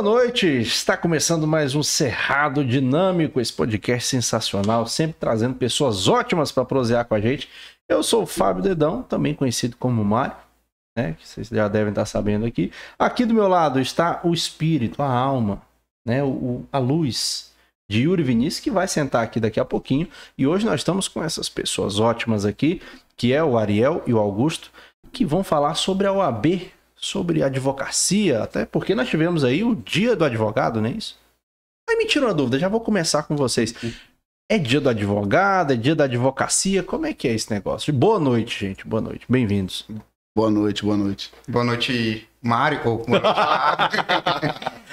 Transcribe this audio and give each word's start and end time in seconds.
Boa 0.00 0.14
noite, 0.14 0.46
está 0.46 0.96
começando 0.96 1.44
mais 1.44 1.74
um 1.74 1.82
Cerrado 1.82 2.64
Dinâmico, 2.64 3.40
esse 3.40 3.52
podcast 3.52 4.08
sensacional, 4.08 4.86
sempre 4.86 5.16
trazendo 5.18 5.56
pessoas 5.56 6.06
ótimas 6.06 6.52
para 6.52 6.64
prosear 6.64 7.04
com 7.04 7.16
a 7.16 7.20
gente. 7.20 7.48
Eu 7.88 8.04
sou 8.04 8.22
o 8.22 8.26
Fábio 8.26 8.62
Dedão, 8.62 9.02
também 9.02 9.34
conhecido 9.34 9.76
como 9.76 10.04
Mário, 10.04 10.36
né, 10.96 11.16
que 11.18 11.26
vocês 11.26 11.48
já 11.48 11.66
devem 11.66 11.88
estar 11.88 12.06
sabendo 12.06 12.46
aqui. 12.46 12.70
Aqui 12.96 13.24
do 13.24 13.34
meu 13.34 13.48
lado 13.48 13.80
está 13.80 14.20
o 14.22 14.32
espírito, 14.32 15.02
a 15.02 15.10
alma, 15.10 15.60
né, 16.06 16.22
o, 16.22 16.64
a 16.70 16.78
luz 16.78 17.52
de 17.90 18.02
Yuri 18.02 18.22
Vinícius, 18.22 18.62
que 18.62 18.70
vai 18.70 18.86
sentar 18.86 19.24
aqui 19.24 19.40
daqui 19.40 19.58
a 19.58 19.64
pouquinho. 19.64 20.08
E 20.38 20.46
hoje 20.46 20.64
nós 20.64 20.78
estamos 20.78 21.08
com 21.08 21.24
essas 21.24 21.48
pessoas 21.48 21.98
ótimas 21.98 22.44
aqui, 22.44 22.80
que 23.16 23.32
é 23.32 23.42
o 23.42 23.58
Ariel 23.58 24.04
e 24.06 24.14
o 24.14 24.18
Augusto, 24.20 24.70
que 25.10 25.24
vão 25.24 25.42
falar 25.42 25.74
sobre 25.74 26.06
a 26.06 26.12
OAB 26.12 26.70
sobre 27.00 27.42
advocacia, 27.42 28.42
até 28.42 28.66
porque 28.66 28.94
nós 28.94 29.08
tivemos 29.08 29.44
aí 29.44 29.62
o 29.62 29.74
dia 29.74 30.16
do 30.16 30.24
advogado, 30.24 30.80
não 30.80 30.88
é 30.88 30.92
isso? 30.92 31.18
Aí 31.88 31.96
me 31.96 32.06
tira 32.06 32.26
uma 32.26 32.34
dúvida, 32.34 32.58
já 32.58 32.68
vou 32.68 32.80
começar 32.80 33.22
com 33.22 33.36
vocês. 33.36 33.74
É 34.50 34.58
dia 34.58 34.80
do 34.80 34.88
advogado, 34.88 35.72
é 35.72 35.76
dia 35.76 35.94
da 35.94 36.04
advocacia, 36.04 36.82
como 36.82 37.06
é 37.06 37.14
que 37.14 37.28
é 37.28 37.34
esse 37.34 37.50
negócio? 37.50 37.92
Boa 37.92 38.18
noite, 38.18 38.66
gente, 38.66 38.86
boa 38.86 39.00
noite, 39.00 39.24
bem-vindos. 39.28 39.86
Boa 40.36 40.50
noite, 40.50 40.84
boa 40.84 40.96
noite. 40.96 41.32
Boa 41.48 41.64
noite, 41.64 42.28
Mário. 42.42 42.80
Ou, 42.84 43.04
boa 43.04 43.20
noite, 43.20 43.96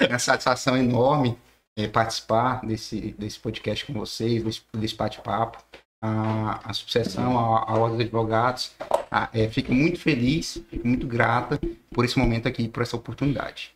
é 0.00 0.08
uma 0.08 0.18
satisfação 0.18 0.76
enorme 0.76 1.38
é, 1.76 1.86
participar 1.86 2.64
desse, 2.64 3.14
desse 3.18 3.38
podcast 3.38 3.84
com 3.84 3.92
vocês, 3.92 4.42
desse, 4.42 4.62
desse 4.74 4.96
bate-papo 4.96 5.62
a, 6.00 6.70
a 6.70 6.72
sucessão, 6.72 7.38
a, 7.38 7.70
a 7.70 7.78
Ordem 7.78 7.98
dos 7.98 8.06
Advogados. 8.06 8.74
A, 9.10 9.28
é, 9.32 9.48
fico 9.48 9.72
muito 9.72 9.98
feliz, 9.98 10.62
fico 10.68 10.86
muito 10.86 11.06
grata 11.06 11.60
por 11.90 12.04
esse 12.04 12.18
momento 12.18 12.48
aqui, 12.48 12.68
por 12.68 12.82
essa 12.82 12.96
oportunidade. 12.96 13.74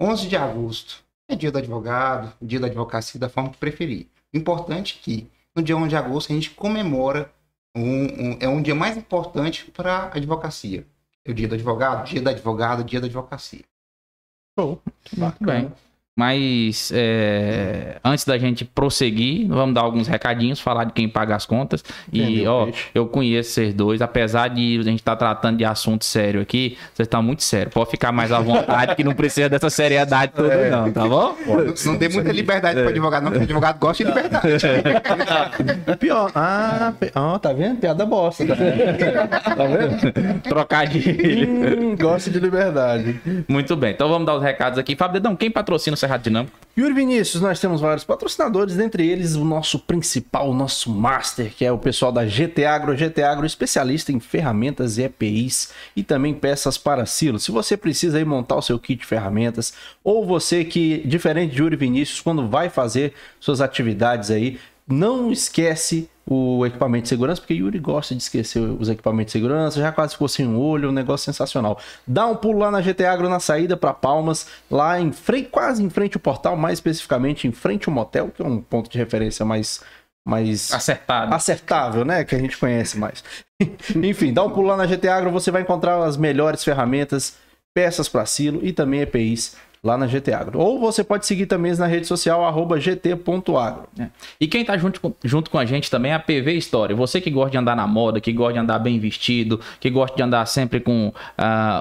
11 0.00 0.28
de 0.28 0.36
agosto 0.36 1.04
é 1.28 1.36
dia 1.36 1.50
do 1.50 1.58
advogado, 1.58 2.32
dia 2.40 2.60
da 2.60 2.66
advocacia 2.66 3.18
da 3.18 3.28
forma 3.28 3.50
que 3.50 3.58
preferir. 3.58 4.06
O 4.32 4.36
importante 4.36 4.98
é 4.98 5.02
que 5.02 5.30
no 5.54 5.62
dia 5.62 5.76
11 5.76 5.88
de 5.88 5.96
agosto 5.96 6.32
a 6.32 6.34
gente 6.34 6.50
comemora, 6.50 7.32
um, 7.76 7.82
um 7.82 8.38
é 8.40 8.48
um 8.48 8.60
dia 8.62 8.74
mais 8.74 8.96
importante 8.96 9.70
para 9.70 10.04
a 10.04 10.16
advocacia. 10.16 10.86
É 11.24 11.30
o 11.30 11.34
dia 11.34 11.48
do 11.48 11.54
advogado, 11.54 12.06
dia 12.06 12.20
da 12.20 12.30
advogada, 12.30 12.84
dia 12.84 13.00
da 13.00 13.06
advocacia. 13.06 13.64
Show. 14.58 14.80
Muito 15.16 15.44
bem. 15.44 15.72
Mas 16.16 16.92
é, 16.94 17.96
antes 18.04 18.24
da 18.24 18.38
gente 18.38 18.64
prosseguir, 18.64 19.48
vamos 19.48 19.74
dar 19.74 19.80
alguns 19.80 20.06
recadinhos, 20.06 20.60
falar 20.60 20.84
de 20.84 20.92
quem 20.92 21.08
paga 21.08 21.34
as 21.34 21.44
contas. 21.44 21.82
e, 22.12 22.46
ó, 22.46 22.68
eu 22.94 23.08
conheço 23.08 23.50
vocês 23.50 23.74
dois, 23.74 24.00
apesar 24.00 24.46
de 24.46 24.78
a 24.78 24.82
gente 24.84 25.00
estar 25.00 25.16
tá 25.16 25.32
tratando 25.32 25.58
de 25.58 25.64
assunto 25.64 26.04
sério 26.04 26.40
aqui, 26.40 26.78
vocês 26.94 27.06
estão 27.06 27.20
muito 27.20 27.42
sérios. 27.42 27.74
Pode 27.74 27.90
ficar 27.90 28.12
mais 28.12 28.30
à 28.30 28.38
vontade, 28.38 28.94
que 28.94 29.02
não 29.02 29.12
precisa 29.12 29.48
dessa 29.48 29.68
seriedade 29.68 30.30
toda, 30.36 30.54
é. 30.54 30.70
não, 30.70 30.92
tá 30.92 31.08
bom? 31.08 31.36
Não, 31.44 31.92
não 31.92 31.96
dê 31.96 32.08
muita 32.08 32.30
liberdade 32.30 32.78
é. 32.78 32.82
para 32.82 32.90
advogado, 32.92 33.24
não, 33.24 33.32
porque 33.32 33.44
advogado 33.44 33.78
gosta 33.80 34.04
de 34.04 34.10
liberdade. 34.10 34.48
É 35.84 35.96
pior. 35.98 36.30
Ah, 36.32 36.92
oh, 37.16 37.38
tá 37.40 37.52
vendo? 37.52 37.80
Piada 37.80 38.06
bosta. 38.06 38.46
Tá 38.46 38.54
vendo? 38.54 39.42
Tá 39.42 39.64
vendo? 39.64 40.42
Trocadilho. 40.42 41.50
Hum, 41.50 41.96
gosta 41.96 42.30
de 42.30 42.38
liberdade. 42.38 43.20
Muito 43.48 43.74
bem, 43.74 43.90
então 43.90 44.08
vamos 44.08 44.26
dar 44.26 44.36
os 44.36 44.42
recados 44.42 44.78
aqui. 44.78 44.94
Fábio 44.94 45.14
Dedão, 45.14 45.34
quem 45.34 45.50
patrocina 45.50 45.94
o 45.94 46.03
Cerrado. 46.04 46.50
Yuri 46.76 46.92
Vinícius, 46.92 47.40
nós 47.40 47.60
temos 47.60 47.80
vários 47.80 48.04
patrocinadores, 48.04 48.74
dentre 48.74 49.08
eles 49.08 49.36
o 49.36 49.44
nosso 49.44 49.78
principal, 49.78 50.50
o 50.50 50.54
nosso 50.54 50.90
master, 50.90 51.54
que 51.54 51.64
é 51.64 51.72
o 51.72 51.78
pessoal 51.78 52.10
da 52.10 52.26
GT 52.26 52.64
Agro. 52.66 52.96
GT 52.96 53.22
Agro, 53.22 53.46
especialista 53.46 54.12
em 54.12 54.20
ferramentas 54.20 54.98
e 54.98 55.04
EPIs 55.04 55.72
e 55.94 56.02
também 56.02 56.34
peças 56.34 56.76
para 56.76 57.06
silo. 57.06 57.38
Se 57.38 57.50
você 57.50 57.76
precisa 57.76 58.18
aí 58.18 58.24
montar 58.24 58.56
o 58.56 58.62
seu 58.62 58.78
kit 58.78 59.00
de 59.00 59.06
ferramentas, 59.06 59.72
ou 60.02 60.26
você 60.26 60.64
que, 60.64 60.98
diferente 61.06 61.54
de 61.54 61.62
Yuri 61.62 61.76
Vinícius, 61.76 62.20
quando 62.20 62.48
vai 62.48 62.68
fazer 62.68 63.14
suas 63.40 63.62
atividades 63.62 64.30
aí, 64.30 64.58
não 64.86 65.32
esquece 65.32 66.10
o 66.26 66.64
equipamento 66.64 67.02
de 67.02 67.08
segurança, 67.10 67.40
porque 67.40 67.54
Yuri 67.54 67.78
gosta 67.78 68.14
de 68.14 68.22
esquecer 68.22 68.60
os 68.60 68.88
equipamentos 68.88 69.32
de 69.32 69.38
segurança, 69.38 69.80
já 69.80 69.92
quase 69.92 70.14
ficou 70.14 70.28
sem 70.28 70.46
um 70.46 70.58
olho, 70.58 70.88
um 70.88 70.92
negócio 70.92 71.26
sensacional. 71.26 71.78
Dá 72.06 72.26
um 72.26 72.36
pulo 72.36 72.60
lá 72.60 72.70
na 72.70 72.80
GT 72.80 73.04
Agro 73.04 73.28
na 73.28 73.40
saída 73.40 73.76
para 73.76 73.92
Palmas, 73.92 74.46
lá 74.70 74.98
em 74.98 75.12
frente, 75.12 75.48
quase 75.50 75.82
em 75.82 75.90
frente 75.90 76.16
ao 76.16 76.20
portal, 76.20 76.56
mais 76.56 76.78
especificamente 76.78 77.46
em 77.46 77.52
frente 77.52 77.88
ao 77.88 77.94
motel, 77.94 78.30
que 78.30 78.40
é 78.40 78.44
um 78.44 78.60
ponto 78.60 78.90
de 78.90 78.96
referência 78.96 79.44
mais 79.44 79.82
mais 80.26 80.72
acertado. 80.72 81.34
acertável, 81.34 82.02
né, 82.02 82.24
que 82.24 82.34
a 82.34 82.38
gente 82.38 82.56
conhece 82.56 82.98
mais. 82.98 83.22
Enfim, 83.94 84.32
dá 84.32 84.42
um 84.42 84.50
pulo 84.50 84.68
lá 84.68 84.76
na 84.76 84.86
GT 84.86 85.06
Agro, 85.06 85.30
você 85.30 85.50
vai 85.50 85.60
encontrar 85.60 86.02
as 86.02 86.16
melhores 86.16 86.64
ferramentas, 86.64 87.36
peças 87.74 88.08
para 88.08 88.24
silo 88.24 88.60
e 88.62 88.72
também 88.72 89.02
EPIs 89.02 89.54
lá 89.84 89.98
na 89.98 90.06
GT 90.06 90.32
Agro. 90.32 90.58
Ou 90.58 90.80
você 90.80 91.04
pode 91.04 91.26
seguir 91.26 91.44
também 91.44 91.76
na 91.76 91.86
rede 91.86 92.06
social, 92.06 92.42
arroba 92.44 92.78
gt.agro. 92.78 93.84
É. 93.98 94.06
E 94.40 94.48
quem 94.48 94.62
está 94.62 94.78
junto, 94.78 94.98
com, 94.98 95.12
junto 95.22 95.50
com 95.50 95.58
a 95.58 95.66
gente 95.66 95.90
também 95.90 96.10
é 96.10 96.14
a 96.14 96.18
PV 96.18 96.54
História. 96.54 96.96
Você 96.96 97.20
que 97.20 97.30
gosta 97.30 97.50
de 97.50 97.58
andar 97.58 97.76
na 97.76 97.86
moda, 97.86 98.20
que 98.20 98.32
gosta 98.32 98.54
de 98.54 98.58
andar 98.60 98.78
bem 98.78 98.98
vestido, 98.98 99.60
que 99.78 99.90
gosta 99.90 100.16
de 100.16 100.22
andar 100.22 100.46
sempre 100.46 100.80
com 100.80 101.08
uh, 101.08 101.12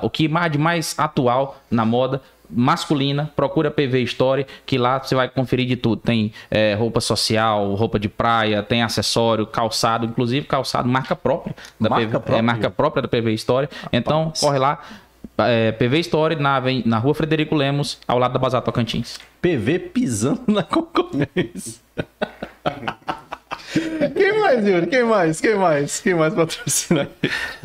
o 0.02 0.10
que 0.10 0.28
mais 0.28 0.52
de 0.52 0.58
mais 0.58 0.96
atual 0.98 1.58
na 1.72 1.86
moda, 1.86 2.22
masculina, 2.50 3.32
procura 3.36 3.72
PV 3.72 4.02
Story, 4.04 4.46
que 4.66 4.78
lá 4.78 5.00
você 5.00 5.16
vai 5.16 5.28
conferir 5.28 5.68
de 5.68 5.76
tudo. 5.76 6.02
Tem 6.02 6.32
é, 6.52 6.76
roupa 6.76 7.02
social, 7.02 7.74
roupa 7.74 8.00
de 8.00 8.10
praia, 8.10 8.62
tem 8.62 8.84
acessório, 8.84 9.46
calçado, 9.48 10.06
inclusive 10.06 10.46
calçado 10.46 10.88
marca 10.88 11.16
própria 11.16 11.56
da 11.80 11.90
marca 11.90 12.06
PV, 12.06 12.12
própria. 12.12 12.36
É, 12.36 12.42
marca 12.42 12.70
própria 12.70 13.02
da 13.02 13.08
PV 13.08 13.34
Story. 13.34 13.70
Então, 13.92 14.32
corre 14.40 14.60
lá, 14.60 14.80
é, 15.38 15.72
PV 15.72 16.00
Story 16.00 16.36
na, 16.36 16.62
na 16.86 16.98
rua 16.98 17.14
Frederico 17.14 17.56
Lemos, 17.56 18.00
ao 18.08 18.20
lado 18.20 18.34
da 18.34 18.40
Bazar 18.40 18.62
Tocantins. 18.62 19.20
PV 19.42 19.80
pisando 19.80 20.44
na 20.48 20.64
concorrência. 20.64 21.82
Quem 24.16 24.40
mais, 24.40 24.68
Yuri? 24.68 24.88
Quem 24.88 25.04
mais? 25.04 25.42
Quem 25.42 25.56
mais? 25.56 26.00
Quem 26.00 26.14
mais 26.14 26.34
patrocina? 26.34 27.10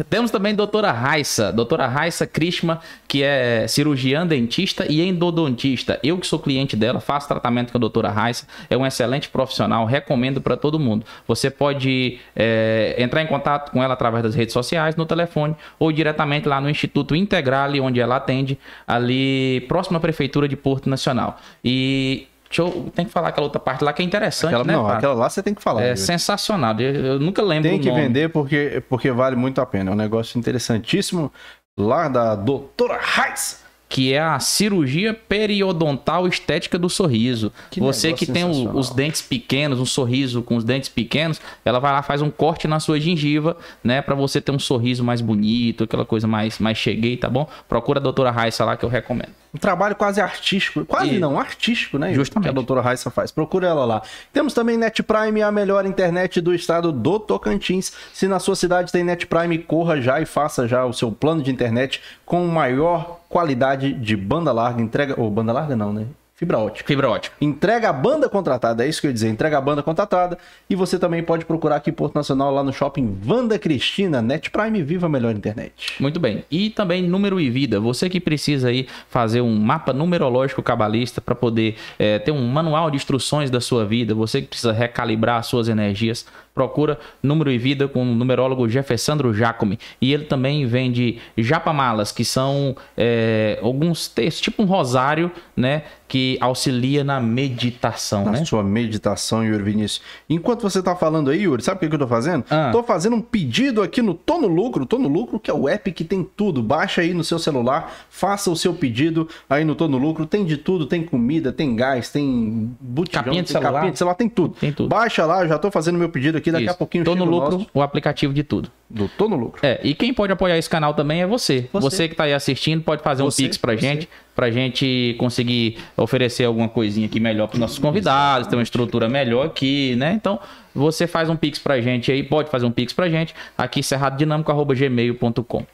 Temos 0.09 0.31
também 0.31 0.55
doutora 0.55 0.91
Raissa, 0.91 1.53
doutora 1.53 1.87
Raissa 1.87 2.27
Krishma, 2.27 2.81
que 3.07 3.23
é 3.23 3.67
cirurgiã 3.69 4.27
dentista 4.27 4.87
e 4.88 5.03
endodontista. 5.03 5.99
Eu 6.03 6.17
que 6.19 6.27
sou 6.27 6.38
cliente 6.38 6.77
dela, 6.77 7.00
faço 7.00 7.29
tratamento 7.29 7.73
com 7.73 7.79
a 7.79 7.81
doutora 7.81 8.09
Raissa, 8.09 8.47
é 8.71 8.77
um 8.77 8.87
excelente 8.87 9.29
profissional, 9.29 9.85
recomendo 9.85 10.41
para 10.41 10.57
todo 10.57 10.79
mundo. 10.79 11.05
Você 11.27 11.50
pode 11.50 12.19
é, 12.35 12.95
entrar 12.99 13.23
em 13.23 13.27
contato 13.27 13.71
com 13.71 13.83
ela 13.83 13.95
através 13.95 14.23
das 14.23 14.35
redes 14.35 14.53
sociais, 14.53 14.97
no 14.97 15.05
telefone, 15.05 15.55
ou 15.79 15.93
diretamente 15.93 16.49
lá 16.49 16.61
no 16.61 16.71
Instituto 16.71 17.15
Integrale, 17.15 17.81
onde 17.81 18.00
ela 18.00 18.17
atende, 18.17 18.59
ali 18.87 19.61
próximo 19.69 19.99
à 19.99 20.00
Prefeitura 20.00 20.49
de 20.49 20.57
Porto 20.57 20.88
Nacional. 20.88 21.38
E 21.62 22.27
eu, 22.57 22.90
tem 22.95 23.05
que 23.05 23.12
falar 23.12 23.28
aquela 23.28 23.47
outra 23.47 23.61
parte 23.61 23.85
lá 23.85 23.93
que 23.93 24.00
é 24.00 24.05
interessante, 24.05 24.55
aquela, 24.55 24.64
né? 24.64 24.73
Não, 24.73 24.88
aquela 24.88 25.14
lá 25.14 25.28
você 25.28 25.43
tem 25.43 25.55
que 25.55 25.62
falar. 25.62 25.83
É 25.83 25.97
sensacional. 25.97 26.78
Eu, 26.81 26.95
eu, 26.95 27.21
nunca 27.21 27.43
lembro. 27.43 27.69
Tem 27.69 27.78
que 27.78 27.90
vender 27.90 28.31
porque, 28.31 28.83
porque 28.88 29.11
vale 29.11 29.37
muito 29.37 29.61
a 29.61 29.67
pena. 29.67 29.90
É 29.90 29.93
um 29.93 29.97
negócio 29.97 30.38
interessantíssimo 30.38 31.31
lá 31.76 32.09
da 32.09 32.35
doutora 32.35 32.99
Reis 33.00 33.69
que 33.88 34.12
é 34.12 34.21
a 34.21 34.38
cirurgia 34.38 35.14
periodontal 35.14 36.28
estética 36.28 36.78
do 36.78 36.90
sorriso. 36.90 37.50
Que 37.71 37.81
Você 37.81 38.12
que 38.12 38.26
tem 38.26 38.45
o, 38.45 38.76
os 38.76 38.90
dentes 38.90 39.23
pequenos, 39.23 39.81
um 39.81 39.87
sorriso 39.87 40.43
com 40.43 40.57
os 40.57 40.64
dentes 40.64 40.90
pequenos, 40.90 41.40
ela 41.64 41.78
vai 41.78 41.93
lá 41.93 42.02
faz 42.02 42.21
um 42.21 42.31
corte 42.31 42.69
na 42.69 42.78
sua 42.81 43.00
gengiva, 43.00 43.57
né, 43.83 44.02
para 44.02 44.14
você 44.14 44.40
ter 44.40 44.52
um 44.52 44.59
sorriso 44.59 45.02
mais 45.02 45.21
bonito, 45.21 45.85
aquela 45.85 46.05
coisa 46.05 46.26
mais 46.26 46.59
mais 46.59 46.76
cheguei, 46.76 47.17
tá 47.17 47.31
bom? 47.31 47.49
Procura 47.67 47.99
a 47.99 48.02
doutora 48.02 48.31
Raissa 48.31 48.64
lá 48.64 48.76
que 48.76 48.85
eu 48.85 48.90
recomendo. 48.90 49.33
Um 49.55 49.59
trabalho 49.59 49.97
quase 49.97 50.21
artístico, 50.21 50.85
quase 50.85 51.14
e... 51.14 51.19
não, 51.19 51.38
artístico, 51.38 51.99
né? 51.99 52.12
Justamente. 52.12 52.45
Que 52.45 52.50
a 52.50 52.52
doutora 52.52 52.81
Raissa 52.81 53.11
faz. 53.11 53.31
Procura 53.31 53.67
ela 53.67 53.85
lá. 53.85 54.02
Temos 54.33 54.52
também 54.52 54.76
Net 54.76 55.02
Prime, 55.02 55.43
a 55.43 55.50
melhor 55.50 55.87
internet 55.87 56.40
do 56.40 56.55
estado 56.55 56.93
do 56.93 57.19
Tocantins. 57.19 57.93
Se 58.12 58.28
na 58.28 58.38
sua 58.38 58.55
cidade 58.55 58.93
tem 58.93 59.02
Net 59.02 59.26
Prime, 59.26 59.59
corra 59.59 60.00
já 60.00 60.21
e 60.21 60.26
faça 60.26 60.69
já 60.69 60.85
o 60.85 60.93
seu 60.93 61.11
plano 61.11 61.43
de 61.43 61.50
internet 61.50 62.02
com 62.26 62.47
maior 62.47 63.21
qualidade 63.28 63.93
de 63.93 64.17
banda 64.17 64.52
larga. 64.52 64.83
Entrega. 64.83 65.14
Ou 65.19 65.31
banda 65.31 65.52
larga 65.52 65.75
não, 65.75 65.93
né? 65.93 66.07
Fibra 66.38 66.57
ótica. 66.57 66.87
Fibra 66.87 67.11
ótica. 67.11 67.35
Entrega 67.40 67.88
a 67.88 67.92
banda 67.92 68.28
contratada, 68.28 68.87
é 68.87 68.88
isso 68.88 69.00
que 69.00 69.09
eu 69.09 69.11
ia 69.11 69.12
dizer. 69.12 69.28
Entrega 69.28 69.59
a 69.59 69.61
banda 69.61 69.83
contratada. 69.83 70.38
E 70.71 70.76
você 70.76 70.97
também 70.97 71.21
pode 71.21 71.45
procurar 71.45 71.75
aqui 71.75 71.90
em 71.90 71.92
Porto 71.92 72.14
Nacional, 72.14 72.54
lá 72.54 72.62
no 72.62 72.73
shopping 72.73 73.18
Vanda 73.21 73.59
Cristina, 73.59 74.23
Net 74.23 74.49
Prime, 74.49 74.80
viva 74.85 75.07
a 75.07 75.09
melhor 75.09 75.35
internet. 75.35 75.97
Muito 75.99 76.21
bem. 76.21 76.45
E 76.49 76.71
também 76.71 77.02
número 77.02 77.40
e 77.40 77.50
vida. 77.50 77.80
Você 77.80 78.09
que 78.09 78.21
precisa 78.21 78.68
aí 78.68 78.87
fazer 79.09 79.40
um 79.40 79.59
mapa 79.59 79.92
numerológico 79.92 80.62
cabalista 80.62 81.21
para 81.21 81.35
poder 81.35 81.75
é, 81.99 82.21
ter 82.21 82.30
um 82.30 82.47
manual 82.47 82.88
de 82.88 82.95
instruções 82.95 83.50
da 83.50 83.61
sua 83.61 83.85
vida. 83.85 84.14
Você 84.14 84.40
que 84.40 84.47
precisa 84.47 84.73
recalibrar 84.73 85.40
as 85.40 85.47
suas 85.47 85.68
energias 85.68 86.25
procura 86.59 86.99
Número 87.23 87.53
e 87.53 87.57
Vida 87.57 87.87
com 87.87 88.03
o 88.03 88.05
numerólogo 88.05 88.69
Jeffersandro 88.69 89.33
Jacome. 89.33 89.79
E 90.00 90.12
ele 90.12 90.25
também 90.25 90.67
vende 90.67 91.19
japamalas, 91.37 92.11
que 92.11 92.25
são 92.25 92.77
é, 92.97 93.61
alguns 93.62 94.09
textos, 94.09 94.41
tipo 94.41 94.61
um 94.65 94.67
rosário, 94.67 95.31
né? 95.57 95.85
Que 96.09 96.37
auxilia 96.41 97.05
na 97.05 97.21
meditação, 97.21 98.25
Na 98.25 98.33
né? 98.33 98.45
sua 98.45 98.62
meditação, 98.65 99.45
Yuri 99.45 99.62
Vinícius. 99.62 100.03
Enquanto 100.29 100.62
você 100.62 100.83
tá 100.83 100.97
falando 100.97 101.31
aí, 101.31 101.43
Yuri, 101.43 101.62
sabe 101.62 101.77
o 101.77 101.81
que, 101.81 101.88
que 101.88 101.95
eu 101.95 101.99
tô 101.99 102.09
fazendo? 102.09 102.45
Ah. 102.50 102.71
Tô 102.73 102.83
fazendo 102.83 103.15
um 103.15 103.21
pedido 103.21 103.83
aqui 103.83 104.00
no 104.03 104.15
Tô 104.15 104.38
no 104.41 104.49
Lucro. 104.49 104.85
Tô 104.87 104.99
no 104.99 105.07
Lucro, 105.07 105.38
que 105.38 105.50
é 105.50 105.55
o 105.55 105.69
app 105.69 105.93
que 105.93 106.03
tem 106.03 106.27
tudo. 106.37 106.61
Baixa 106.62 107.03
aí 107.03 107.12
no 107.15 107.23
seu 107.23 107.38
celular, 107.38 107.93
faça 108.11 108.50
o 108.50 108.57
seu 108.57 108.73
pedido 108.75 109.29
aí 109.49 109.65
no 109.65 109.75
Tô 109.77 109.87
no 109.87 109.99
Lucro. 109.99 110.27
Tem 110.27 110.45
de 110.47 110.57
tudo, 110.57 110.87
tem 110.87 111.05
comida, 111.05 111.53
tem 111.53 111.77
gás, 111.77 112.09
tem 112.11 112.75
botijão, 112.81 113.23
Capinha 113.23 113.43
de 113.43 113.49
tem 113.49 113.53
celular. 113.53 113.73
capinha 113.75 113.93
de 113.93 113.99
celular, 113.99 114.15
tem 114.15 114.29
tudo. 114.31 114.55
Tem 114.59 114.73
tudo. 114.73 114.88
Baixa 114.88 115.27
lá, 115.27 115.43
eu 115.43 115.49
já 115.49 115.59
tô 115.59 115.71
fazendo 115.71 115.99
meu 115.99 116.09
pedido 116.09 116.38
aqui, 116.38 116.48
daqui 116.52 116.67
a 116.67 116.71
Isso. 116.71 116.78
pouquinho 116.78 117.05
Tô 117.05 117.14
no 117.14 117.25
lucro, 117.25 117.59
nosso 117.59 117.71
o 117.75 117.83
aplicativo 117.83 118.33
de 118.33 118.43
tudo. 118.43 118.71
do 118.88 119.09
Tô 119.09 119.28
no 119.28 119.37
Lucro. 119.37 119.61
É, 119.64 119.81
e 119.83 119.95
quem 119.95 120.12
pode 120.14 120.33
apoiar 120.33 120.57
esse 120.59 120.69
canal 120.69 120.95
também 120.95 121.23
é 121.23 121.26
você. 121.26 121.69
Você. 121.73 121.90
Você, 121.90 122.09
que 122.09 122.14
tá 122.14 122.25
aí 122.25 122.33
assistindo 122.35 122.83
pode 122.83 123.02
fazer 123.02 123.23
Você, 123.23 123.43
um 123.43 123.47
pix 123.47 123.57
pra 123.57 123.75
você. 123.75 123.81
gente, 123.81 124.09
pra 124.35 124.50
gente 124.50 125.14
conseguir 125.19 125.78
oferecer 125.97 126.45
alguma 126.45 126.69
coisinha 126.69 127.07
aqui 127.07 127.21
melhor 127.21 127.47
pros 127.49 127.61
nossos 127.61 127.78
convidados, 127.78 128.49
ter 128.49 128.57
uma 128.57 128.62
estrutura 128.62 129.09
melhor 129.09 129.47
aqui, 129.47 129.95
né? 129.97 130.12
Então, 130.12 130.38
você 130.75 131.07
faz 131.07 131.28
um 131.28 131.37
pix 131.37 131.59
pra 131.59 131.81
gente 131.81 132.11
aí, 132.11 132.23
pode 132.23 132.50
fazer 132.50 132.67
um 132.67 132.71
pix 132.73 132.93
pra 132.93 133.09
gente, 133.09 133.35
aqui 133.57 133.83
cerradodinâmico.gmail.com. 133.83 135.67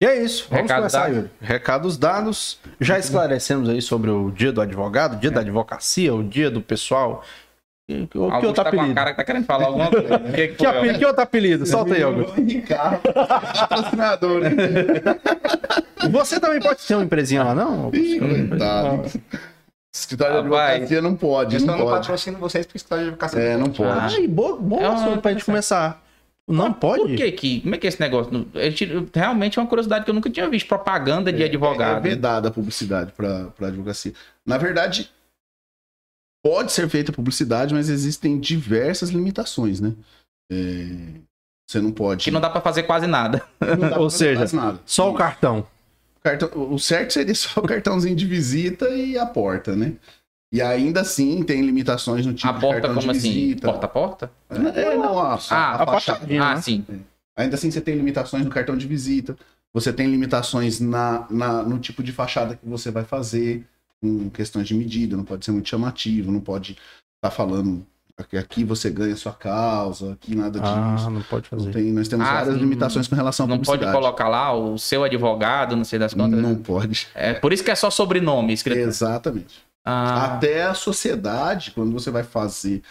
E 0.00 0.06
é 0.06 0.22
isso, 0.22 0.46
vamos 0.48 0.62
Recado 0.62 0.78
começar, 0.78 1.00
dado. 1.00 1.14
Yuri. 1.16 1.30
Recados 1.40 1.98
dados. 1.98 2.58
Já 2.80 3.00
esclarecemos 3.00 3.68
aí 3.68 3.82
sobre 3.82 4.10
o 4.10 4.30
dia 4.30 4.52
do 4.52 4.60
advogado, 4.60 5.14
o 5.14 5.16
dia 5.16 5.30
da 5.30 5.40
advocacia, 5.40 6.14
o 6.14 6.22
dia 6.22 6.48
do 6.50 6.60
pessoal. 6.60 7.24
Que, 7.88 8.00
que, 8.06 8.08
que 8.08 8.18
outro 8.18 8.52
tá 8.52 8.62
com 8.64 8.68
a 8.68 8.72
apelido? 8.82 8.94
cara 8.94 9.10
que 9.12 9.16
tá 9.16 9.24
querendo 9.24 9.44
falar 9.46 9.64
alguma 9.66 9.90
coisa. 9.90 10.16
O 10.16 10.20
que, 10.32 10.48
que 10.48 10.48
Que, 10.48 10.56
foi, 10.58 10.66
apelido, 10.66 10.98
que 10.98 11.06
outro 11.06 11.22
apelido? 11.22 11.66
Solta 11.66 11.94
aí, 11.94 12.02
Augusto. 12.02 12.38
Ricardo, 12.40 13.00
patrocinador. 13.00 14.40
né? 14.42 14.50
Você 16.10 16.38
também 16.38 16.60
pode 16.60 16.86
ter 16.86 16.94
uma 16.94 17.04
empresinha 17.04 17.42
lá, 17.42 17.54
não? 17.54 17.90
Ih, 17.94 18.20
Coitado. 18.20 19.02
Escritório 19.92 20.34
de 20.34 20.40
advocacia 20.40 21.00
não 21.02 21.16
pode, 21.16 21.54
Eu 21.56 21.60
só 21.60 21.66
não 21.66 21.78
não 21.78 21.84
pode. 21.86 22.00
patrocino 22.00 22.38
vocês 22.38 22.66
porque 22.66 22.76
escritório 22.76 23.04
de 23.04 23.10
advocacia. 23.10 23.40
É, 23.40 23.56
não 23.56 23.70
pode. 23.70 24.16
Ai, 24.16 24.26
bom, 24.28 24.56
bom 24.58 24.80
É 24.80 24.86
assunto 24.86 25.20
pra 25.22 25.32
gente 25.32 25.44
começar. 25.44 26.04
Não 26.46 26.72
pode? 26.72 27.02
Por 27.02 27.16
que 27.16 27.32
que? 27.32 27.60
Como 27.62 27.74
é 27.74 27.78
que 27.78 27.86
é 27.86 27.88
esse 27.88 28.00
negócio? 28.00 28.46
Realmente 29.14 29.58
é 29.58 29.62
uma 29.62 29.68
curiosidade 29.68 30.04
que 30.04 30.10
eu 30.10 30.14
nunca 30.14 30.30
tinha 30.30 30.48
visto. 30.48 30.68
Propaganda 30.68 31.32
de 31.32 31.42
É 31.42 31.46
advogado. 31.46 32.02
vedada 32.02 32.48
a 32.48 32.50
publicidade 32.50 33.12
para 33.12 33.48
advocacia. 33.66 34.12
Na 34.46 34.56
verdade, 34.56 35.10
pode 36.44 36.72
ser 36.72 36.88
feita 36.88 37.12
publicidade, 37.12 37.74
mas 37.74 37.88
existem 37.88 38.38
diversas 38.38 39.10
limitações, 39.10 39.80
né? 39.80 39.92
É, 40.50 41.20
você 41.68 41.80
não 41.80 41.92
pode. 41.92 42.24
que 42.24 42.30
não 42.30 42.40
dá 42.40 42.48
pra 42.50 42.60
fazer 42.60 42.84
quase 42.84 43.06
nada. 43.06 43.42
não 43.60 43.76
dá 43.76 43.88
pra 43.90 43.98
Ou 44.00 44.10
seja, 44.10 44.56
nada. 44.56 44.80
Só 44.86 45.10
o 45.10 45.14
cartão. 45.14 45.66
Cartão- 46.22 46.50
o 46.72 46.78
certo 46.78 47.12
seria 47.12 47.34
só 47.34 47.60
o 47.60 47.66
cartãozinho 47.66 48.16
de 48.16 48.26
visita 48.26 48.88
e 48.90 49.16
a 49.18 49.26
porta, 49.26 49.76
né? 49.76 49.94
E 50.52 50.62
ainda 50.62 51.02
assim 51.02 51.42
tem 51.42 51.60
limitações 51.60 52.24
no 52.24 52.32
tipo 52.32 52.48
a 52.48 52.52
de 52.52 52.60
porta, 52.60 52.80
cartão 52.80 52.94
como 53.02 53.12
de 53.12 53.18
assim? 53.18 53.30
visita. 53.32 53.66
Porta 53.70 53.86
a 53.86 53.88
porta? 53.88 54.30
É, 54.48 54.96
não, 54.96 55.18
a, 55.18 55.34
Ah, 55.34 55.34
a, 55.34 55.34
a 55.34 55.86
fachada. 55.86 55.90
fachadinha. 56.20 56.42
Ah, 56.42 56.54
né? 56.54 56.62
sim. 56.62 56.84
Ainda 57.36 57.54
assim 57.54 57.70
você 57.70 57.80
tem 57.82 57.94
limitações 57.94 58.44
no 58.44 58.50
cartão 58.50 58.76
de 58.76 58.86
visita. 58.86 59.36
Você 59.74 59.92
tem 59.92 60.06
limitações 60.10 60.80
na, 60.80 61.26
na- 61.30 61.62
no 61.62 61.78
tipo 61.78 62.02
de 62.02 62.10
fachada 62.12 62.56
que 62.56 62.66
você 62.66 62.90
vai 62.90 63.04
fazer, 63.04 63.66
com 64.00 64.30
questões 64.30 64.66
de 64.68 64.74
medida, 64.74 65.16
não 65.16 65.24
pode 65.24 65.44
ser 65.44 65.52
muito 65.52 65.68
chamativo, 65.68 66.30
não 66.30 66.40
pode 66.40 66.76
estar 67.16 67.34
falando 67.34 67.84
que 68.28 68.36
aqui 68.36 68.64
você 68.64 68.90
ganha 68.90 69.14
sua 69.14 69.32
causa, 69.32 70.14
aqui 70.14 70.34
nada 70.34 70.58
disso. 70.58 70.72
Ah, 70.74 71.08
não 71.08 71.22
pode 71.22 71.48
fazer. 71.48 71.70
Tem- 71.70 71.92
nós 71.92 72.08
temos 72.08 72.26
Ah, 72.26 72.34
várias 72.34 72.56
limitações 72.56 73.06
com 73.06 73.14
relação 73.14 73.46
à 73.46 73.48
Não 73.48 73.60
pode 73.60 73.84
colocar 73.92 74.28
lá 74.28 74.52
o 74.52 74.76
seu 74.76 75.04
advogado, 75.04 75.76
não 75.76 75.84
sei 75.84 76.00
das 76.00 76.14
contas. 76.14 76.40
Não 76.40 76.56
pode. 76.56 77.06
É 77.14 77.34
por 77.34 77.52
isso 77.52 77.62
que 77.62 77.70
é 77.70 77.76
só 77.76 77.90
sobrenome 77.90 78.52
escrito. 78.52 78.78
Exatamente. 78.78 79.62
Ah, 79.86 80.34
Até 80.34 80.64
a 80.64 80.74
sociedade, 80.74 81.70
quando 81.70 81.92
você 81.92 82.10
vai 82.10 82.24
fazer 82.24 82.82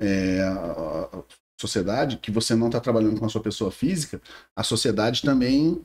é, 0.00 0.42
a 0.42 1.22
sociedade, 1.60 2.16
que 2.16 2.32
você 2.32 2.56
não 2.56 2.66
está 2.66 2.80
trabalhando 2.80 3.20
com 3.20 3.24
a 3.26 3.28
sua 3.28 3.40
pessoa 3.40 3.70
física, 3.70 4.20
a 4.56 4.64
sociedade 4.64 5.22
também 5.22 5.80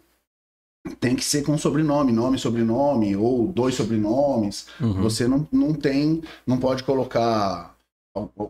tem 0.99 1.15
que 1.15 1.23
ser 1.23 1.43
com 1.43 1.57
sobrenome, 1.57 2.11
nome, 2.11 2.37
sobrenome, 2.39 3.15
ou 3.15 3.47
dois 3.47 3.75
sobrenomes. 3.75 4.67
Uhum. 4.79 5.01
Você 5.01 5.27
não, 5.27 5.47
não 5.51 5.73
tem, 5.73 6.21
não 6.45 6.57
pode 6.59 6.83
colocar 6.83 7.75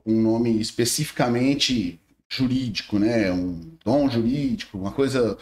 um 0.05 0.21
nome 0.21 0.59
especificamente 0.61 1.99
jurídico, 2.29 2.99
né? 2.99 3.31
Um 3.31 3.59
dom 3.83 4.09
jurídico, 4.09 4.77
uma 4.77 4.91
coisa 4.91 5.37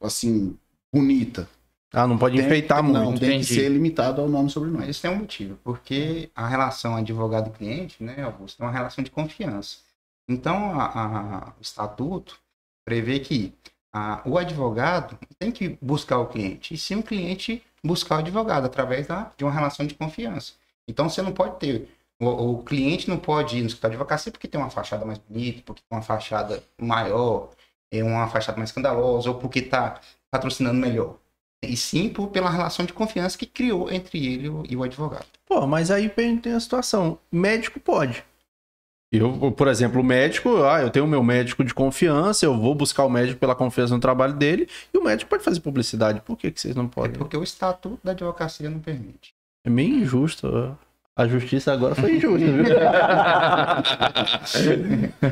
assim 0.00 0.56
bonita. 0.92 1.48
Ah, 1.92 2.06
não 2.06 2.16
pode 2.16 2.36
Tem- 2.36 2.46
enfeitar 2.46 2.82
não, 2.82 3.06
muito. 3.06 3.20
tem 3.20 3.30
entendi. 3.30 3.48
que 3.48 3.54
ser 3.54 3.68
limitado 3.68 4.20
ao 4.20 4.28
nome 4.28 4.48
e 4.48 4.52
sobrenome. 4.52 4.88
Isso 4.88 5.02
tem 5.02 5.10
um 5.10 5.16
motivo, 5.16 5.58
porque 5.64 6.30
a 6.36 6.46
relação 6.46 6.94
advogado-cliente, 6.94 8.02
né, 8.02 8.22
Augusto, 8.22 8.62
é 8.62 8.66
uma 8.66 8.70
relação 8.72 9.02
de 9.02 9.10
confiança. 9.10 9.78
Então, 10.28 10.78
a- 10.80 10.86
a- 10.86 11.52
o 11.58 11.60
estatuto 11.60 12.38
prevê 12.86 13.18
que 13.18 13.52
a- 13.92 14.22
o 14.24 14.38
advogado 14.38 15.18
tem 15.38 15.50
que 15.50 15.78
buscar 15.80 16.18
o 16.18 16.26
cliente, 16.26 16.74
e 16.74 16.78
sim 16.78 16.96
o 16.96 17.02
cliente 17.02 17.62
buscar 17.84 18.16
o 18.16 18.18
advogado 18.18 18.66
através 18.66 19.06
da, 19.06 19.30
de 19.36 19.44
uma 19.44 19.52
relação 19.52 19.86
de 19.86 19.94
confiança. 19.94 20.52
Então, 20.88 21.08
você 21.08 21.22
não 21.22 21.32
pode 21.32 21.58
ter. 21.58 21.88
O, 22.20 22.26
o 22.58 22.62
cliente 22.64 23.08
não 23.08 23.18
pode 23.18 23.56
ir 23.58 23.60
no 23.62 23.66
escritório 23.68 23.96
de 23.96 24.02
advocacia 24.02 24.30
porque 24.32 24.46
tem 24.48 24.60
uma 24.60 24.70
fachada 24.70 25.04
mais 25.04 25.18
bonita, 25.18 25.62
porque 25.64 25.82
tem 25.88 25.96
uma 25.98 26.02
fachada 26.02 26.62
maior, 26.80 27.50
é 27.90 28.02
uma 28.04 28.28
fachada 28.28 28.58
mais 28.58 28.70
escandalosa, 28.70 29.30
ou 29.30 29.36
porque 29.38 29.60
está 29.60 30.00
patrocinando 30.30 30.78
melhor. 30.78 31.16
E 31.62 31.76
sim 31.76 32.08
por, 32.08 32.28
pela 32.28 32.50
relação 32.50 32.84
de 32.84 32.92
confiança 32.92 33.36
que 33.38 33.46
criou 33.46 33.90
entre 33.90 34.18
ele 34.26 34.46
e 34.68 34.76
o- 34.76 34.82
advogado. 34.82 35.26
Pô, 35.46 35.66
mas 35.66 35.90
aí 35.90 36.08
tem 36.08 36.52
a 36.54 36.60
situação. 36.60 37.18
Médico 37.30 37.78
pode. 37.80 38.24
Eu, 39.12 39.50
por 39.50 39.66
exemplo, 39.66 40.00
o 40.00 40.04
médico, 40.04 40.62
ah, 40.62 40.80
eu 40.82 40.90
tenho 40.90 41.04
o 41.04 41.08
meu 41.08 41.22
médico 41.22 41.64
de 41.64 41.74
confiança, 41.74 42.46
eu 42.46 42.56
vou 42.56 42.74
buscar 42.76 43.04
o 43.04 43.10
médico 43.10 43.40
pela 43.40 43.56
confiança 43.56 43.92
no 43.92 44.00
trabalho 44.00 44.34
dele, 44.34 44.68
e 44.94 44.98
o 44.98 45.02
médico 45.02 45.28
pode 45.28 45.42
fazer 45.42 45.58
publicidade. 45.60 46.20
Por 46.20 46.36
que, 46.36 46.50
que 46.50 46.60
vocês 46.60 46.76
não 46.76 46.84
É 46.84 46.88
podem? 46.88 47.12
porque 47.18 47.36
o 47.36 47.42
estatuto 47.42 47.98
da 48.04 48.12
advocacia 48.12 48.70
não 48.70 48.78
permite. 48.78 49.34
É 49.64 49.70
meio 49.70 49.96
injusto. 49.96 50.76
A 51.16 51.26
justiça 51.26 51.72
agora 51.72 51.94
foi 51.94 52.16
injusta, 52.16 52.46
viu? 52.46 52.64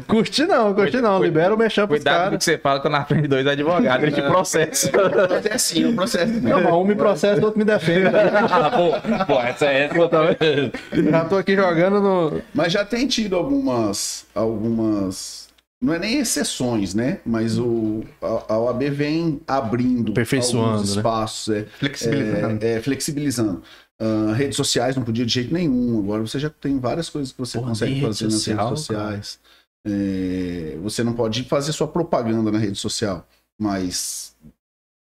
curti 0.06 0.44
não, 0.44 0.74
curti 0.74 1.00
não. 1.00 1.22
Libera 1.22 1.54
o 1.54 1.58
mexão 1.58 1.86
pros 1.86 2.00
cuidado 2.00 2.14
com 2.14 2.20
o 2.20 2.24
caras. 2.24 2.38
que 2.38 2.44
você 2.44 2.58
fala 2.58 2.80
quando 2.80 2.94
aprende 2.96 3.28
dois 3.28 3.46
advogados, 3.46 4.02
eles 4.02 4.14
te 4.14 4.22
processam. 4.22 4.90
Processinho, 4.90 5.94
processo. 5.94 6.32
Não, 6.42 6.62
mas 6.62 6.72
um 6.72 6.84
me 6.84 6.94
processa, 6.94 7.40
o 7.40 7.44
outro 7.44 7.58
me 7.58 7.64
defende. 7.64 8.08
ah, 8.14 8.70
pô, 8.70 9.24
pô, 9.24 9.40
essa 9.40 9.66
é 9.66 9.84
essa. 9.84 10.08
Tá 10.08 10.22
vendo? 10.24 11.10
Já 11.10 11.24
tô 11.24 11.36
aqui 11.36 11.56
jogando 11.56 12.00
no. 12.00 12.42
Mas 12.52 12.72
já 12.72 12.84
tem 12.84 13.06
tido 13.06 13.36
algumas. 13.36 14.26
algumas. 14.34 15.48
Não 15.80 15.94
é 15.94 15.98
nem 15.98 16.18
exceções, 16.18 16.92
né? 16.92 17.18
Mas 17.24 17.56
o, 17.56 18.02
a, 18.20 18.54
a 18.54 18.58
OAB 18.58 18.82
vem 18.90 19.40
abrindo 19.46 20.10
Aperfeiçoando, 20.10 20.72
alguns 20.72 20.96
né? 20.96 21.00
espaços, 21.00 21.54
é, 21.54 21.64
Flexibilizando. 21.78 22.64
é, 22.66 22.72
é, 22.72 22.80
flexibilizando. 22.80 23.62
Ah, 24.00 24.32
redes 24.32 24.56
sociais 24.56 24.94
não 24.96 25.02
podia 25.04 25.26
de 25.26 25.32
jeito 25.32 25.52
nenhum. 25.52 25.98
Agora 26.00 26.22
você 26.22 26.38
já 26.38 26.48
tem 26.50 26.78
várias 26.78 27.08
coisas 27.11 27.32
que 27.32 27.38
você 27.38 27.58
Porra, 27.58 27.70
consegue 27.70 28.00
fazer 28.00 28.24
nas 28.26 28.34
social, 28.34 28.68
redes 28.68 28.80
sociais. 28.80 29.40
É, 29.87 30.76
você 30.82 31.02
não 31.02 31.12
pode 31.14 31.44
fazer 31.44 31.72
sua 31.72 31.88
propaganda 31.88 32.50
na 32.52 32.58
rede 32.58 32.76
social, 32.78 33.26
mas 33.61 34.37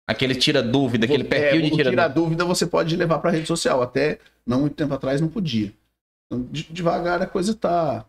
Aquele 0.08 0.34
tira 0.34 0.62
dúvida, 0.62 1.04
aquele 1.04 1.22
é, 1.22 1.26
perfil 1.26 1.62
de 1.62 1.72
o 1.72 1.76
tira 1.76 1.90
tirar 1.90 2.08
dúvida. 2.08 2.44
você 2.44 2.66
pode 2.66 2.96
levar 2.96 3.18
para 3.18 3.30
rede 3.30 3.46
social. 3.46 3.82
Até 3.82 4.18
não 4.46 4.60
muito 4.60 4.74
tempo 4.74 4.92
atrás 4.94 5.20
não 5.20 5.28
podia. 5.28 5.72
Então, 6.26 6.42
de- 6.50 6.66
devagar 6.70 7.22
a 7.22 7.26
coisa 7.26 7.54
tá. 7.54 8.04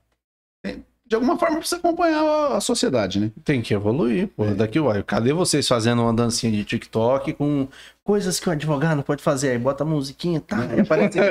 tem- 0.63 0.83
De 1.05 1.15
alguma 1.15 1.37
forma 1.37 1.57
precisa 1.57 1.77
acompanhar 1.77 2.53
a, 2.53 2.59
sociedade, 2.61 3.19
né? 3.19 3.31
Tem 3.43 3.61
que 3.61 3.73
evoluir, 3.73 4.29
pô. 4.29 4.45
Daqui, 4.55 4.79
uai. 4.79 5.03
Cadê 5.03 5.33
vocês 5.33 5.67
fazendo 5.67 6.01
uma 6.01 6.13
dancinha 6.13 6.51
de 6.51 6.63
TikTok 6.63 7.33
com 7.33 7.67
coisas 8.03 8.39
que 8.39 8.49
o 8.49 8.51
advogado 8.51 9.01
pode 9.03 9.23
fazer? 9.23 9.51
Aí 9.51 9.57
bota 9.57 9.83
a 9.83 9.87
musiquinha, 9.87 10.41
tá? 10.41 10.67
Aí 10.69 10.81
aparece. 10.81 11.17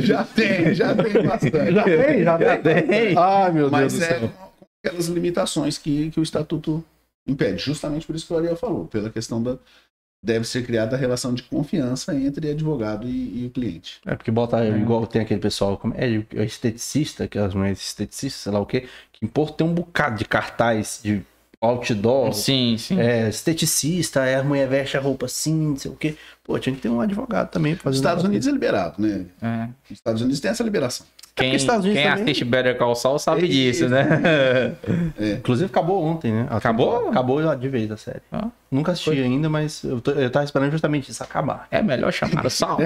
já 0.00 0.24
tem, 0.24 0.74
já 0.74 0.94
tem 0.94 1.26
bastante. 1.26 1.72
já 1.72 1.84
tem, 1.84 2.24
já 2.24 2.38
tem. 2.38 3.16
Ai, 3.16 3.52
meu 3.52 3.70
Deus 3.70 3.72
Mas 3.72 3.92
do 3.92 4.02
é 4.02 4.06
céu. 4.06 4.28
com 4.28 4.66
aquelas 4.84 5.06
limitações 5.06 5.78
que, 5.78 6.10
que 6.10 6.18
o 6.18 6.22
estatuto 6.22 6.84
impede. 7.26 7.62
Justamente 7.62 8.06
por 8.06 8.16
isso 8.16 8.26
que 8.26 8.32
o 8.32 8.36
Ariel 8.36 8.56
falou, 8.56 8.86
pela 8.86 9.10
questão 9.10 9.42
da. 9.42 9.58
Deve 10.24 10.44
ser 10.44 10.64
criada 10.64 10.94
a 10.94 10.98
relação 10.98 11.34
de 11.34 11.42
confiança 11.42 12.14
entre 12.14 12.52
advogado 12.52 13.08
e, 13.08 13.42
e 13.42 13.46
o 13.48 13.50
cliente. 13.50 14.00
É 14.06 14.14
porque 14.14 14.30
bota 14.30 14.64
igual 14.64 15.04
tem 15.04 15.20
aquele 15.20 15.40
pessoal, 15.40 15.76
como 15.76 15.94
é, 15.96 16.06
é 16.36 16.44
esteticista, 16.44 17.26
que 17.26 17.36
as 17.36 17.52
mulheres 17.52 17.84
esteticistas, 17.84 18.40
sei 18.40 18.52
lá 18.52 18.60
o 18.60 18.66
quê, 18.66 18.86
que 19.12 19.24
importa 19.24 19.54
tem 19.54 19.66
um 19.66 19.74
bocado 19.74 20.16
de 20.16 20.24
cartaz 20.24 21.00
de 21.02 21.24
outdoor, 21.62 22.32
Sim, 22.34 22.76
sim. 22.76 22.98
é, 23.00 23.28
esteticista, 23.28 24.22
aí 24.22 24.34
a 24.34 24.42
mulher 24.42 24.68
veste 24.68 24.96
a 24.96 25.00
roupa 25.00 25.26
assim, 25.26 25.54
não 25.54 25.76
sei 25.76 25.90
o 25.90 25.94
quê. 25.96 26.16
Pô, 26.44 26.58
tinha 26.58 26.74
que 26.74 26.82
ter 26.82 26.88
um 26.88 27.00
advogado 27.00 27.50
também 27.50 27.76
fazer. 27.76 27.96
Estados 27.96 28.24
Unidos 28.24 28.48
é 28.48 28.50
liberado, 28.50 28.94
né? 29.00 29.26
É. 29.40 29.56
Nos 29.88 29.92
Estados 29.92 30.20
Unidos 30.22 30.40
tem 30.40 30.50
essa 30.50 30.64
liberação. 30.64 31.06
Quem, 31.34 31.54
Estados 31.54 31.84
Unidos 31.86 32.02
quem 32.02 32.10
também- 32.10 32.24
assiste 32.24 32.44
Better 32.44 32.76
Call 32.76 32.94
Saul 32.94 33.18
sabe 33.18 33.44
É 33.44 33.48
disso, 33.48 33.88
né? 33.88 34.06
Inclusive 35.38 35.66
acabou 35.70 36.02
ontem, 36.04 36.30
né? 36.30 36.46
Acabou? 36.50 37.08
Acabou 37.08 37.56
de 37.56 37.68
vez 37.68 37.90
a 37.90 37.96
série. 37.96 38.20
Ah. 38.30 38.48
Nunca 38.70 38.92
assisti 38.92 39.10
ainda, 39.12 39.48
mas 39.48 39.82
eu, 39.82 39.98
tô- 40.00 40.10
eu 40.10 40.28
tava 40.30 40.44
esperando 40.44 40.70
justamente 40.72 41.10
isso 41.10 41.22
acabar. 41.22 41.66
É 41.70 41.80
melhor 41.80 42.12
chamar 42.12 42.44
o 42.44 42.50
Saul. 42.50 42.80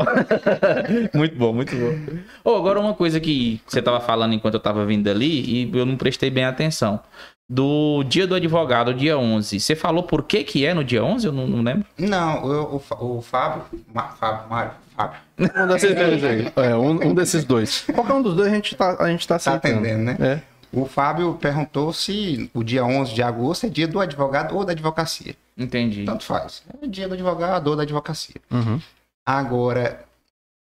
muito 1.14 1.34
bom, 1.36 1.52
muito 1.52 1.74
bom. 1.74 2.18
Ô, 2.44 2.56
agora 2.56 2.78
uma 2.78 2.94
coisa 2.94 3.18
que 3.18 3.60
você 3.66 3.82
tava 3.82 4.00
falando 4.00 4.34
enquanto 4.34 4.54
eu 4.54 4.60
tava 4.60 4.84
vindo 4.86 5.08
ali 5.08 5.64
e 5.64 5.70
eu 5.76 5.84
não 5.86 5.96
prestei 5.96 6.30
bem 6.30 6.44
atenção. 6.44 7.00
Do 7.48 8.02
dia 8.04 8.26
do 8.26 8.34
advogado, 8.34 8.92
dia 8.92 9.16
11. 9.16 9.60
Você 9.60 9.76
falou 9.76 10.02
por 10.02 10.24
que 10.24 10.42
que 10.42 10.66
é 10.66 10.74
no 10.74 10.82
dia 10.82 11.04
11? 11.04 11.26
Eu 11.28 11.32
não, 11.32 11.46
não 11.46 11.62
lembro. 11.62 11.86
Não, 11.96 12.44
o, 12.44 12.82
o, 13.00 13.18
o 13.18 13.22
Fábio, 13.22 13.62
Ma- 13.94 14.08
Fábio, 14.08 14.48
Mário, 14.50 14.72
Fábio, 14.96 15.20
Um 15.38 15.66
desses 15.68 15.94
dois 15.94 16.24
aí. 16.24 16.52
É, 16.56 16.74
um, 16.74 16.90
um 17.10 17.14
desses 17.14 17.44
dois. 17.44 17.82
Qualquer 17.94 18.14
um 18.14 18.22
dos 18.22 18.34
dois 18.34 18.50
a 18.50 18.54
gente 18.54 18.74
tá, 18.74 18.96
a 18.98 19.08
gente 19.08 19.28
tá 19.28 19.38
tá 19.38 19.54
atendendo, 19.54 20.02
né? 20.02 20.16
É. 20.20 20.40
O 20.72 20.86
Fábio 20.86 21.34
perguntou 21.40 21.92
se 21.92 22.50
o 22.52 22.64
dia 22.64 22.84
11 22.84 23.14
de 23.14 23.22
agosto 23.22 23.66
é 23.66 23.68
dia 23.68 23.86
do 23.86 24.00
advogado 24.00 24.56
ou 24.56 24.64
da 24.64 24.72
advocacia. 24.72 25.36
Entendi. 25.56 26.04
Tanto 26.04 26.24
faz. 26.24 26.64
É 26.82 26.86
dia 26.88 27.06
do 27.06 27.14
advogado 27.14 27.68
ou 27.68 27.76
da 27.76 27.84
advocacia. 27.84 28.34
Uhum. 28.50 28.80
Agora, 29.24 30.04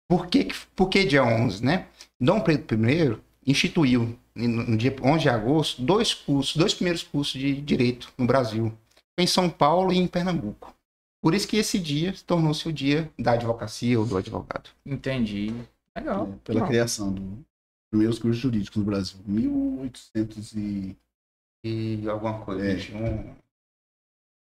por 0.09 0.27
que, 0.27 0.45
que- 0.45 0.55
por 0.75 0.89
que 0.89 1.05
dia 1.05 1.23
11, 1.23 1.65
né? 1.65 1.85
Dom 2.21 2.41
Pedro 2.41 2.85
I 3.47 3.51
instituiu, 3.51 4.19
no 4.35 4.77
dia 4.77 4.95
11 5.03 5.23
de 5.23 5.29
agosto, 5.29 5.83
dois 5.83 6.15
cursos, 6.15 6.57
dois 6.57 6.75
primeiros 6.75 7.03
cursos 7.03 7.41
de 7.41 7.61
direito 7.61 8.13
no 8.17 8.27
Brasil. 8.27 8.73
Em 9.19 9.27
São 9.27 9.51
Paulo 9.51 9.93
e 9.93 9.99
em 9.99 10.07
Pernambuco. 10.07 10.75
Por 11.23 11.35
isso 11.35 11.47
que 11.47 11.57
esse 11.57 11.79
dia 11.79 12.15
tornou-se 12.27 12.67
o 12.69 12.73
dia 12.73 13.11
da 13.19 13.33
advocacia 13.33 13.99
ou 13.99 14.05
do 14.07 14.17
advogado. 14.17 14.71
Entendi. 14.85 15.55
Legal. 15.97 16.29
É, 16.33 16.39
pela 16.45 16.61
Não. 16.61 16.67
criação 16.67 17.13
dos 17.13 17.25
primeiros 17.93 18.19
cursos 18.19 18.41
jurídicos 18.41 18.77
no 18.79 18.85
Brasil. 18.85 19.19
1800 19.27 20.53
e... 20.55 20.97
E 21.65 22.09
alguma 22.09 22.41
coisa. 22.41 22.67
É. 22.67 22.75
21. 22.75 23.35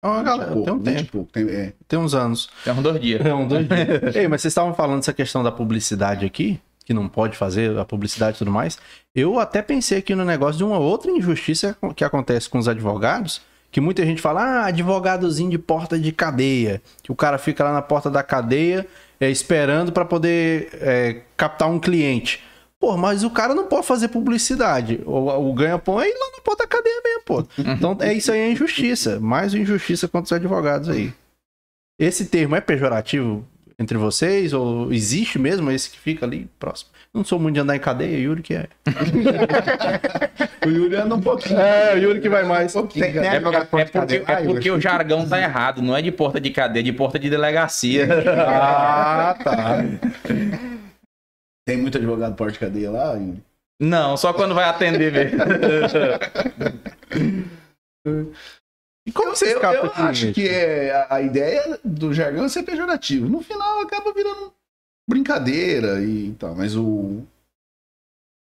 Ó, 0.02 0.22
galera, 0.22 0.52
pouco, 0.52 0.64
tem 0.64 0.74
um 0.74 0.78
20 0.78 0.88
e 0.88 0.96
tempo, 0.96 1.12
pouco. 1.12 1.32
Tem, 1.32 1.48
é. 1.50 1.74
tem 1.86 1.98
uns 1.98 2.14
anos. 2.14 2.48
Tem 2.64 2.72
uns 2.72 2.82
dois 2.82 3.00
dias. 3.00 3.26
É 3.26 3.34
um 3.34 3.46
dois 3.46 3.68
dias. 3.68 4.16
Ei, 4.16 4.26
mas 4.26 4.40
vocês 4.40 4.52
estavam 4.52 4.72
falando 4.72 5.00
dessa 5.00 5.12
questão 5.12 5.42
da 5.42 5.52
publicidade 5.52 6.24
aqui, 6.24 6.58
que 6.90 6.94
não 6.94 7.08
pode 7.08 7.36
fazer 7.36 7.78
a 7.78 7.84
publicidade 7.84 8.34
e 8.34 8.38
tudo 8.38 8.50
mais. 8.50 8.76
Eu 9.14 9.38
até 9.38 9.62
pensei 9.62 9.98
aqui 9.98 10.12
no 10.12 10.24
negócio 10.24 10.56
de 10.56 10.64
uma 10.64 10.76
outra 10.76 11.08
injustiça 11.08 11.76
que 11.94 12.02
acontece 12.02 12.50
com 12.50 12.58
os 12.58 12.66
advogados, 12.66 13.40
que 13.70 13.80
muita 13.80 14.04
gente 14.04 14.20
fala, 14.20 14.42
ah, 14.42 14.66
advogadozinho 14.66 15.48
de 15.48 15.56
porta 15.56 15.96
de 15.96 16.10
cadeia, 16.10 16.82
que 17.00 17.12
o 17.12 17.14
cara 17.14 17.38
fica 17.38 17.62
lá 17.62 17.72
na 17.72 17.80
porta 17.80 18.10
da 18.10 18.24
cadeia 18.24 18.88
é, 19.20 19.30
esperando 19.30 19.92
para 19.92 20.04
poder 20.04 20.70
é, 20.80 21.20
captar 21.36 21.70
um 21.70 21.78
cliente. 21.78 22.42
Pô, 22.80 22.96
mas 22.96 23.22
o 23.22 23.30
cara 23.30 23.54
não 23.54 23.68
pode 23.68 23.86
fazer 23.86 24.08
publicidade. 24.08 25.00
O, 25.06 25.28
o 25.48 25.54
ganha-pão 25.54 26.00
é 26.00 26.08
ir 26.08 26.18
lá 26.18 26.32
na 26.36 26.42
porta 26.42 26.64
da 26.64 26.68
cadeia 26.68 27.00
mesmo, 27.04 27.22
pô. 27.24 27.46
Então, 27.56 27.96
é 28.00 28.12
isso 28.12 28.32
aí 28.32 28.40
é 28.40 28.50
injustiça. 28.50 29.20
Mais 29.20 29.54
injustiça 29.54 30.08
contra 30.08 30.24
os 30.24 30.32
advogados 30.32 30.88
aí. 30.88 31.12
Esse 32.00 32.24
termo 32.24 32.56
é 32.56 32.60
pejorativo 32.60 33.46
entre 33.80 33.96
vocês? 33.96 34.52
Ou 34.52 34.92
existe 34.92 35.38
mesmo 35.38 35.70
esse 35.70 35.90
que 35.90 35.98
fica 35.98 36.26
ali 36.26 36.48
próximo? 36.58 36.90
Não 37.12 37.24
sou 37.24 37.40
muito 37.40 37.54
de 37.54 37.60
andar 37.60 37.74
em 37.74 37.80
cadeia, 37.80 38.16
Yuri 38.18 38.42
que 38.42 38.54
é. 38.54 38.68
O 40.64 40.68
Yuri 40.68 40.94
anda 40.94 41.14
um 41.14 41.20
pouquinho. 41.20 41.58
É, 41.58 41.94
o 41.94 41.98
Yuri 41.98 42.20
que 42.20 42.28
vai 42.28 42.44
mais. 42.44 42.72
Tem, 42.72 42.86
tem 42.86 43.18
É, 43.18 43.36
é 43.36 43.40
por 43.40 43.66
porque, 43.66 43.90
cadeia. 43.90 44.24
é 44.28 44.44
porque 44.44 44.70
o 44.70 44.80
jargão 44.80 45.26
tá 45.26 45.40
errado. 45.40 45.80
Não 45.82 45.96
é 45.96 46.02
de 46.02 46.12
porta 46.12 46.38
de 46.40 46.50
cadeia, 46.50 46.82
é 46.82 46.84
de 46.84 46.92
porta 46.92 47.18
de 47.18 47.30
delegacia. 47.30 48.06
Ah, 48.52 49.34
tá. 49.42 49.78
Tem 51.66 51.76
muito 51.78 51.96
advogado 51.98 52.36
porta 52.36 52.52
de 52.52 52.58
cadeia 52.58 52.90
lá, 52.90 53.14
Yuri? 53.14 53.42
Não, 53.80 54.16
só 54.16 54.32
quando 54.32 54.54
vai 54.54 54.64
atender 54.66 55.10
mesmo. 55.12 55.38
E 59.10 59.12
como 59.12 59.34
você 59.34 59.46
eu, 59.46 59.56
escapa 59.56 59.74
eu 59.74 59.84
aqui, 59.86 60.00
acho 60.02 60.32
que 60.32 60.48
é, 60.48 60.94
a, 60.94 61.16
a 61.16 61.22
ideia 61.22 61.80
do 61.84 62.14
jargão 62.14 62.44
é 62.44 62.48
ser 62.48 62.62
pejorativo. 62.62 63.28
No 63.28 63.42
final 63.42 63.80
acaba 63.80 64.12
virando 64.12 64.54
brincadeira 65.08 66.00
e 66.00 66.32
tal, 66.34 66.54
mas 66.54 66.76
o, 66.76 67.24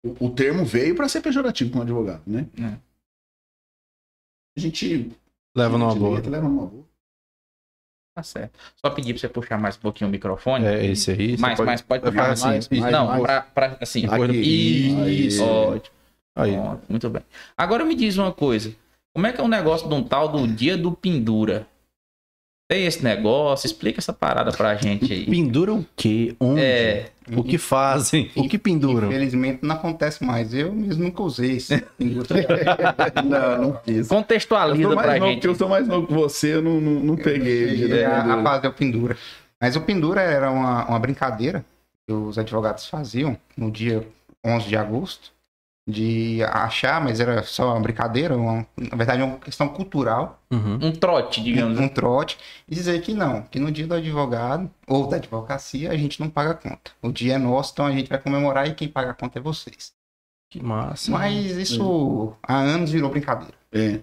o, 0.05 0.25
o 0.27 0.29
termo 0.29 0.63
veio 0.63 0.95
para 0.95 1.09
ser 1.09 1.21
pejorativo 1.21 1.71
com 1.71 1.79
o 1.79 1.81
advogado, 1.81 2.21
né? 2.27 2.45
É. 2.59 2.77
A 4.55 4.59
gente 4.59 5.11
Leva 5.57 5.75
numa 5.75 5.95
boa. 5.95 6.21
leva 6.21 6.47
numa 6.47 6.67
boa. 6.67 6.85
Tá 8.15 8.21
certo. 8.21 8.59
Só 8.75 8.91
pedir 8.91 9.13
pra 9.13 9.21
você 9.21 9.29
puxar 9.29 9.57
mais 9.57 9.75
um 9.75 9.79
pouquinho 9.79 10.07
o 10.07 10.11
microfone. 10.11 10.65
É 10.65 10.85
esse 10.85 11.09
aí. 11.09 11.35
você 11.35 11.41
mais, 11.41 11.59
mais, 11.59 11.81
pode 11.81 12.03
puxar 12.03 12.15
mais, 12.15 12.39
assim. 12.39 12.47
mais, 12.47 12.69
mais, 12.69 12.91
não, 12.91 13.07
mais. 13.07 13.21
Pra, 13.23 13.41
pra, 13.41 13.77
assim. 13.81 14.05
Aqui. 14.05 15.25
Isso. 15.25 15.43
Ótimo. 15.43 15.95
Aí. 16.35 16.53
Pronto, 16.53 16.83
muito 16.87 17.09
bem. 17.09 17.23
Agora 17.57 17.83
me 17.83 17.95
diz 17.95 18.17
uma 18.17 18.31
coisa. 18.31 18.75
Como 19.13 19.27
é 19.27 19.31
que 19.33 19.41
é 19.41 19.43
um 19.43 19.47
negócio 19.47 19.87
de 19.87 19.93
um 19.93 20.03
tal 20.03 20.27
do 20.29 20.47
dia 20.47 20.77
do 20.77 20.91
pendura? 20.91 21.67
Tem 22.71 22.85
esse 22.85 23.03
negócio? 23.03 23.65
Explica 23.65 23.99
essa 23.99 24.13
parada 24.13 24.51
pra 24.51 24.75
gente 24.75 25.11
aí. 25.11 25.25
Pendura 25.25 25.73
o 25.73 25.83
quê? 25.95 26.35
Onde? 26.39 26.61
É, 26.61 27.09
O 27.35 27.43
que 27.43 27.57
fazem? 27.57 28.29
O 28.35 28.47
que 28.47 28.59
penduram? 28.59 29.07
Infelizmente 29.07 29.59
não 29.63 29.73
acontece 29.75 30.23
mais. 30.23 30.53
Eu 30.53 30.71
mesmo 30.71 31.03
nunca 31.05 31.23
usei 31.23 31.53
esse. 31.57 31.83
não, 33.25 33.61
não 33.61 33.79
fiz. 33.83 34.09
Eu 34.11 34.15
contextualiza 34.17 34.83
sou 34.83 34.97
pra 34.97 35.07
mais 35.07 35.19
novo, 35.19 35.31
gente. 35.31 35.35
porque 35.39 35.47
eu 35.47 35.55
sou 35.55 35.67
mais 35.69 35.87
novo 35.87 36.05
que 36.07 36.13
você, 36.13 36.53
eu 36.55 36.61
não, 36.61 36.79
não, 36.79 36.99
não 36.99 37.15
peguei. 37.15 37.87
da 37.87 38.07
a, 38.07 38.19
a 38.19 38.23
pendura. 38.23 38.43
fazer 38.43 38.67
o 38.67 38.73
pendura. 38.73 39.17
Mas 39.59 39.75
o 39.75 39.81
pendura 39.81 40.21
era 40.21 40.51
uma, 40.51 40.85
uma 40.85 40.99
brincadeira 40.99 41.65
que 42.07 42.13
os 42.13 42.37
advogados 42.37 42.85
faziam 42.85 43.35
no 43.57 43.71
dia 43.71 44.07
11 44.45 44.67
de 44.67 44.77
agosto, 44.77 45.31
de 45.89 46.43
achar, 46.43 47.03
mas 47.03 47.19
era 47.19 47.41
só 47.43 47.71
uma 47.73 47.79
brincadeira, 47.79 48.37
uma- 48.37 48.65
na 48.77 48.95
verdade 48.95 49.21
é 49.21 49.25
uma 49.25 49.37
questão 49.37 49.67
cultural, 49.69 50.39
Uhum. 50.51 50.79
Um 50.81 50.91
trote, 50.91 51.43
digamos. 51.43 51.79
um, 51.79 51.83
um 51.83 51.87
trote, 51.89 52.37
e 52.67 52.75
dizer 52.75 53.01
que 53.01 53.13
não, 53.13 53.41
que 53.43 53.59
no 53.59 53.71
dia 53.71 53.85
do 53.87 53.93
advogado 53.93 54.69
ou 54.87 55.07
da 55.07 55.17
advocacia 55.17 55.91
a 55.91 55.97
gente 55.97 56.19
não 56.19 56.29
paga 56.29 56.53
conta. 56.53 56.91
O 57.01 57.11
dia 57.11 57.35
é 57.35 57.37
nosso, 57.37 57.71
então 57.73 57.85
a 57.85 57.91
gente 57.91 58.09
vai 58.09 58.19
comemorar 58.19 58.67
e 58.67 58.73
quem 58.73 58.87
paga 58.87 59.11
a 59.11 59.13
conta 59.13 59.39
é 59.39 59.41
vocês. 59.41 59.91
Que 60.51 60.61
massa. 60.63 61.11
Mas 61.11 61.57
isso 61.57 62.33
há 62.41 62.55
anos 62.57 62.89
virou 62.91 63.09
brincadeira. 63.11 63.53
É. 63.71 63.99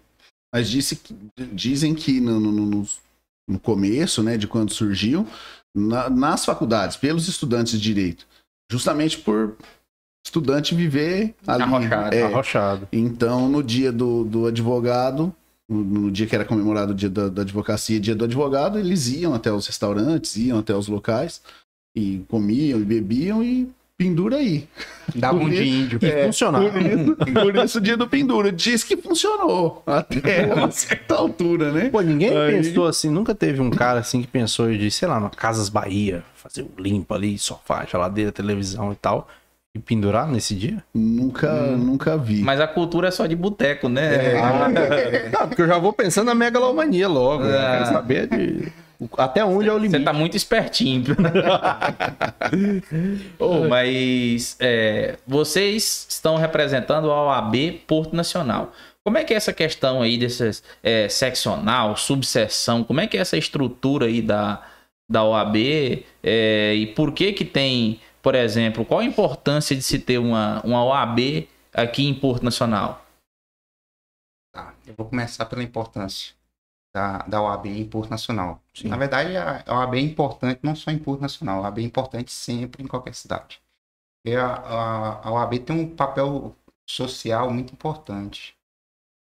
Mas 0.54 0.68
disse 0.70 0.96
que- 0.96 1.14
dizem 1.52 1.94
que 1.94 2.20
no, 2.20 2.38
no- 2.38 2.52
no- 2.52 2.66
no- 2.66 2.86
no 3.48 3.58
começo, 3.60 4.22
né, 4.22 4.36
de 4.36 4.46
quando 4.46 4.72
surgiu, 4.72 5.26
na- 5.74 6.08
nas 6.08 6.44
faculdades, 6.44 6.96
pelos 6.96 7.28
estudantes 7.28 7.72
de 7.72 7.80
direito, 7.80 8.26
justamente 8.70 9.18
por 9.18 9.56
estudante 10.26 10.74
viver 10.74 11.34
ali. 11.46 11.62
Arrochado, 11.62 12.14
É, 12.14 12.22
Arrochado. 12.24 12.88
Então, 12.92 13.48
no 13.48 13.62
dia 13.62 13.92
do, 13.92 14.24
do 14.24 14.46
advogado, 14.46 15.32
no, 15.68 15.82
no 15.84 16.10
dia 16.10 16.26
que 16.26 16.34
era 16.34 16.44
comemorado 16.44 16.92
o 16.92 16.94
dia 16.94 17.08
da, 17.08 17.28
da 17.28 17.42
advocacia 17.42 17.96
e 17.96 18.00
dia 18.00 18.14
do 18.14 18.24
advogado, 18.24 18.78
eles 18.78 19.06
iam 19.08 19.34
até 19.34 19.52
os 19.52 19.66
restaurantes, 19.66 20.36
iam 20.36 20.58
até 20.58 20.74
os 20.74 20.88
locais 20.88 21.40
e 21.96 22.22
comiam 22.28 22.80
e 22.80 22.84
bebiam 22.84 23.42
e 23.42 23.68
pendura 23.96 24.36
aí. 24.36 24.68
Dava 25.14 25.38
um 25.38 25.42
Por 25.42 25.50
de 25.50 25.64
índio. 25.64 25.98
E 26.02 26.06
É, 26.06 26.26
funcionava. 26.26 26.68
Por 26.70 26.82
isso, 26.82 27.16
por 27.16 27.56
isso 27.64 27.78
o 27.78 27.80
dia 27.80 27.96
do 27.96 28.06
pendura. 28.08 28.52
Diz 28.52 28.82
que 28.84 28.96
funcionou 28.96 29.82
até 29.86 30.52
uma 30.52 30.70
certa 30.72 31.14
altura, 31.14 31.70
né? 31.72 31.88
Pô, 31.88 32.00
ninguém 32.02 32.36
Aí- 32.36 32.60
pensou 32.62 32.86
assim, 32.86 33.08
nunca 33.10 33.34
teve 33.34 33.60
um 33.60 33.70
cara 33.70 34.00
assim 34.00 34.20
que 34.20 34.26
pensou 34.28 34.70
de, 34.76 34.90
sei 34.90 35.06
lá, 35.08 35.18
no 35.20 35.30
Casas 35.30 35.68
Bahia, 35.70 36.22
fazer 36.34 36.62
o 36.62 36.82
limpo 36.82 37.14
ali, 37.14 37.38
sofá, 37.38 37.86
geladeira, 37.86 38.30
televisão 38.32 38.92
e 38.92 38.96
tal, 38.96 39.26
e 39.76 39.78
pendurar 39.78 40.26
nesse 40.26 40.54
dia? 40.54 40.82
Nunca, 40.94 41.52
nunca 41.76 42.16
vi. 42.16 42.42
Mas 42.42 42.60
a 42.60 42.66
cultura 42.66 43.08
é 43.08 43.10
só 43.10 43.26
de 43.26 43.36
boteco, 43.36 43.88
né? 43.88 44.34
Ah, 45.38 45.46
porque 45.46 45.62
eu 45.62 45.66
já 45.68 45.78
vou 45.78 45.92
pensando 45.92 46.26
na 46.26 46.34
megalomania 46.34 47.08
logo. 47.08 47.44
Eu 47.44 47.58
Ah. 47.58 47.70
quero 47.72 47.86
saber 47.86 48.26
de 48.28 48.72
até 49.18 49.44
onde 49.44 49.68
é 49.68 49.72
o 49.72 49.76
Você 49.76 49.82
limite. 49.82 50.04
tá 50.04 50.12
muito 50.12 50.36
espertinho. 50.36 51.14
Ô, 53.38 53.68
mas 53.68 54.56
é, 54.60 55.16
vocês 55.26 56.06
estão 56.08 56.36
representando 56.36 57.10
a 57.10 57.24
OAB 57.26 57.80
Porto 57.86 58.14
Nacional. 58.16 58.72
Como 59.04 59.18
é 59.18 59.24
que 59.24 59.32
é 59.32 59.36
essa 59.36 59.52
questão 59.52 60.02
aí 60.02 60.18
dessas 60.18 60.62
é, 60.82 61.08
seccional, 61.08 61.96
subseção? 61.96 62.82
Como 62.82 63.00
é 63.00 63.06
que 63.06 63.16
é 63.16 63.20
essa 63.20 63.36
estrutura 63.36 64.06
aí 64.06 64.20
da, 64.20 64.62
da 65.08 65.22
OAB? 65.24 65.56
É, 66.22 66.74
e 66.74 66.86
por 66.88 67.12
que 67.12 67.32
que 67.32 67.44
tem, 67.44 68.00
por 68.26 68.34
exemplo, 68.34 68.84
qual 68.84 68.98
a 68.98 69.04
importância 69.04 69.76
de 69.76 69.82
se 69.82 70.00
ter 70.00 70.18
uma, 70.18 70.60
uma 70.64 70.84
OAB 70.84 71.48
aqui 71.72 72.08
em 72.08 72.12
Porto 72.12 72.42
Nacional? 72.42 73.06
Tá, 74.52 74.74
eu 74.84 74.94
vou 74.96 75.08
começar 75.08 75.46
pela 75.46 75.62
importância 75.62 76.34
da, 76.92 77.18
da 77.18 77.40
OAB 77.40 77.66
em 77.66 77.88
Porto 77.88 78.10
Nacional. 78.10 78.60
Sim. 78.74 78.88
Na 78.88 78.96
verdade, 78.96 79.36
a 79.36 79.78
OAB 79.78 79.94
é 79.94 80.00
importante 80.00 80.58
não 80.64 80.74
só 80.74 80.90
em 80.90 80.98
Porto 80.98 81.20
Nacional, 81.20 81.60
a 81.60 81.68
OAB 81.68 81.78
é 81.78 81.82
importante 81.82 82.32
sempre 82.32 82.82
em 82.82 82.88
qualquer 82.88 83.14
cidade. 83.14 83.62
E 84.24 84.34
a, 84.34 84.44
a, 84.44 85.28
a 85.28 85.30
OAB 85.30 85.60
tem 85.60 85.78
um 85.78 85.94
papel 85.94 86.52
social 86.84 87.48
muito 87.48 87.74
importante. 87.74 88.56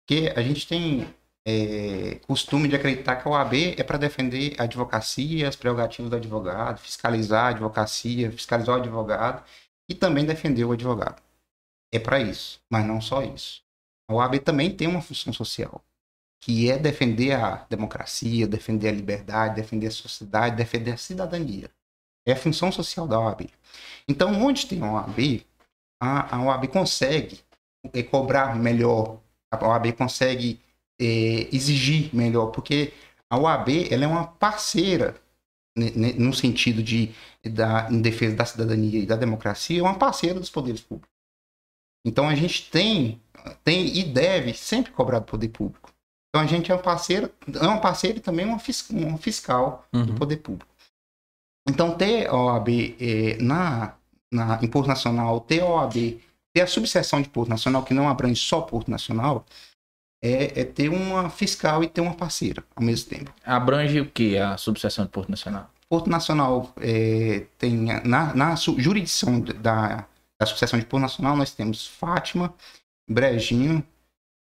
Porque 0.00 0.32
a 0.34 0.40
gente 0.40 0.66
tem 0.66 1.14
é, 1.46 2.20
costume 2.26 2.68
de 2.68 2.76
acreditar 2.76 3.16
que 3.16 3.28
a 3.28 3.30
OAB 3.30 3.54
é 3.76 3.82
para 3.82 3.98
defender 3.98 4.54
a 4.58 4.64
advocacia, 4.64 5.48
as 5.48 5.56
prerrogativas 5.56 6.10
do 6.10 6.16
advogado, 6.16 6.78
fiscalizar 6.78 7.46
a 7.46 7.48
advocacia, 7.48 8.32
fiscalizar 8.32 8.76
o 8.76 8.80
advogado 8.80 9.44
e 9.88 9.94
também 9.94 10.24
defender 10.24 10.64
o 10.64 10.72
advogado. 10.72 11.22
É 11.92 11.98
para 11.98 12.18
isso, 12.18 12.60
mas 12.70 12.84
não 12.84 13.00
só 13.00 13.22
isso. 13.22 13.62
A 14.08 14.14
OAB 14.14 14.38
também 14.40 14.74
tem 14.74 14.88
uma 14.88 15.02
função 15.02 15.32
social, 15.32 15.82
que 16.40 16.70
é 16.70 16.78
defender 16.78 17.32
a 17.32 17.66
democracia, 17.68 18.46
defender 18.46 18.88
a 18.88 18.92
liberdade, 18.92 19.56
defender 19.56 19.88
a 19.88 19.90
sociedade, 19.90 20.56
defender 20.56 20.92
a 20.92 20.96
cidadania. 20.96 21.70
É 22.26 22.32
a 22.32 22.36
função 22.36 22.72
social 22.72 23.06
da 23.06 23.20
OAB. 23.20 23.50
Então, 24.08 24.32
onde 24.42 24.66
tem 24.66 24.82
a 24.82 24.92
OAB, 24.92 25.44
a, 26.00 26.36
a 26.36 26.42
OAB 26.42 26.68
consegue 26.68 27.40
é, 27.92 28.02
cobrar 28.02 28.56
melhor, 28.56 29.20
a 29.50 29.68
OAB 29.68 29.92
consegue 29.92 30.60
é, 31.00 31.48
exigir 31.54 32.14
melhor, 32.14 32.46
porque 32.46 32.92
a 33.30 33.38
OAB 33.38 33.68
ela 33.90 34.04
é 34.04 34.06
uma 34.06 34.26
parceira 34.26 35.20
né, 35.76 35.90
né, 35.94 36.12
no 36.12 36.32
sentido 36.32 36.82
de 36.82 37.12
da, 37.44 37.90
em 37.90 38.00
defesa 38.00 38.36
da 38.36 38.44
cidadania 38.44 39.00
e 39.00 39.06
da 39.06 39.16
democracia, 39.16 39.80
é 39.80 39.82
uma 39.82 39.98
parceira 39.98 40.38
dos 40.38 40.50
poderes 40.50 40.80
públicos. 40.80 41.12
Então 42.06 42.28
a 42.28 42.34
gente 42.34 42.70
tem, 42.70 43.20
tem 43.64 43.96
e 43.98 44.04
deve 44.04 44.54
sempre 44.54 44.92
cobrar 44.92 45.18
do 45.18 45.24
poder 45.24 45.48
público. 45.48 45.92
Então 46.28 46.42
a 46.42 46.46
gente 46.46 46.70
é 46.70 46.74
um 46.74 46.82
parceiro, 46.82 47.30
é 47.60 47.66
um 47.66 47.80
parceiro 47.80 48.18
e 48.18 48.20
também 48.20 48.46
um, 48.46 48.54
um 48.54 49.18
fiscal 49.18 49.86
uhum. 49.92 50.06
do 50.06 50.14
poder 50.14 50.36
público. 50.38 50.72
Então 51.68 51.96
ter 51.96 52.28
a 52.28 52.36
OAB 52.36 52.68
é, 53.00 53.38
na, 53.42 53.96
na 54.32 54.58
Porto 54.68 54.86
Nacional, 54.86 55.40
ter 55.40 55.60
a 55.60 55.66
OAB, 55.66 56.20
ter 56.52 56.60
a 56.60 56.66
subseção 56.66 57.22
de 57.22 57.28
Porto 57.28 57.48
Nacional, 57.48 57.84
que 57.84 57.94
não 57.94 58.08
abrange 58.08 58.40
só 58.40 58.60
Porto 58.60 58.90
Nacional, 58.90 59.44
é, 60.24 60.60
é, 60.62 60.64
ter 60.64 60.88
uma 60.88 61.28
fiscal 61.28 61.84
e 61.84 61.86
ter 61.86 62.00
uma 62.00 62.14
parceira 62.14 62.64
ao 62.74 62.82
mesmo 62.82 63.10
tempo. 63.10 63.30
Abrange 63.44 64.00
o 64.00 64.06
que 64.10 64.38
a 64.38 64.56
subseção 64.56 65.04
de 65.04 65.10
Porto 65.10 65.28
Nacional? 65.28 65.70
Porto 65.86 66.08
Nacional 66.08 66.72
é, 66.80 67.44
tem 67.58 67.74
na, 68.02 68.34
na 68.34 68.54
jurisdição 68.54 69.38
da, 69.38 70.06
da 70.40 70.46
sucessão 70.46 70.78
de 70.78 70.86
Porto 70.86 71.02
Nacional 71.02 71.36
nós 71.36 71.52
temos 71.52 71.86
Fátima, 71.86 72.54
Brejinho, 73.06 73.86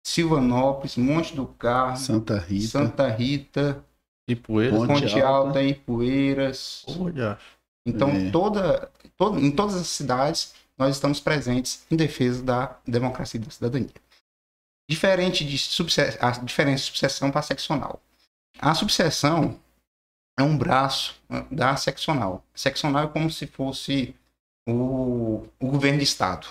Silvanópolis, 0.06 0.98
Monte 0.98 1.34
do 1.34 1.46
Carmo, 1.46 1.96
Santa 1.96 2.38
Rita, 2.38 2.68
Santa 2.68 3.08
Rita, 3.08 3.84
Ipueiras, 4.28 4.78
Ponte, 4.78 5.00
Ponte 5.00 5.14
Alta, 5.22 5.28
Alta 5.48 5.62
Ipueiras. 5.62 6.84
Olha. 7.00 7.38
Então 7.86 8.10
é. 8.10 8.30
toda, 8.30 8.90
toda, 9.16 9.40
em 9.40 9.50
todas 9.50 9.76
as 9.76 9.86
cidades 9.86 10.52
nós 10.76 10.94
estamos 10.94 11.20
presentes 11.20 11.86
em 11.90 11.96
defesa 11.96 12.42
da 12.42 12.76
democracia 12.86 13.40
e 13.40 13.42
da 13.42 13.50
cidadania 13.50 14.09
diferente 14.90 15.44
de 15.44 15.56
a 16.20 16.30
diferença 16.32 16.82
de 16.82 16.86
subseção 16.88 17.30
para 17.30 17.42
seccional. 17.42 18.02
A 18.58 18.74
subseção 18.74 19.58
é 20.36 20.42
um 20.42 20.58
braço 20.58 21.14
né, 21.28 21.46
da 21.48 21.76
seccional. 21.76 22.44
A 22.52 22.58
seccional 22.58 23.04
é 23.04 23.06
como 23.06 23.30
se 23.30 23.46
fosse 23.46 24.16
o, 24.68 25.46
o 25.60 25.66
governo 25.70 25.98
de 25.98 26.04
estado. 26.04 26.48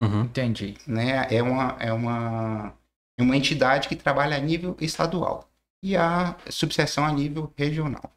Uhum. 0.00 0.22
Entendi. 0.22 0.76
Né? 0.86 1.26
É, 1.28 1.42
uma, 1.42 1.76
é, 1.80 1.92
uma, 1.92 2.72
é 3.18 3.22
uma 3.22 3.36
entidade 3.36 3.88
que 3.88 3.96
trabalha 3.96 4.36
a 4.36 4.40
nível 4.40 4.76
estadual. 4.80 5.50
E 5.82 5.96
a 5.96 6.36
subseção 6.48 7.04
a 7.04 7.10
nível 7.10 7.52
regional. 7.56 8.12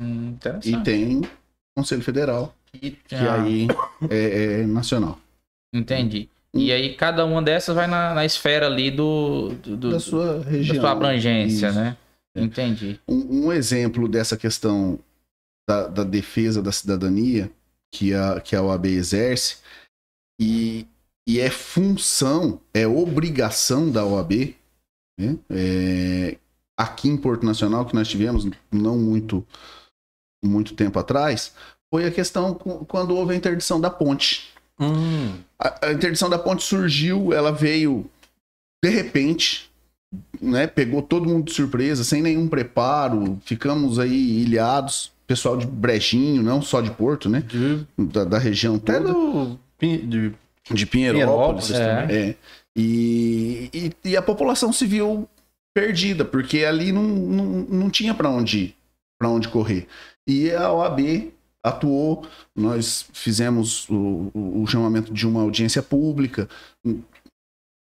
Hum, 0.00 0.38
e 0.64 0.80
tem 0.84 1.22
Conselho 1.76 2.02
Federal, 2.02 2.54
e, 2.72 2.92
que 2.92 3.14
ah. 3.16 3.42
aí 3.42 3.66
é, 4.08 4.60
é 4.60 4.66
nacional. 4.66 5.18
Entendi. 5.72 6.30
E 6.54 6.72
aí 6.72 6.94
cada 6.94 7.24
uma 7.24 7.42
dessas 7.42 7.74
vai 7.74 7.86
na, 7.86 8.14
na 8.14 8.24
esfera 8.24 8.66
ali 8.66 8.90
do, 8.90 9.50
do, 9.54 9.90
da 9.90 9.98
sua 9.98 10.42
região. 10.42 10.76
Da 10.76 10.80
sua 10.82 10.90
abrangência, 10.92 11.68
Isso. 11.68 11.78
né? 11.78 11.96
Entendi. 12.36 13.00
Um, 13.08 13.46
um, 13.46 13.52
exemplo 13.52 14.08
dessa 14.08 14.36
questão 14.36 14.98
da, 15.68 15.88
da, 15.88 16.04
defesa 16.04 16.62
da 16.62 16.72
cidadania 16.72 17.50
que 17.92 18.12
a, 18.12 18.40
que 18.40 18.56
a 18.56 18.62
OAB 18.62 18.86
exerce 18.86 19.58
e, 20.40 20.86
e 21.28 21.40
é 21.40 21.50
função, 21.50 22.60
é 22.72 22.86
obrigação 22.86 23.90
da 23.90 24.04
OAB, 24.04 24.54
né? 25.18 25.38
É, 25.48 26.36
aqui 26.76 27.08
em 27.08 27.16
Porto 27.16 27.46
Nacional, 27.46 27.86
que 27.86 27.94
nós 27.94 28.08
tivemos 28.08 28.48
não 28.70 28.98
muito, 28.98 29.46
muito 30.44 30.74
tempo 30.74 30.98
atrás, 30.98 31.54
foi 31.92 32.04
a 32.04 32.10
questão 32.10 32.54
quando 32.54 33.14
houve 33.14 33.32
a 33.32 33.36
interdição 33.36 33.80
da 33.80 33.90
ponte. 33.90 34.53
Hum. 34.80 35.38
A, 35.58 35.86
a, 35.86 35.92
interdição 35.92 36.28
da 36.28 36.38
ponte 36.38 36.62
surgiu, 36.62 37.32
ela 37.32 37.52
veio 37.52 38.08
de 38.82 38.90
repente, 38.90 39.70
né? 40.40 40.66
Pegou 40.66 41.00
todo 41.02 41.28
mundo 41.28 41.46
de 41.46 41.52
surpresa, 41.52 42.04
sem 42.04 42.22
nenhum 42.22 42.48
preparo, 42.48 43.38
ficamos 43.44 43.98
aí 43.98 44.42
ilhados. 44.42 45.12
Pessoal 45.26 45.56
de 45.56 45.66
Brejinho, 45.66 46.42
não 46.42 46.60
só 46.60 46.82
de 46.82 46.90
Porto, 46.90 47.30
né? 47.30 47.40
De... 47.40 47.86
Da, 47.96 48.24
da, 48.24 48.38
região 48.38 48.78
toda. 48.78 49.10
Do... 49.10 49.58
De... 49.80 50.32
de 50.70 50.86
Pinheirópolis, 50.86 51.70
é. 51.70 52.06
é. 52.10 52.36
E, 52.76 53.70
e, 53.72 53.92
e, 54.04 54.16
a 54.16 54.22
população 54.22 54.70
civil 54.70 55.26
perdida, 55.74 56.24
porque 56.24 56.64
ali 56.64 56.92
não, 56.92 57.02
não, 57.02 57.44
não 57.44 57.90
tinha 57.90 58.12
para 58.12 58.28
onde 58.28 58.58
ir, 58.58 58.76
onde 59.22 59.48
correr. 59.48 59.86
E 60.26 60.50
a 60.50 60.72
OAB 60.72 61.32
atuou, 61.64 62.26
nós 62.54 63.06
fizemos 63.14 63.88
o, 63.88 64.30
o, 64.34 64.66
chamamento 64.66 65.12
de 65.12 65.26
uma 65.26 65.40
audiência 65.40 65.82
pública, 65.82 66.46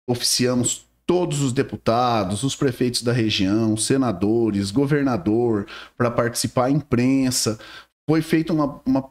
oficiamos 0.06 0.86
todos 1.06 1.40
os 1.40 1.52
deputados, 1.52 2.44
os 2.44 2.54
prefeitos 2.54 3.02
da 3.02 3.12
região, 3.12 3.76
senadores, 3.78 4.70
governador, 4.70 5.66
para 5.96 6.10
participar, 6.10 6.66
a 6.66 6.70
imprensa. 6.70 7.58
Foi 8.08 8.20
feita 8.20 8.52
uma, 8.52 8.80
uma 8.84 9.10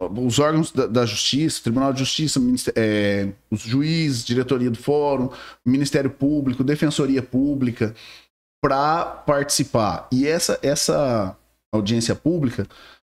os 0.00 0.38
órgãos 0.38 0.70
da, 0.70 0.86
da, 0.86 1.04
Justiça, 1.04 1.60
Tribunal 1.60 1.92
de 1.92 1.98
Justiça, 1.98 2.40
é, 2.76 3.32
os 3.50 3.62
juízes, 3.62 4.24
diretoria 4.24 4.70
do 4.70 4.78
Fórum, 4.78 5.28
Ministério 5.66 6.08
Público, 6.08 6.62
Defensoria 6.62 7.20
Pública, 7.20 7.92
para 8.62 9.04
participar. 9.04 10.06
E 10.12 10.24
essa, 10.24 10.56
essa 10.62 11.36
audiência 11.72 12.14
pública 12.14 12.66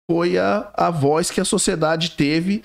foi 0.09 0.37
a, 0.37 0.71
a 0.73 0.89
voz 0.89 1.31
que 1.31 1.41
a 1.41 1.45
sociedade 1.45 2.11
teve 2.11 2.63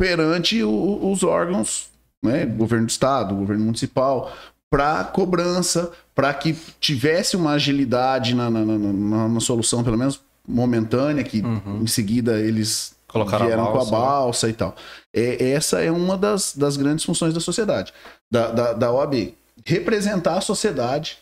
perante 0.00 0.62
o, 0.62 1.10
os 1.10 1.22
órgãos, 1.22 1.90
né, 2.24 2.46
governo 2.46 2.86
do 2.86 2.90
estado, 2.90 3.34
governo 3.34 3.64
municipal, 3.64 4.32
para 4.70 5.04
cobrança, 5.04 5.92
para 6.14 6.32
que 6.32 6.56
tivesse 6.80 7.36
uma 7.36 7.52
agilidade 7.52 8.34
na, 8.34 8.50
na, 8.50 8.64
na, 8.64 9.28
na, 9.28 9.40
solução, 9.40 9.84
pelo 9.84 9.98
menos 9.98 10.20
momentânea, 10.48 11.22
que 11.22 11.40
uhum. 11.42 11.82
em 11.82 11.86
seguida 11.86 12.40
eles 12.40 12.96
Colocaram 13.06 13.46
vieram 13.46 13.64
a 13.68 13.70
balsa, 13.70 13.90
com 13.90 13.96
a 13.96 14.00
balsa 14.00 14.48
e 14.48 14.52
tal. 14.54 14.74
É, 15.14 15.50
essa 15.50 15.80
é 15.82 15.90
uma 15.90 16.16
das, 16.16 16.56
das 16.56 16.76
grandes 16.76 17.04
funções 17.04 17.34
da 17.34 17.40
sociedade, 17.40 17.92
da, 18.30 18.50
da, 18.50 18.72
da 18.72 18.90
OAB. 18.90 19.34
Representar 19.64 20.38
a 20.38 20.40
sociedade 20.40 21.18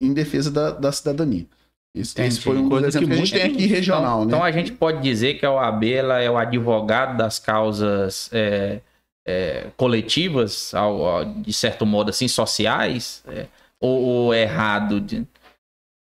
em 0.00 0.12
defesa 0.12 0.50
da, 0.50 0.70
da 0.70 0.90
cidadania. 0.90 1.46
Esse 1.94 2.40
foi 2.40 2.56
um 2.56 2.70
coisa 2.70 2.98
que, 2.98 3.06
que 3.06 3.12
a 3.12 3.16
gente 3.16 3.32
tem 3.32 3.42
aqui 3.42 3.66
regional, 3.66 4.24
então, 4.24 4.24
né? 4.24 4.26
Então 4.28 4.44
a 4.44 4.50
gente 4.50 4.72
pode 4.72 5.02
dizer 5.02 5.34
que 5.34 5.44
a 5.44 5.52
OAB 5.52 5.84
ela 5.84 6.20
é 6.20 6.30
o 6.30 6.38
advogado 6.38 7.18
das 7.18 7.38
causas 7.38 8.30
é, 8.32 8.80
é, 9.26 9.70
coletivas, 9.76 10.72
ao, 10.74 11.04
ao, 11.04 11.24
de 11.24 11.52
certo 11.52 11.84
modo 11.84 12.08
assim, 12.08 12.26
sociais? 12.28 13.22
É, 13.28 13.46
ou, 13.78 14.00
ou, 14.00 14.34
é 14.34 14.42
errado? 14.42 15.02
De... 15.02 15.26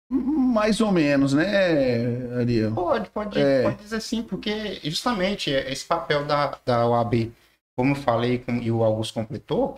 Mais 0.08 0.80
ou 0.80 0.92
menos, 0.92 1.32
né, 1.32 2.38
Ariel? 2.38 2.72
Pode, 2.72 3.10
pode, 3.10 3.40
é. 3.40 3.62
pode 3.62 3.76
dizer 3.78 4.00
sim, 4.00 4.22
porque 4.22 4.78
justamente 4.84 5.50
esse 5.50 5.84
papel 5.84 6.24
da, 6.24 6.56
da 6.64 6.86
OAB, 6.86 7.32
como 7.76 7.92
eu 7.92 7.96
falei 7.96 8.38
como, 8.38 8.62
e 8.62 8.70
o 8.70 8.84
Augusto 8.84 9.14
completou, 9.14 9.76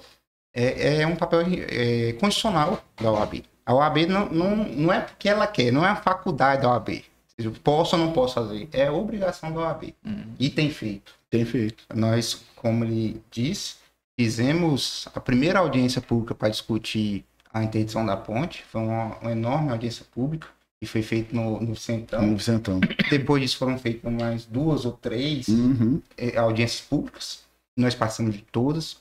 é, 0.55 1.01
é 1.01 1.07
um 1.07 1.17
papel 1.17 1.41
é, 1.41 2.13
constitucional 2.15 2.83
da 3.01 3.13
OAB. 3.13 3.43
A 3.67 3.75
OAB 3.75 4.07
não, 4.07 4.29
não, 4.31 4.57
não 4.57 4.93
é 4.93 5.01
porque 5.01 5.29
ela 5.29 5.47
quer, 5.47 5.73
não 5.73 5.85
é 5.85 5.91
a 5.91 5.97
faculdade 5.97 6.63
da 6.63 6.71
OAB. 6.71 7.03
Eu 7.37 7.53
posso 7.53 7.97
ou 7.97 8.03
não 8.03 8.13
posso 8.13 8.35
fazer. 8.35 8.69
É 8.73 8.91
obrigação 8.91 9.53
da 9.53 9.61
OAB. 9.61 9.93
Uhum. 10.05 10.35
E 10.39 10.49
tem 10.49 10.71
feito. 10.71 11.13
Tem 11.29 11.45
feito. 11.45 11.85
Nós, 11.95 12.43
como 12.55 12.85
ele 12.85 13.21
disse, 13.31 13.75
fizemos 14.19 15.07
a 15.15 15.21
primeira 15.21 15.59
audiência 15.59 16.01
pública 16.01 16.35
para 16.35 16.49
discutir 16.49 17.25
a 17.53 17.63
interdição 17.63 18.07
da 18.07 18.17
ponte. 18.17 18.65
Foi 18.71 18.81
uma, 18.81 19.17
uma 19.19 19.33
enorme 19.33 19.71
audiência 19.71 20.07
pública 20.15 20.47
e 20.81 20.87
foi 20.87 21.03
feito 21.03 21.35
no, 21.35 21.61
no 21.61 21.75
Vicentão. 21.75 22.23
No 22.27 22.37
Vicentão. 22.37 22.81
Depois 23.11 23.43
disso 23.43 23.59
foram 23.59 23.79
feitas 23.79 24.11
mais 24.11 24.47
duas 24.47 24.85
ou 24.85 24.93
três 24.93 25.49
uhum. 25.49 26.01
Eh, 26.17 26.39
audiências 26.39 26.81
públicas. 26.81 27.45
Nós 27.77 27.95
passamos 27.95 28.35
de 28.35 28.43
todas. 28.43 28.99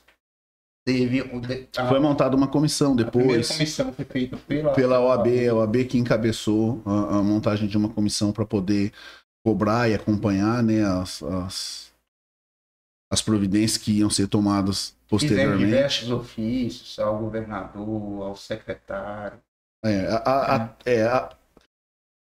Teve 0.86 1.20
a, 1.76 1.88
foi 1.88 1.98
montada 1.98 2.36
uma 2.36 2.46
comissão 2.46 2.94
depois. 2.94 3.50
A 3.50 3.54
comissão 3.54 3.92
foi 3.92 4.04
feita 4.04 4.36
pela, 4.36 4.72
pela 4.72 5.00
OAB, 5.00 5.26
a 5.50 5.54
OAB 5.54 5.84
que 5.84 5.98
encabeçou 5.98 6.80
a, 6.86 7.18
a 7.18 7.22
montagem 7.24 7.66
de 7.68 7.76
uma 7.76 7.88
comissão 7.88 8.30
para 8.32 8.46
poder 8.46 8.92
cobrar 9.44 9.88
e 9.90 9.94
acompanhar 9.94 10.62
né, 10.62 10.84
as, 10.84 11.22
as, 11.24 11.92
as 13.12 13.20
providências 13.20 13.76
que 13.82 13.98
iam 13.98 14.08
ser 14.08 14.28
tomadas 14.28 14.96
posteriormente. 15.08 15.64
diversos 15.64 16.10
ofícios 16.12 16.98
ao 17.00 17.18
governador, 17.18 18.22
ao 18.22 18.36
secretário. 18.36 19.38
É, 19.84 20.06
a- 20.24 20.74
é, 20.84 21.02
a- 21.02 21.36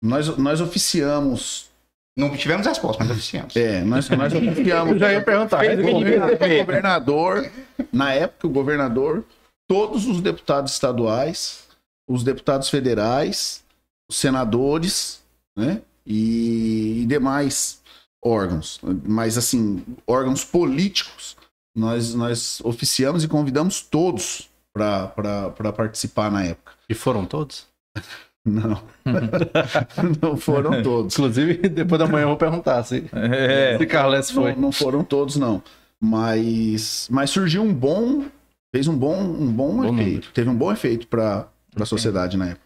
nós, 0.03 0.37
nós 0.37 0.61
oficiamos. 0.61 1.71
Não 2.15 2.35
tivemos 2.37 2.67
resposta, 2.67 3.03
mas 3.03 3.11
oficiamos. 3.11 3.55
É, 3.55 3.83
nós, 3.83 4.07
nós 4.09 4.33
oficiamos. 4.33 4.99
Já 4.99 5.11
ia 5.11 5.21
perguntar. 5.21 5.63
o 5.65 5.91
governador, 5.91 6.35
o 6.35 6.57
governador, 6.57 7.51
na 7.91 8.13
época, 8.13 8.47
o 8.47 8.49
governador, 8.49 9.25
todos 9.67 10.05
os 10.05 10.21
deputados 10.21 10.73
estaduais, 10.73 11.67
os 12.07 12.23
deputados 12.23 12.69
federais, 12.69 13.63
os 14.09 14.17
senadores, 14.17 15.23
né? 15.57 15.81
E, 16.05 17.01
e 17.01 17.05
demais 17.07 17.81
órgãos. 18.23 18.79
Mas, 19.03 19.37
assim, 19.37 19.83
órgãos 20.05 20.43
políticos, 20.43 21.35
nós, 21.75 22.13
nós 22.13 22.61
oficiamos 22.63 23.23
e 23.23 23.27
convidamos 23.27 23.81
todos 23.81 24.49
para 24.71 25.71
participar 25.75 26.31
na 26.31 26.43
época. 26.43 26.73
E 26.87 26.93
foram 26.93 27.25
todos? 27.25 27.65
Não. 28.45 28.81
Não 30.21 30.35
foram 30.37 30.81
todos. 30.83 31.13
Inclusive, 31.13 31.55
depois 31.69 31.99
da 31.99 32.07
manhã 32.07 32.23
eu 32.23 32.29
vou 32.29 32.37
perguntar 32.37 32.83
se, 32.83 33.05
É. 33.13 33.77
se 33.77 33.85
Carles 33.85 34.29
foi. 34.31 34.53
Não, 34.53 34.61
não 34.63 34.71
foram 34.71 35.03
todos, 35.03 35.35
não. 35.37 35.63
Mas, 36.01 37.07
mas 37.09 37.29
surgiu 37.29 37.63
um 37.63 37.73
bom. 37.73 38.25
Fez 38.75 38.87
um 38.87 38.97
bom, 38.97 39.15
um 39.21 39.51
bom, 39.51 39.77
Bom 39.77 39.83
efeito. 39.85 39.91
número. 40.03 40.27
Teve 40.33 40.49
um 40.49 40.55
bom 40.55 40.71
efeito 40.71 41.07
para 41.07 41.47
a 41.79 41.85
sociedade 41.85 42.35
na 42.37 42.47
época. 42.47 42.61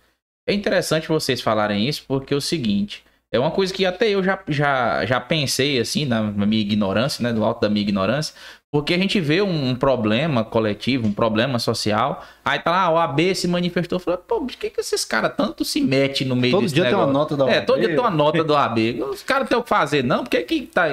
É 0.50 0.54
interessante 0.54 1.08
vocês 1.10 1.42
falarem 1.42 1.88
isso, 1.88 2.04
porque 2.08 2.34
é 2.34 2.38
o 2.38 2.42
seguinte. 2.42 3.04
É 3.32 3.38
uma 3.38 3.52
coisa 3.52 3.74
que 3.74 3.86
até 3.86 4.10
eu 4.10 4.24
já, 4.24 4.40
já, 4.48 5.06
já 5.06 5.20
pensei, 5.20 5.78
assim, 5.80 6.06
na 6.06 6.24
na 6.32 6.46
minha 6.46 6.62
ignorância, 6.62 7.22
né? 7.22 7.34
Do 7.34 7.44
alto 7.44 7.60
da 7.62 7.70
minha 7.70 7.82
ignorância. 7.82 8.34
Porque 8.70 8.94
a 8.94 8.98
gente 8.98 9.20
vê 9.22 9.42
um, 9.42 9.70
um 9.70 9.76
problema 9.76 10.44
coletivo, 10.44 11.08
um 11.08 11.14
problema 11.14 11.58
social. 11.58 12.24
Aí 12.44 12.60
tá 12.60 12.70
lá, 12.72 12.82
a 12.82 12.92
OAB 12.92 13.34
se 13.34 13.48
manifestou. 13.48 13.98
Falou, 13.98 14.20
pô, 14.20 14.42
por 14.42 14.48
que, 14.52 14.70
que 14.70 14.82
esses 14.82 15.06
caras 15.06 15.34
tanto 15.38 15.64
se 15.64 15.80
metem 15.80 16.28
no 16.28 16.36
meio 16.36 16.52
Todo 16.52 16.64
desse 16.64 16.76
dia 16.76 16.84
tem 16.86 16.94
uma 16.94 17.08
nota 17.08 17.38
da 17.38 17.50
É, 17.50 17.56
OAB. 17.60 17.66
todo 17.66 17.80
dia 17.80 17.88
tem 17.88 18.00
uma 18.00 18.10
nota 18.12 18.44
do 18.44 18.52
OAB. 18.54 18.78
Os 19.10 19.24
caras 19.24 19.48
têm 19.48 19.58
o 19.58 19.64
que 19.64 19.70
fazer, 19.70 20.04
não? 20.04 20.24
Por 20.24 20.30
que 20.30 20.42
que 20.44 20.62
tá... 20.64 20.86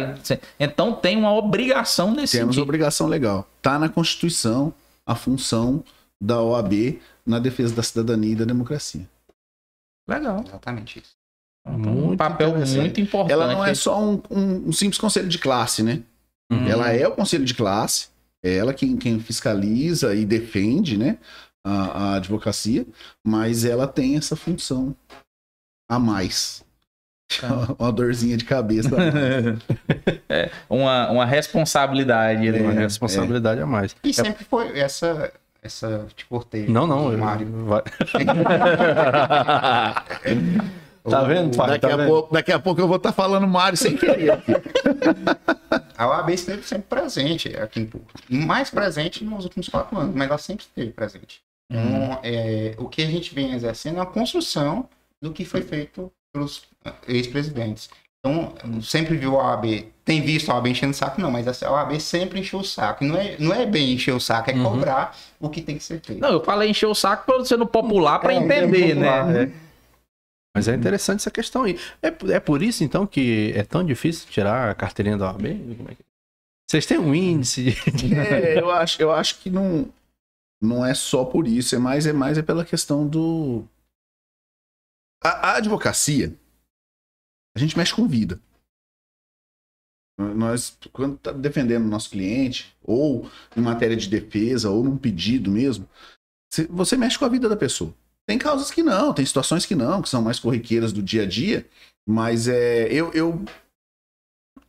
Então 0.59 0.93
tem 0.93 1.17
uma 1.17 1.33
obrigação 1.35 2.13
nesse 2.13 2.39
Temos 2.39 2.55
sentido. 2.55 2.63
obrigação 2.63 3.09
legal. 3.09 3.45
Tá 3.61 3.77
na 3.77 3.89
Constituição 3.89 4.73
a 5.05 5.17
função 5.17 5.83
da 6.23 6.41
OAB 6.41 7.01
na 7.27 7.41
defesa 7.41 7.75
da 7.75 7.83
cidadania 7.83 8.33
e 8.33 8.37
da 8.37 8.45
democracia. 8.45 9.07
Legal. 10.09 10.45
Exatamente 10.47 11.01
isso. 11.01 11.11
Então, 11.67 12.11
um 12.13 12.17
papel 12.17 12.55
muito 12.57 13.01
importante. 13.01 13.33
Ela 13.33 13.53
não 13.53 13.65
é 13.65 13.75
só 13.75 14.01
um, 14.01 14.23
um- 14.31 14.69
um 14.69 14.73
simples 14.73 14.99
conselho 14.99 15.29
de 15.29 15.39
classe, 15.39 15.83
né? 15.83 16.03
Uhum. 16.53 16.67
Ela 16.69 16.91
é 16.93 17.07
o 17.09 17.13
conselho 17.13 17.45
de 17.45 17.55
classe, 17.55 18.09
é 18.43 18.57
ela 18.57 18.73
quem, 18.75 18.97
quem 18.97 19.19
fiscaliza 19.21 20.15
e 20.15 20.25
defende, 20.25 20.97
né? 20.99 21.19
A, 21.67 22.13
a 22.13 22.15
advocacia, 22.17 22.87
mas 23.27 23.65
ela 23.65 23.87
tem 23.89 24.17
essa 24.17 24.37
função 24.37 24.95
a 25.91 25.99
mais. 25.99 26.63
Tá. 27.41 27.75
Uma 27.79 27.91
dorzinha 27.93 28.37
de 28.37 28.45
cabeça. 28.45 28.91
É, 30.29 30.51
uma, 30.69 31.11
uma 31.11 31.25
responsabilidade. 31.25 32.51
né? 32.51 32.61
Uma 32.61 32.73
É, 32.73 32.79
responsabilidade 32.81 33.61
a 33.61 33.67
mais. 33.67 33.95
E 34.03 34.13
sempre 34.13 34.45
foi 34.45 34.79
essa. 34.79 35.33
Essa 35.63 36.07
te 36.15 36.27
cortei. 36.27 36.67
Não, 36.69 36.87
não. 36.87 37.11
eu- 37.13 37.19
Mário. 37.19 37.47
vai- 37.65 37.83
tá 41.11 41.23
vendo, 41.25 41.57
pai? 41.57 41.69
daqui, 41.69 41.87
Tá 41.87 41.95
a 41.95 41.97
vendo? 41.97 42.09
pouco, 42.09 42.33
daqui 42.35 42.53
a 42.53 42.59
pouco 42.59 42.81
eu 42.81 42.89
vou 42.89 42.97
estar 42.97 43.13
falando 43.13 43.47
Mário 43.47 43.77
sem 43.77 43.97
querer. 43.97 44.43
A 45.97 46.09
OAB 46.09 46.31
esteve 46.31 46.63
sempre 46.63 46.87
presente 46.89 47.55
aqui 47.57 47.81
em 47.81 47.87
Porto. 47.87 48.07
Mais 48.29 48.69
presente 48.71 49.25
nos 49.25 49.45
últimos 49.45 49.69
quatro 49.69 49.97
anos, 49.99 50.15
mas 50.15 50.29
ela 50.29 50.39
sempre 50.39 50.65
esteve 50.65 50.91
presente. 50.91 51.41
Então, 51.71 52.19
é, 52.23 52.75
o 52.79 52.89
que 52.89 53.03
a 53.03 53.07
gente 53.07 53.35
vem 53.35 53.53
exercendo 53.53 53.99
é 53.99 54.03
a 54.03 54.07
construção 54.07 54.89
do 55.23 55.31
que 55.33 55.45
foi 55.45 55.63
feito 55.63 56.11
pelos 56.33 56.63
ah, 56.85 56.93
ex-presidentes. 57.09 57.89
Então, 58.27 58.55
sempre 58.83 59.17
viu 59.17 59.39
a 59.39 59.51
OAB, 59.53 59.85
tem 60.05 60.21
visto 60.23 60.51
a 60.51 60.55
OAB 60.55 60.67
enchendo 60.69 60.93
o 60.93 60.97
saco, 60.97 61.21
não, 61.21 61.31
mas 61.31 61.63
a 61.63 61.71
OAB 61.71 62.01
sempre 62.01 62.41
encheu 62.41 62.59
o 62.61 62.65
saco. 62.65 63.05
Não 63.05 63.17
é, 63.17 63.37
não 63.39 63.55
é 63.55 63.65
bem 63.67 63.93
encher 63.93 64.13
o 64.15 64.21
saco, 64.21 64.51
é 64.51 64.55
Uhum. 64.55 64.65
cobrar 64.65 65.17
o 65.39 65.49
que 65.49 65.61
tem 65.61 65.77
que 65.77 65.85
ser 65.85 66.01
feito. 66.01 66.21
Não, 66.21 66.31
eu 66.31 66.43
falei 66.43 66.71
encher 66.71 66.87
o 66.87 66.95
saco 66.95 67.25
pra 67.27 67.37
você 67.39 67.57
não 67.57 67.67
popular 67.67 68.19
pra 68.19 68.33
É, 68.33 68.37
entender, 68.37 68.89
popular, 68.95 69.27
né? 69.27 69.43
É. 69.45 69.64
Mas 70.57 70.69
é 70.69 70.75
interessante 70.75 71.21
essa 71.21 71.31
questão 71.31 71.65
aí. 71.65 71.77
É, 72.01 72.09
é 72.35 72.39
por 72.41 72.63
isso, 72.63 72.85
então, 72.85 73.07
que 73.07 73.53
é 73.57 73.65
tão 73.65 73.85
difícil 73.85 74.29
tirar 74.29 74.71
a 74.71 74.75
carteirinha 74.75 75.17
da 75.19 75.27
OAB? 75.33 75.47
É 75.91 75.95
que- 75.97 76.05
Vocês 76.71 76.87
têm 76.87 76.99
um 76.99 77.15
índice 77.15 77.73
de... 77.93 78.15
É, 78.15 78.61
eu 78.61 78.71
acho, 78.71 79.03
eu 79.03 79.11
acho 79.11 79.41
que 79.41 79.51
não, 79.51 79.93
não 80.63 80.87
é 80.87 80.95
só 80.95 81.25
por 81.25 81.49
isso, 81.49 81.75
é 81.75 81.79
mais, 81.79 82.07
é 82.07 82.13
mais 82.13 82.39
é 82.39 82.43
pela 82.43 82.65
questão 82.65 83.07
do. 83.07 83.65
A, 85.25 85.51
a 85.51 85.57
advocacia, 85.57 86.33
a 87.57 87.59
gente 87.59 87.77
mexe 87.77 87.95
com 87.95 88.07
vida. 88.07 88.41
Nós, 90.17 90.79
quando 90.93 91.19
tá 91.19 91.33
defendendo 91.33 91.85
o 91.85 91.89
nosso 91.89 92.11
cliente, 92.11 92.77
ou 92.85 93.29
em 93.57 93.61
matéria 93.61 93.97
de 93.97 94.09
defesa, 94.09 94.71
ou 94.71 94.85
num 94.85 94.97
pedido 94.97 95.51
mesmo, 95.51 95.89
você 96.71 96.97
mexe 96.97 97.19
com 97.19 97.25
a 97.25 97.29
vida 97.29 97.49
da 97.49 97.57
pessoa. 97.57 97.93
Tem 98.27 98.39
causas 98.39 98.71
que 98.71 98.83
não, 98.83 99.13
tem 99.13 99.25
situações 99.25 99.67
que 99.67 99.75
não, 99.75 100.01
que 100.01 100.09
são 100.09 100.23
mais 100.23 100.39
corriqueiras 100.39 100.93
do 100.93 101.03
dia 101.03 101.23
a 101.23 101.27
dia, 101.27 101.67
mas 102.09 102.49
é, 102.49 102.87
eu, 102.91 103.13
eu 103.13 103.45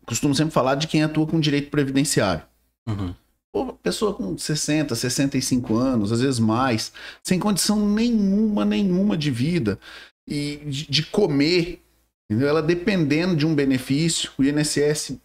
costumo 0.05 0.35
sempre 0.35 0.53
falar 0.53 0.75
de 0.75 0.87
quem 0.87 1.03
atua 1.03 1.25
com 1.25 1.39
direito 1.39 1.69
previdenciário. 1.71 2.43
Uhum. 2.87 3.15
Pô, 3.53 3.73
pessoa 3.73 4.13
com 4.13 4.37
60, 4.37 4.93
65 4.95 5.75
anos, 5.77 6.11
às 6.11 6.19
vezes 6.19 6.39
mais, 6.39 6.91
sem 7.23 7.39
condição 7.39 7.87
nenhuma, 7.87 8.65
nenhuma 8.65 9.17
de 9.17 9.31
vida 9.31 9.79
e 10.27 10.57
de, 10.65 10.91
de 10.91 11.03
comer, 11.05 11.81
entendeu? 12.29 12.49
ela 12.49 12.61
dependendo 12.61 13.35
de 13.35 13.45
um 13.45 13.55
benefício, 13.55 14.31
o 14.37 14.43
INSS 14.43 15.17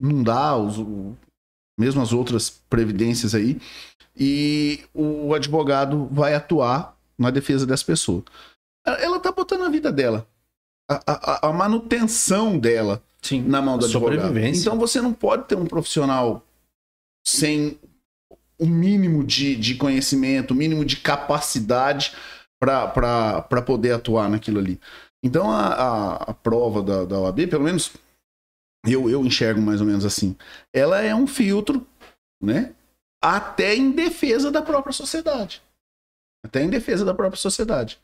não 0.00 0.22
dá, 0.22 0.56
os, 0.56 0.78
o- 0.78 1.16
mesmo 1.78 2.00
as 2.00 2.12
outras 2.12 2.62
previdências 2.70 3.34
aí, 3.34 3.60
e 4.16 4.84
o 4.94 5.34
advogado 5.34 6.06
vai 6.12 6.34
atuar 6.34 6.93
na 7.18 7.30
defesa 7.30 7.66
dessa 7.66 7.84
pessoa. 7.84 8.22
Ela- 8.86 9.18
tá 9.20 9.32
botando 9.32 9.64
a 9.64 9.68
vida 9.70 9.90
dela, 9.90 10.26
a, 10.90 11.00
a- 11.06 11.48
a 11.48 11.52
manutenção 11.52 12.58
dela 12.58 13.02
Sim. 13.22 13.42
na 13.42 13.62
mão 13.62 13.78
do 13.78 13.86
advogado. 13.86 14.38
Então 14.38 14.78
você 14.78 15.00
não 15.00 15.12
pode 15.12 15.44
ter 15.46 15.56
um 15.56 15.66
profissional 15.66 16.44
sem 17.26 17.78
o 18.58 18.66
mínimo 18.66 19.24
de, 19.24 19.56
de 19.56 19.74
conhecimento, 19.76 20.52
o 20.52 20.54
mínimo 20.54 20.84
de 20.84 20.96
capacidade 20.96 22.12
para 22.60 23.62
poder 23.66 23.92
atuar 23.92 24.28
naquilo 24.28 24.58
ali. 24.58 24.80
Então 25.22 25.50
a, 25.50 25.66
a, 25.68 26.14
a 26.30 26.34
prova 26.34 26.82
da, 26.82 27.04
da 27.04 27.18
OAB, 27.18 27.46
pelo 27.48 27.64
menos 27.64 27.92
eu, 28.86 29.08
eu 29.08 29.24
enxergo 29.24 29.60
mais 29.60 29.80
ou 29.80 29.86
menos 29.86 30.04
assim, 30.04 30.36
ela 30.72 31.00
é 31.00 31.14
um 31.14 31.26
filtro, 31.26 31.86
né? 32.42 32.74
Até 33.22 33.74
em 33.74 33.90
defesa 33.90 34.50
da 34.50 34.60
própria 34.60 34.92
sociedade. 34.92 35.62
Até 36.44 36.62
em 36.62 36.68
defesa 36.68 37.04
da 37.04 37.14
própria 37.14 37.40
sociedade. 37.40 37.98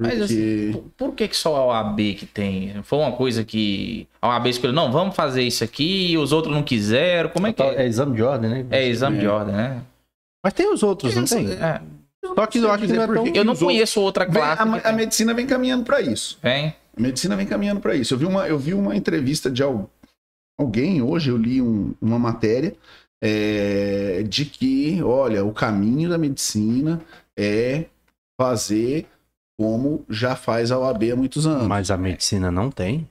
Mas, 0.00 0.18
Porque... 0.18 0.70
Por, 0.72 0.82
por 1.08 1.14
que, 1.14 1.28
que 1.28 1.36
só 1.36 1.54
a 1.54 1.64
OAB 1.66 1.98
que 2.18 2.26
tem? 2.26 2.82
Foi 2.82 2.98
uma 2.98 3.12
coisa 3.12 3.44
que 3.44 4.08
a 4.20 4.28
OAB 4.28 4.46
escolheu, 4.48 4.74
não, 4.74 4.90
vamos 4.90 5.14
fazer 5.14 5.42
isso 5.42 5.62
aqui 5.62 6.08
e 6.10 6.18
os 6.18 6.32
outros 6.32 6.52
não 6.52 6.64
quiseram. 6.64 7.28
Como 7.30 7.46
é 7.46 7.52
que 7.52 7.62
é? 7.62 7.84
É 7.84 7.86
exame 7.86 8.16
de 8.16 8.22
ordem, 8.22 8.50
né? 8.50 8.66
É 8.70 8.88
exame 8.88 9.18
de 9.20 9.26
É. 9.26 9.28
ordem, 9.28 9.54
né? 9.54 9.82
Mas 10.44 10.52
tem 10.52 10.72
os 10.72 10.82
outros, 10.82 11.14
não 11.14 11.24
tem? 11.24 11.48
É. 11.52 11.80
Só 12.34 12.46
que 12.46 12.58
eu 12.58 12.70
acho 12.72 12.86
que 12.86 12.92
não 12.92 13.02
é 13.02 13.06
tão... 13.06 13.26
Eu 13.28 13.44
não 13.44 13.54
conheço 13.54 14.00
outra 14.00 14.24
Vem- 14.24 14.34
classe. 14.34 14.62
a, 14.62 14.66
que 14.66 14.78
a 14.78 14.80
tem. 14.80 14.94
medicina 14.96 15.32
vem 15.32 15.46
caminhando 15.46 15.84
para 15.84 16.00
isso. 16.00 16.38
Vem. 16.42 16.74
A 16.96 17.00
medicina 17.00 17.36
vem 17.36 17.46
caminhando 17.46 17.80
para 17.80 17.94
isso. 17.94 18.14
Eu 18.14 18.18
vi 18.18 18.24
uma, 18.26 18.48
eu 18.48 18.58
vi 18.58 18.74
uma 18.74 18.96
entrevista 18.96 19.48
de 19.50 19.62
al- 19.62 19.88
alguém, 20.58 21.02
hoje 21.02 21.30
eu 21.30 21.36
li 21.36 21.62
um- 21.62 21.94
uma 22.00 22.18
matéria 22.18 22.74
é, 23.22 24.22
de 24.28 24.44
que, 24.44 25.02
olha, 25.02 25.44
o 25.44 25.52
caminho 25.52 26.08
da 26.08 26.18
medicina 26.18 27.00
é 27.38 27.86
fazer 28.40 29.06
como 29.58 30.04
já 30.10 30.34
faz 30.34 30.70
a 30.72 30.78
OAB 30.78 31.12
há 31.12 31.16
muitos 31.16 31.46
anos. 31.46 31.66
Mas 31.66 31.90
a 31.90 31.96
medicina 31.96 32.50
não 32.50 32.70
tem. 32.70 33.08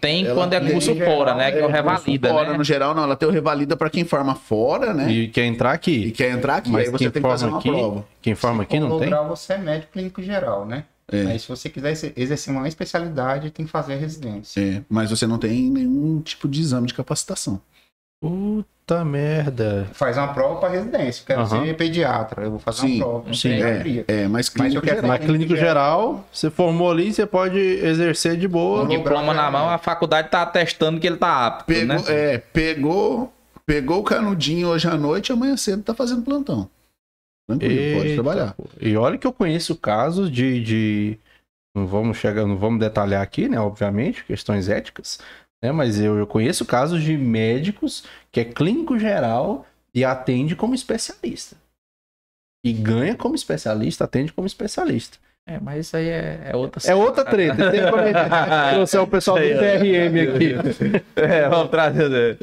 Tem 0.00 0.24
Ela 0.24 0.34
quando 0.34 0.52
é 0.54 0.72
curso 0.72 0.94
geral, 0.94 1.14
fora, 1.16 1.34
né? 1.34 1.52
Que 1.52 1.58
é 1.58 1.66
o 1.66 1.68
É, 1.68 1.72
revalida, 1.72 2.28
fora, 2.30 2.52
né? 2.52 2.56
no 2.58 2.64
geral, 2.64 2.94
não. 2.94 3.02
Ela 3.02 3.16
tem 3.16 3.28
o 3.28 3.32
revalida 3.32 3.76
para 3.76 3.90
quem 3.90 4.02
forma 4.04 4.34
fora, 4.34 4.94
né? 4.94 5.10
E, 5.12 5.24
E 5.24 5.28
quer 5.28 5.44
entrar 5.44 5.72
aqui. 5.72 6.10
quer 6.12 6.30
entrar 6.30 6.56
aqui. 6.56 6.70
Mas 6.70 6.86
aí 6.86 6.90
você 6.90 6.98
quem 7.04 7.10
tem 7.10 7.22
que 7.22 7.28
fazer 7.28 7.44
forma 7.46 7.56
uma 7.56 7.60
aqui- 7.60 7.68
prova. 7.70 8.06
Quem 8.22 8.34
forma 8.34 8.62
aqui 8.62 8.80
não 8.80 8.98
tem? 8.98 9.08
grau, 9.10 9.28
você 9.28 9.54
é 9.54 9.58
médico 9.58 9.92
clínico 9.92 10.22
geral, 10.22 10.64
né? 10.64 10.84
É. 11.12 11.24
Mas 11.24 11.42
se 11.42 11.48
você 11.48 11.68
quiser 11.68 11.90
exer- 11.90 12.12
exercer 12.16 12.54
uma 12.54 12.66
especialidade, 12.68 13.50
tem 13.50 13.66
que 13.66 13.70
fazer 13.72 13.94
a 13.94 13.96
residência. 13.96 14.60
É, 14.60 14.82
mas 14.88 15.10
você 15.10 15.26
não 15.26 15.38
tem 15.38 15.68
nenhum 15.68 16.20
tipo 16.22 16.48
de 16.48 16.60
exame 16.60 16.86
de 16.86 16.94
capacitação. 16.94 17.60
Puta 18.20 19.04
merda. 19.04 19.88
Faz 19.92 20.16
uma 20.18 20.28
prova 20.32 20.60
para 20.60 20.68
residência. 20.70 21.24
Quero 21.26 21.40
Aham. 21.40 21.64
ser 21.64 21.76
pediatra. 21.76 22.44
Eu 22.44 22.50
vou 22.50 22.58
fazer 22.58 22.80
Sim, 22.82 22.96
uma 22.96 23.04
prova. 23.04 23.34
Sim, 23.34 23.62
é. 23.62 24.04
É, 24.06 24.28
mas 24.28 24.30
Mas 24.30 24.48
clínico 24.50 24.76
eu 24.76 24.82
quero 24.82 24.96
geral. 24.96 25.08
Mas 25.08 25.24
clínico 25.26 25.56
geral, 25.56 26.24
você 26.32 26.50
formou 26.50 26.90
ali, 26.90 27.12
você 27.12 27.24
pode 27.24 27.58
exercer 27.58 28.36
de 28.36 28.46
boa. 28.46 28.82
Com 28.82 28.88
diploma 28.88 29.32
na 29.32 29.50
mão, 29.50 29.70
a 29.70 29.78
faculdade 29.78 30.28
tá 30.28 30.42
atestando 30.42 31.00
que 31.00 31.06
ele 31.06 31.16
tá 31.16 31.46
apto, 31.46 31.64
Pegou, 31.64 31.86
né? 31.96 32.02
é, 32.08 32.38
pegou, 32.38 33.32
Pegou 33.64 34.00
o 34.00 34.04
canudinho 34.04 34.68
hoje 34.68 34.88
à 34.88 34.96
noite, 34.96 35.32
amanhã 35.32 35.56
cedo 35.56 35.82
tá 35.84 35.94
fazendo 35.94 36.22
plantão. 36.22 36.68
Tranquilo, 37.48 37.96
pode 37.98 38.08
Eita, 38.10 38.22
trabalhar. 38.22 38.54
pô. 38.54 38.64
E 38.80 38.96
olha 38.96 39.16
que 39.16 39.26
eu 39.26 39.32
conheço 39.32 39.76
casos 39.76 40.30
de, 40.30 40.60
de- 40.62 41.18
Não 41.74 41.86
vamos 41.86 42.16
chegar, 42.16 42.44
não 42.46 42.56
vamos 42.56 42.80
detalhar 42.80 43.22
aqui, 43.22 43.48
né? 43.48 43.60
Obviamente, 43.60 44.24
questões 44.24 44.68
éticas. 44.68 45.20
Né, 45.62 45.72
mas 45.72 46.00
eu, 46.00 46.16
eu 46.16 46.26
conheço 46.26 46.64
casos 46.64 47.02
de 47.02 47.16
médicos 47.16 48.04
que 48.32 48.40
é 48.40 48.44
clínico 48.44 48.98
geral 48.98 49.66
e 49.94 50.04
atende 50.04 50.56
como 50.56 50.74
especialista. 50.74 51.56
E 52.64 52.72
ganha 52.72 53.14
como 53.14 53.34
especialista, 53.34 54.04
atende 54.04 54.32
como 54.32 54.46
especialista. 54.46 55.18
É, 55.46 55.58
mas 55.58 55.86
isso 55.86 55.96
aí 55.96 56.08
é, 56.08 56.50
é 56.50 56.56
outra 56.56 56.90
É 56.90 56.94
outra 56.94 57.24
treta. 57.24 57.70
Tem 57.70 57.80
gente 57.80 57.90
trouxer 58.74 59.00
o 59.00 59.06
pessoal 59.06 59.38
do 59.38 59.42
TRM 59.42 60.34
aqui. 60.34 61.02
É, 61.16 61.48
vamos 61.48 61.70
trazer. 61.70 62.38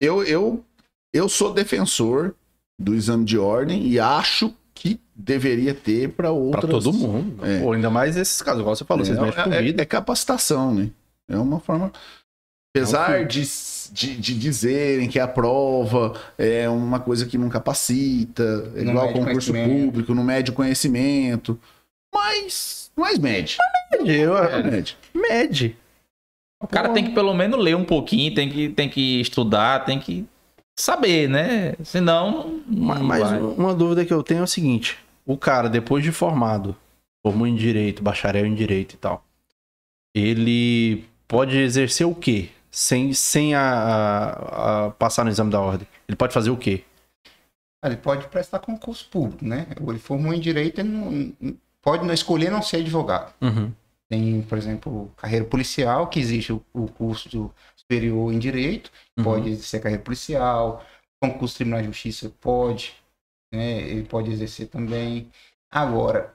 Eu, 0.00 0.24
eu, 0.24 0.64
eu 1.12 1.28
sou 1.28 1.52
defensor 1.54 2.34
do 2.78 2.94
exame 2.94 3.24
de 3.24 3.38
ordem 3.38 3.86
e 3.86 4.00
acho 4.00 4.54
que 4.74 4.98
deveria 5.14 5.74
ter 5.74 6.10
para 6.10 6.30
outras. 6.30 6.70
todo 6.70 6.92
mundo. 6.92 7.44
É. 7.46 7.60
Pô, 7.60 7.72
ainda 7.72 7.90
mais 7.90 8.16
esses 8.16 8.40
casos, 8.42 8.60
igual 8.60 8.74
você 8.74 8.84
falou, 8.84 9.04
vocês 9.04 9.18
mexem 9.18 9.44
com 9.44 9.52
é, 9.52 9.58
é- 9.58 9.62
vida. 9.62 9.82
é 9.82 9.86
capacitação, 9.86 10.74
né? 10.74 10.90
É 11.30 11.36
uma 11.36 11.60
forma. 11.60 11.92
Apesar 12.74 13.24
de, 13.24 13.42
de, 13.92 14.16
de 14.16 14.38
dizerem 14.38 15.08
que 15.08 15.18
a 15.18 15.26
prova 15.26 16.20
é 16.38 16.68
uma 16.68 17.00
coisa 17.00 17.26
que 17.26 17.38
não 17.38 17.48
capacita, 17.48 18.42
é 18.76 18.82
Não 18.82 18.92
igual 18.92 19.06
mede 19.08 19.18
concurso 19.18 19.52
público, 19.52 20.14
não 20.14 20.22
mede 20.22 20.50
o 20.50 20.54
conhecimento, 20.54 21.58
mas, 22.14 22.90
mas 22.94 23.18
mede. 23.18 23.56
Eu, 24.04 24.36
É, 24.36 24.62
mede. 24.62 24.96
mede. 25.14 25.76
O 26.62 26.66
cara 26.66 26.90
tem 26.90 27.04
que 27.04 27.10
pelo 27.12 27.32
menos 27.32 27.58
ler 27.58 27.74
um 27.74 27.84
pouquinho, 27.84 28.34
tem 28.34 28.48
que, 28.48 28.68
tem 28.68 28.88
que 28.88 29.20
estudar, 29.20 29.84
tem 29.84 29.98
que 29.98 30.26
saber, 30.78 31.28
né? 31.28 31.74
Senão. 31.82 32.60
não 32.68 32.86
Mas, 32.86 33.00
mas 33.02 33.42
uma 33.42 33.74
dúvida 33.74 34.04
que 34.04 34.12
eu 34.12 34.22
tenho 34.22 34.40
é 34.40 34.44
o 34.44 34.46
seguinte: 34.46 34.98
o 35.26 35.36
cara, 35.36 35.68
depois 35.68 36.04
de 36.04 36.12
formado, 36.12 36.76
formou 37.24 37.46
em 37.46 37.54
direito, 37.54 38.02
bacharel 38.02 38.46
em 38.46 38.54
direito 38.54 38.94
e 38.94 38.98
tal, 38.98 39.24
ele 40.14 41.04
pode 41.30 41.56
exercer 41.56 42.04
o 42.06 42.14
quê? 42.14 42.48
Sem, 42.72 43.12
sem 43.14 43.54
a, 43.54 43.62
a- 43.62 44.86
a 44.86 44.90
passar 44.90 45.24
no 45.24 45.30
exame 45.30 45.50
da 45.50 45.60
ordem. 45.60 45.86
Ele 46.08 46.16
pode 46.16 46.34
fazer 46.34 46.50
o 46.50 46.56
quê? 46.56 46.84
Ele 47.84 47.96
pode 47.96 48.28
prestar 48.28 48.58
concurso 48.58 49.08
público, 49.08 49.44
né? 49.44 49.66
Ou 49.80 49.90
ele 49.90 49.98
formou 49.98 50.34
em 50.34 50.40
direito, 50.40 50.80
ele 50.80 50.88
não, 50.90 51.34
pode 51.80 52.04
não 52.04 52.12
escolher 52.12 52.50
não 52.50 52.60
ser 52.62 52.78
advogado. 52.78 53.32
Uhum. 53.40 53.72
Tem, 54.10 54.42
por 54.42 54.58
exemplo, 54.58 55.10
carreira 55.16 55.44
policial, 55.44 56.08
que 56.08 56.18
existe 56.20 56.52
o, 56.52 56.62
o 56.74 56.88
curso 56.88 57.52
superior 57.76 58.32
em 58.32 58.38
direito, 58.38 58.90
Uhum. 59.16 59.24
pode 59.24 59.48
exercer 59.50 59.80
carreira 59.80 60.02
policial, 60.02 60.84
concurso 61.22 61.56
tribunal 61.56 61.80
de 61.80 61.86
justiça 61.88 62.30
pode, 62.40 62.94
né? 63.52 63.80
Ele 63.82 64.04
pode 64.06 64.30
exercer 64.30 64.68
também. 64.68 65.30
Agora, 65.70 66.34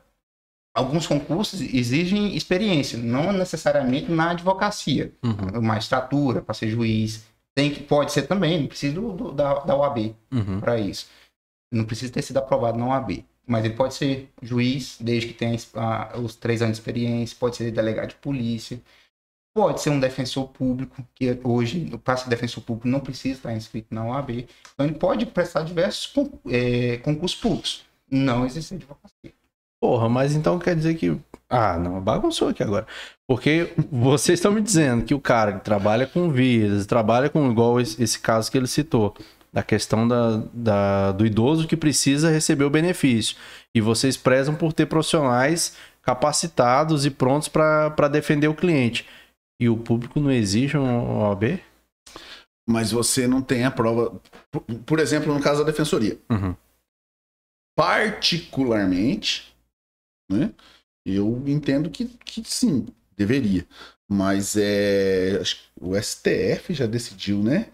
alguns 0.76 1.08
concursos 1.08 1.62
exigem 1.62 2.36
experiência, 2.36 2.98
não 2.98 3.32
necessariamente 3.32 4.12
na 4.12 4.32
advocacia, 4.32 5.14
Uhum. 5.24 5.62
magistratura, 5.62 6.42
para 6.42 6.54
ser 6.54 6.70
juiz, 6.70 7.26
tem 7.56 7.72
que 7.74 7.82
pode 7.82 8.12
ser 8.12 8.24
também, 8.24 8.60
não 8.62 8.68
precisa 8.68 8.94
do- 8.96 9.14
do- 9.14 9.32
da, 9.32 9.60
da 9.60 9.76
OAB 9.76 10.14
Uhum. 10.32 10.60
para 10.60 10.78
isso. 10.80 11.08
Não 11.72 11.86
precisa 11.86 12.12
ter 12.12 12.22
sido 12.22 12.38
aprovado 12.38 12.78
na 12.78 12.86
OAB. 12.88 13.26
Mas 13.48 13.64
ele 13.64 13.76
pode 13.76 13.94
ser 13.94 14.30
juiz, 14.42 14.98
desde 15.00 15.28
que 15.30 15.34
tenha 15.36 15.58
ah, 15.76 16.18
os 16.18 16.36
três 16.36 16.62
anos 16.62 16.78
de 16.78 16.82
experiência, 16.82 17.38
pode 17.40 17.56
ser 17.56 17.72
delegado 17.72 18.10
de 18.10 18.16
polícia, 18.16 18.82
pode 19.54 19.82
ser 19.82 19.90
um 19.92 20.00
defensor 20.00 20.48
público, 20.50 21.06
que 21.16 21.40
hoje, 21.44 21.98
para 22.04 22.18
ser 22.18 22.28
defensor 22.30 22.64
público, 22.64 22.88
não 22.88 23.00
precisa 23.00 23.36
estar 23.38 23.54
inscrito 23.56 23.94
na 23.94 24.04
OAB. 24.06 24.48
Então, 24.74 24.86
ele 24.86 24.96
pode 24.96 25.26
prestar 25.28 25.62
diversos 25.64 26.12
eh, 26.50 26.98
concursos 27.04 27.40
públicos, 27.40 27.86
não 28.12 28.46
exercer 28.46 28.78
advocacia. 28.78 29.32
Porra, 29.82 30.10
mas 30.10 30.36
então 30.36 30.58
quer 30.60 30.76
dizer 30.76 30.96
que. 30.96 31.18
Ah, 31.50 31.78
não, 31.78 32.02
bagunçou 32.02 32.50
aqui 32.50 32.64
agora. 32.64 32.88
Porque 33.28 33.72
vocês 33.92 34.40
estão 34.40 34.52
me 34.52 34.62
dizendo 34.62 35.06
que 35.06 35.14
o 35.14 35.20
cara 35.20 35.54
que 35.54 35.64
trabalha 35.64 36.08
com 36.08 36.30
vidas, 36.32 36.86
trabalha 36.86 37.30
com 37.30 37.50
igual 37.52 37.80
esse, 37.80 38.02
esse 38.02 38.20
caso 38.20 38.52
que 38.52 38.58
ele 38.58 38.68
citou, 38.68 39.16
da 39.54 39.62
questão 39.64 40.08
da, 40.08 40.38
da- 40.54 41.12
do 41.12 41.26
idoso 41.26 41.68
que 41.68 41.78
precisa 41.78 42.30
receber 42.32 42.64
o 42.66 42.70
benefício. 42.70 43.38
E 43.76 43.82
vocês 43.82 44.18
prezam 44.18 44.56
por 44.56 44.74
ter 44.74 44.86
profissionais 44.88 45.76
capacitados 46.02 47.06
e 47.06 47.12
prontos 47.12 47.48
para 47.48 48.08
defender 48.12 48.48
o 48.48 48.54
cliente. 48.56 49.06
E 49.62 49.70
o 49.70 49.78
público 49.78 50.20
não 50.20 50.32
exige 50.32 50.78
um 50.78 51.20
OAB? 51.22 51.60
Mas 52.68 52.92
você 52.92 53.28
não 53.28 53.42
tem 53.42 53.64
a 53.66 53.72
prova. 53.72 54.20
Por, 54.52 54.62
por 54.86 55.00
exemplo, 55.00 55.34
no 55.34 55.40
caso 55.40 55.64
da 55.64 55.72
defensoria. 55.72 56.18
Uhum. 56.30 56.56
particularmente, 57.78 59.55
né? 60.30 60.52
Eu 61.06 61.44
entendo 61.46 61.90
que, 61.90 62.06
que 62.06 62.44
sim, 62.46 62.88
deveria. 63.16 63.66
Mas 64.08 64.56
é, 64.58 65.42
o 65.80 65.96
STF 66.00 66.74
já 66.74 66.86
decidiu, 66.86 67.42
né? 67.42 67.68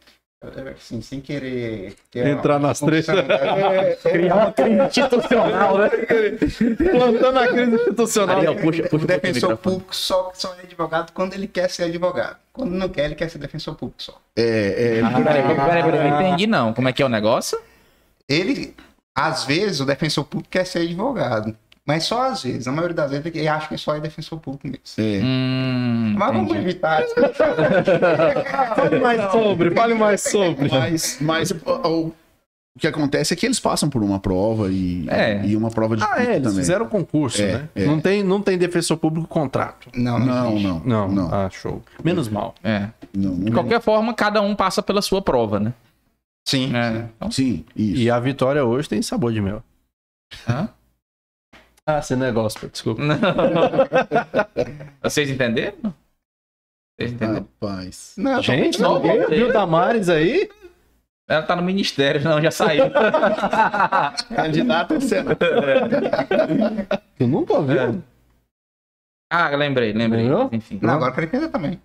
Assim, 0.76 1.04
sem 1.04 1.22
querer... 1.22 1.94
ter 2.10 2.26
Entrar 2.26 2.58
uma 2.58 2.70
nas 2.70 2.82
né? 2.82 3.04
Criar 4.02 4.36
uma 4.36 4.52
crise 4.52 4.82
institucional, 4.82 5.78
né? 5.78 5.90
Plantando 6.92 7.40
a 7.40 7.48
crise 7.48 7.76
institucional. 7.76 8.38
Ariel, 8.38 8.56
puxa, 8.56 8.84
puxa 8.90 9.04
o 9.04 9.08
defensor 9.08 9.58
público 9.58 9.96
só, 9.96 10.32
só 10.34 10.56
é 10.56 10.62
advogado 10.64 11.12
quando 11.12 11.36
ele 11.36 11.46
quer 11.46 11.70
ser 11.70 11.84
advogado. 11.84 12.38
Quando 12.52 12.72
não 12.72 12.90
quer, 12.90 13.06
ele 13.06 13.14
quer 13.14 13.30
ser 13.30 13.38
defensor 13.38 13.76
público 13.76 14.02
só. 14.02 14.20
É, 14.36 14.98
é, 14.98 15.02
Ah, 15.02 15.12
peraí, 15.12 15.44
peraí, 15.44 15.84
peraí, 15.84 16.10
não 16.10 16.22
entendi 16.22 16.48
não. 16.48 16.74
Como 16.74 16.90
é 16.90 16.94
que 16.94 17.04
é 17.04 17.06
o 17.06 17.10
negócio? 17.10 17.62
Ele, 18.28 18.76
às 19.14 19.44
vezes, 19.44 19.80
o 19.80 19.86
defensor 19.86 20.24
público 20.26 20.50
quer 20.50 20.66
ser 20.66 20.80
advogado. 20.80 21.56
Mas 21.92 22.04
só 22.06 22.22
às 22.32 22.44
vezes. 22.44 22.68
A 22.68 22.72
maioria 22.72 22.96
das 22.96 23.12
vezes 23.12 23.26
ele 23.26 23.48
acha 23.48 23.68
que 23.68 23.78
só 23.78 23.96
é 23.96 24.00
defensor 24.00 24.40
público 24.40 24.66
mesmo. 24.68 24.82
é. 24.98 25.22
Hum, 25.24 26.16
Mas 26.18 26.28
vamos 26.34 26.50
entendi. 26.52 26.70
evitar. 26.70 27.04
Fale 28.76 29.00
mais 29.00 29.32
sobre, 29.32 29.72
fale 29.72 29.94
mais 29.94 30.22
sobre. 30.22 30.70
Mas, 30.70 31.18
mas 31.22 31.52
o, 31.52 31.56
o- 32.08 32.14
que 32.80 32.88
acontece 32.88 33.34
é 33.34 33.38
que 33.38 33.46
eles 33.46 33.60
passam 33.60 33.90
por 33.90 34.02
uma 34.02 34.20
prova 34.20 34.72
e, 34.72 35.06
É. 35.10 35.46
e 35.46 35.56
uma 35.58 35.70
prova 35.70 35.98
de 35.98 36.04
Ah, 36.04 36.16
é, 36.24 36.36
eles 36.36 36.44
também. 36.44 36.58
fizeram 36.60 36.88
concurso, 36.88 37.42
É, 37.42 37.52
né? 37.54 37.70
é. 37.76 37.86
Não, 37.86 38.00
tem, 38.00 38.24
não 38.24 38.42
tem 38.42 38.58
defensor 38.58 38.98
público 38.98 39.28
contrato. 39.28 39.90
Não, 39.94 40.18
Não, 40.18 40.26
não. 40.26 40.60
não, 40.60 40.80
Não, 40.86 41.12
não. 41.12 41.34
Ah, 41.34 41.50
show. 41.52 41.84
Menos 42.04 42.30
mal. 42.30 42.56
É. 42.64 42.88
não, 43.14 43.32
não 43.32 43.46
De 43.46 43.52
qualquer 43.52 43.82
forma, 43.82 44.14
cada 44.14 44.42
um 44.42 44.56
passa 44.56 44.82
pela 44.82 45.02
sua 45.02 45.22
prova, 45.22 45.60
né? 45.60 45.74
Sim. 46.48 46.74
É. 46.76 47.06
Então, 47.18 47.30
Sim, 47.30 47.66
isso. 47.76 48.02
E 48.02 48.10
a 48.10 48.20
vitória 48.20 48.64
hoje 48.66 48.88
tem 48.90 49.02
sabor 49.02 49.32
de 49.34 49.42
mel. 49.42 49.62
Hã? 50.48 50.70
Ah, 51.88 52.02
você 52.02 52.16
não 52.16 52.26
é 52.28 52.32
gospel, 52.32 52.70
desculpa. 52.70 53.02
Vocês 55.02 55.30
entenderam? 55.30 55.78
Vocês 56.98 57.12
entenderam? 57.14 57.48
Rapaz. 57.62 58.14
Não, 58.18 58.42
Gente, 58.42 58.82
Não, 58.82 58.96
ninguém 59.02 59.20
você- 59.22 59.36
viu 59.36 59.52
Damares 59.52 60.08
aí? 60.10 60.50
Ela 61.28 61.44
tá 61.44 61.56
no 61.56 61.62
ministério, 61.64 62.22
não, 62.24 62.42
já 62.42 62.52
saiu. 62.52 62.86
Candidato 64.36 64.94
a 64.96 65.02
Senado. 65.02 65.38
Tu 67.18 67.28
nunca 67.28 67.54
ouviu? 67.54 68.04
ah, 69.32 69.50
lembrei, 69.56 69.94
lembrei. 69.94 70.24
Lembrou? 70.24 70.50
Enfim. 70.52 70.80
Não, 70.82 70.94
agora 70.96 71.12
eu 71.12 71.16
quero 71.16 71.28
entender 71.28 71.48
também. 71.50 71.82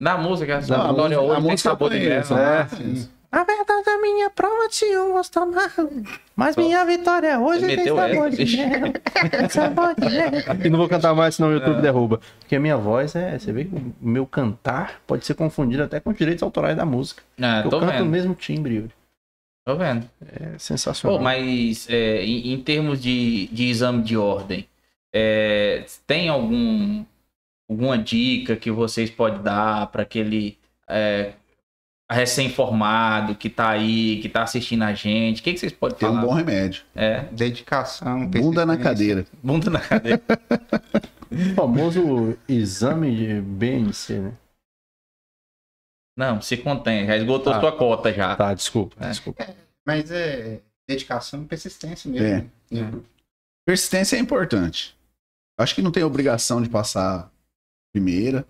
Da 0.00 0.18
música, 0.18 0.58
a 0.58 0.60
Não, 0.62 0.82
a 0.82 0.92
música- 0.92 1.02
hoje 1.02 1.14
a 1.14 1.34
tem 1.36 1.42
música 1.50 1.70
sabor 1.70 1.90
de 1.90 1.98
mel. 2.00 2.08
conheço, 2.10 2.36
É. 2.36 2.66
Sim. 2.68 3.08
A 3.32 3.44
verdade 3.44 3.88
é 3.88 3.96
minha 3.98 4.28
prova 4.28 4.68
de 4.68 4.84
um 4.98 5.12
gosto 5.12 5.40
amargo. 5.40 6.02
Mas 6.36 6.54
minha 6.54 6.84
vitória 6.84 7.40
hoje 7.40 7.66
tem 7.66 7.86
sabor 7.86 8.28
essa, 8.28 8.44
de 8.44 8.56
mel. 8.58 8.92
Tem 9.30 9.48
sabor 9.48 9.94
de 9.94 10.10
mel. 10.10 10.66
E 10.66 10.68
não 10.68 10.78
vou 10.78 10.86
cantar 10.86 11.14
mais, 11.14 11.36
senão 11.36 11.48
o 11.48 11.54
YouTube 11.54 11.80
derruba. 11.80 12.20
Porque 12.40 12.56
a 12.56 12.60
minha 12.60 12.76
voz 12.76 13.16
é. 13.16 13.38
Você 13.38 13.50
vê 13.50 13.64
que 13.64 13.74
o 13.74 13.94
meu 14.02 14.26
cantar 14.26 15.00
pode 15.06 15.24
ser 15.24 15.32
confundido 15.32 15.82
até 15.82 15.98
com 15.98 16.10
os 16.10 16.16
direitos 16.18 16.42
autorais 16.42 16.76
da 16.76 16.84
música. 16.84 17.22
Ah, 17.40 17.62
eu 17.64 17.70
canto 17.70 17.86
vendo, 17.86 18.02
o 18.02 18.06
mesmo 18.06 18.34
timbre, 18.34 18.74
Yuri. 18.74 18.90
tô 19.64 19.76
vendo. 19.76 20.06
É 20.20 20.58
sensacional. 20.58 21.16
Pô, 21.16 21.24
mas 21.24 21.88
é, 21.88 22.22
em, 22.22 22.52
em 22.52 22.60
termos 22.60 23.00
de, 23.00 23.46
de 23.46 23.64
exame 23.64 24.02
de 24.02 24.14
ordem, 24.14 24.68
é, 25.10 25.86
tem 26.06 26.28
algum 26.28 27.02
alguma 27.66 27.96
dica 27.96 28.56
que 28.56 28.70
vocês 28.70 29.08
podem 29.08 29.40
dar 29.40 29.86
para 29.86 30.02
aquele 30.02 30.58
é, 30.86 31.32
recém-formado 32.12 33.34
que 33.34 33.48
tá 33.50 33.70
aí, 33.70 34.20
que 34.20 34.28
tá 34.28 34.42
assistindo 34.42 34.82
a 34.82 34.92
gente? 34.94 35.40
O 35.40 35.44
que, 35.44 35.52
que 35.52 35.58
vocês 35.60 35.72
podem 35.72 35.96
Tem 35.98 36.08
um 36.08 36.12
falar? 36.14 36.26
bom 36.26 36.32
remédio. 36.34 36.84
É, 36.94 37.20
Dedicação. 37.32 38.26
Bunda 38.26 38.64
na 38.66 38.76
cadeira. 38.76 39.24
bunda 39.42 39.70
na 39.70 39.80
cadeira. 39.80 40.20
O 41.32 41.54
famoso 41.54 42.36
exame 42.46 43.16
de 43.16 43.40
BNC, 43.40 44.18
né? 44.18 44.32
Não, 46.14 46.42
se 46.42 46.58
contém, 46.58 47.06
já 47.06 47.16
esgotou 47.16 47.54
Tá. 47.54 47.60
sua 47.60 47.72
cota 47.74 48.12
já. 48.12 48.36
Tá, 48.36 48.52
desculpa, 48.52 48.94
É. 49.02 49.08
desculpa. 49.08 49.46
Mas 49.86 50.10
é 50.10 50.60
dedicação 50.86 51.42
e 51.42 51.46
persistência 51.46 52.10
mesmo. 52.10 52.50
É. 52.70 52.74
né? 52.82 53.00
Persistência 53.66 54.16
é 54.16 54.18
importante. 54.18 54.94
Acho 55.58 55.74
que 55.74 55.80
não 55.80 55.90
tem 55.90 56.04
obrigação 56.04 56.60
de 56.62 56.68
passar 56.68 57.32
primeira. 57.94 58.46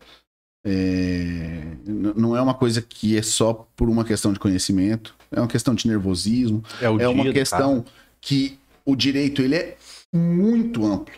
É, 0.65 1.77
não 1.87 2.37
é 2.37 2.41
uma 2.41 2.55
coisa 2.55 2.81
que 2.81 3.17
é 3.19 3.23
só 3.23 3.67
por 3.77 3.89
uma 3.91 4.05
questão 4.05 4.33
de 4.33 4.39
conhecimento, 4.39 5.15
é 5.31 5.41
uma 5.41 5.49
questão 5.49 5.75
de 5.75 5.89
nervosismo, 5.89 6.63
É 6.81 6.89
o 6.89 7.01
é 7.01 7.09
uma 7.09 7.33
questão 7.33 7.85
que 8.21 8.59
o 8.85 8.95
direito 8.95 9.43
ele 9.43 9.57
é 9.57 9.77
muito 10.15 10.85
amplo. 10.85 11.15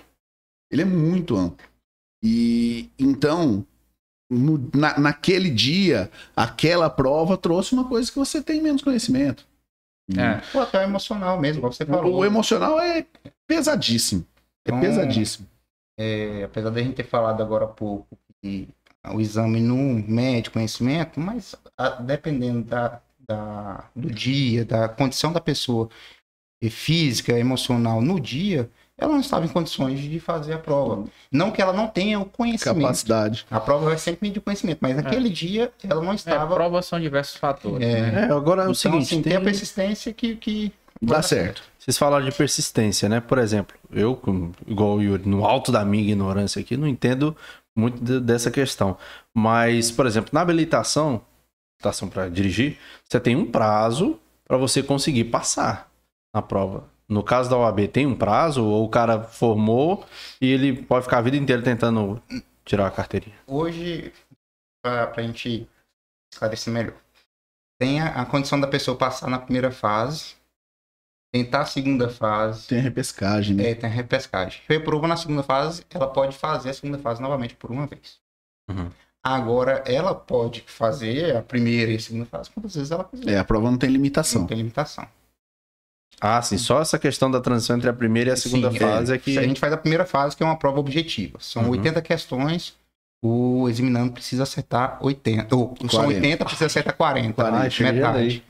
Ele 0.72 0.82
é 0.82 0.84
muito 0.86 1.36
amplo. 1.36 1.66
E 2.22 2.88
então, 2.98 3.66
no- 4.30 4.70
na- 4.74 4.98
naquele 4.98 5.50
dia, 5.50 6.10
aquela 6.34 6.88
prova 6.88 7.36
trouxe 7.36 7.74
uma 7.74 7.86
coisa 7.86 8.10
que 8.10 8.18
você 8.18 8.42
tem 8.42 8.62
menos 8.62 8.82
conhecimento. 8.82 9.46
É. 10.10 10.40
Ou 10.56 10.62
até 10.62 10.78
o 10.78 10.82
emocional 10.82 11.38
mesmo, 11.40 11.58
igual 11.60 11.72
você 11.72 11.84
O, 11.84 11.86
falou. 11.86 12.14
o 12.16 12.24
emocional 12.24 12.80
é 12.80 13.06
pesadíssimo. 13.46 14.26
É 14.66 14.70
Então, 14.70 14.80
pesadíssimo. 14.80 15.46
É, 15.98 16.44
apesar 16.44 16.70
da 16.70 16.82
gente 16.82 16.94
ter 16.96 17.04
falado 17.06 17.42
agora 17.42 17.66
há 17.66 17.68
pouco 17.68 18.18
que 18.42 18.68
o 19.12 19.20
exame 19.20 19.60
não 19.60 19.76
mede 20.06 20.50
conhecimento, 20.50 21.18
mas 21.20 21.54
a- 21.76 21.90
dependendo 22.00 22.62
da, 22.62 23.00
da- 23.28 23.84
do 23.94 24.10
dia, 24.10 24.64
da 24.64 24.88
condição 24.88 25.32
da 25.32 25.40
pessoa 25.40 25.88
e 26.62 26.70
física, 26.70 27.38
emocional 27.38 28.00
no 28.00 28.18
dia, 28.18 28.70
ela 28.96 29.12
não 29.12 29.20
estava 29.20 29.44
em 29.44 29.48
condições 29.48 29.98
de 30.00 30.20
fazer 30.20 30.52
a 30.54 30.58
prova. 30.58 31.04
Não 31.30 31.50
que 31.50 31.60
ela 31.60 31.72
não 31.72 31.88
tenha 31.88 32.18
o 32.20 32.24
conhecimento. 32.24 32.80
Capacidade. 32.80 33.44
A 33.50 33.58
prova 33.60 33.86
vai 33.86 33.98
sempre 33.98 34.28
medir 34.28 34.38
o 34.38 34.42
conhecimento, 34.42 34.78
mas 34.80 34.94
naquele 34.96 35.28
dia 35.28 35.72
ela 35.82 36.00
não 36.00 36.12
É, 36.12 36.14
estava. 36.14 36.54
prova 36.54 36.80
são 36.80 37.00
diversos 37.00 37.36
fatores. 37.36 37.86
É. 37.86 38.00
né? 38.00 38.28
É, 38.28 38.32
agora 38.32 38.62
é 38.62 38.64
o 38.64 38.70
então, 38.70 38.74
seguinte, 38.74 39.02
assim, 39.02 39.14
tem- 39.22 39.32
tem 39.32 39.36
a 39.36 39.40
persistência 39.40 40.12
que, 40.12 40.36
que 40.36 40.72
Dá 41.02 41.20
certo. 41.20 41.62
Vocês 41.78 41.98
falaram 41.98 42.24
de 42.24 42.32
persistência, 42.32 43.08
né? 43.10 43.20
Por 43.20 43.36
exemplo, 43.36 43.76
eu, 43.92 44.18
igual 44.66 44.94
o 44.94 45.02
Yuri, 45.02 45.28
no 45.28 45.44
alto 45.44 45.70
da 45.70 45.84
minha 45.84 46.02
ignorância 46.02 46.60
aqui, 46.60 46.76
não 46.78 46.86
entendo 46.86 47.36
muito 47.76 48.02
de- 48.02 48.20
dessa 48.20 48.50
questão. 48.50 48.96
Mas, 49.34 49.90
por 49.90 50.06
exemplo, 50.06 50.30
na 50.32 50.40
habilitação, 50.40 51.24
habilitação 51.78 52.08
para 52.08 52.28
dirigir, 52.28 52.78
você 53.08 53.18
tem 53.20 53.36
um 53.36 53.50
prazo 53.50 54.18
para 54.46 54.56
você 54.56 54.82
conseguir 54.82 55.24
passar 55.24 55.90
na 56.34 56.42
prova. 56.42 56.88
No 57.08 57.22
caso 57.22 57.50
da 57.50 57.56
OAB, 57.58 57.88
tem 57.88 58.06
um 58.06 58.14
prazo, 58.16 58.64
ou 58.64 58.84
o 58.84 58.88
cara 58.88 59.22
formou 59.22 60.06
e 60.40 60.50
ele 60.50 60.82
pode 60.84 61.04
ficar 61.04 61.18
a 61.18 61.22
vida 61.22 61.36
inteira 61.36 61.62
tentando 61.62 62.20
tirar 62.64 62.86
a 62.86 62.90
carteirinha. 62.90 63.36
hoje, 63.46 64.12
para 64.82 65.12
a 65.16 65.22
gente 65.22 65.68
esclarecer 66.32 66.72
melhor, 66.72 66.94
tem 67.78 68.00
a, 68.00 68.22
a 68.22 68.26
condição 68.26 68.58
da 68.58 68.66
pessoa 68.66 68.96
passar 68.96 69.28
na 69.28 69.38
primeira 69.38 69.70
fase, 69.70 70.34
tentar 71.34 71.62
a 71.62 71.66
segunda 71.66 72.08
fase, 72.08 72.68
Tem 72.68 72.78
a 72.78 72.82
repescagem, 72.82 73.56
né? 73.56 73.70
é, 73.70 73.74
tem 73.74 73.90
a 73.90 73.92
repescagem. 73.92 74.60
Reprova 74.68 75.08
na 75.08 75.16
segunda 75.16 75.42
fase, 75.42 75.82
ela 75.90 76.06
pode 76.06 76.36
fazer 76.36 76.70
a 76.70 76.74
segunda 76.74 76.96
fase 76.96 77.20
novamente 77.20 77.56
por 77.56 77.72
uma 77.72 77.88
vez. 77.88 78.18
Uhum. 78.70 78.88
Agora, 79.20 79.82
ela 79.84 80.14
pode 80.14 80.62
fazer 80.64 81.34
a 81.36 81.42
primeira 81.42 81.90
e 81.90 81.96
a 81.96 81.98
segunda 82.00 82.24
fase 82.24 82.50
quantas 82.50 82.76
vezes 82.76 82.92
ela 82.92 83.02
quiser. 83.02 83.28
É, 83.32 83.38
a 83.38 83.42
prova 83.44 83.68
não 83.68 83.76
tem 83.76 83.88
Não 83.90 83.96
limitação. 83.96 84.46
tem 84.46 84.58
limitação. 84.58 85.08
Ah, 86.20 86.40
sim, 86.40 86.56
só 86.56 86.80
essa 86.80 87.00
questão 87.00 87.28
da 87.28 87.40
transição 87.40 87.76
entre 87.76 87.90
a 87.90 87.92
primeira 87.92 88.30
e 88.30 88.32
a 88.32 88.36
segunda 88.36 88.70
Sim, 88.70 88.78
fase 88.78 89.12
é, 89.12 89.18
que. 89.18 89.32
Se 89.32 89.38
a 89.40 89.42
gente 89.42 89.58
faz 89.58 89.72
a 89.72 89.76
primeira 89.76 90.04
fase, 90.04 90.36
que 90.36 90.42
é 90.44 90.46
uma 90.46 90.56
prova 90.56 90.78
objetiva. 90.78 91.38
São 91.40 91.64
Uhum. 91.64 91.70
80 91.70 92.00
questões, 92.00 92.76
o 93.24 93.68
examinando 93.68 94.12
precisa 94.12 94.44
acertar 94.44 94.98
80. 95.04 95.52
Ou, 95.56 95.74
são 95.80 95.88
40. 96.04 96.14
80, 96.20 96.44
precisa 96.44 96.66
acertar 96.66 96.96
40. 96.96 97.32
40, 97.34 97.56
Ah, 97.66 97.68
cheguei 97.70 97.92
metade. 97.94 98.44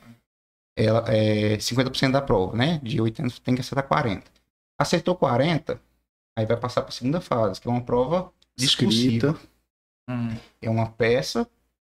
Ela 0.77 1.03
é 1.07 1.57
50% 1.57 2.11
da 2.11 2.21
prova, 2.21 2.55
né? 2.55 2.79
De 2.83 2.99
80 2.99 3.35
tem 3.43 3.55
que 3.55 3.61
acertar 3.61 3.87
40. 3.87 4.23
Acertou 4.79 5.15
40, 5.15 5.79
aí 6.37 6.45
vai 6.45 6.57
passar 6.57 6.81
para 6.81 6.89
a 6.89 6.93
segunda 6.93 7.21
fase, 7.21 7.61
que 7.61 7.67
é 7.67 7.71
uma 7.71 7.81
prova 7.81 8.31
discursiva. 8.57 9.27
Escrita. 9.29 9.39
Hum. 10.09 10.35
É 10.61 10.69
uma 10.69 10.89
peça, 10.89 11.47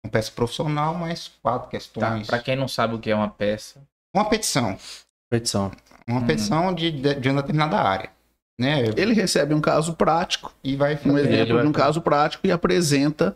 uma 0.04 0.12
peça 0.12 0.32
profissional, 0.32 0.96
mais 0.96 1.28
quatro 1.44 1.66
Tá. 1.66 1.70
questões. 1.72 2.28
Pra 2.28 2.40
quem 2.40 2.56
não 2.56 2.68
sabe 2.68 2.96
o 2.96 3.00
que 3.00 3.12
é 3.12 3.16
uma 3.16 3.30
peça. 3.30 3.82
Uma 4.14 4.26
petição. 4.28 4.78
Petição. 5.30 5.72
Uma 6.08 6.20
Hum. 6.22 6.26
petição 6.28 6.74
de, 6.74 6.92
de, 6.92 7.16
de 7.16 7.30
uma 7.30 7.42
determinada 7.42 7.78
área. 7.80 8.10
Né? 8.60 8.84
Ele 8.98 9.14
recebe 9.14 9.54
um 9.54 9.62
caso 9.62 9.96
prático, 9.96 10.54
E 10.64 10.76
vai 10.76 10.96
um 10.96 10.98
fazer. 10.98 11.20
Ele 11.20 11.34
exemplo 11.36 11.54
vai 11.56 11.64
de 11.64 11.70
um 11.70 11.72
caso 11.72 12.02
prático 12.02 12.46
e 12.46 12.52
apresenta 12.52 13.36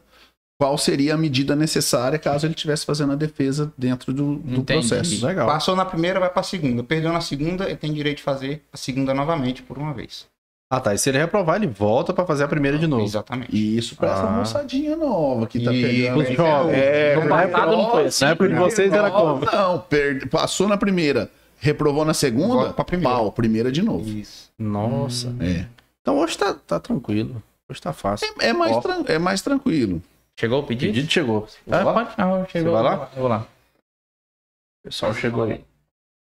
qual 0.57 0.77
seria 0.77 1.13
a 1.15 1.17
medida 1.17 1.55
necessária 1.55 2.17
caso 2.17 2.45
ele 2.45 2.53
estivesse 2.53 2.85
fazendo 2.85 3.11
a 3.11 3.15
defesa 3.15 3.71
dentro 3.77 4.13
do, 4.13 4.35
do 4.37 4.63
processo. 4.63 5.25
Legal. 5.25 5.47
Passou 5.47 5.75
na 5.75 5.83
primeira, 5.85 6.19
vai 6.19 6.29
para 6.29 6.39
a 6.39 6.43
segunda. 6.43 6.83
Perdeu 6.83 7.11
na 7.11 7.21
segunda, 7.21 7.65
ele 7.65 7.75
tem 7.75 7.93
direito 7.93 8.17
de 8.17 8.23
fazer 8.23 8.63
a 8.71 8.77
segunda 8.77 9.13
novamente 9.13 9.61
por 9.61 9.77
uma 9.77 9.93
vez. 9.93 10.25
Ah, 10.71 10.79
tá. 10.79 10.93
E 10.95 10.97
se 10.97 11.09
ele 11.09 11.19
reprovar, 11.19 11.57
ele 11.57 11.67
volta 11.67 12.11
pra 12.11 12.25
fazer 12.25 12.43
a 12.43 12.47
primeira 12.47 12.77
de 12.79 12.87
novo. 12.87 13.03
Exatamente. 13.03 13.55
E 13.55 13.77
isso 13.77 13.95
para 13.95 14.11
essa 14.13 14.23
Ah. 14.23 14.31
moçadinha 14.31 14.95
nova 14.95 15.45
que 15.45 15.59
tá 15.63 15.71
E- 15.71 15.81
pegando. 15.81 16.19
Os 16.21 16.29
jovens. 16.35 16.73
É, 16.77 17.15
No 17.15 17.29
passado 17.29 17.71
não 17.71 17.91
foi 17.91 18.05
assim. 18.05 18.25
Na 18.25 18.31
época 18.31 18.49
de 18.49 18.55
vocês 18.55 18.91
era 18.93 19.11
como? 19.11 19.45
Não, 19.45 19.79
per- 19.79 20.27
passou 20.29 20.67
na 20.67 20.75
primeira, 20.77 21.29
reprovou 21.59 22.03
na 22.03 22.13
segunda, 22.15 22.53
Volta 22.55 22.73
pra 22.73 22.83
primeira. 22.83 23.13
pau, 23.13 23.31
primeira 23.31 23.71
de 23.71 23.83
novo. 23.83 24.09
Isso. 24.09 24.49
Nossa. 24.57 25.35
É. 25.39 25.65
Então 26.01 26.17
hoje 26.17 26.37
tá, 26.37 26.53
tá 26.65 26.79
tranquilo. 26.79 27.41
Hoje 27.69 27.79
tá 27.81 27.93
fácil. 27.93 28.27
É, 28.39 28.51
mais 28.51 28.75
Ó. 28.75 28.79
tran- 28.81 29.03
é 29.07 29.19
mais 29.19 29.41
tranquilo. 29.41 30.01
Chegou 30.39 30.59
o 30.59 30.63
O 30.63 30.67
pedido? 30.67 30.93
pedido 30.93 31.11
chegou. 31.11 31.47
Ah, 31.71 31.83
pode. 31.83 32.09
Ah, 32.17 32.45
chegou. 32.49 32.73
vai 32.73 32.83
lá? 32.83 33.09
Eu 33.13 33.19
vou 33.19 33.27
lá. 33.27 33.41
O 33.41 34.83
pessoal 34.83 35.13
chegou 35.13 35.43
aí. 35.43 35.63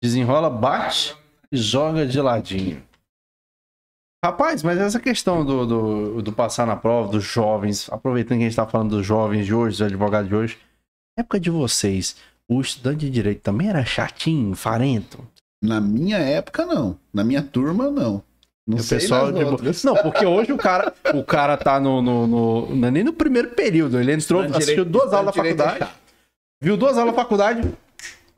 Desenrola, 0.02 0.50
bate 0.50 1.16
e 1.50 1.56
joga 1.56 2.06
de 2.06 2.20
ladinho. 2.20 2.82
Rapaz, 4.24 4.62
mas 4.62 4.78
essa 4.78 5.00
questão 5.00 5.44
do, 5.44 5.66
do, 5.66 6.22
do 6.22 6.32
passar 6.32 6.66
na 6.66 6.76
prova, 6.76 7.10
dos 7.10 7.24
jovens, 7.24 7.90
aproveitando 7.90 8.38
que 8.38 8.44
a 8.44 8.48
gente 8.48 8.56
tá 8.56 8.66
falando 8.66 8.96
dos 8.96 9.06
jovens 9.06 9.46
de 9.46 9.54
hoje, 9.54 9.78
dos 9.78 9.82
advogados 9.82 10.28
de 10.28 10.34
hoje, 10.34 10.58
na 11.16 11.22
época 11.22 11.40
de 11.40 11.50
vocês, 11.50 12.16
o 12.48 12.60
estudante 12.60 13.00
de 13.00 13.10
direito 13.10 13.40
também 13.42 13.68
era 13.68 13.84
chatinho, 13.84 14.54
farento? 14.54 15.26
Na 15.62 15.80
minha 15.80 16.18
época, 16.18 16.64
não. 16.64 16.98
Na 17.12 17.24
minha 17.24 17.42
turma, 17.42 17.90
não. 17.90 18.22
Não 18.66 18.76
E 18.78 18.80
o 18.80 18.82
sei 18.84 18.98
tipo, 19.00 19.50
outras. 19.50 19.82
Não, 19.84 19.96
porque 19.96 20.24
hoje 20.24 20.52
o 20.52 20.56
cara, 20.56 20.92
o 21.14 21.24
cara 21.24 21.56
tá 21.56 21.80
no, 21.80 22.00
no, 22.00 22.26
no- 22.26 22.76
não 22.76 22.88
é 22.88 22.90
nem 22.92 23.02
no 23.02 23.12
primeiro 23.12 23.48
período. 23.50 23.98
Ele 23.98 24.12
entrou, 24.12 24.42
de 24.42 24.52
assistiu 24.52 24.84
direito- 24.84 24.90
duas 24.90 25.12
aulas 25.12 25.34
da 25.34 25.42
de 25.42 25.48
é 25.48 25.56
faculdade, 25.56 25.92
viu 26.62 26.76
duas 26.76 26.96
aulas 26.96 27.14
da 27.14 27.20
faculdade. 27.22 27.72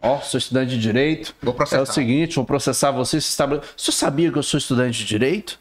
Ó, 0.01 0.21
sou 0.21 0.39
estudante 0.39 0.71
de 0.71 0.79
direito. 0.79 1.35
Vou 1.43 1.53
É 1.53 1.57
processar. 1.57 1.83
o 1.83 1.87
seguinte, 1.87 2.37
vou 2.37 2.45
processar 2.45 2.91
você. 2.91 3.21
Você, 3.21 3.33
sabe... 3.33 3.61
você 3.77 3.93
sabia 3.93 4.31
que 4.33 4.39
eu 4.39 4.43
sou 4.43 4.59
estudante 4.59 4.99
de 4.99 5.05
direito? 5.05 5.59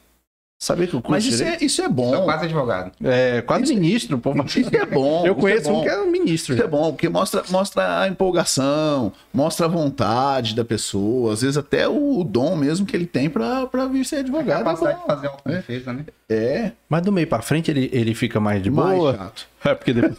Sabia 0.64 0.88
que 0.88 0.94
eu 0.94 1.02
curso 1.02 1.12
Mas 1.12 1.26
isso 1.26 1.38
direito? 1.44 1.62
é, 1.62 1.66
isso 1.66 1.82
é 1.82 1.86
Sou 1.86 1.94
bom. 1.94 2.24
quase 2.24 2.46
advogado. 2.46 2.92
É 3.04 3.42
quase 3.42 3.76
ministro, 3.76 4.18
pô. 4.18 4.34
Isso 4.46 4.74
é 4.74 4.86
bom. 4.86 5.26
Eu 5.26 5.34
isso 5.34 5.42
conheço 5.42 5.68
é 5.70 5.72
bom. 5.74 5.80
um 5.82 5.84
que 5.84 5.90
é 5.90 6.06
ministro. 6.06 6.54
Isso 6.54 6.64
é 6.64 6.68
bom, 6.68 6.92
porque 6.94 7.10
mostra, 7.10 7.44
mostra 7.50 8.00
a 8.00 8.08
empolgação, 8.08 9.12
mostra 9.34 9.66
a 9.66 9.70
vontade 9.70 10.56
da 10.56 10.64
pessoa, 10.64 11.34
às 11.34 11.42
vezes 11.42 11.58
até 11.58 11.86
o, 11.90 12.20
o 12.20 12.24
dom 12.24 12.56
mesmo 12.56 12.86
que 12.86 12.96
ele 12.96 13.06
tem 13.06 13.30
pra, 13.30 13.68
pra 13.68 13.86
vir 13.88 14.06
ser 14.06 14.18
advogado. 14.20 14.62
é 14.62 14.64
Capacidade 14.64 15.00
de 15.02 15.06
fazer 15.06 15.28
autodefesa, 15.28 15.92
né? 15.92 16.06
É, 16.30 16.72
Mas 16.88 17.02
do 17.02 17.12
meio 17.12 17.28
pra 17.28 17.42
frente 17.42 17.70
ele, 17.70 17.90
ele 17.92 18.16
fica 18.16 18.40
mais 18.40 18.64
de 18.64 18.72
mais 18.72 18.98
boa. 18.98 19.18
chato. 19.18 19.48
É 19.66 19.76
porque 19.76 19.94
depois... 19.94 20.16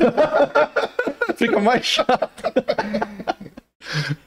fica 1.37 1.59
mais 1.59 1.87
chato. 1.87 2.43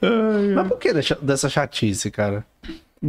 Mas 0.54 0.66
por 0.68 0.78
que 0.78 0.92
dessa 1.22 1.48
chatice, 1.48 2.10
cara? 2.10 2.44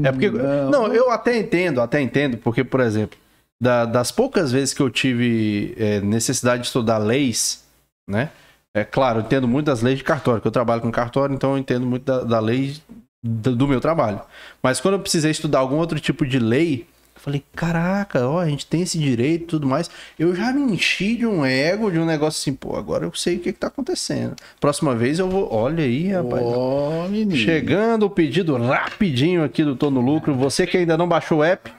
É 0.03 0.11
porque. 0.11 0.29
Não. 0.29 0.69
Não, 0.71 0.87
eu 0.93 1.09
até 1.11 1.37
entendo, 1.37 1.81
até 1.81 1.99
entendo, 2.01 2.37
porque, 2.37 2.63
por 2.63 2.79
exemplo, 2.79 3.17
da- 3.61 3.85
das 3.85 4.11
poucas 4.11 4.51
vezes 4.51 4.73
que 4.73 4.81
eu 4.81 4.89
tive 4.89 5.73
é, 5.77 5.99
necessidade 6.01 6.61
de 6.61 6.67
estudar 6.67 6.97
leis, 6.97 7.63
né? 8.07 8.29
É 8.73 8.83
claro, 8.83 9.19
eu 9.19 9.23
entendo 9.23 9.47
muito 9.47 9.65
das 9.65 9.81
leis 9.81 9.97
de 9.97 10.03
cartório, 10.03 10.39
que 10.41 10.47
eu 10.47 10.51
trabalho 10.51 10.81
com 10.81 10.91
cartório, 10.91 11.33
então 11.33 11.53
eu 11.53 11.57
entendo 11.57 11.85
muito 11.87 12.03
da, 12.03 12.21
da 12.23 12.39
lei 12.39 12.77
do, 13.23 13.55
do 13.55 13.67
meu 13.67 13.81
trabalho. 13.81 14.21
Mas 14.61 14.79
quando 14.79 14.93
eu 14.93 14.99
precisei 14.99 15.31
estudar 15.31 15.59
algum 15.59 15.77
outro 15.77 15.99
tipo 15.99 16.25
de 16.25 16.37
lei, 16.37 16.87
falei, 17.29 17.43
caraca, 17.55 18.27
ó, 18.27 18.39
a 18.39 18.47
gente 18.47 18.65
tem 18.65 18.81
esse 18.81 18.97
direito 18.97 19.43
e 19.43 19.47
tudo 19.47 19.67
mais. 19.67 19.89
Eu 20.17 20.35
já 20.35 20.51
me 20.51 20.73
enchi 20.73 21.15
de 21.15 21.25
um 21.25 21.45
ego, 21.45 21.91
de 21.91 21.99
um 21.99 22.05
negócio 22.05 22.39
assim, 22.41 22.53
pô, 22.53 22.75
agora 22.75 23.05
eu 23.05 23.13
sei 23.13 23.37
o 23.37 23.39
que, 23.39 23.53
que 23.53 23.59
tá 23.59 23.67
acontecendo. 23.67 24.35
Próxima 24.59 24.95
vez 24.95 25.19
eu 25.19 25.29
vou. 25.29 25.51
Olha 25.53 25.83
aí, 25.83 26.09
rapaz. 26.09 26.43
Ó, 26.43 27.07
menino. 27.07 27.35
Chegando 27.35 28.05
o 28.05 28.09
pedido 28.09 28.57
rapidinho 28.57 29.43
aqui 29.43 29.63
do 29.63 29.75
Tô 29.75 29.89
no 29.89 30.01
Lucro. 30.01 30.33
Você 30.35 30.65
que 30.65 30.77
ainda 30.77 30.97
não 30.97 31.07
baixou 31.07 31.39
o 31.39 31.43
app, 31.43 31.71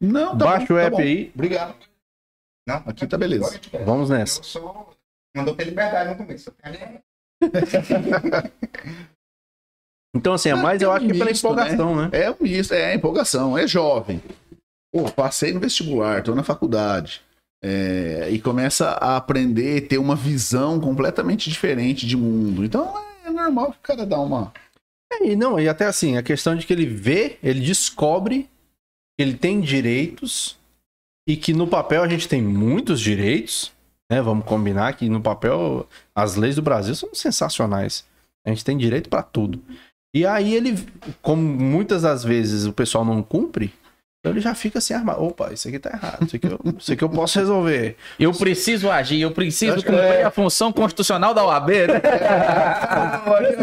Não, 0.00 0.36
tá 0.36 0.44
baixa 0.44 0.66
bom, 0.66 0.74
o 0.74 0.76
tá 0.76 0.82
app 0.82 0.96
bom. 0.96 1.02
aí. 1.02 1.30
Obrigado. 1.34 1.74
Não, 2.66 2.82
Aqui 2.86 3.06
tá 3.06 3.18
beleza. 3.18 3.58
Vamos 3.84 4.10
nessa. 4.10 4.40
Eu 4.40 4.44
sou. 4.44 4.90
Mandou 5.36 5.54
ter 5.54 5.64
liberdade 5.64 6.10
no 6.10 6.16
começo. 6.16 6.52
Então, 10.14 10.32
assim, 10.32 10.48
é 10.48 10.54
mais 10.56 10.82
eu 10.82 10.90
acho 10.90 11.06
que 11.06 11.12
pela 11.12 11.26
misto, 11.26 11.46
empolgação, 11.46 11.94
né? 11.94 12.08
É 12.12 12.30
um 12.30 12.36
misto, 12.40 12.74
é 12.74 12.94
empolgação, 12.94 13.56
é 13.56 13.66
jovem. 13.66 14.20
Pô, 14.92 15.10
passei 15.10 15.52
no 15.52 15.60
vestibular, 15.60 16.22
tô 16.22 16.34
na 16.34 16.42
faculdade. 16.42 17.22
É, 17.62 18.28
e 18.30 18.40
começa 18.40 18.90
a 18.92 19.16
aprender, 19.16 19.82
ter 19.82 19.98
uma 19.98 20.16
visão 20.16 20.80
completamente 20.80 21.50
diferente 21.50 22.06
de 22.06 22.16
mundo. 22.16 22.64
Então 22.64 22.92
é 23.24 23.30
normal 23.30 23.72
que 23.72 23.78
o 23.78 23.82
cara 23.82 24.06
dá 24.06 24.18
uma. 24.18 24.52
É, 25.12 25.26
e 25.26 25.36
não, 25.36 25.60
e 25.60 25.68
até 25.68 25.86
assim, 25.86 26.16
a 26.16 26.22
questão 26.22 26.56
de 26.56 26.66
que 26.66 26.72
ele 26.72 26.86
vê, 26.86 27.38
ele 27.42 27.60
descobre 27.60 28.48
que 29.18 29.22
ele 29.22 29.34
tem 29.34 29.60
direitos 29.60 30.58
e 31.28 31.36
que 31.36 31.52
no 31.52 31.66
papel 31.66 32.02
a 32.02 32.08
gente 32.08 32.26
tem 32.28 32.42
muitos 32.42 33.00
direitos, 33.00 33.72
né? 34.10 34.22
Vamos 34.22 34.46
combinar 34.46 34.94
que 34.94 35.08
no 35.08 35.20
papel 35.20 35.86
as 36.14 36.36
leis 36.36 36.56
do 36.56 36.62
Brasil 36.62 36.94
são 36.94 37.14
sensacionais. 37.14 38.04
A 38.44 38.50
gente 38.50 38.64
tem 38.64 38.78
direito 38.78 39.10
pra 39.10 39.22
tudo. 39.22 39.62
E 40.14 40.26
aí 40.26 40.54
ele, 40.54 40.74
como 41.22 41.42
muitas 41.42 42.02
das 42.02 42.24
vezes 42.24 42.64
o 42.64 42.72
pessoal 42.72 43.04
não 43.04 43.22
cumpre, 43.22 43.72
então 44.20 44.32
ele 44.32 44.40
já 44.40 44.54
fica 44.54 44.78
assim 44.78 44.92
armado. 44.92 45.22
Opa, 45.22 45.50
isso 45.52 45.66
aqui 45.66 45.78
tá 45.78 45.90
errado. 45.90 46.26
Isso 46.26 46.36
aqui 46.36 46.46
eu, 46.46 46.60
isso 46.78 46.92
aqui 46.92 47.02
eu 47.04 47.08
posso 47.08 47.38
resolver. 47.38 47.96
Eu 48.18 48.32
preciso 48.32 48.90
agir, 48.90 49.20
eu 49.22 49.30
preciso 49.30 49.76
cumprir 49.76 49.94
é. 49.98 50.22
a 50.24 50.30
função 50.30 50.70
constitucional 50.72 51.32
da 51.32 51.44
OAB, 51.44 51.68
né? 51.70 52.02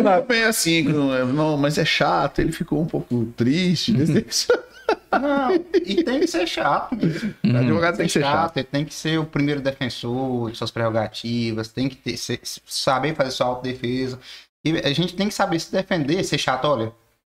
Não, 0.02 0.12
é 0.14 0.22
bem 0.22 0.44
assim, 0.44 0.84
não, 0.84 1.16
é- 1.16 1.24
não, 1.24 1.58
mas 1.58 1.78
é 1.78 1.86
chato, 1.86 2.40
ele 2.40 2.52
ficou 2.52 2.82
um 2.82 2.86
pouco 2.88 3.26
triste. 3.38 3.92
decepcionado. 3.94 4.68
Não, 5.12 5.54
e 5.86 6.04
tem 6.04 6.20
que 6.22 6.28
ser 6.28 6.48
chato 6.48 6.96
mesmo. 6.96 7.34
O 7.44 7.58
advogado 7.58 7.98
tem 7.98 8.08
que 8.08 8.14
ser 8.14 8.22
chato. 8.22 8.58
ele 8.58 8.64
tem 8.66 8.86
que 8.86 8.94
ser 8.94 9.20
o 9.20 9.26
primeiro 9.26 9.62
defensor 9.62 10.50
de 10.52 10.58
suas 10.58 10.72
prerrogativas, 10.72 11.68
tem 11.68 11.88
que 11.90 11.96
ter- 11.98 12.18
ser- 12.18 12.40
saber 12.66 13.14
fazer 13.16 13.32
sua 13.32 13.48
autodefesa. 13.48 14.18
E 14.66 14.78
a 14.80 14.94
gente 14.94 15.16
tem 15.16 15.28
que 15.28 15.34
saber 15.34 15.60
se 15.60 15.72
defender, 15.72 16.24
ser 16.24 16.38
chato, 16.38 16.66
olha, 16.66 16.92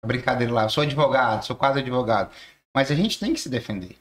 brincadeira 0.06 0.52
lá, 0.52 0.64
eu 0.64 0.70
sou 0.70 0.82
advogado, 0.84 1.44
sou 1.46 1.56
quase 1.56 1.80
advogado. 1.80 2.30
Mas 2.76 2.90
a 2.92 2.96
gente 2.96 3.20
tem 3.20 3.34
que 3.34 3.40
se 3.40 3.50
defender. 3.50 3.96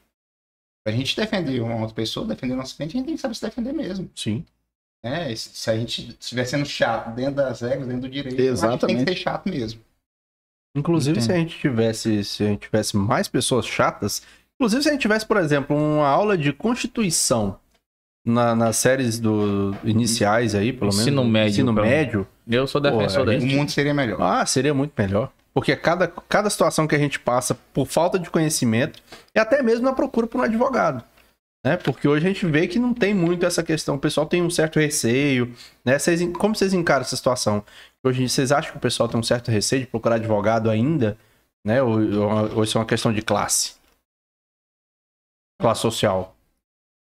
Pra 0.83 0.93
gente 0.93 1.15
defender 1.15 1.61
uma 1.61 1.75
outra 1.75 1.93
pessoa, 1.95 2.25
defender 2.25 2.55
nosso 2.55 2.75
cliente, 2.75 2.95
a 2.95 2.97
gente 2.99 3.05
tem 3.07 3.15
que 3.15 3.21
saber 3.21 3.35
se 3.35 3.41
defender 3.45 3.73
mesmo. 3.73 4.09
Sim. 4.15 4.45
né? 5.03 5.35
Se 5.35 5.69
a 5.69 5.77
gente 5.77 6.15
estiver 6.19 6.45
sendo 6.45 6.65
chato 6.65 7.13
dentro 7.15 7.35
das 7.35 7.61
regras, 7.61 7.87
dentro 7.87 8.01
do 8.03 8.09
direito, 8.09 8.27
a 8.27 8.37
gente 8.37 8.37
tem 8.45 8.51
Exatamente. 8.51 9.05
que 9.05 9.11
ser 9.11 9.17
chato 9.17 9.49
mesmo. 9.49 9.81
Inclusive, 10.75 11.17
Entendo. 11.19 11.25
se 11.25 11.31
a 11.31 11.35
gente 11.37 11.59
tivesse, 11.59 12.23
se 12.23 12.43
a 12.43 12.47
gente 12.47 12.61
tivesse 12.61 12.95
mais 12.95 13.27
pessoas 13.27 13.65
chatas, 13.65 14.21
inclusive 14.55 14.81
se 14.83 14.89
a 14.89 14.91
gente 14.93 15.01
tivesse, 15.01 15.25
por 15.25 15.37
exemplo, 15.37 15.75
uma 15.75 16.07
aula 16.07 16.37
de 16.37 16.53
constituição 16.53 17.59
na- 18.25 18.55
nas 18.55 18.77
séries 18.77 19.19
do 19.19 19.75
iniciais 19.83 20.55
aí, 20.55 20.71
pelo 20.71 20.91
menos. 20.91 20.99
Ensino 20.99 21.25
médio, 21.25 21.49
Ensino 21.51 21.73
médio. 21.73 22.27
Eu 22.47 22.65
sou 22.67 22.79
defensor 22.79 23.25
Pô, 23.25 23.31
a 23.31 23.33
daí. 23.33 23.39
O 23.39 23.45
mundo 23.47 23.69
seria 23.69 23.93
melhor. 23.93 24.21
Ah, 24.21 24.45
seria 24.45 24.73
muito 24.73 24.93
melhor. 24.97 25.31
Porque 25.53 25.75
cada, 25.75 26.07
cada 26.07 26.49
situação 26.49 26.87
que 26.87 26.95
a 26.95 26.99
gente 26.99 27.19
passa 27.19 27.55
por 27.73 27.85
falta 27.85 28.17
de 28.17 28.29
conhecimento, 28.29 29.01
e 29.35 29.39
até 29.39 29.61
mesmo 29.61 29.83
na 29.83 29.93
procura 29.93 30.27
por 30.27 30.39
um 30.39 30.43
advogado. 30.43 31.03
Né? 31.63 31.77
Porque 31.77 32.07
hoje 32.07 32.25
a 32.25 32.29
gente 32.29 32.45
vê 32.45 32.67
que 32.67 32.79
não 32.79 32.93
tem 32.93 33.13
muito 33.13 33.45
essa 33.45 33.61
questão. 33.61 33.95
O 33.95 33.99
pessoal 33.99 34.25
tem 34.25 34.41
um 34.41 34.49
certo 34.49 34.79
receio. 34.79 35.55
Né? 35.85 35.99
Vocês, 35.99 36.21
como 36.37 36.55
vocês 36.55 36.73
encaram 36.73 37.01
essa 37.01 37.15
situação? 37.15 37.63
Hoje 38.03 38.19
em 38.19 38.25
dia, 38.25 38.29
vocês 38.29 38.51
acham 38.51 38.71
que 38.71 38.77
o 38.77 38.81
pessoal 38.81 39.07
tem 39.07 39.19
um 39.19 39.23
certo 39.23 39.51
receio 39.51 39.81
de 39.81 39.87
procurar 39.87 40.15
advogado 40.15 40.69
ainda? 40.69 41.17
Né? 41.65 41.81
Ou, 41.81 41.99
ou, 41.99 42.55
ou 42.57 42.63
isso 42.63 42.77
é 42.77 42.81
uma 42.81 42.87
questão 42.87 43.13
de 43.13 43.21
classe? 43.21 43.75
Classe 45.61 45.81
social. 45.81 46.35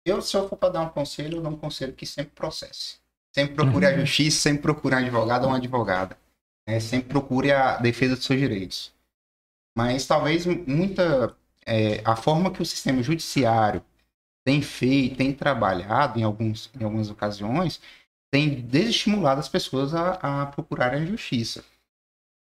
Eu, 0.04 0.20
se 0.20 0.36
eu 0.36 0.48
for 0.48 0.56
para 0.56 0.70
dar 0.72 0.80
um 0.80 0.88
conselho, 0.88 1.38
eu 1.38 1.42
dou 1.42 1.52
um 1.52 1.56
conselho 1.56 1.92
que 1.92 2.04
sempre 2.04 2.32
processe. 2.34 2.96
Sempre 3.32 3.54
procure 3.54 3.86
a 3.86 3.96
justiça, 3.96 4.40
sempre 4.40 4.62
procure 4.62 4.96
um 4.96 4.98
advogado 4.98 5.44
ou 5.44 5.50
uma 5.50 5.58
advogada. 5.58 6.18
Né? 6.66 6.80
Sempre 6.80 7.08
procure 7.08 7.52
a 7.52 7.76
defesa 7.78 8.16
dos 8.16 8.24
seus 8.24 8.38
direitos. 8.40 8.94
Mas 9.76 10.06
talvez 10.06 10.46
muita. 10.46 11.36
é, 11.66 12.02
a 12.04 12.16
forma 12.16 12.50
que 12.52 12.62
o 12.62 12.66
sistema 12.66 13.02
judiciário 13.02 13.84
tem 14.44 14.62
feito, 14.62 15.16
tem 15.16 15.32
trabalhado 15.32 16.18
em, 16.18 16.22
alguns, 16.24 16.70
em 16.78 16.84
algumas 16.84 17.10
ocasiões, 17.10 17.80
tem 18.32 18.60
desestimulado 18.62 19.40
as 19.40 19.48
pessoas 19.48 19.94
a, 19.94 20.42
a 20.42 20.46
procurarem 20.46 21.02
a 21.02 21.06
justiça. 21.06 21.64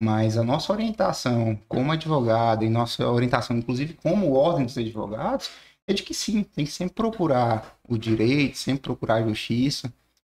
Mas 0.02 0.38
a 0.38 0.44
nossa 0.44 0.72
orientação 0.72 1.58
como 1.68 1.92
advogado 1.92 2.64
e 2.64 2.70
nossa 2.70 3.08
orientação, 3.10 3.58
inclusive, 3.58 3.96
como 3.96 4.34
ordem 4.34 4.66
dos 4.66 4.78
advogados, 4.78 5.52
é 5.88 5.94
de 5.94 6.04
que 6.04 6.14
sim, 6.14 6.44
tem 6.44 6.66
que 6.66 6.72
sempre 6.72 6.96
procurar 6.96 7.78
o 7.88 7.98
direito, 7.98 8.58
sempre 8.58 8.84
procurar 8.84 9.16
a 9.16 9.28
justiça, 9.28 9.94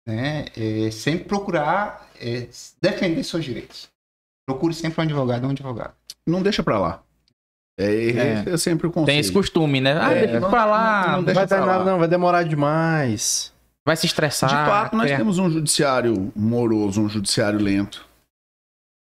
né? 0.08 0.46
É, 0.58 0.92
sempre 0.92 1.26
procurar 1.26 2.10
é, 2.20 2.48
defender 2.82 3.24
seus 3.24 3.44
direitos. 3.44 3.90
Procure 4.48 4.74
sempre 4.74 5.00
um 5.02 5.04
advogado 5.04 5.44
ou 5.44 5.50
um 5.50 5.52
advogado. 5.52 5.94
Não 6.28 6.42
deixa 6.42 6.62
pra 6.64 6.80
lá. 6.80 7.04
É, 7.80 7.86
É. 7.86 8.50
é 8.50 8.58
sempre 8.58 8.88
o 8.88 8.92
conselho. 8.92 9.06
Tem 9.08 9.20
esse 9.20 9.32
costume, 9.32 9.82
né? 9.82 9.98
Ah, 10.00 10.12
É, 10.12 10.20
deixa 10.28 10.40
não- 10.40 10.50
pra 10.50 10.66
lá. 10.66 11.08
não 11.08 11.12
Não 11.18 11.24
deixa 11.24 11.40
vai 11.40 11.48
dar 11.48 11.56
pra 11.58 11.66
lá. 11.66 11.78
nada, 11.80 11.92
não. 11.92 12.00
Vai 12.00 12.08
demorar 12.08 12.44
demais. 12.44 13.52
Vai 13.86 13.96
se 13.98 14.06
estressar. 14.06 14.50
De 14.50 14.56
fato, 14.56 14.96
nós 14.96 15.10
é. 15.12 15.18
temos 15.18 15.40
um 15.40 15.50
judiciário 15.50 16.32
moroso, 16.36 17.02
um 17.02 17.10
judiciário 17.10 17.60
lento. 17.60 18.06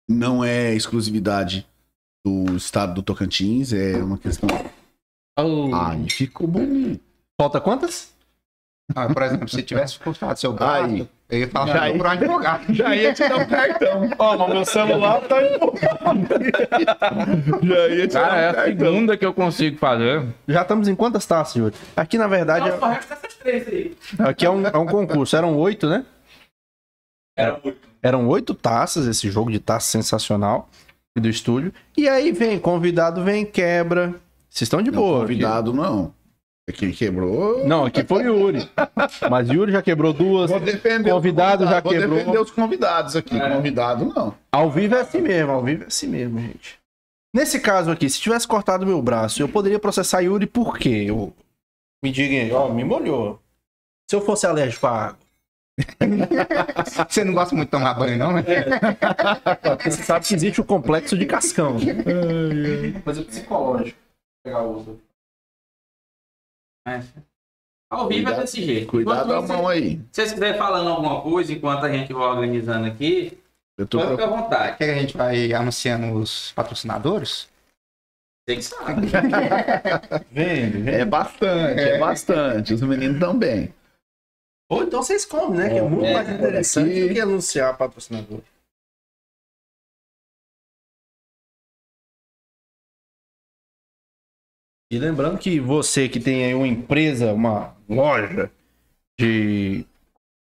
Não 0.10 0.44
é 0.44 0.74
exclusividade 0.74 1.68
do 2.26 2.56
estado 2.56 2.94
do 2.94 3.02
Tocantins, 3.04 3.74
é 3.74 3.98
uma 3.98 4.18
questão. 4.18 4.48
Oh. 5.38 5.74
Ai, 5.76 6.08
ficou 6.10 6.48
bom. 6.48 6.98
Falta 7.39 7.60
quantas? 7.60 8.12
Ah, 8.96 9.08
por 9.08 9.24
exemplo, 9.24 9.48
se 9.48 9.64
tivesse 9.64 9.98
cortado 9.98 10.38
seu 10.40 10.52
braço, 10.54 10.84
Aí. 10.86 11.08
eu 11.30 11.40
ia 11.40 11.48
falar 11.48 11.74
Já 11.74 11.90
ia. 11.90 11.96
um 12.04 12.06
advogado. 12.06 12.74
Já 12.74 12.96
ia 12.96 13.14
te 13.14 13.28
dar 13.28 13.38
um 13.38 13.46
cartão. 13.48 14.10
Ó, 14.20 14.38
mas 14.38 14.50
meu 14.54 14.66
celular 14.66 15.22
tá 15.22 15.38
Já 17.64 17.88
ia 17.90 18.08
te 18.08 18.14
Cara, 18.14 18.36
é 18.38 18.42
dar 18.42 18.48
um 18.48 18.52
a 18.52 18.54
cartão. 18.54 18.64
segunda 18.88 19.18
que 19.18 19.26
eu 19.26 19.34
consigo 19.34 19.78
fazer. 19.78 20.26
Já 20.48 20.62
estamos 20.62 20.88
em 20.88 20.96
quantas 20.96 21.26
taças, 21.26 21.56
Yuri? 21.56 21.76
Aqui, 21.96 22.18
na 22.18 22.28
verdade, 22.28 22.70
é- 22.70 22.72
resta 22.88 23.14
essas 23.16 23.34
três 23.36 23.68
aí. 23.68 23.98
aqui 24.20 24.46
é 24.46 24.50
um, 24.50 24.66
é 24.68 24.78
um 24.78 24.86
concurso. 24.86 25.36
Eram 25.36 25.58
oito, 25.58 25.88
né? 25.90 26.06
Era 27.38 27.60
muito. 27.64 27.78
Eram 28.02 28.28
oito 28.28 28.54
taças, 28.54 29.08
esse 29.08 29.32
jogo 29.32 29.50
de 29.50 29.60
taça 29.60 29.88
sensacional 29.88 30.70
do 31.18 31.30
estúdio. 31.30 31.74
E 31.96 32.08
aí 32.10 32.32
vem, 32.34 32.60
convidado 32.60 33.24
vem, 33.24 33.46
quebra. 33.46 34.10
Vocês 34.50 34.64
estão 34.68 34.82
de 34.82 34.92
Não, 34.92 34.98
boa. 35.00 35.22
convidado 35.22 35.74
não. 35.74 36.14
É 36.68 36.72
quem 36.72 36.91
quebrou. 36.91 37.68
Não, 37.68 37.86
aqui 37.86 38.03
foi 38.03 38.28
o 38.30 38.38
Yuri. 38.38 38.70
Mas 39.30 39.49
Yuri 39.49 39.72
já 39.72 39.82
quebrou 39.82 40.14
duas. 40.14 40.49
Vou 40.49 40.59
defender 40.61 41.09
os 41.09 41.16
Convidado 41.16 41.66
já 41.66 41.82
convidados, 41.82 41.91
quebrou. 41.91 42.09
Vou 42.09 42.18
defender 42.20 42.39
os 42.39 42.51
convidados 42.51 43.16
aqui. 43.16 43.38
É. 43.38 43.49
Convidado 43.49 44.05
não. 44.05 44.34
Ao 44.51 44.72
vivo 44.72 44.95
é 44.95 45.01
assim 45.01 45.22
mesmo, 45.22 45.51
ao 45.51 45.64
vivo 45.64 45.84
é 45.84 45.88
assim 45.88 46.07
mesmo, 46.07 46.39
gente. 46.39 46.80
Nesse 47.36 47.59
caso 47.59 47.91
aqui, 47.91 48.09
se 48.09 48.22
tivesse 48.22 48.47
cortado 48.47 48.86
meu 48.86 49.01
braço, 49.01 49.41
eu 49.41 49.49
poderia 49.49 49.80
processar 49.80 50.22
Yuri 50.22 50.45
por 50.45 50.78
quê? 50.78 51.05
Eu... 51.07 51.34
Me 52.01 52.11
diga 52.11 52.36
aí, 52.36 52.51
ó, 52.51 52.70
me 52.70 52.84
molhou. 52.84 53.41
Se 54.09 54.16
eu 54.16 54.22
fosse 54.22 54.45
alérgico 54.45 54.88
à 54.88 55.07
água. 55.07 55.24
Você 57.09 57.24
não 57.24 57.34
gosta 57.34 57.55
muito 57.55 57.70
de 57.70 57.72
tomar 57.72 57.95
banho, 57.95 58.18
não, 58.18 58.32
né? 58.32 58.43
Porque 58.43 59.89
você 59.89 60.03
sabe 60.03 60.24
que 60.24 60.36
existe 60.36 60.61
o 60.61 60.64
complexo 60.64 61.18
de 61.18 61.26
cascão. 61.26 61.78
Mas 63.03 63.18
é 63.18 63.24
psicológico. 63.24 63.97
Vou 63.97 64.43
pegar 64.43 64.61
outro. 64.61 65.01
É. 66.88 67.02
Ao 67.92 68.08
vivo 68.08 68.22
é 68.22 68.24
Cuidado- 68.24 68.42
desse 68.42 68.64
jeito. 68.64 68.88
Cuidado 68.90 69.32
Enquanto 69.34 69.52
a 69.52 69.56
mão 69.56 69.68
aí. 69.68 69.98
Se 70.12 70.22
vocês 70.22 70.34
quiserem 70.34 70.58
falando 70.58 70.90
alguma 70.90 71.22
coisa 71.22 71.54
enquanto 71.54 71.86
a 71.86 71.92
gente 71.92 72.12
vai 72.12 72.24
organizando 72.28 72.88
aqui, 72.88 73.38
Eu 73.78 73.86
tô 73.88 74.00
pode 74.00 74.12
ficar 74.12 74.24
à 74.24 74.28
vontade. 74.28 74.78
Quer 74.78 74.86
que 74.86 74.92
a 75.00 75.02
gente 75.02 75.18
vai 75.18 75.54
anunciando 75.54 76.14
os 76.18 76.52
patrocinadores? 76.54 77.48
Tem 78.46 78.58
que 78.58 78.64
saber. 78.64 79.08
Vende, 80.32 80.78
vende. 80.80 80.90
É 80.90 81.06
bastante, 81.06 81.80
é 81.82 81.98
bastante. 81.98 82.74
Os 82.74 82.82
meninos 82.82 83.20
também. 83.20 83.74
Ou 84.70 84.84
então 84.84 85.02
vocês 85.04 85.24
comem, 85.24 85.60
né? 85.60 85.70
Que 85.70 85.78
é 85.78 85.82
muito 85.82 86.06
É, 86.06 86.14
mais 86.14 86.30
interessante 86.30 86.90
aqui. 86.90 87.08
do 87.08 87.14
que 87.14 87.22
anunciar 87.22 87.78
patrocinador. 87.78 88.42
E 94.94 95.00
lembrando 95.00 95.39
que 95.39 95.60
você 95.60 96.08
que 96.08 96.20
tem 96.20 96.46
aí 96.46 96.54
uma 96.54 96.68
empresa, 96.68 97.34
uma 97.34 97.76
loja 97.89 98.52
de 99.20 99.88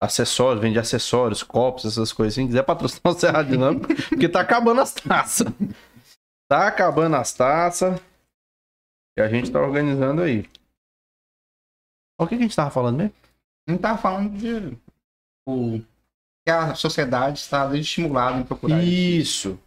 acessórios, 0.03 0.61
vende 0.61 0.76
acessórios, 0.76 1.44
copos, 1.44 1.84
essas 1.84 2.12
coisas 2.12 2.34
assim, 2.34 2.48
quiser 2.48 2.64
patrocinar 2.64 3.14
o 3.14 3.16
Serra 3.16 3.44
Dinâmico, 3.44 3.86
porque 4.11 4.28
tá 4.28 4.40
acabando 4.40 4.80
as 4.80 4.92
taças. 4.92 5.46
Tá 6.48 6.66
acabando 6.66 7.14
as 7.14 7.32
taças. 7.32 8.01
E 9.16 9.22
a 9.22 9.28
gente 9.28 9.53
tá 9.53 9.61
organizando 9.61 10.22
aí. 10.22 10.44
O 12.20 12.26
que, 12.26 12.30
que 12.30 12.42
a 12.42 12.46
gente 12.48 12.57
tava 12.57 12.72
falando 12.72 12.96
mesmo? 12.96 13.14
Não 13.68 13.78
tá 13.78 13.96
falando 13.96 14.36
de 14.36 14.76
o 15.48 15.80
que 16.44 16.51
a 16.51 16.74
sociedade 16.74 17.38
está 17.38 17.68
desestimulada 17.68 18.40
em 18.40 18.42
procurar. 18.42 18.82
Isso. 18.82 19.61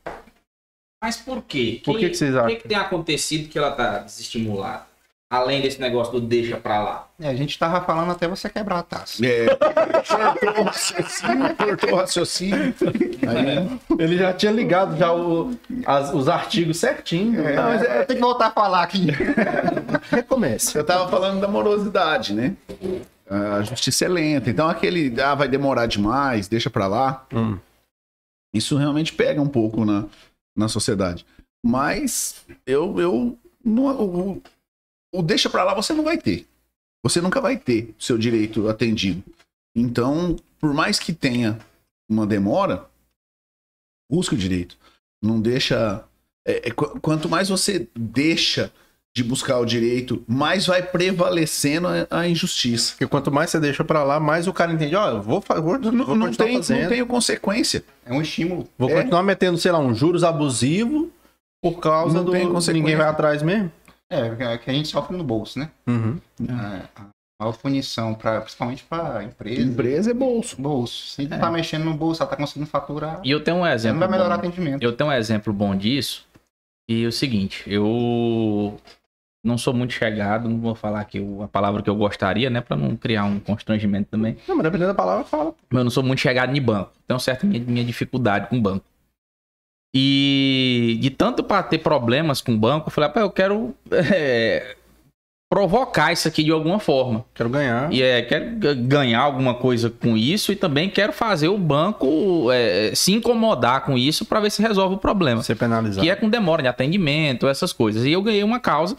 Mas 1.03 1.17
por 1.17 1.41
quê? 1.43 1.81
Por 1.83 1.99
que, 1.99 2.09
que 2.09 2.15
vocês 2.15 2.33
O 2.33 2.37
acham? 2.39 2.49
que, 2.51 2.55
que 2.61 2.67
tem 2.69 2.77
acontecido 2.77 3.49
que 3.49 3.57
ela 3.57 3.71
tá 3.71 3.97
desestimulada? 3.99 4.83
Além 5.29 5.61
desse 5.61 5.81
negócio 5.81 6.13
do 6.13 6.21
deixa 6.21 6.55
pra 6.55 6.81
lá. 6.81 7.07
É, 7.19 7.27
a 7.27 7.33
gente 7.33 7.59
tava 7.59 7.81
falando 7.81 8.11
até 8.11 8.25
você 8.27 8.47
quebrar 8.47 8.79
a 8.79 8.83
taça. 8.83 9.25
É, 9.25 9.47
cortou 9.47 10.61
o 10.61 10.63
raciocínio, 10.63 11.55
cortou 11.57 11.89
o 11.91 11.95
raciocínio. 11.95 12.73
Aí, 13.27 13.79
Ele 13.99 14.17
já 14.17 14.31
tinha 14.31 14.51
ligado 14.51 14.95
já 14.95 15.11
o- 15.11 15.57
as- 15.85 16.13
os 16.13 16.29
artigos 16.29 16.77
certinho. 16.77 17.43
Não, 17.43 17.63
mas 17.63 17.81
eu 17.81 18.05
tenho 18.05 18.19
que 18.19 18.25
voltar 18.25 18.47
a 18.47 18.51
falar 18.51 18.83
aqui. 18.83 19.07
Recomece. 20.09 20.77
eu 20.77 20.85
tava 20.85 21.09
falando 21.09 21.41
da 21.41 21.47
morosidade, 21.49 22.33
né? 22.33 22.55
A 23.29 23.61
justiça 23.63 24.05
é 24.05 24.07
lenta. 24.07 24.49
Então 24.49 24.69
aquele, 24.69 25.19
ah, 25.19 25.35
vai 25.35 25.47
demorar 25.49 25.85
demais, 25.87 26.47
deixa 26.47 26.69
pra 26.69 26.87
lá. 26.87 27.25
Hum. 27.33 27.57
Isso 28.53 28.77
realmente 28.77 29.11
pega 29.13 29.41
um 29.41 29.47
pouco 29.47 29.83
na, 29.83 30.05
na 30.55 30.67
sociedade. 30.67 31.25
Mas 31.65 32.45
eu, 32.65 32.99
eu 32.99 33.39
não, 33.63 33.85
o, 34.35 34.41
o 35.13 35.21
deixa 35.23 35.49
pra 35.49 35.63
lá 35.63 35.73
você 35.73 35.93
não 35.93 36.03
vai 36.03 36.17
ter. 36.17 36.47
Você 37.03 37.19
nunca 37.21 37.41
vai 37.41 37.57
ter 37.57 37.93
seu 37.99 38.17
direito 38.17 38.67
atendido. 38.69 39.23
Então, 39.75 40.35
por 40.59 40.73
mais 40.73 40.99
que 40.99 41.13
tenha 41.13 41.59
uma 42.09 42.25
demora, 42.27 42.89
busca 44.09 44.35
o 44.35 44.37
direito. 44.37 44.77
Não 45.21 45.41
deixa. 45.41 46.07
é, 46.45 46.69
é, 46.69 46.71
qu- 46.71 46.99
quanto 47.01 47.29
mais 47.29 47.49
você 47.49 47.87
deixa 47.95 48.71
de 49.15 49.23
buscar 49.23 49.59
o 49.59 49.65
direito, 49.65 50.23
mais 50.27 50.65
vai 50.65 50.81
prevalecendo 50.81 51.87
a, 51.87 52.07
a 52.21 52.27
injustiça. 52.27 52.93
Porque 52.93 53.05
quanto 53.07 53.31
mais 53.31 53.51
você 53.51 53.59
deixa 53.59 53.83
pra 53.83 54.03
lá, 54.03 54.19
mais 54.19 54.47
o 54.47 54.53
cara 54.53 54.73
entende, 54.73 54.95
ó, 54.95 55.09
eu 55.11 55.21
vou, 55.21 55.39
fa- 55.39 55.59
vou, 55.61 55.77
Não, 55.77 56.03
vou 56.05 56.15
não 56.15 56.31
tem, 56.33 56.55
fazendo. 56.55 56.81
não 56.83 56.89
tem 56.89 57.05
consequência. 57.05 57.83
É 58.05 58.11
um 58.11 58.21
estímulo. 58.21 58.67
Vou 58.77 58.89
É. 58.89 58.95
continuar 58.95 59.21
metendo, 59.21 59.57
sei 59.57 59.71
lá, 59.71 59.77
uns 59.79 59.97
juros 59.99 60.23
abusivos 60.23 61.09
por 61.61 61.79
causa 61.79 62.17
Não 62.17 62.25
do 62.25 62.31
tem 62.31 62.45
ninguém 62.73 62.95
vai 62.95 63.07
atrás 63.07 63.43
mesmo. 63.43 63.71
É, 64.09 64.57
que 64.57 64.69
a 64.69 64.73
gente 64.73 64.87
sofre 64.87 65.15
no 65.15 65.23
bolso, 65.23 65.59
né? 65.59 65.69
Uhum. 65.87 66.17
É, 66.49 66.81
a 66.95 67.05
maior 67.39 67.55
punição, 67.57 68.13
pra, 68.15 68.41
principalmente 68.41 68.83
para 68.83 69.23
empresa. 69.23 69.61
Empresa 69.61 70.11
é 70.11 70.13
bolso. 70.13 70.59
Bolso. 70.59 71.07
Se 71.07 71.25
tu 71.27 71.39
tá 71.39 71.51
mexendo 71.51 71.83
no 71.85 71.93
bolso, 71.93 72.21
ela 72.23 72.29
tá 72.29 72.35
conseguindo 72.35 72.65
faturar, 72.69 73.21
E 73.23 73.29
eu 73.31 73.43
tenho 73.43 73.57
um 73.57 73.65
exemplo. 73.67 73.99
não 73.99 74.07
vai 74.07 74.09
melhorar 74.17 74.35
o 74.35 74.41
bom. 74.41 74.47
atendimento. 74.47 74.81
Eu 74.83 74.91
tenho 74.91 75.09
um 75.09 75.13
exemplo 75.13 75.53
bom 75.53 75.75
disso. 75.75 76.25
E 76.89 77.05
é 77.05 77.07
o 77.07 77.11
seguinte, 77.13 77.63
eu 77.65 78.77
não 79.43 79.57
sou 79.57 79.73
muito 79.73 79.91
chegado, 79.93 80.47
não 80.47 80.57
vou 80.59 80.73
falar 80.73 81.01
aqui 81.01 81.19
o- 81.19 81.43
a 81.43 81.47
palavra 81.47 81.81
que 81.81 81.89
eu 81.89 81.95
gostaria, 81.95 82.49
né? 82.49 82.61
Pra 82.61 82.77
não 82.77 82.95
criar 82.95 83.25
um 83.25 83.39
constrangimento 83.39 84.09
também. 84.11 84.37
Não, 84.47 84.55
mas 84.55 84.63
dependendo 84.63 84.91
da 84.91 84.95
palavra, 84.95 85.25
fala. 85.25 85.53
Mas 85.69 85.79
eu 85.79 85.83
não 85.83 85.91
sou 85.91 86.03
muito 86.03 86.19
chegado 86.19 86.55
em 86.55 86.61
banco. 86.61 86.91
Tenho 87.07 87.19
certa 87.19 87.45
minha, 87.45 87.61
minha 87.61 87.83
dificuldade 87.83 88.47
com 88.47 88.61
banco. 88.61 88.85
E 89.95 90.97
de 91.01 91.09
tanto 91.11 91.43
para 91.43 91.61
ter 91.61 91.77
problemas 91.79 92.41
com 92.41 92.57
banco, 92.57 92.87
eu 92.87 92.91
falei, 92.91 93.09
rapaz, 93.09 93.23
eu 93.25 93.31
quero 93.31 93.75
é, 93.91 94.75
provocar 95.51 96.11
isso 96.11 96.27
aqui 96.27 96.43
de 96.43 96.49
alguma 96.51 96.79
forma. 96.79 97.23
Quero 97.35 97.47
ganhar. 97.49 97.93
E 97.93 98.01
é, 98.01 98.23
quero 98.23 98.55
ganhar 98.87 99.19
alguma 99.21 99.53
coisa 99.53 99.91
com 99.91 100.17
isso 100.17 100.51
e 100.51 100.55
também 100.55 100.89
quero 100.89 101.13
fazer 101.13 101.47
o 101.49 101.57
banco 101.59 102.51
é, 102.51 102.95
se 102.95 103.11
incomodar 103.13 103.85
com 103.85 103.95
isso 103.95 104.25
para 104.25 104.39
ver 104.39 104.49
se 104.49 104.63
resolve 104.63 104.95
o 104.95 104.97
problema. 104.97 105.43
Ser 105.43 105.55
penalizado. 105.55 106.01
Que 106.03 106.09
é 106.09 106.15
com 106.15 106.27
demora 106.27 106.63
de 106.63 106.67
atendimento, 106.69 107.47
essas 107.47 107.71
coisas. 107.71 108.03
E 108.03 108.11
eu 108.11 108.21
ganhei 108.23 108.43
uma 108.43 108.59
causa 108.59 108.97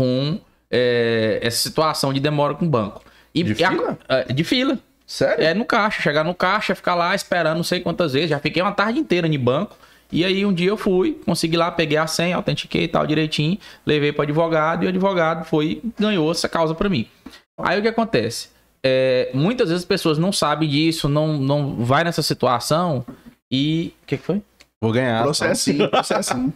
com 0.00 0.38
é, 0.70 1.38
essa 1.42 1.58
situação 1.58 2.12
de 2.12 2.20
demora 2.20 2.54
com 2.54 2.64
o 2.64 2.68
banco. 2.68 3.02
E 3.34 3.42
De 3.42 3.60
e 3.60 3.64
a- 3.64 3.70
fila? 3.70 3.98
é, 4.08 4.32
de 4.32 4.44
fila. 4.44 4.78
Sério? 5.06 5.44
É 5.44 5.52
no 5.52 5.64
caixa, 5.64 6.00
chegar 6.00 6.24
no 6.24 6.34
caixa, 6.34 6.74
ficar 6.74 6.94
lá 6.94 7.14
esperando 7.14 7.56
não 7.56 7.64
sei 7.64 7.80
quantas 7.80 8.12
vezes. 8.14 8.30
Já 8.30 8.38
fiquei 8.38 8.62
uma 8.62 8.72
tarde 8.72 8.98
inteira 8.98 9.26
em 9.26 9.38
banco. 9.38 9.76
E 10.12 10.24
aí 10.24 10.44
um 10.46 10.52
dia 10.52 10.68
eu 10.70 10.76
fui, 10.76 11.20
consegui 11.26 11.56
lá, 11.56 11.70
peguei 11.70 11.98
a 11.98 12.06
senha, 12.06 12.34
autentiquei 12.36 12.84
e 12.84 12.88
tal 12.88 13.06
direitinho, 13.06 13.58
levei 13.86 14.10
para 14.12 14.24
advogado 14.24 14.82
e 14.82 14.86
o 14.86 14.88
advogado 14.88 15.44
foi 15.44 15.82
ganhou 15.98 16.30
essa 16.30 16.48
causa 16.48 16.74
para 16.74 16.88
mim. 16.88 17.06
Aí 17.58 17.78
o 17.78 17.82
que 17.82 17.88
acontece? 17.88 18.48
É, 18.82 19.30
muitas 19.34 19.68
vezes 19.68 19.82
as 19.82 19.86
pessoas 19.88 20.16
não 20.18 20.32
sabem 20.32 20.68
disso, 20.68 21.08
não, 21.08 21.36
não 21.36 21.76
vai 21.84 22.02
nessa 22.04 22.22
situação 22.22 23.04
e 23.52 23.92
o 24.02 24.06
que, 24.06 24.16
que 24.16 24.24
foi? 24.24 24.40
Vou 24.80 24.90
ganhar. 24.92 25.22
Processinho, 25.22 25.88
processinho. 25.90 26.52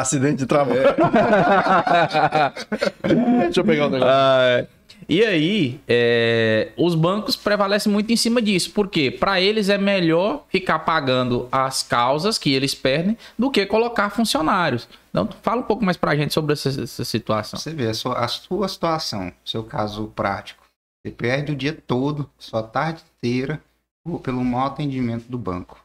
Acidente 0.00 0.38
de 0.38 0.46
trabalho. 0.46 0.80
Deixa 3.42 3.60
eu 3.60 3.64
pegar 3.64 3.86
o 3.86 3.90
negócio. 3.90 4.14
Ah, 4.14 4.66
e 5.08 5.24
aí, 5.24 5.80
é, 5.88 6.72
os 6.76 6.94
bancos 6.94 7.34
prevalecem 7.34 7.90
muito 7.90 8.12
em 8.12 8.16
cima 8.16 8.42
disso. 8.42 8.70
porque 8.72 9.10
Para 9.10 9.40
eles 9.40 9.68
é 9.68 9.78
melhor 9.78 10.44
ficar 10.48 10.80
pagando 10.80 11.48
as 11.50 11.82
causas 11.82 12.38
que 12.38 12.52
eles 12.52 12.74
perdem 12.74 13.16
do 13.38 13.50
que 13.50 13.64
colocar 13.66 14.10
funcionários. 14.10 14.88
Então, 15.10 15.28
fala 15.42 15.60
um 15.60 15.64
pouco 15.64 15.84
mais 15.84 15.96
pra 15.96 16.14
gente 16.14 16.34
sobre 16.34 16.52
essa, 16.52 16.68
essa 16.82 17.04
situação. 17.04 17.58
Você 17.58 17.72
vê 17.72 17.88
a 17.88 17.94
sua, 17.94 18.18
a 18.18 18.28
sua 18.28 18.68
situação, 18.68 19.32
seu 19.44 19.64
caso 19.64 20.12
prático. 20.14 20.62
Você 21.04 21.12
perde 21.12 21.52
o 21.52 21.56
dia 21.56 21.72
todo, 21.72 22.28
sua 22.38 22.62
tarde 22.62 23.02
inteira, 23.16 23.60
por- 24.04 24.20
pelo 24.20 24.44
mau 24.44 24.66
atendimento 24.66 25.24
do 25.28 25.38
banco. 25.38 25.82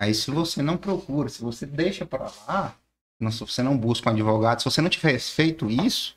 Aí, 0.00 0.12
se 0.12 0.30
você 0.30 0.62
não 0.62 0.76
procura, 0.76 1.28
se 1.28 1.42
você 1.42 1.64
deixa 1.64 2.04
para 2.04 2.28
lá, 2.48 2.74
não- 3.20 3.30
se 3.30 3.40
você 3.40 3.62
não 3.62 3.76
busca 3.76 4.08
um 4.08 4.12
advogado, 4.12 4.60
se 4.60 4.64
você 4.64 4.80
não 4.80 4.90
tivesse 4.90 5.32
feito 5.32 5.70
isso, 5.70 6.16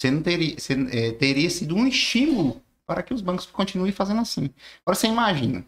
você 0.00 0.10
não 0.10 0.22
teria, 0.22 0.54
você, 0.58 0.74
eh, 0.92 1.12
teria 1.12 1.48
sido 1.50 1.74
um 1.74 1.86
estímulo 1.86 2.60
para 2.86 3.02
que 3.02 3.12
os 3.12 3.20
bancos 3.20 3.46
continuem 3.46 3.92
fazendo 3.92 4.20
assim. 4.20 4.50
Agora, 4.84 4.94
você 4.96 5.06
imagina, 5.08 5.64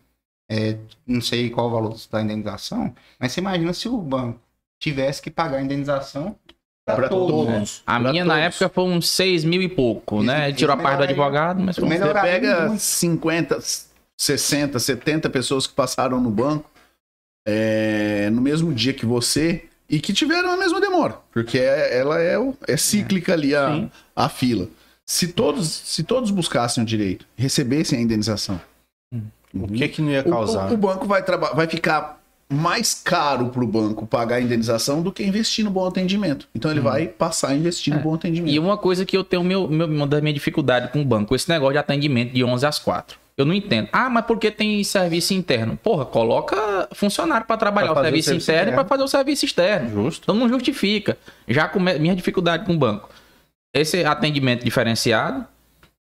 eh, 0.51 0.77
não 1.07 1.21
sei 1.21 1.51
qual 1.51 1.67
o 1.67 1.71
valor 1.71 1.97
da 2.11 2.23
indenização, 2.23 2.95
mas 3.19 3.33
você 3.33 3.41
imagina 3.41 3.73
se 3.73 3.89
o 3.89 3.99
banco 3.99 4.41
tivesse 4.81 5.21
que 5.21 5.31
pagar 5.31 5.59
a 5.59 5.63
indenização 5.63 6.37
para 6.87 7.09
todos. 7.09 7.47
todos. 7.47 7.83
A 7.87 8.01
Pra 8.01 8.11
minha, 8.11 8.25
na 8.25 8.35
todos. 8.35 8.47
época, 8.47 8.69
foi 8.69 8.85
uns 8.85 9.09
6 9.09 9.45
mil 9.45 9.61
e 9.63 9.69
pouco, 9.69 10.17
Isso- 10.19 10.27
né? 10.27 10.49
isso 10.49 10.59
Tirou 10.59 10.75
a 10.75 10.77
parte 10.79 10.99
do 10.99 11.05
advogado, 11.05 11.61
mas 11.63 11.77
foi 11.77 11.89
Você 11.89 12.13
pega 12.15 12.67
muito. 12.69 12.81
50, 12.81 13.59
60, 14.19 14.79
70 14.79 15.29
pessoas 15.31 15.67
que 15.67 15.75
passaram 15.75 16.21
no 16.21 16.31
banco 16.31 16.69
é, 17.47 18.29
no 18.31 18.41
mesmo 18.41 18.73
dia 18.73 18.93
que 18.93 19.07
você 19.07 19.69
e 19.91 20.01
que 20.01 20.13
tiveram 20.13 20.53
a 20.53 20.57
mesma 20.57 20.81
demora, 20.81 21.17
porque 21.33 21.59
é- 21.59 21.99
ela 21.99 22.19
é, 22.21 22.39
o- 22.39 22.55
é 22.69 22.77
cíclica 22.77 23.33
ali 23.33 23.55
a, 23.55 23.69
Sim. 23.75 23.91
a 24.15 24.29
fila. 24.29 24.69
Se 25.05 25.27
todos, 25.29 25.69
se 25.69 26.05
todos 26.05 26.31
buscassem 26.31 26.83
o 26.85 26.87
direito, 26.87 27.27
recebessem 27.37 27.99
a 27.99 28.03
indenização, 28.03 28.61
O 29.53 29.67
que 29.67 29.89
que 29.89 30.01
não 30.01 30.11
ia 30.11 30.21
o, 30.21 30.31
causar? 30.31 30.71
o- 30.71 30.75
o 30.75 30.77
banco 30.77 31.07
vai, 31.07 31.23
vai 31.23 31.67
ficar 31.67 32.21
mais 32.53 32.95
caro 32.95 33.49
para 33.49 33.63
o 33.63 33.67
banco 33.67 34.07
pagar 34.07 34.37
a 34.37 34.41
indenização 34.41 35.03
do 35.03 35.13
que 35.13 35.23
investir 35.25 35.65
no 35.65 35.71
bom 35.71 35.87
atendimento. 35.87 36.49
Então 36.55 36.69
ele 36.71 36.81
vai 36.81 37.07
passar 37.07 37.49
a 37.51 37.55
investir 37.57 37.95
no 37.95 38.01
bom 38.01 38.15
atendimento. 38.15 38.53
E 38.53 38.59
uma 38.59 38.77
coisa 38.77 39.05
que 39.05 39.17
eu 39.17 39.23
tenho 39.25 39.43
meu, 39.45 39.69
meu, 39.69 39.87
uma 39.87 40.07
da 40.07 40.21
minha 40.21 40.33
dificuldade 40.35 40.93
com 40.93 41.01
o 41.01 41.05
banco, 41.05 41.35
esse 41.35 41.49
negócio 41.49 41.75
de 41.75 41.79
atendimento 41.79 42.33
de 42.33 42.43
11 42.45 42.67
às 42.67 42.79
4. 42.79 43.19
Eu 43.41 43.47
não 43.47 43.55
entendo. 43.55 43.89
Ah, 43.91 44.11
mas 44.11 44.27
por 44.27 44.39
que 44.39 44.51
tem 44.51 44.85
serviço 44.85 45.33
interno? 45.33 45.79
Porra, 45.83 46.05
coloca 46.05 46.89
funcionário 46.93 47.47
para 47.47 47.57
trabalhar 47.57 47.87
Pra 47.89 47.93
o 47.93 47.95
fazer 47.97 48.09
o 48.09 48.11
serviço, 48.11 48.29
serviço 48.29 48.51
interno 48.51 48.61
e 48.61 48.73
interno. 48.73 48.85
para 48.85 48.89
fazer 48.89 49.05
o 49.05 49.09
serviço 49.09 49.45
externo. 49.47 49.91
Justo. 49.91 50.25
Então 50.25 50.35
não 50.35 50.49
justifica. 50.49 51.17
Já 51.49 51.67
come... 51.67 51.99
minha 51.99 52.15
dificuldade 52.15 52.67
com 52.67 52.75
o 52.75 52.79
banco. 52.79 53.09
Esse 53.75 54.05
atendimento 54.05 54.65
diferenciado 54.65 55.47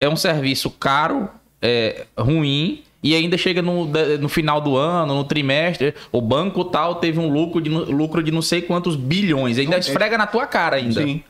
é 0.01 0.07
um 0.07 0.15
serviço 0.15 0.69
caro, 0.71 1.27
é, 1.61 2.05
ruim, 2.17 2.83
e 3.03 3.13
ainda 3.13 3.37
chega 3.37 3.61
no, 3.61 3.85
no 3.85 4.29
final 4.29 4.61
do 4.61 4.77
ano, 4.77 5.15
no 5.15 5.23
trimestre, 5.23 5.93
o 6.11 6.21
banco 6.21 6.63
tal 6.65 6.95
teve 6.95 7.19
um 7.19 7.29
lucro 7.29 7.61
de, 7.61 7.69
lucro 7.69 8.23
de 8.23 8.31
não 8.31 8.41
sei 8.41 8.61
quantos 8.61 8.95
bilhões. 8.95 9.57
Ainda 9.57 9.71
Não, 9.71 9.79
esfrega 9.79 10.17
na 10.17 10.27
tua 10.27 10.47
cara 10.47 10.77
ainda. 10.77 11.01
Sim. 11.01 11.23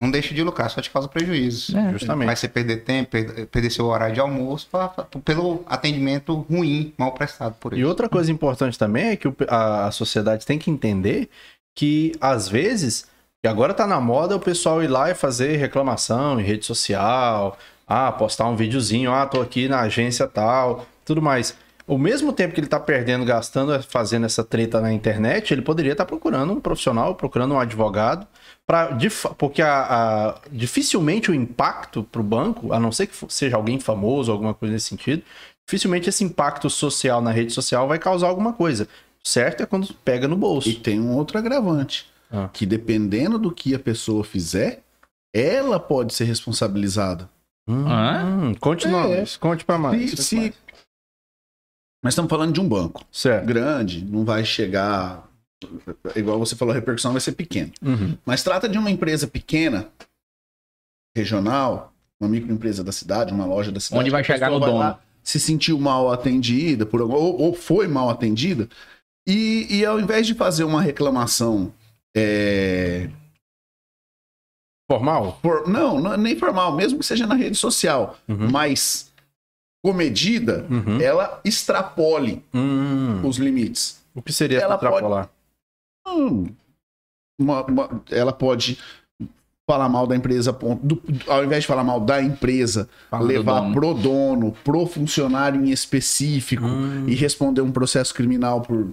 Não 0.00 0.10
deixa 0.10 0.32
de 0.32 0.42
lucrar, 0.42 0.70
só 0.70 0.80
te 0.80 0.90
causa 0.90 1.06
prejuízo. 1.08 1.76
É. 1.76 1.92
Justamente. 1.92 2.26
Vai 2.26 2.36
você 2.36 2.48
perder 2.48 2.78
tempo, 2.84 3.10
perder, 3.50 3.70
seu 3.70 3.84
horário 3.86 4.14
de 4.14 4.20
almoço 4.20 4.66
pra- 4.70 4.88
pra- 4.88 5.04
pelo 5.22 5.62
atendimento 5.66 6.34
ruim, 6.50 6.94
mal 6.96 7.12
prestado 7.12 7.54
por 7.60 7.72
E 7.74 7.76
ele. 7.76 7.84
outra 7.84 8.08
coisa 8.08 8.32
importante 8.32 8.78
também 8.78 9.08
é 9.08 9.16
que 9.16 9.28
o- 9.28 9.36
a, 9.48 9.86
a 9.88 9.90
sociedade 9.90 10.46
tem 10.46 10.58
que 10.58 10.70
entender 10.70 11.28
que, 11.76 12.12
às 12.20 12.48
vezes, 12.48 13.06
e 13.44 13.48
agora 13.48 13.74
tá 13.74 13.86
na 13.86 14.00
moda 14.00 14.34
o 14.36 14.40
pessoal 14.40 14.82
ir 14.82 14.88
lá 14.88 15.10
e 15.10 15.14
fazer 15.14 15.56
reclamação 15.56 16.40
em 16.40 16.44
rede 16.44 16.64
social, 16.64 17.58
ah, 17.86 18.10
postar 18.10 18.46
um 18.46 18.56
videozinho, 18.56 19.12
ah, 19.12 19.26
tô 19.26 19.40
aqui 19.42 19.68
na 19.68 19.80
agência 19.80 20.26
tal, 20.26 20.86
tudo 21.04 21.20
mais. 21.20 21.54
O 21.86 21.98
mesmo 21.98 22.32
tempo 22.32 22.54
que 22.54 22.60
ele 22.60 22.68
tá 22.68 22.78
perdendo, 22.80 23.24
gastando, 23.24 23.82
fazendo 23.82 24.24
essa 24.24 24.44
treta 24.44 24.80
na 24.80 24.92
internet, 24.92 25.52
ele 25.52 25.60
poderia 25.62 25.92
estar 25.92 26.04
procurando 26.06 26.52
um 26.52 26.60
profissional, 26.60 27.14
procurando 27.16 27.52
um 27.54 27.58
advogado, 27.58 28.26
pra, 28.70 28.96
porque 29.36 29.60
a, 29.62 30.28
a- 30.28 30.40
dificilmente 30.52 31.30
o 31.30 31.34
impacto 31.34 32.04
para 32.04 32.20
o 32.20 32.24
banco, 32.24 32.72
a 32.72 32.78
não 32.78 32.92
ser 32.92 33.08
que 33.08 33.16
seja 33.28 33.56
alguém 33.56 33.80
famoso, 33.80 34.30
alguma 34.30 34.54
coisa 34.54 34.74
nesse 34.74 34.86
sentido, 34.86 35.22
dificilmente 35.68 36.08
esse 36.08 36.22
impacto 36.22 36.70
social 36.70 37.20
na 37.20 37.32
rede 37.32 37.52
social 37.52 37.88
vai 37.88 37.98
causar 37.98 38.28
alguma 38.28 38.52
coisa. 38.52 38.86
Certo 39.24 39.62
é 39.62 39.66
quando 39.66 39.92
pega 40.04 40.28
no 40.28 40.36
bolso. 40.36 40.68
E 40.68 40.74
tem 40.74 41.00
um 41.00 41.16
outro 41.16 41.36
agravante. 41.36 42.08
Ah. 42.30 42.48
Que 42.52 42.64
dependendo 42.64 43.38
do 43.38 43.50
que 43.50 43.74
a 43.74 43.78
pessoa 43.78 44.22
fizer, 44.22 44.82
ela 45.34 45.80
pode 45.80 46.14
ser 46.14 46.24
responsabilizada. 46.24 47.28
Hum, 47.68 48.54
conte, 48.60 48.86
É. 48.86 48.90
nós, 48.90 49.36
conte 49.36 49.64
para 49.64 49.78
mais. 49.78 50.10
Se, 50.12 50.16
se- 50.24 50.54
Nós 52.02 52.12
estamos 52.14 52.30
falando 52.30 52.52
de 52.52 52.60
um 52.60 52.68
banco 52.68 53.04
Certo. 53.12 53.44
grande, 53.46 54.04
não 54.04 54.24
vai 54.24 54.44
chegar. 54.44 55.28
Igual 56.16 56.38
você 56.38 56.56
falou, 56.56 56.72
a 56.72 56.74
repercussão 56.74 57.12
vai 57.12 57.20
ser 57.20 57.32
pequena. 57.32 57.70
Uhum. 57.82 58.16
Mas 58.24 58.42
trata 58.42 58.68
de 58.68 58.78
uma 58.78 58.90
empresa 58.90 59.26
pequena, 59.26 59.88
regional, 61.16 61.92
uma 62.18 62.28
microempresa 62.30 62.82
da 62.84 62.92
cidade, 62.92 63.32
uma 63.32 63.44
loja 63.46 63.70
da 63.72 63.80
cidade. 63.80 64.00
Onde 64.00 64.10
vai 64.10 64.24
chegar 64.24 64.50
no 64.50 64.58
vai 64.60 64.68
dono. 64.70 64.78
lá, 64.80 65.00
Se 65.22 65.38
sentiu 65.38 65.78
mal 65.78 66.10
atendida, 66.12 66.86
por, 66.86 67.02
ou, 67.02 67.40
ou 67.40 67.54
foi 67.54 67.86
mal 67.86 68.08
atendida, 68.08 68.68
e, 69.26 69.66
e 69.70 69.84
ao 69.84 70.00
invés 70.00 70.26
de 70.26 70.34
fazer 70.34 70.64
uma 70.64 70.80
reclamação. 70.82 71.72
é, 72.16 73.08
Formal? 74.90 75.38
por- 75.40 75.68
não, 75.68 76.00
não, 76.00 76.16
nem 76.16 76.36
formal, 76.36 76.74
mesmo 76.74 76.98
que 76.98 77.06
seja 77.06 77.24
na 77.26 77.34
rede 77.36 77.54
social, 77.56 78.18
Uhum. 78.28 78.50
mas 78.50 79.08
comedida, 79.84 80.66
Uhum. 80.68 81.00
ela 81.00 81.40
extrapole 81.44 82.44
Hum. 82.52 83.24
os 83.24 83.36
limites. 83.36 84.00
O 84.14 84.20
que 84.20 84.32
seria 84.32 84.58
Ela 84.58 84.74
extrapolar? 84.74 85.26
Hum, 85.26 85.28
uma- 86.06 87.64
uma- 87.66 88.02
ela 88.10 88.32
pode 88.32 88.78
falar 89.68 89.88
mal 89.88 90.06
da 90.06 90.16
empresa, 90.16 90.52
do- 90.52 91.00
ao 91.28 91.44
invés 91.44 91.62
de 91.62 91.66
falar 91.68 91.84
mal 91.84 92.00
da 92.00 92.20
empresa, 92.20 92.88
Fala 93.08 93.22
do 93.22 93.28
levar 93.28 93.60
dono. 93.60 93.72
pro 93.74 93.94
dono, 93.94 94.52
pro 94.64 94.86
funcionário 94.86 95.64
em 95.64 95.70
específico 95.70 96.64
Hum. 96.64 97.08
e 97.08 97.14
responder 97.14 97.60
um 97.60 97.70
processo 97.70 98.12
criminal 98.12 98.62
por 98.62 98.90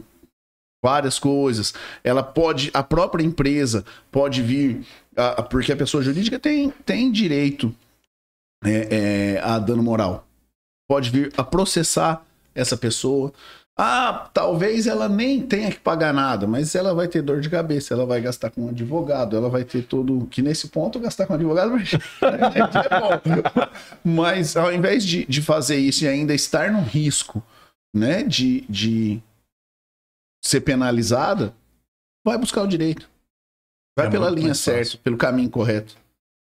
várias 0.86 1.18
coisas. 1.18 1.74
Ela 2.04 2.22
pode, 2.22 2.70
a 2.74 2.84
própria 2.84 3.24
empresa 3.24 3.84
pode 4.12 4.44
vir, 4.44 4.86
ah, 5.16 5.42
porque 5.42 5.72
a 5.72 5.76
pessoa 5.78 6.04
jurídica 6.04 6.38
tem, 6.40 6.70
tem 6.86 7.12
direito 7.12 7.74
é, 8.64 9.36
é, 9.36 9.42
a 9.42 9.58
dano 9.60 9.82
moral. 9.84 10.28
Pode 10.90 11.10
vir 11.10 11.32
a 11.38 11.44
processar 11.44 12.24
essa 12.56 12.76
pessoa. 12.78 13.32
Ah, 13.80 14.28
talvez 14.34 14.88
ela 14.88 15.08
nem 15.08 15.40
tenha 15.40 15.72
que 15.72 15.80
pagar 15.80 16.12
nada, 16.12 16.48
mas 16.48 16.74
ela 16.74 16.96
vai 16.96 17.08
ter 17.08 17.22
dor 17.22 17.40
de 17.42 17.48
cabeça, 17.50 17.94
ela 17.94 18.08
vai 18.08 18.20
gastar 18.20 18.50
com 18.50 18.66
um 18.66 18.70
advogado, 18.70 19.36
ela 19.38 19.50
vai 19.50 19.64
ter 19.64 19.84
todo. 19.84 20.26
Que 20.32 20.42
nesse 20.42 20.70
ponto, 20.70 21.00
gastar 21.00 21.28
com 21.28 21.36
advogado 21.36 21.70
mas- 21.78 21.94
é 21.94 23.00
bom. 23.00 23.62
Mas 24.04 24.58
ao 24.58 24.74
invés 24.74 25.06
de, 25.06 25.26
de 25.26 25.42
fazer 25.44 25.78
isso 25.78 26.04
e 26.06 26.08
ainda 26.08 26.34
estar 26.34 26.72
no 26.72 26.82
risco, 26.82 27.44
né, 27.96 28.24
de, 28.24 28.62
de 28.62 29.22
ser 30.44 30.62
penalizada, 30.62 31.54
vai 32.26 32.38
buscar 32.38 32.64
o 32.64 32.68
direito. 32.68 33.08
Vai 33.98 34.08
É 34.08 34.10
pela 34.10 34.30
linha 34.30 34.54
certa, 34.56 34.98
pelo 34.98 35.18
caminho 35.18 35.50
correto. 35.52 35.96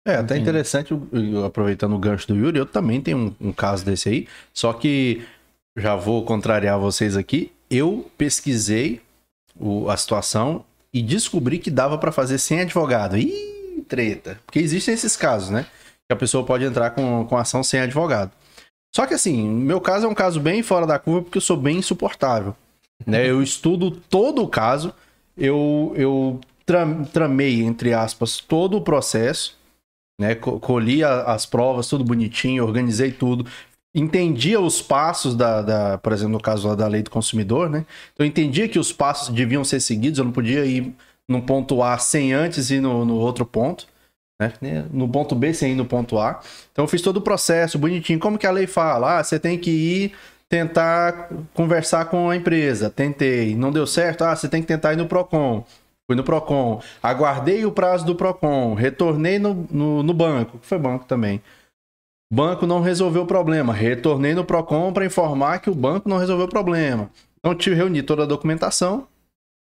É, 0.06 0.16
até 0.16 0.34
Entendi. 0.34 0.40
interessante, 0.42 0.92
eu- 0.92 1.08
eu- 1.12 1.44
aproveitando 1.46 1.94
o 1.94 1.98
gancho 1.98 2.28
do 2.28 2.36
Yuri, 2.36 2.58
eu 2.58 2.66
também 2.66 3.00
tenho 3.00 3.34
um, 3.40 3.48
um 3.48 3.52
caso 3.52 3.82
desse 3.84 4.08
aí, 4.10 4.28
só 4.52 4.70
que 4.74 5.26
já 5.76 5.94
vou 5.96 6.24
contrariar 6.24 6.78
vocês 6.78 7.16
aqui. 7.16 7.52
Eu 7.70 8.10
pesquisei 8.16 9.00
o- 9.58 9.88
a 9.88 9.96
situação 9.96 10.64
e 10.92 11.02
descobri 11.02 11.58
que 11.58 11.70
dava 11.70 11.98
pra 11.98 12.12
fazer 12.12 12.38
sem 12.38 12.60
advogado. 12.60 13.16
Ih, 13.16 13.84
treta. 13.88 14.40
Porque 14.46 14.58
existem 14.58 14.94
esses 14.94 15.16
casos, 15.16 15.50
né? 15.50 15.64
Que 16.08 16.12
a 16.12 16.16
pessoa 16.16 16.44
pode 16.44 16.64
entrar 16.64 16.90
com, 16.90 17.24
com 17.26 17.36
ação 17.36 17.62
sem 17.62 17.80
advogado. 17.80 18.30
Só 18.94 19.06
que 19.06 19.14
assim, 19.14 19.48
meu 19.48 19.80
caso 19.80 20.06
é 20.06 20.08
um 20.08 20.14
caso 20.14 20.38
bem 20.40 20.62
fora 20.62 20.86
da 20.86 20.98
curva 20.98 21.22
porque 21.22 21.38
eu 21.38 21.42
sou 21.42 21.56
bem 21.56 21.78
insuportável. 21.78 22.54
Né? 23.04 23.28
Eu 23.28 23.42
estudo 23.42 23.90
todo 23.90 24.42
o 24.42 24.48
caso, 24.48 24.94
eu, 25.36 25.92
eu 25.96 26.40
tram- 26.64 27.04
tramei, 27.04 27.62
entre 27.62 27.92
aspas, 27.92 28.38
todo 28.38 28.76
o 28.76 28.80
processo 28.82 29.56
né? 30.20 30.36
Co- 30.36 30.60
Colhi 30.60 31.02
a- 31.02 31.24
as 31.24 31.44
provas, 31.44 31.88
tudo 31.88 32.04
bonitinho, 32.04 32.64
organizei 32.64 33.10
tudo. 33.10 33.44
Entendia 33.95 34.61
os 34.61 34.82
passos 34.82 35.36
da, 35.36 35.62
da, 35.62 35.99
por 35.99 36.12
exemplo, 36.12 36.32
no 36.32 36.40
caso 36.40 36.74
da 36.74 36.88
lei 36.88 37.03
do 37.03 37.11
consumidor, 37.11 37.70
né? 37.70 37.86
Então 38.12 38.26
eu 38.26 38.28
entendia 38.28 38.68
que 38.68 38.78
os 38.78 38.92
passos 38.92 39.28
deviam 39.28 39.62
ser 39.62 39.80
seguidos, 39.80 40.18
eu 40.18 40.24
não 40.24 40.32
podia 40.32 40.64
ir 40.66 40.92
no 41.28 41.42
ponto 41.42 41.82
A 41.82 41.97
sem 41.97 42.32
antes 42.32 42.70
ir 42.70 42.80
no, 42.80 43.05
no 43.05 43.14
outro 43.14 43.47
ponto, 43.47 43.86
né? 44.40 44.53
No 44.92 45.09
ponto 45.09 45.34
B 45.34 45.55
sem 45.55 45.72
ir 45.72 45.76
no 45.76 45.84
ponto 45.84 46.18
A. 46.18 46.40
Então 46.72 46.84
eu 46.84 46.88
fiz 46.88 47.03
todo 47.03 47.18
o 47.18 47.22
processo 47.22 47.78
bonitinho. 47.78 48.18
Como 48.18 48.36
que 48.38 48.47
a 48.47 48.51
lei 48.51 48.66
fala? 48.66 49.20
Ah, 49.20 49.24
você 49.24 49.38
tem 49.38 49.59
que 49.59 49.70
ir 49.70 50.12
tentar 50.49 51.30
conversar 51.55 52.07
com 52.07 52.30
a 52.30 52.36
empresa. 52.36 52.90
Tentei, 52.90 53.55
não 53.55 53.70
deu 53.70 53.86
certo. 53.86 54.22
Ah, 54.22 54.34
você 54.34 54.49
tem 54.49 54.61
que 54.61 54.68
tentar 54.68 54.92
ir 54.92 54.97
no 54.97 55.07
Procon. 55.07 55.64
Fui 56.07 56.16
no 56.16 56.22
Procon, 56.22 56.82
aguardei 57.03 57.64
o 57.64 57.72
prazo 57.72 58.05
do 58.05 58.14
Procon, 58.14 58.74
retornei 58.74 59.38
no, 59.38 59.66
no, 59.70 60.03
no 60.03 60.12
banco, 60.12 60.59
que 60.59 60.66
foi 60.66 60.78
banco 60.78 61.07
também. 61.07 61.40
Banco 62.32 62.66
não 62.66 62.80
resolveu 62.80 63.22
o 63.22 63.26
problema, 63.26 63.72
retornei 63.72 64.34
no 64.34 64.44
Procon 64.44 64.92
para 64.92 65.06
informar 65.06 65.60
que 65.60 65.70
o 65.70 65.74
banco 65.74 66.08
não 66.08 66.18
resolveu 66.18 66.46
o 66.46 66.50
problema. 66.50 67.10
Então 67.38 67.54
tive 67.54 67.76
reuni 67.76 68.02
toda 68.02 68.22
a 68.24 68.26
documentação 68.26 69.06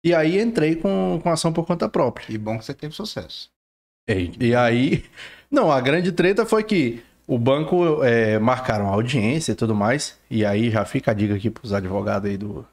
e 0.05 0.13
aí 0.13 0.39
entrei 0.39 0.75
com, 0.75 1.19
com 1.21 1.29
ação 1.29 1.51
por 1.51 1.65
conta 1.65 1.89
própria. 1.89 2.31
E 2.33 2.37
bom 2.37 2.57
que 2.57 2.65
você 2.65 2.73
teve 2.73 2.93
sucesso. 2.93 3.49
E, 4.09 4.31
e 4.39 4.55
aí, 4.55 5.03
não, 5.51 5.71
a 5.71 5.81
grande 5.81 6.11
treta 6.11 6.45
foi 6.45 6.63
que 6.63 7.03
o 7.27 7.37
banco 7.37 8.03
é, 8.03 8.37
marcaram 8.37 8.87
a 8.89 8.93
audiência 8.93 9.53
e 9.53 9.55
tudo 9.55 9.73
mais, 9.73 10.19
e 10.29 10.45
aí 10.45 10.69
já 10.69 10.83
fica 10.85 11.11
a 11.11 11.13
dica 11.13 11.35
aqui 11.35 11.49
para 11.49 11.63
os 11.65 11.71
advogados 11.73 12.29
aí 12.29 12.37
do, 12.37 12.65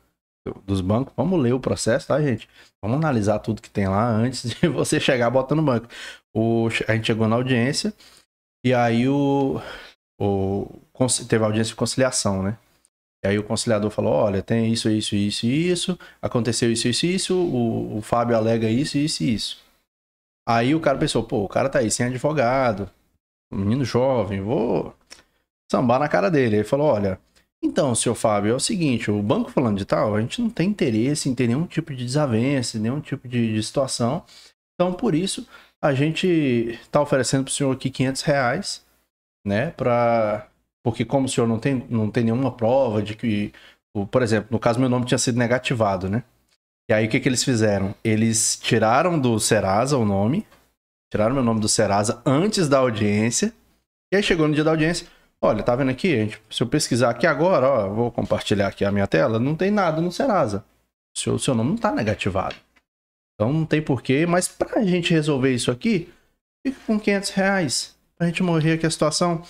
do- 0.46 0.60
dos 0.66 0.80
bancos, 0.80 1.12
vamos 1.16 1.40
ler 1.40 1.52
o 1.54 1.60
processo, 1.60 2.08
tá, 2.08 2.20
gente? 2.20 2.48
Vamos 2.82 2.98
analisar 2.98 3.38
tudo 3.38 3.62
que 3.62 3.70
tem 3.70 3.86
lá 3.88 4.08
antes 4.08 4.50
de 4.60 4.68
você 4.68 4.98
chegar 5.00 5.30
botando 5.30 5.58
no 5.60 5.64
banco. 5.64 5.86
O, 6.34 6.68
a 6.88 6.94
gente 6.94 7.06
chegou 7.06 7.28
na 7.28 7.36
audiência, 7.36 7.94
e 8.64 8.74
aí 8.74 9.08
o, 9.08 9.60
o 10.20 10.66
teve 11.28 11.44
audiência 11.44 11.70
de 11.70 11.76
conciliação, 11.76 12.42
né? 12.42 12.58
E 13.24 13.28
aí 13.28 13.38
o 13.38 13.44
conciliador 13.44 13.90
falou, 13.90 14.12
olha, 14.12 14.42
tem 14.42 14.72
isso, 14.72 14.88
isso, 14.88 15.14
isso 15.14 15.46
isso, 15.46 15.98
aconteceu 16.22 16.72
isso, 16.72 16.88
isso 16.88 17.06
isso, 17.06 17.34
o, 17.34 17.98
o 17.98 18.02
Fábio 18.02 18.36
alega 18.36 18.68
isso, 18.68 18.96
isso 18.96 19.22
isso. 19.22 19.58
Aí 20.48 20.74
o 20.74 20.80
cara 20.80 20.98
pensou, 20.98 21.22
pô, 21.22 21.44
o 21.44 21.48
cara 21.48 21.68
tá 21.68 21.80
aí 21.80 21.90
sem 21.90 22.06
advogado, 22.06 22.90
um 23.52 23.58
menino 23.58 23.84
jovem, 23.84 24.40
vou 24.40 24.94
sambar 25.70 26.00
na 26.00 26.08
cara 26.08 26.30
dele. 26.30 26.56
Ele 26.56 26.64
falou, 26.64 26.86
olha, 26.86 27.20
então, 27.62 27.94
senhor 27.94 28.14
Fábio, 28.14 28.52
é 28.52 28.54
o 28.54 28.60
seguinte, 28.60 29.10
o 29.10 29.22
banco 29.22 29.50
falando 29.50 29.76
de 29.76 29.84
tal, 29.84 30.14
a 30.14 30.20
gente 30.20 30.40
não 30.40 30.48
tem 30.48 30.70
interesse 30.70 31.28
em 31.28 31.34
ter 31.34 31.46
nenhum 31.46 31.66
tipo 31.66 31.94
de 31.94 32.04
desavença, 32.04 32.78
nenhum 32.78 33.00
tipo 33.00 33.28
de, 33.28 33.52
de 33.54 33.62
situação. 33.62 34.24
Então, 34.74 34.94
por 34.94 35.14
isso, 35.14 35.46
a 35.82 35.92
gente 35.94 36.78
tá 36.90 37.00
oferecendo 37.00 37.44
pro 37.44 37.52
senhor 37.52 37.72
aqui 37.74 37.90
500 37.90 38.22
reais, 38.22 38.86
né, 39.46 39.70
pra... 39.72 40.46
Porque 40.82 41.04
como 41.04 41.26
o 41.26 41.28
senhor 41.28 41.46
não 41.46 41.58
tem, 41.58 41.86
não 41.90 42.10
tem 42.10 42.24
nenhuma 42.24 42.50
prova 42.50 43.02
de 43.02 43.14
que, 43.14 43.52
o- 43.94 44.06
por 44.06 44.22
exemplo, 44.22 44.48
no 44.50 44.58
caso 44.58 44.80
meu 44.80 44.88
nome 44.88 45.04
tinha 45.06 45.18
sido 45.18 45.38
negativado, 45.38 46.08
né? 46.08 46.22
E 46.90 46.94
aí 46.94 47.06
o 47.06 47.08
que, 47.08 47.20
que 47.20 47.28
eles 47.28 47.44
fizeram? 47.44 47.94
Eles 48.02 48.58
tiraram 48.58 49.18
do 49.18 49.38
Serasa 49.38 49.96
o 49.98 50.04
nome, 50.06 50.46
tiraram 51.12 51.34
meu 51.34 51.44
nome 51.44 51.60
do 51.60 51.68
Serasa 51.68 52.22
antes 52.24 52.68
da 52.68 52.78
audiência, 52.78 53.52
e 54.12 54.16
aí 54.16 54.22
chegou 54.22 54.48
no 54.48 54.54
dia 54.54 54.64
da 54.64 54.70
audiência, 54.70 55.06
olha, 55.42 55.62
tá 55.62 55.76
vendo 55.76 55.90
aqui? 55.90 56.08
gente? 56.16 56.42
Se 56.50 56.62
eu 56.62 56.66
pesquisar 56.66 57.10
aqui 57.10 57.26
agora, 57.26 57.68
ó, 57.68 57.88
vou 57.88 58.10
compartilhar 58.10 58.66
aqui 58.68 58.84
a 58.84 58.90
minha 58.90 59.06
tela, 59.06 59.38
não 59.38 59.54
tem 59.54 59.70
nada 59.70 60.00
no 60.00 60.10
Serasa. 60.10 60.64
O 61.14 61.20
seu, 61.20 61.34
o 61.34 61.38
seu 61.38 61.54
nome 61.54 61.70
não 61.70 61.76
tá 61.76 61.92
negativado. 61.92 62.56
Então 63.40 63.54
não 63.54 63.64
tem 63.64 63.80
porquê, 63.80 64.26
mas 64.26 64.48
pra 64.48 64.84
gente 64.84 65.14
resolver 65.14 65.54
isso 65.54 65.70
aqui, 65.70 66.10
fica 66.62 66.78
com 66.86 67.00
500 67.00 67.30
reais 67.30 67.96
pra 68.14 68.26
gente 68.26 68.42
morrer 68.42 68.74
aqui 68.74 68.84
a 68.84 68.90
situação. 68.90 69.40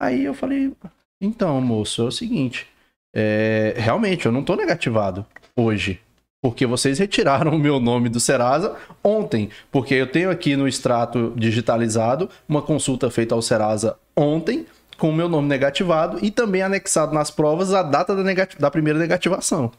Aí 0.00 0.24
eu 0.24 0.32
falei, 0.32 0.72
então, 1.20 1.60
moço, 1.60 2.02
é 2.02 2.04
o 2.04 2.12
seguinte, 2.12 2.68
é, 3.12 3.74
realmente, 3.76 4.24
eu 4.24 4.30
não 4.30 4.44
tô 4.44 4.54
negativado 4.54 5.26
hoje. 5.56 6.00
Porque 6.40 6.64
vocês 6.64 7.00
retiraram 7.00 7.56
o 7.56 7.58
meu 7.58 7.80
nome 7.80 8.08
do 8.08 8.20
Serasa 8.20 8.76
ontem. 9.02 9.50
Porque 9.72 9.94
eu 9.94 10.06
tenho 10.06 10.30
aqui 10.30 10.54
no 10.54 10.68
extrato 10.68 11.32
digitalizado 11.34 12.30
uma 12.48 12.62
consulta 12.62 13.10
feita 13.10 13.34
ao 13.34 13.42
Serasa 13.42 13.96
ontem, 14.16 14.64
com 14.96 15.10
o 15.10 15.12
meu 15.12 15.28
nome 15.28 15.48
negativado 15.48 16.24
e 16.24 16.30
também 16.30 16.62
anexado 16.62 17.12
nas 17.12 17.32
provas 17.32 17.74
a 17.74 17.82
data 17.82 18.14
da, 18.14 18.22
da 18.60 18.70
primeira 18.70 18.98
negativação. 18.98 19.72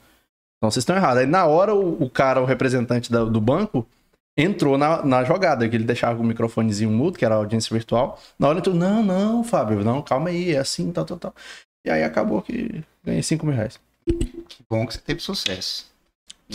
Então 0.57 0.71
vocês 0.71 0.81
estão 0.81 0.95
errados. 0.95 1.19
Aí 1.19 1.25
na 1.25 1.45
hora 1.45 1.73
o, 1.73 2.03
o 2.03 2.09
cara, 2.09 2.41
o 2.41 2.45
representante 2.45 3.11
da- 3.11 3.25
do 3.25 3.41
banco, 3.41 3.87
entrou 4.37 4.77
na, 4.77 5.03
na 5.05 5.23
jogada, 5.23 5.67
que 5.67 5.75
ele 5.75 5.85
deixava 5.85 6.19
o 6.21 6.23
microfonezinho 6.25 6.89
mudo, 6.91 7.17
que 7.17 7.25
era 7.25 7.35
a 7.35 7.37
audiência 7.37 7.73
virtual. 7.73 8.19
Na 8.37 8.47
hora 8.49 8.59
entrou, 8.59 8.75
não, 8.75 9.03
não, 9.03 9.43
Fábio, 9.43 9.83
não, 9.83 10.01
calma 10.01 10.29
aí, 10.29 10.53
é 10.53 10.57
assim, 10.59 10.91
tal, 10.91 11.05
tal, 11.05 11.17
tal. 11.17 11.35
E 11.85 11.89
aí 11.89 12.03
acabou 12.03 12.41
que 12.41 12.83
ganhei 13.03 13.23
5 13.23 13.45
mil 13.45 13.55
reais. 13.55 13.79
Que 14.47 14.63
bom 14.69 14.85
que 14.85 14.93
você 14.93 14.99
teve 14.99 15.19
sucesso. 15.19 15.85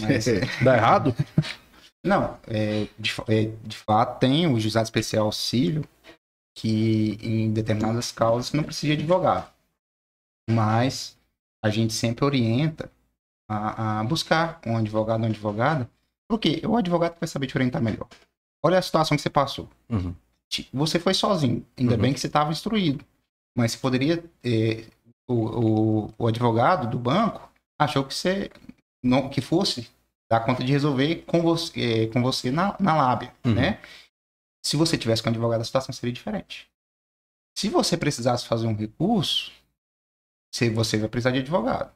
Mas, 0.00 0.26
Dá 0.62 0.76
errado? 0.76 1.14
não, 2.04 2.36
é, 2.46 2.86
de, 2.98 3.14
é, 3.28 3.50
de 3.64 3.76
fato 3.76 4.18
tem 4.18 4.46
o 4.46 4.58
juizado 4.58 4.84
especial 4.84 5.30
civil 5.32 5.84
que 6.56 7.18
em 7.22 7.52
determinadas 7.52 8.12
causas 8.12 8.52
não 8.52 8.62
precisa 8.64 8.88
de 8.94 9.00
advogado. 9.00 9.50
Mas 10.50 11.16
a 11.64 11.70
gente 11.70 11.92
sempre 11.92 12.24
orienta 12.24 12.90
a, 13.52 14.00
a 14.00 14.04
buscar 14.04 14.60
um 14.66 14.76
advogado 14.76 15.18
ou 15.20 15.24
uma 15.26 15.30
advogada, 15.30 15.90
porque 16.28 16.62
o 16.64 16.76
advogado 16.76 17.18
vai 17.18 17.26
saber 17.28 17.46
te 17.46 17.56
orientar 17.56 17.82
melhor. 17.82 18.06
Olha 18.62 18.78
a 18.78 18.82
situação 18.82 19.16
que 19.16 19.22
você 19.22 19.30
passou. 19.30 19.68
Uhum. 19.88 20.14
Você 20.72 20.98
foi 20.98 21.14
sozinho, 21.14 21.64
ainda 21.78 21.94
Uhum. 21.94 22.00
bem 22.00 22.12
que 22.12 22.20
você 22.20 22.26
estava 22.26 22.50
instruído. 22.52 23.04
Mas 23.56 23.72
você 23.72 23.78
poderia. 23.78 24.24
eh, 24.44 24.86
o, 25.28 25.34
o, 26.06 26.14
o 26.18 26.26
advogado 26.26 26.90
do 26.90 26.98
banco 26.98 27.48
achou 27.78 28.04
que 28.04 28.12
você 28.14 28.50
não 29.02 29.28
que 29.28 29.40
fosse 29.40 29.88
dar 30.30 30.40
conta 30.40 30.62
de 30.64 30.72
resolver 30.72 31.24
com 31.26 31.40
você, 31.40 31.72
eh, 31.80 32.06
com 32.08 32.20
você 32.22 32.50
na, 32.50 32.76
na 32.80 32.96
lábia, 32.96 33.32
Uhum. 33.44 33.54
né? 33.54 33.80
Se 34.64 34.76
você 34.76 34.98
tivesse 34.98 35.22
com 35.22 35.28
um 35.30 35.32
advogado, 35.32 35.60
a 35.62 35.64
situação 35.64 35.92
seria 35.92 36.12
diferente. 36.12 36.68
Se 37.56 37.68
você 37.68 37.96
precisasse 37.96 38.46
fazer 38.46 38.66
um 38.66 38.74
recurso, 38.76 39.50
se 40.54 40.68
você 40.70 40.98
vai 40.98 41.08
precisar 41.08 41.30
de 41.30 41.38
advogado. 41.40 41.92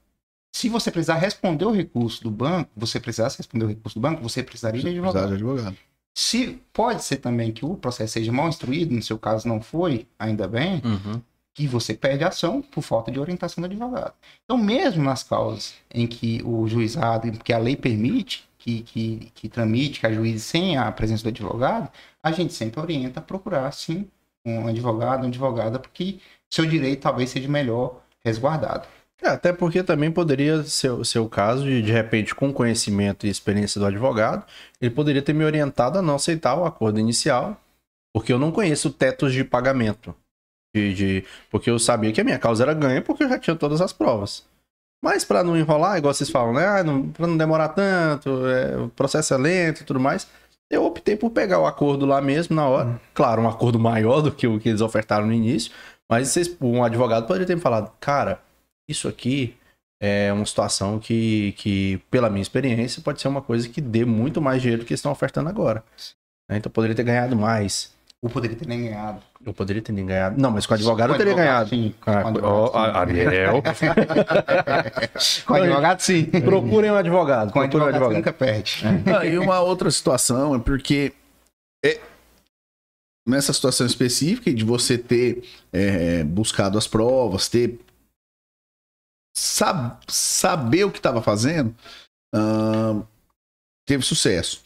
Se 0.55 0.69
você 0.69 0.89
precisar 0.89 1.17
responder 1.17 1.65
o 1.65 1.73
recurso 1.73 2.23
do 2.23 2.31
banco, 2.31 2.71
você 2.77 3.01
precisasse 3.01 3.37
responder 3.39 3.65
o 3.65 3.69
recurso 3.69 3.99
do 3.99 4.01
banco, 4.01 4.23
você 4.23 4.41
precisaria 4.41 4.81
de 4.81 4.89
advogado. 4.89 5.27
De 5.27 5.35
advogado. 5.35 5.77
Se 6.15 6.63
pode 6.73 7.03
ser 7.03 7.17
também 7.17 7.51
que 7.51 7.65
o 7.65 7.75
processo 7.75 8.13
seja 8.13 8.31
mal 8.31 8.49
instruído, 8.49 8.95
no 8.95 9.03
seu 9.03 9.19
caso 9.19 9.49
não 9.49 9.61
foi, 9.61 10.07
ainda 10.17 10.47
bem, 10.47 10.81
Uhum. 10.85 11.21
que 11.53 11.67
você 11.67 11.93
perde 11.93 12.23
a 12.23 12.29
ação 12.29 12.63
por 12.63 12.83
falta 12.83 13.11
de 13.11 13.19
orientação 13.19 13.61
do 13.63 13.67
advogado. 13.67 14.15
Então, 14.45 14.57
mesmo 14.57 15.03
nas 15.03 15.25
causas 15.25 15.75
em 15.93 16.07
que 16.07 16.41
o 16.45 16.69
juizado, 16.69 17.33
que 17.41 17.53
a 17.53 17.59
lei 17.59 17.75
permite 17.75 18.49
que, 18.57 18.83
que, 18.83 19.33
que 19.35 19.49
tramite, 19.49 19.99
que 19.99 20.07
ajuize 20.07 20.39
sem 20.39 20.77
a 20.79 20.91
presença 20.93 21.25
do 21.25 21.31
advogado, 21.31 21.91
a 22.23 22.31
gente 22.31 22.55
sempre 22.55 22.79
orienta 22.81 23.19
a 23.19 23.23
procurar, 23.23 23.73
sim, 23.73 24.07
um 24.47 24.69
advogado, 24.69 25.23
uma 25.23 25.27
advogada, 25.29 25.81
porque 25.81 26.21
seu 26.49 26.65
direito 26.65 27.01
talvez 27.03 27.31
seja 27.31 27.49
melhor 27.49 28.01
resguardado. 28.25 28.87
É, 29.23 29.29
até 29.29 29.53
porque 29.53 29.83
também 29.83 30.11
poderia 30.11 30.63
ser, 30.65 31.05
ser 31.05 31.19
o 31.19 31.29
caso 31.29 31.65
de, 31.65 31.81
de 31.81 31.93
repente, 31.93 32.35
com 32.35 32.53
conhecimento 32.53 33.27
e 33.27 33.31
experiência 33.31 33.81
do 33.81 33.87
advogado, 33.87 34.45
ele 34.81 34.91
poderia 34.91 35.23
ter 35.23 35.33
me 35.33 35.45
orientado 35.45 35.99
a 35.99 36.03
não 36.03 36.17
aceitar 36.17 36.55
o 36.57 36.65
acordo 36.65 36.99
inicial, 37.01 37.59
porque 38.15 38.33
eu 38.33 38.39
não 38.39 38.53
conheço 38.53 38.91
tetos 38.91 39.33
de 39.33 39.45
pagamento. 39.45 40.15
De, 40.75 40.95
de- 40.95 41.25
porque 41.51 41.71
eu 41.71 41.79
sabia 41.79 42.13
que 42.13 42.21
a 42.21 42.25
minha 42.25 42.39
causa 42.39 42.65
era 42.65 42.75
ganha 42.75 43.01
porque 43.01 43.25
eu 43.25 43.29
já 43.29 43.39
tinha 43.39 43.57
todas 43.57 43.81
as 43.81 43.93
provas. 43.93 44.45
Mas 45.03 45.25
para 45.25 45.45
não 45.45 45.57
enrolar, 45.57 45.99
igual 45.99 46.15
vocês 46.15 46.31
falam, 46.31 46.55
né? 46.55 46.67
Ah, 46.67 46.83
não, 46.85 47.09
pra 47.11 47.27
não 47.27 47.37
demorar 47.37 47.69
tanto, 47.71 48.47
é, 48.47 48.77
o 48.79 48.89
processo 48.89 49.35
é 49.35 49.39
lento 49.39 49.83
e 49.83 49.85
tudo 49.85 50.01
mais, 50.01 50.27
eu 50.71 50.85
optei 50.85 51.17
por 51.17 51.31
pegar 51.31 51.61
o 51.61 51.67
acordo 51.67 52.07
lá 52.07 52.21
mesmo 52.21 52.57
na 52.57 52.67
hora. 52.67 53.01
Claro, 53.13 53.43
um 53.43 53.49
acordo 53.49 53.79
maior 53.79 54.23
do 54.23 54.33
que 54.33 54.47
o 54.47 54.59
que 54.59 54.71
eles 54.71 54.81
ofertaram 54.81 55.27
no 55.27 55.33
início, 55.33 55.73
mas 56.11 56.29
vocês, 56.29 56.57
um 56.61 56.83
advogado 56.83 57.27
poderia 57.27 57.47
ter 57.47 57.55
me 57.55 57.61
falado, 57.61 57.93
cara, 58.01 58.41
isso 58.89 59.09
aqui 59.09 59.57
é 60.01 60.33
uma 60.33 60.45
situação 60.45 60.99
que, 60.99 61.53
que, 61.57 61.99
pela 62.11 62.29
minha 62.29 62.43
experiência, 62.43 63.03
pode 63.03 63.21
ser 63.21 63.29
uma 63.29 63.41
coisa 63.41 63.69
que 63.69 63.81
dê 63.81 64.05
muito 64.05 64.41
mais 64.43 64.61
dinheiro 64.61 64.83
do 64.83 64.87
que 64.87 64.93
eles 64.93 64.99
estão 65.01 65.13
ofertando 65.13 65.49
agora. 65.49 65.83
Né? 66.49 66.59
Então 66.59 66.69
eu 66.69 66.73
poderia 66.75 66.95
ter 66.95 67.05
ganhado 67.05 67.37
mais. 67.37 67.95
Ou 68.23 68.31
poderia 68.31 68.57
ter 68.57 68.67
nem 68.67 68.85
ganhado. 68.85 69.21
Eu 69.45 69.53
poderia 69.53 69.83
ter 69.83 69.93
nem 69.93 70.07
ganhado. 70.07 70.41
Não, 70.41 70.51
mas 70.51 70.65
com 70.67 70.73
o 70.73 70.77
advogado 70.77 71.11
eu 71.11 71.15
Com 71.15 71.19
teria 71.19 71.33
advogado, 71.35 71.69
ganhado. 71.71 71.85
Sim. 71.85 71.95
Ah, 72.07 72.23
Com 72.23 72.29
advogado, 72.29 72.53
ó, 72.53 72.69
sim. 72.71 72.99
Ariel. 72.99 73.63
Com 75.47 75.55
advogado, 75.55 76.01
sim. 76.01 76.25
Procurem 76.25 76.91
um 76.91 76.97
advogado. 76.97 77.53
Com 77.53 77.61
Procurem 77.61 77.87
um 77.87 77.89
advogado, 77.91 77.95
advogado. 77.95 78.17
nunca 78.17 78.33
perde. 78.33 78.83
Ah, 79.15 79.27
e 79.27 79.39
uma 79.39 79.61
outra 79.61 79.91
situação 79.91 80.55
é 80.55 80.59
porque 80.59 81.13
é, 81.85 82.01
nessa 83.29 83.53
situação 83.53 83.87
específica 83.87 84.53
de 84.53 84.65
você 84.65 84.97
ter 84.97 85.45
é, 85.73 86.25
buscado 86.25 86.79
as 86.79 86.87
provas, 86.87 87.49
ter 87.49 87.79
sab- 89.37 89.99
saber 90.09 90.85
o 90.85 90.91
que 90.91 90.99
estava 90.99 91.21
fazendo, 91.23 91.75
ah, 92.35 93.03
teve 93.87 94.05
sucesso. 94.05 94.63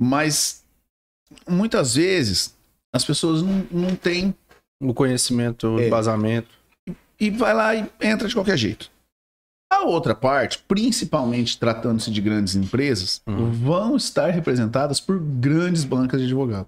Mas 0.00 0.64
muitas 1.48 1.94
vezes 1.94 2.56
as 2.92 3.04
pessoas 3.04 3.42
não, 3.42 3.66
não 3.70 3.96
têm 3.96 4.34
O 4.82 4.94
conhecimento, 4.94 5.68
o 5.74 5.78
É. 5.80 5.86
embasamento. 5.88 6.48
e 7.20 7.28
vai 7.30 7.52
lá 7.52 7.74
e 7.76 7.86
entra 8.00 8.26
de 8.26 8.32
qualquer 8.34 8.56
jeito. 8.56 8.90
A 9.70 9.82
outra 9.84 10.14
parte, 10.14 10.58
principalmente 10.66 11.58
tratando-se 11.58 12.10
de 12.10 12.18
grandes 12.22 12.54
empresas, 12.56 13.20
Uhum. 13.26 13.52
vão 13.52 13.94
estar 13.96 14.30
representadas 14.30 14.98
por 14.98 15.20
grandes 15.20 15.84
bancas 15.84 16.18
de 16.18 16.26
advogado. 16.26 16.66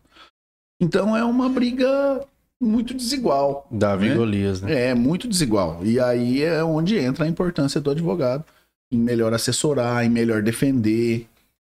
Então 0.81 1.17
é 1.17 1.25
uma 1.25 1.49
briga 1.49 2.23
muito 2.63 2.95
desigual. 2.95 3.67
Davi 3.71 4.11
Né? 4.11 4.15
Golias, 4.15 4.63
né? 4.63 4.89
É, 4.89 4.95
muito 4.95 5.27
desigual. 5.29 5.85
E 5.85 5.99
aí 5.99 6.43
é 6.43 6.63
onde 6.63 6.97
entra 6.97 7.25
a 7.25 7.29
importância 7.29 7.81
do 7.81 7.91
advogado 7.91 8.45
em 8.91 8.99
melhor 8.99 9.35
assessorar, 9.35 10.05
em 10.05 10.09
melhor 10.09 10.43
defender, 10.43 11.27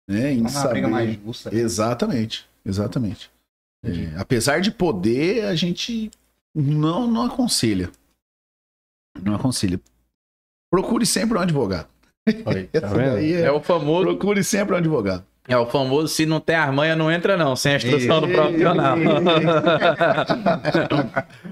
né? 0.09 0.33
Em 0.33 0.41
Uma 0.41 0.49
saber... 0.51 0.73
briga 0.75 0.89
mais 0.89 1.15
justa. 1.15 1.55
Exatamente, 1.55 2.47
exatamente. 2.65 3.31
É, 3.85 4.15
apesar 4.17 4.61
de 4.61 4.71
poder, 4.71 5.45
a 5.47 5.55
gente 5.55 6.11
não, 6.55 7.07
não 7.07 7.23
aconselha. 7.23 7.91
Não 9.23 9.35
aconselha. 9.35 9.81
Procure 10.71 11.05
sempre 11.05 11.37
um 11.39 11.41
advogado. 11.41 11.89
Aí, 12.27 12.67
tá 12.69 13.21
é- 13.21 13.43
É 13.43 13.53
o 13.53 13.61
famoso, 13.61 14.07
Procure 14.07 14.43
sempre 14.43 14.75
um 14.75 14.79
advogado. 14.79 15.25
É 15.49 15.57
o 15.59 15.67
famoso 15.67 16.09
se 16.09 16.25
não 16.27 16.41
tem 16.41 16.57
as 16.57 16.75
manhas, 16.75 16.97
não 16.97 17.11
entra 17.11 17.37
não, 17.37 17.55
sem 17.55 17.73
a 17.73 17.77
instrução 17.77 18.21
do 18.21 18.29
profissional. 18.29 18.97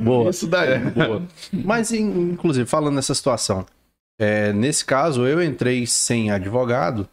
Boa. 0.00 0.30
Isso 0.30 0.46
daí. 0.46 0.78
Boa. 0.78 1.22
Mas, 1.52 1.92
in- 1.92 2.30
inclusive, 2.32 2.68
falando 2.68 2.94
nessa 2.94 3.14
situação, 3.14 3.66
é, 4.18 4.52
nesse 4.52 4.84
caso, 4.84 5.26
eu 5.26 5.42
entrei 5.42 5.86
sem 5.86 6.30
advogado 6.30 7.08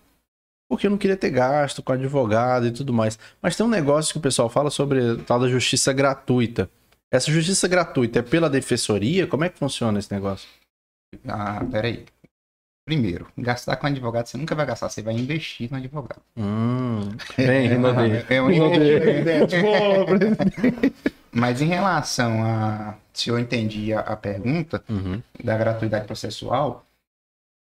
porque 0.70 0.86
eu 0.86 0.92
não 0.92 1.00
queria 1.00 1.18
ter 1.18 1.32
gasto 1.32 1.82
com 1.82 1.92
advogado 1.94 2.68
e 2.68 2.72
tudo 2.72 2.94
mais. 2.94 3.18
Mas 3.42 3.56
tem 3.56 3.66
um 3.66 3.70
negócio 3.70 4.12
que 4.14 4.20
o 4.20 4.22
pessoal 4.22 4.50
fala 4.50 4.70
sobre 4.70 5.14
a 5.14 5.18
tal 5.18 5.40
da 5.40 5.48
justiça 5.48 5.92
gratuita. 5.92 6.70
Essa 7.12 7.32
justiça 7.32 7.68
gratuita 7.68 8.20
é 8.20 8.22
pela 8.22 8.48
defensoria? 8.48 9.26
Como 9.26 9.44
é 9.44 9.50
que 9.50 9.58
funciona 9.58 9.98
esse 9.98 10.14
negócio? 10.14 10.48
Ah, 11.28 11.66
peraí. 11.72 12.06
Primeiro, 12.90 13.28
gastar 13.38 13.76
com 13.76 13.86
advogado 13.86 14.26
você 14.26 14.36
nunca 14.36 14.56
vai 14.56 14.66
gastar, 14.66 14.90
você 14.90 15.04
vai 15.04 15.14
investir 15.14 15.70
no 15.70 15.78
advogado. 15.78 16.24
Hum, 16.36 17.02
bem, 17.38 17.68
Rinodê. 17.68 18.26
É 18.28 18.42
um 18.42 18.50
Investimento. 18.50 19.56
Mas 21.32 21.62
em 21.62 21.68
relação 21.68 22.44
a. 22.44 22.96
Se 23.14 23.30
eu 23.30 23.38
entendi 23.38 23.94
a, 23.94 24.00
a 24.00 24.16
pergunta 24.16 24.84
Uhum. 24.90 25.22
da 25.44 25.56
gratuidade 25.56 26.08
processual, 26.08 26.84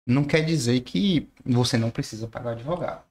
não 0.07 0.23
quer 0.23 0.41
dizer 0.41 0.79
que 0.81 1.29
você 1.45 1.77
não 1.77 1.91
precisa 1.91 2.27
pagar 2.27 2.53
advogado. 2.53 3.03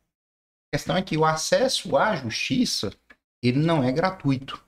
A 0.72 0.76
questão 0.76 0.96
é 0.96 1.02
que 1.02 1.16
o 1.16 1.24
acesso 1.24 1.96
à 1.96 2.16
justiça 2.16 2.92
ele 3.40 3.60
não 3.60 3.84
é 3.84 3.92
gratuito. 3.92 4.60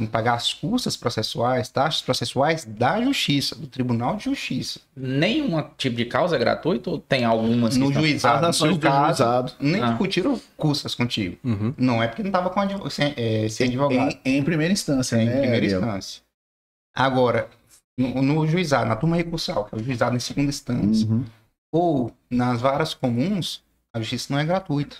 Que 0.00 0.06
pagar 0.06 0.32
as 0.34 0.54
custas 0.54 0.96
processuais, 0.96 1.68
taxas 1.68 2.00
processuais 2.00 2.64
da 2.64 3.02
justiça, 3.02 3.54
do 3.54 3.66
Tribunal 3.66 4.16
de 4.16 4.24
Justiça. 4.24 4.80
Nenhum 4.96 5.62
tipo 5.76 5.94
de 5.96 6.06
causa 6.06 6.36
é 6.36 6.38
gratuito 6.38 6.90
ou 6.92 6.98
tem 6.98 7.22
algumas 7.24 7.74
que 7.74 7.80
No 7.80 7.88
estão- 7.88 8.00
juizado, 8.02 8.36
As 8.36 8.42
no 8.42 8.48
ações 8.48 8.68
seu 8.70 8.78
do 8.78 8.86
caso, 8.88 9.06
juizado. 9.18 9.52
nem 9.60 9.82
Ah. 9.82 9.88
discutiram 9.90 10.40
custas 10.56 10.94
contigo. 10.94 11.36
Uhum. 11.44 11.74
Não 11.76 12.02
é 12.02 12.08
porque 12.08 12.22
não 12.22 12.30
estava 12.30 12.48
com 12.48 12.60
advo- 12.60 12.88
sem, 12.90 13.12
é, 13.14 13.46
sem 13.50 13.68
advogado. 13.68 14.16
Em, 14.24 14.38
em 14.38 14.42
primeira 14.42 14.72
instância, 14.72 15.16
em 15.16 15.26
né? 15.26 15.32
primeira 15.32 15.56
Ariel? 15.56 15.80
instância. 15.80 16.22
Agora, 16.96 17.48
no, 17.98 18.22
no 18.22 18.46
juizado, 18.46 18.88
na 18.88 18.96
turma 18.96 19.16
recursal, 19.16 19.66
que 19.66 19.74
é 19.74 19.78
o 19.78 19.82
juizado 19.84 20.16
em 20.16 20.20
segunda 20.20 20.48
instância, 20.48 21.06
Uhum. 21.06 21.24
ou 21.70 22.12
nas 22.30 22.60
varas 22.62 22.94
comuns, 22.94 23.62
a 23.94 23.98
justiça 24.00 24.32
não 24.32 24.40
é 24.40 24.44
gratuita. 24.46 24.96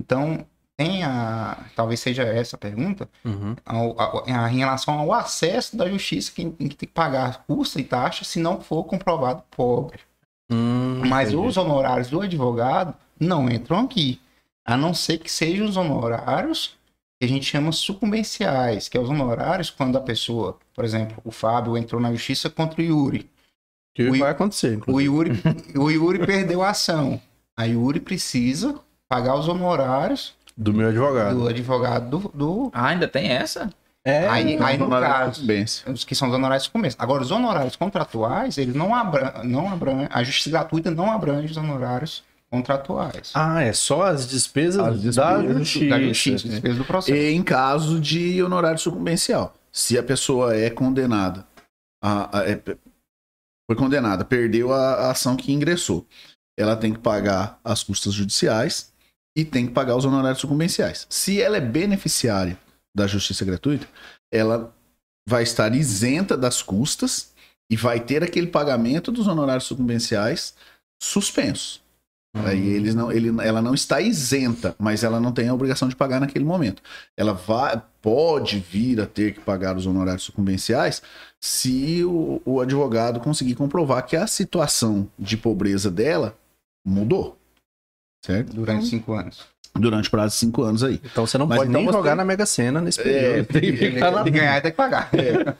Então, 0.00 0.46
tem 0.76 1.02
a. 1.04 1.56
Talvez 1.76 2.00
seja 2.00 2.22
essa 2.24 2.56
a 2.56 2.58
pergunta, 2.58 3.08
Uhum. 3.24 3.54
ao- 3.64 4.00
a- 4.00 4.44
a- 4.46 4.52
em 4.52 4.58
relação 4.58 4.98
ao 4.98 5.12
acesso 5.12 5.76
da 5.76 5.88
justiça, 5.88 6.32
que, 6.32 6.42
em 6.42 6.50
que 6.50 6.76
tem 6.76 6.88
que 6.88 6.94
pagar 6.94 7.44
custa 7.46 7.80
e 7.80 7.84
taxa 7.84 8.24
se 8.24 8.38
não 8.40 8.60
for 8.60 8.84
comprovado 8.84 9.42
pobre. 9.50 10.00
Hum, 10.50 11.02
Mas 11.06 11.32
entendi. 11.32 11.46
os 11.48 11.56
honorários 11.56 12.08
do 12.10 12.20
advogado 12.20 12.94
não 13.18 13.48
entram 13.48 13.80
aqui. 13.80 14.20
A 14.64 14.76
não 14.76 14.92
ser 14.94 15.18
que 15.18 15.30
sejam 15.30 15.66
os 15.66 15.76
honorários 15.76 16.76
que 17.18 17.24
a 17.24 17.28
gente 17.28 17.44
chama 17.46 17.70
sucumbenciais, 17.72 18.88
que 18.88 18.96
é 18.96 19.00
os 19.00 19.08
honorários 19.08 19.70
quando 19.70 19.96
a 19.96 20.00
pessoa, 20.00 20.58
por 20.74 20.84
exemplo, 20.84 21.16
o 21.24 21.30
Fábio 21.30 21.76
entrou 21.76 22.00
na 22.00 22.12
justiça 22.12 22.50
contra 22.50 22.80
o 22.80 22.84
Yuri. 22.84 23.30
Que 23.94 24.08
o- 24.08 24.18
vai 24.18 24.30
acontecer, 24.30 24.80
O. 24.86 25.00
Yuri, 25.00 25.30
o 25.78 25.90
Yuri 25.90 26.26
perdeu 26.26 26.62
a 26.62 26.70
ação. 26.70 27.20
A 27.56 27.64
Yuri 27.64 28.00
precisa 28.00 28.78
pagar 29.08 29.36
os 29.36 29.46
honorários 29.48 30.34
Do 30.56 30.72
meu 30.72 30.88
advogado. 30.88 31.38
do 31.38 31.48
advogado 31.48 32.10
do. 32.18 32.28
do- 32.32 32.70
Ah, 32.72 32.86
ainda 32.88 33.08
tem 33.08 33.28
essa? 33.28 33.70
É, 34.06 34.28
aí, 34.28 34.58
aí, 34.62 34.76
no 34.76 34.88
caso, 34.90 35.42
os 35.90 36.04
que 36.04 36.14
são 36.14 36.28
os 36.28 36.34
honorários 36.34 36.64
de 36.64 36.70
começo. 36.70 36.94
Agora, 36.98 37.22
os 37.22 37.30
honorários 37.30 37.74
contratuais, 37.74 38.58
eles 38.58 38.74
não 38.74 38.94
abrangem, 38.94 39.48
não 39.48 39.70
abrangem, 39.72 40.08
a 40.12 40.22
justiça 40.22 40.50
gratuita 40.50 40.90
não 40.90 41.10
abrange 41.10 41.50
os 41.50 41.56
honorários 41.56 42.22
contratuais. 42.50 43.30
Ah, 43.34 43.62
é 43.62 43.72
só 43.72 44.02
as 44.02 44.28
despesas, 44.28 44.78
As 44.86 45.00
despesas 45.00 45.16
da 45.16 45.38
do- 45.38 45.58
justiça. 45.58 45.88
da 45.88 46.00
justiça, 46.00 46.48
despesa 46.48 46.78
do 46.78 46.84
processo. 46.84 47.16
em 47.18 47.42
caso 47.42 47.98
de 47.98 48.42
honorário 48.42 48.78
sucumbencial. 48.78 49.54
Se 49.72 49.98
a 49.98 50.02
pessoa 50.02 50.54
é 50.54 50.68
condenada, 50.70 51.44
a- 52.02 52.38
a- 52.40 52.44
é- 52.44 52.60
foi 53.66 53.74
condenada, 53.76 54.24
perdeu 54.24 54.72
a, 54.72 54.94
a 55.06 55.10
ação 55.12 55.34
que 55.34 55.50
ingressou, 55.50 56.06
ela 56.58 56.76
tem 56.76 56.92
que 56.92 56.98
pagar 57.00 57.58
as 57.64 57.82
custas 57.82 58.12
judiciais 58.12 58.92
e 59.36 59.44
tem 59.44 59.66
que 59.66 59.72
pagar 59.72 59.96
os 59.96 60.04
honorários 60.04 60.40
sucumbenciais. 60.40 61.06
Se 61.10 61.40
ela 61.40 61.56
é 61.56 61.60
beneficiária 61.60 62.58
da 62.94 63.06
justiça 63.06 63.44
gratuita, 63.44 63.86
ela 64.32 64.74
vai 65.28 65.42
estar 65.42 65.74
isenta 65.74 66.36
das 66.36 66.62
custas 66.62 67.32
e 67.70 67.76
vai 67.76 67.98
ter 67.98 68.22
aquele 68.22 68.46
pagamento 68.46 69.10
dos 69.10 69.26
honorários 69.26 69.64
sucumbenciais 69.64 70.54
suspensos. 71.02 71.82
Aí 72.36 72.68
eles 72.68 72.96
não, 72.96 73.12
ele, 73.12 73.28
ela 73.42 73.62
não 73.62 73.74
está 73.74 74.00
isenta, 74.00 74.74
mas 74.76 75.04
ela 75.04 75.20
não 75.20 75.30
tem 75.30 75.48
a 75.48 75.54
obrigação 75.54 75.88
de 75.88 75.94
pagar 75.94 76.18
naquele 76.18 76.44
momento. 76.44 76.82
Ela 77.16 77.32
vai, 77.32 77.80
pode 78.02 78.58
vir 78.58 79.00
a 79.00 79.06
ter 79.06 79.34
que 79.34 79.40
pagar 79.40 79.76
os 79.76 79.86
honorários 79.86 80.24
sucumbenciais 80.24 81.00
se 81.40 82.02
o, 82.04 82.42
o 82.44 82.60
advogado 82.60 83.20
conseguir 83.20 83.54
comprovar 83.54 84.04
que 84.04 84.16
a 84.16 84.26
situação 84.26 85.08
de 85.16 85.36
pobreza 85.36 85.92
dela 85.92 86.36
mudou. 86.84 87.38
Certo? 88.24 88.54
Durante 88.54 88.86
cinco 88.86 89.12
anos. 89.12 89.40
Durante 89.76 90.08
o 90.08 90.10
prazo 90.10 90.34
de 90.34 90.38
cinco 90.38 90.62
anos 90.62 90.82
aí. 90.84 91.00
Então 91.04 91.26
você 91.26 91.36
não 91.36 91.46
Mas 91.46 91.58
pode 91.58 91.68
então 91.70 91.80
nem 91.80 91.90
você- 91.90 91.98
jogar 91.98 92.14
na 92.14 92.24
Mega 92.24 92.46
Sena 92.46 92.80
nesse 92.80 93.00
É, 93.00 93.42
período. 93.42 93.46
Tem 93.48 93.60
que 93.60 93.76
ficar 93.76 94.24
Se 94.24 94.30
ganhar, 94.30 94.62
tem 94.62 94.70
que 94.70 94.76
pagar. 94.76 95.10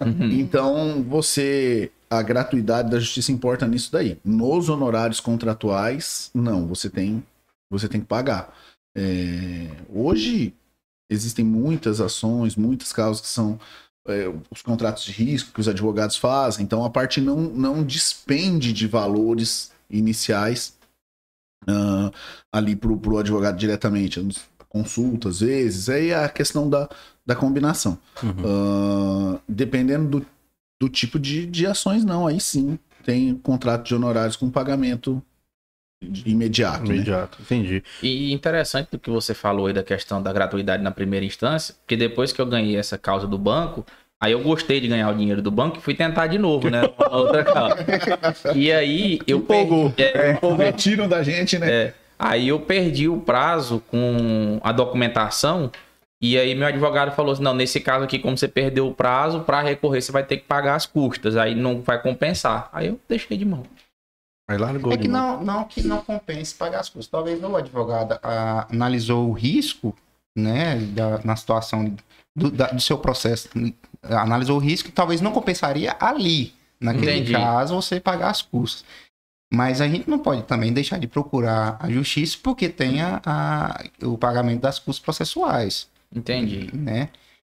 Uhum. 0.01 0.31
Então, 0.31 1.03
você. 1.09 1.91
A 2.09 2.23
gratuidade 2.23 2.91
da 2.91 3.01
justiça 3.01 3.33
importa 3.33 3.67
nisso 3.67 3.91
daí. 3.91 4.17
Nos 4.25 4.69
honorários 4.69 5.19
contratuais, 5.19 6.31
não, 6.33 6.65
você 6.67 6.89
tem, 6.89 7.25
você 7.69 7.89
tem 7.89 8.01
que 8.01 8.07
pagar. 8.07 8.55
É, 8.97 9.67
hoje 9.93 10.55
existem 11.11 11.45
muitas 11.45 12.01
ações, 12.01 12.55
muitas 12.55 12.93
causas 12.93 13.21
que 13.21 13.27
são 13.29 13.59
é, 14.07 14.31
os 14.51 14.63
contratos 14.63 15.03
de 15.05 15.11
risco 15.13 15.51
que 15.53 15.61
os 15.61 15.67
advogados 15.69 16.17
fazem, 16.17 16.65
então 16.65 16.85
a 16.85 16.91
parte 16.91 17.21
não, 17.21 17.37
não 17.41 17.83
despende 17.83 18.73
de 18.73 18.87
valores 18.87 19.73
iniciais 19.91 20.75
ah, 21.67 22.11
ali 22.53 22.77
para 22.77 22.91
o 22.91 23.19
advogado 23.19 23.57
diretamente, 23.57 24.27
consulta 24.69 25.29
às 25.29 25.41
vezes, 25.41 25.89
aí 25.89 26.11
é 26.11 26.25
a 26.25 26.29
questão 26.29 26.69
da, 26.69 26.89
da 27.25 27.35
combinação. 27.35 27.99
Uhum. 28.23 29.35
Ah, 29.37 29.41
dependendo 29.49 30.21
do, 30.21 30.27
do 30.81 30.89
tipo 30.89 31.19
de, 31.19 31.47
de 31.47 31.67
ações, 31.67 32.05
não, 32.05 32.27
aí 32.27 32.41
sim 32.41 32.79
tem 33.05 33.35
contrato 33.35 33.85
de 33.85 33.95
honorários 33.95 34.35
com 34.35 34.51
pagamento 34.51 35.23
imediato. 36.27 36.89
né? 36.89 36.97
Imediato, 36.97 37.39
entendi. 37.41 37.83
E 38.03 38.33
interessante 38.33 38.91
do 38.91 38.99
que 38.99 39.11
você 39.11 39.35
falou 39.35 39.67
aí 39.67 39.73
da 39.73 39.83
questão 39.83 40.23
da 40.23 40.33
gratuidade 40.33 40.83
na 40.83 40.91
primeira 40.91 41.25
instância, 41.25 41.75
porque 41.75 41.97
depois 41.97 42.33
que 42.33 42.41
eu 42.41 42.47
ganhei 42.47 42.77
essa 42.77 42.99
causa 42.99 43.27
do 43.27 43.39
banco, 43.39 43.87
aí 44.25 44.33
eu 44.33 44.41
gostei 44.43 44.81
de 44.81 44.89
ganhar 44.89 45.11
o 45.11 45.15
dinheiro 45.17 45.41
do 45.43 45.51
banco 45.51 45.79
e 45.79 45.81
fui 45.81 45.95
tentar 45.95 46.27
de 46.27 46.39
novo, 46.39 46.69
né? 46.71 46.83
Uma 46.99 47.17
outra. 47.17 47.45
E 48.55 48.73
aí 48.73 49.19
eu 49.27 49.39
Empolgou. 49.39 49.91
perdi, 49.91 50.19
é, 50.19 50.33
empolguei. 50.33 50.73
Tiram 50.73 51.09
da 51.09 51.23
gente, 51.23 51.59
né? 51.59 51.71
É. 51.71 51.95
Aí 52.19 52.49
eu 52.49 52.61
perdi 52.61 53.09
o 53.09 53.21
prazo 53.21 53.83
com 53.91 54.59
a 54.63 54.73
documentação. 54.73 55.71
E 56.23 56.39
aí 56.39 56.55
meu 56.55 56.67
advogado 56.69 57.15
falou 57.15 57.33
assim: 57.33 57.43
não, 57.43 57.55
nesse 57.55 57.81
caso 57.81 58.05
aqui, 58.05 58.19
como 58.19 58.37
você 58.39 58.49
perdeu 58.49 58.87
o 58.89 58.95
prazo, 58.95 59.41
para 59.41 59.61
recorrer 59.61 60.01
você 60.01 60.13
vai 60.13 60.25
ter 60.25 60.39
que 60.39 60.45
pagar 60.45 60.75
as 60.77 60.87
custas. 60.87 61.37
Aí 61.37 61.55
não 61.55 61.81
vai 61.83 62.01
compensar. 62.01 62.69
Aí 62.73 62.87
eu 62.87 63.01
deixei 63.09 63.37
de 63.37 63.45
mão. 63.45 63.65
Aí 64.49 64.57
largou. 64.59 64.93
É 64.93 64.97
que 64.97 65.09
não, 65.09 65.43
não 65.43 65.65
que 65.65 65.83
não 65.83 65.99
compense 66.03 66.55
pagar 66.55 66.81
as 66.81 66.89
custas. 66.89 67.09
Talvez 67.09 67.43
o 67.43 67.57
advogado 67.57 68.19
ah, 68.23 68.67
analisou 68.71 69.29
o 69.29 69.33
risco, 69.33 69.95
né, 70.37 70.77
da- 70.77 71.21
na 71.25 71.35
situação 71.37 71.95
do, 72.37 72.51
da- 72.51 72.67
do 72.69 72.81
seu 72.81 72.99
processo, 72.99 73.49
analisou 74.11 74.57
o 74.57 74.61
risco 74.61 74.89
e 74.89 74.93
talvez 74.93 75.21
não 75.21 75.33
compensaria 75.33 75.97
ali, 76.01 76.53
naquele 76.81 77.13
Entendi. 77.17 77.33
caso, 77.33 77.75
você 77.75 77.99
pagar 78.01 78.31
as 78.31 78.43
custas. 78.43 78.85
Mas 79.53 79.81
a 79.81 79.87
gente 79.87 80.09
não 80.11 80.19
pode 80.19 80.43
também 80.45 80.73
deixar 80.73 80.99
de 80.99 81.07
procurar 81.07 81.77
a 81.81 81.89
justiça 81.91 82.37
porque 82.43 82.69
tem 82.69 83.01
a- 83.03 83.21
a- 83.25 83.85
o 84.03 84.19
pagamento 84.19 84.63
das 84.63 84.79
custas 84.79 85.05
processuais, 85.05 85.87
Entendi. 86.15 86.71
né? 86.73 87.09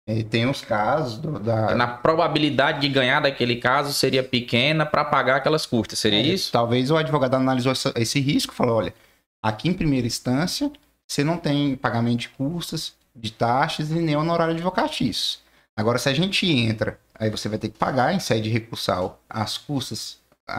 E 0.06 0.22
tem 0.22 0.48
os 0.48 0.60
casos 0.62 1.18
do- 1.18 1.38
da, 1.38 1.74
Na 1.74 1.86
probabilidade 1.86 2.80
de 2.80 2.88
ganhar 2.88 3.20
daquele 3.20 3.56
caso 3.56 3.92
seria 3.92 4.22
pequena 4.22 4.86
para 4.86 5.04
pagar 5.04 5.36
aquelas 5.36 5.66
custas. 5.66 5.98
Seria 5.98 6.20
É, 6.20 6.22
isso? 6.22 6.50
Talvez 6.52 6.90
o 6.90 6.96
advogado 6.96 7.34
analisou 7.34 7.72
essa- 7.72 7.92
esse 7.96 8.18
risco 8.20 8.52
e 8.54 8.56
falou: 8.56 8.76
olha, 8.76 8.94
aqui 9.42 9.68
em 9.68 9.74
primeira 9.74 10.06
instância, 10.06 10.70
você 11.06 11.22
não 11.22 11.36
tem 11.36 11.76
pagamento 11.76 12.20
de 12.20 12.28
custas, 12.30 12.94
de 13.14 13.30
taxas 13.32 13.90
e 13.90 13.94
nem 13.96 14.16
honorário 14.16 14.54
advocatício. 14.54 15.40
Agora, 15.78 15.96
se 15.96 16.08
a 16.08 16.12
gente 16.12 16.44
entra, 16.44 16.98
aí 17.14 17.30
você 17.30 17.48
vai 17.48 17.56
ter 17.56 17.68
que 17.68 17.78
pagar 17.78 18.12
em 18.12 18.18
sede 18.18 18.48
recursal 18.48 19.22
as 19.30 19.56
custas, 19.56 20.18
eh, 20.48 20.54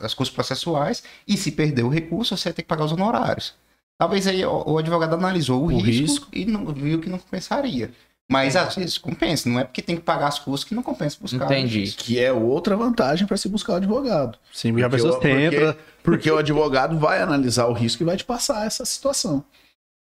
as 0.00 0.14
custas 0.14 0.32
processuais, 0.32 1.02
e 1.26 1.36
se 1.36 1.50
perder 1.50 1.82
o 1.82 1.88
recurso, 1.88 2.36
você 2.36 2.50
vai 2.50 2.52
ter 2.52 2.62
que 2.62 2.68
pagar 2.68 2.84
os 2.84 2.92
honorários. 2.92 3.54
Talvez 3.98 4.28
aí 4.28 4.46
o, 4.46 4.78
advogado 4.78 5.14
analisou 5.14 5.62
o, 5.62 5.64
O 5.64 5.80
risco, 5.80 6.02
risco. 6.02 6.28
e 6.32 6.44
não, 6.44 6.66
viu 6.66 7.00
que 7.00 7.08
não 7.08 7.18
compensaria. 7.18 7.90
Mas 8.30 8.54
às 8.54 8.76
vezes 8.76 8.96
compensa, 8.96 9.48
não 9.48 9.58
é 9.58 9.64
porque 9.64 9.82
tem 9.82 9.96
que 9.96 10.02
pagar 10.02 10.28
as 10.28 10.38
custas 10.38 10.68
que 10.68 10.74
não 10.74 10.84
compensa 10.84 11.16
buscar. 11.20 11.46
Entendi. 11.46 11.86
justiça. 11.86 12.06
Que 12.06 12.20
é 12.20 12.32
outra 12.32 12.76
vantagem 12.76 13.26
para 13.26 13.36
se 13.36 13.48
buscar 13.48 13.72
o 13.72 13.76
advogado. 13.76 14.38
Sim, 14.52 14.70
porque 14.70 14.84
a 14.84 14.90
pessoa 14.90 15.14
você 15.14 15.18
porque-. 15.18 15.76
Porque 16.00 16.30
o 16.30 16.38
advogado 16.38 16.96
vai 16.96 17.20
analisar 17.20 17.66
o 17.66 17.72
risco 17.72 18.02
e 18.04 18.06
vai 18.06 18.16
te 18.16 18.24
passar 18.24 18.64
essa 18.64 18.84
situação. 18.84 19.44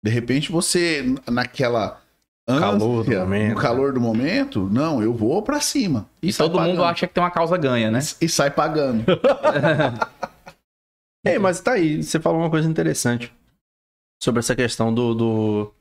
De 0.04 0.10
repente 0.10 0.52
você, 0.52 1.04
naquela 1.30 2.02
Calor 2.60 2.78
do 2.80 3.00
ânsia, 3.02 3.20
momento. 3.20 3.56
no 3.56 3.62
calor 3.62 3.94
do 3.94 4.02
momento, 4.02 4.70
não, 4.72 5.02
eu 5.02 5.14
vou 5.14 5.42
para 5.42 5.60
cima. 5.62 6.06
E 6.22 6.32
sai 6.34 6.48
todo 6.48 6.60
mundo 6.60 6.68
pagando. 6.78 6.84
acha 6.86 7.08
que 7.08 7.14
tem 7.14 7.24
uma 7.24 7.32
causa 7.32 7.58
ganha, 7.58 7.90
né? 7.92 8.00
E 8.20 8.28
sai 8.30 8.52
pagando. 8.52 9.04
Ei, 11.26 11.38
mas 11.38 11.60
tá 11.60 11.74
aí, 11.74 12.02
você 12.02 12.20
falou 12.20 12.40
uma 12.40 12.50
coisa 12.50 12.68
interessante 12.68 13.32
sobre 14.22 14.40
essa 14.40 14.56
questão 14.56 14.94
do, 14.94 15.14
do 15.14 15.74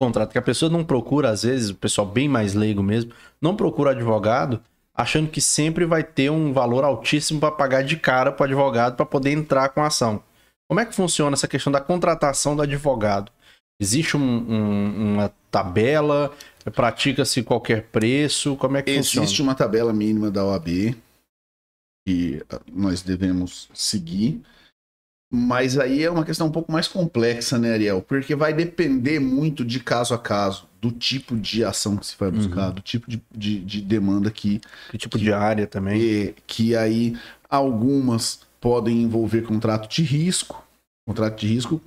contrato, 0.00 0.30
que 0.32 0.38
a 0.38 0.42
pessoa 0.42 0.70
não 0.70 0.84
procura, 0.84 1.30
às 1.30 1.42
vezes, 1.42 1.70
o 1.70 1.74
pessoal 1.74 2.06
bem 2.06 2.28
mais 2.28 2.54
leigo 2.54 2.82
mesmo, 2.82 3.12
não 3.40 3.56
procura 3.56 3.90
advogado 3.90 4.62
achando 4.94 5.28
que 5.28 5.40
sempre 5.40 5.84
vai 5.84 6.02
ter 6.02 6.30
um 6.30 6.52
valor 6.52 6.84
altíssimo 6.84 7.38
para 7.40 7.50
pagar 7.50 7.82
de 7.82 7.96
cara 7.96 8.32
pro 8.32 8.44
advogado 8.44 8.96
para 8.96 9.04
poder 9.04 9.32
entrar 9.32 9.68
com 9.70 9.82
a 9.82 9.88
ação. 9.88 10.22
Como 10.68 10.80
é 10.80 10.86
que 10.86 10.94
funciona 10.94 11.34
essa 11.34 11.48
questão 11.48 11.72
da 11.72 11.80
contratação 11.80 12.56
do 12.56 12.62
advogado? 12.62 13.30
Existe 13.80 14.16
um- 14.16 14.20
um- 14.22 15.14
uma 15.14 15.32
tabela? 15.62 16.34
Pratica-se 16.74 17.42
qualquer 17.42 17.84
preço? 17.84 18.56
Como 18.56 18.76
é 18.76 18.82
que 18.82 18.90
Existe 18.90 19.18
funciona? 19.18 19.50
uma 19.50 19.54
tabela 19.54 19.92
mínima 19.92 20.30
da 20.30 20.44
OAB 20.44 20.94
que 22.06 22.42
ah, 22.50 22.60
nós 22.72 23.02
devemos 23.02 23.68
seguir. 23.74 24.40
Mas 25.32 25.76
aí 25.76 26.04
é 26.04 26.10
uma 26.10 26.24
questão 26.24 26.46
um 26.46 26.52
pouco 26.52 26.70
mais 26.70 26.86
complexa, 26.86 27.58
né, 27.58 27.72
Ariel? 27.72 28.00
Porque 28.00 28.34
vai 28.36 28.52
depender 28.52 29.18
muito 29.18 29.64
de 29.64 29.80
caso 29.80 30.14
a 30.14 30.18
caso, 30.18 30.68
do 30.80 30.92
tipo 30.92 31.36
de 31.36 31.64
ação 31.64 31.96
que 31.96 32.06
se 32.06 32.16
vai 32.16 32.30
buscar, 32.30 32.70
do 32.70 32.80
tipo 32.80 33.10
de, 33.10 33.20
de, 33.34 33.58
de 33.60 33.80
demanda 33.80 34.30
que, 34.30 34.60
Que 34.90 34.96
tipo 34.98 35.18
de 35.18 35.32
área 35.32 35.66
também? 35.66 36.00
e- 36.00 36.34
que 36.46 36.76
aí 36.76 37.16
algumas 37.50 38.40
podem 38.60 39.02
envolver 39.02 39.42
contrato 39.42 39.88
de 39.88 40.02
risco, 40.02 40.64
contrato 41.06 41.40
de 41.40 41.48
risco, 41.48 41.80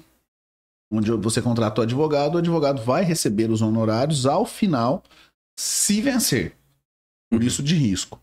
onde 0.92 1.12
você 1.12 1.42
contrata 1.42 1.82
o 1.82 1.84
advogado, 1.84 2.36
o 2.36 2.38
advogado 2.40 2.82
vai 2.82 3.04
receber 3.04 3.50
os 3.50 3.62
honorários 3.62 4.26
ao 4.26 4.46
final, 4.46 5.04
se 5.58 6.02
vencer. 6.02 6.56
Por 7.30 7.44
isso 7.44 7.62
de 7.62 7.76
risco. 7.76 8.20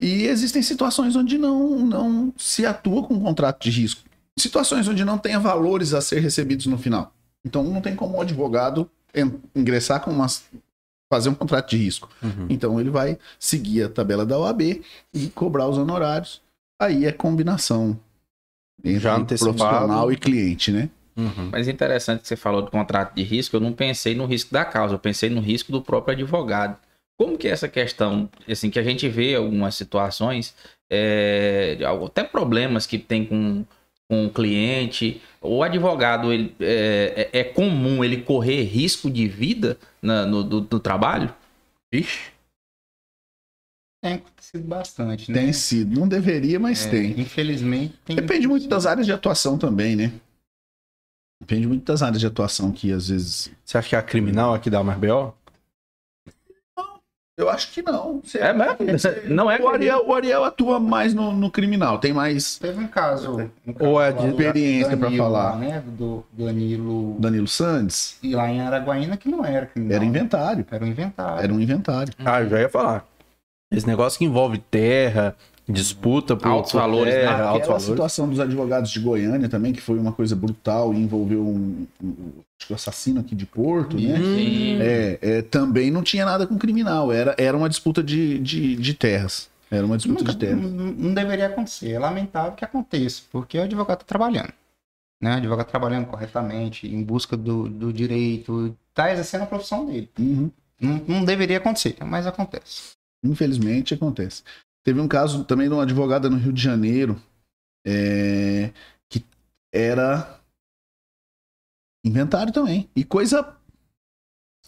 E 0.00 0.24
existem 0.24 0.62
situações 0.62 1.16
onde 1.16 1.38
não, 1.38 1.78
não 1.78 2.34
se 2.36 2.64
atua 2.66 3.02
com 3.06 3.20
contrato 3.20 3.62
de 3.62 3.70
risco. 3.70 4.02
Situações 4.38 4.86
onde 4.88 5.04
não 5.04 5.18
tenha 5.18 5.38
valores 5.38 5.92
a 5.94 6.00
ser 6.00 6.20
recebidos 6.20 6.66
no 6.66 6.78
final. 6.78 7.12
Então 7.44 7.64
não 7.64 7.80
tem 7.80 7.96
como 7.96 8.16
o 8.16 8.20
advogado 8.20 8.90
ingressar 9.54 10.02
com 10.02 10.10
uma, 10.10 10.26
fazer 11.12 11.28
um 11.28 11.34
contrato 11.34 11.70
de 11.70 11.76
risco. 11.76 12.08
Uhum. 12.22 12.46
Então 12.48 12.80
ele 12.80 12.90
vai 12.90 13.18
seguir 13.38 13.82
a 13.82 13.88
tabela 13.88 14.24
da 14.24 14.38
OAB 14.38 14.82
e 15.12 15.28
cobrar 15.34 15.68
os 15.68 15.76
honorários. 15.76 16.42
Aí 16.80 17.04
é 17.04 17.12
combinação 17.12 17.98
entre 18.82 19.00
Já 19.00 19.16
antecipado. 19.16 19.56
profissional 19.56 20.12
e 20.12 20.16
cliente, 20.16 20.72
né? 20.72 20.88
Uhum. 21.20 21.50
Mas 21.52 21.68
interessante 21.68 22.22
que 22.22 22.28
você 22.28 22.36
falou 22.36 22.62
do 22.62 22.70
contrato 22.70 23.14
de 23.14 23.22
risco, 23.22 23.56
eu 23.56 23.60
não 23.60 23.72
pensei 23.72 24.14
no 24.14 24.24
risco 24.26 24.52
da 24.52 24.64
causa, 24.64 24.94
eu 24.94 24.98
pensei 24.98 25.28
no 25.28 25.40
risco 25.40 25.70
do 25.70 25.82
próprio 25.82 26.14
advogado. 26.14 26.76
Como 27.18 27.36
que 27.36 27.46
é 27.48 27.50
essa 27.50 27.68
questão, 27.68 28.28
assim, 28.48 28.70
que 28.70 28.78
a 28.78 28.82
gente 28.82 29.06
vê 29.08 29.34
algumas 29.34 29.74
situações, 29.74 30.54
é, 30.90 31.76
até 32.06 32.24
problemas 32.24 32.86
que 32.86 32.98
tem 32.98 33.26
com, 33.26 33.64
com 34.08 34.24
o 34.26 34.30
cliente, 34.30 35.20
o 35.42 35.62
advogado, 35.62 36.32
ele, 36.32 36.54
é, 36.58 37.28
é- 37.32 37.40
é 37.40 37.44
comum 37.44 38.02
ele 38.02 38.22
correr 38.22 38.62
risco 38.62 39.10
de 39.10 39.28
vida 39.28 39.76
na- 40.00 40.24
no, 40.24 40.42
do, 40.42 40.60
do 40.62 40.80
trabalho? 40.80 41.32
Ixi. 41.92 42.30
Tem 44.02 44.14
acontecido 44.14 44.66
bastante, 44.66 45.30
né? 45.30 45.38
Tem 45.40 45.52
sido. 45.52 46.00
Não 46.00 46.08
deveria, 46.08 46.58
mas 46.58 46.86
É, 46.86 46.90
tem. 46.90 47.20
Infelizmente 47.20 47.94
tem. 48.04 48.16
Depende 48.16 48.48
muito 48.48 48.66
das 48.66 48.86
áreas 48.86 49.04
de 49.06 49.12
atuação 49.12 49.58
também, 49.58 49.94
né? 49.94 50.10
Depende 51.50 51.66
muito 51.66 51.84
das 51.84 52.00
áreas 52.00 52.20
de 52.20 52.26
atuação 52.28 52.70
que 52.70 52.92
às 52.92 53.08
vezes. 53.08 53.50
Você 53.64 53.76
acha 53.76 53.88
que 53.88 53.96
é 53.96 53.98
a 53.98 54.02
criminal 54.02 54.54
aqui 54.54 54.70
dá 54.70 54.84
mais 54.84 54.96
BO? 55.00 55.34
Eu 57.36 57.48
acho 57.50 57.72
que 57.72 57.82
não. 57.82 58.20
Você- 58.22 58.38
É 58.38 58.52
mesmo? 58.52 58.76
Não 59.34 59.50
é 59.50 59.58
O 59.60 59.66
Ariel, 59.68 60.04
o 60.06 60.14
Ariel 60.14 60.44
atua 60.44 60.78
mais 60.78 61.12
no, 61.12 61.32
no 61.32 61.50
criminal, 61.50 61.98
tem 61.98 62.12
mais. 62.12 62.56
Teve 62.58 62.78
um 62.78 62.86
caso. 62.86 63.50
Um 63.66 63.72
caso 63.72 63.90
Ou 63.90 64.00
é 64.00 64.12
de 64.12 64.26
experiência 64.28 64.96
pra 64.96 65.06
Danilo 65.08 65.24
falar. 65.24 65.50
lá, 65.52 65.56
né? 65.56 65.82
Do 65.86 66.24
Danilo. 66.32 67.16
Danilo 67.18 67.48
Sandes 67.48 68.16
E 68.22 68.32
lá 68.34 68.48
em 68.48 68.60
Araguaína 68.60 69.16
que 69.16 69.28
não 69.28 69.44
era 69.44 69.66
criminal. 69.66 69.96
era 69.96 70.04
inventário. 70.04 70.66
Era 70.70 70.84
um 70.84 70.86
inventário. 70.88 71.42
Era 71.42 71.52
um 71.54 71.60
inventário. 71.60 72.12
Ah, 72.24 72.42
eu 72.42 72.48
já 72.50 72.60
ia 72.60 72.68
falar. 72.68 73.04
Esse 73.72 73.86
negócio 73.88 74.18
que 74.18 74.24
envolve 74.26 74.58
terra, 74.58 75.34
disputa 75.72 76.36
por 76.36 76.48
Altos 76.48 76.72
valores, 76.72 77.12
né? 77.14 77.20
terra, 77.20 77.32
Aquela 77.34 77.48
altos 77.50 77.66
valores. 77.68 77.86
situação 77.86 78.28
dos 78.28 78.40
advogados 78.40 78.90
de 78.90 79.00
Goiânia 79.00 79.48
também, 79.48 79.72
que 79.72 79.80
foi 79.80 79.98
uma 79.98 80.12
coisa 80.12 80.34
brutal 80.36 80.92
e 80.94 80.98
envolveu 80.98 81.40
um, 81.42 81.86
um- 82.02 82.32
um 82.70 82.74
assassino 82.74 83.20
aqui 83.20 83.34
de 83.34 83.46
Porto, 83.46 83.96
né? 83.98 84.16
Sim. 84.16 84.78
É, 84.80 85.18
é, 85.20 85.42
também 85.42 85.90
não 85.90 86.02
tinha 86.02 86.24
nada 86.24 86.46
com 86.46 86.58
criminal, 86.58 87.10
era, 87.12 87.34
era 87.38 87.56
uma 87.56 87.68
disputa 87.68 88.02
de, 88.02 88.38
de, 88.38 88.76
de 88.76 88.94
terras. 88.94 89.48
Era 89.70 89.86
uma 89.86 89.96
disputa 89.96 90.20
Nunca- 90.20 90.32
de 90.32 90.38
terras. 90.38 90.60
não, 90.60 90.86
não 90.92 91.14
deveria 91.14 91.46
acontecer. 91.46 91.92
É 91.92 91.98
lamentável 91.98 92.52
que 92.52 92.64
aconteça, 92.64 93.22
porque 93.30 93.56
o 93.58 93.62
advogado 93.62 93.98
está 94.02 94.06
trabalhando. 94.06 94.52
Né? 95.22 95.34
O 95.34 95.36
advogado 95.38 95.66
trabalhando 95.68 96.06
corretamente, 96.06 96.86
em 96.88 97.02
busca 97.02 97.36
do, 97.36 97.68
do 97.68 97.92
direito, 97.92 98.74
está 98.88 99.12
exercendo 99.12 99.42
a 99.42 99.46
profissão 99.46 99.86
dele. 99.86 100.10
Uhum. 100.18 100.50
Não, 100.80 101.02
não 101.06 101.24
deveria 101.24 101.58
acontecer, 101.58 101.96
mas 102.04 102.26
acontece. 102.26 102.92
Infelizmente 103.24 103.92
acontece. 103.94 104.42
Teve 104.84 105.00
um 105.00 105.08
caso 105.08 105.44
também 105.44 105.68
de 105.68 105.74
uma 105.74 105.82
advogada 105.82 106.30
no 106.30 106.36
Rio 106.36 106.52
de 106.52 106.62
Janeiro 106.62 107.20
é, 107.86 108.72
que 109.10 109.24
era 109.72 110.40
inven- 112.04 112.20
alimentário 112.20 112.52
também. 112.52 112.88
E 112.96 113.04
coisa, 113.04 113.56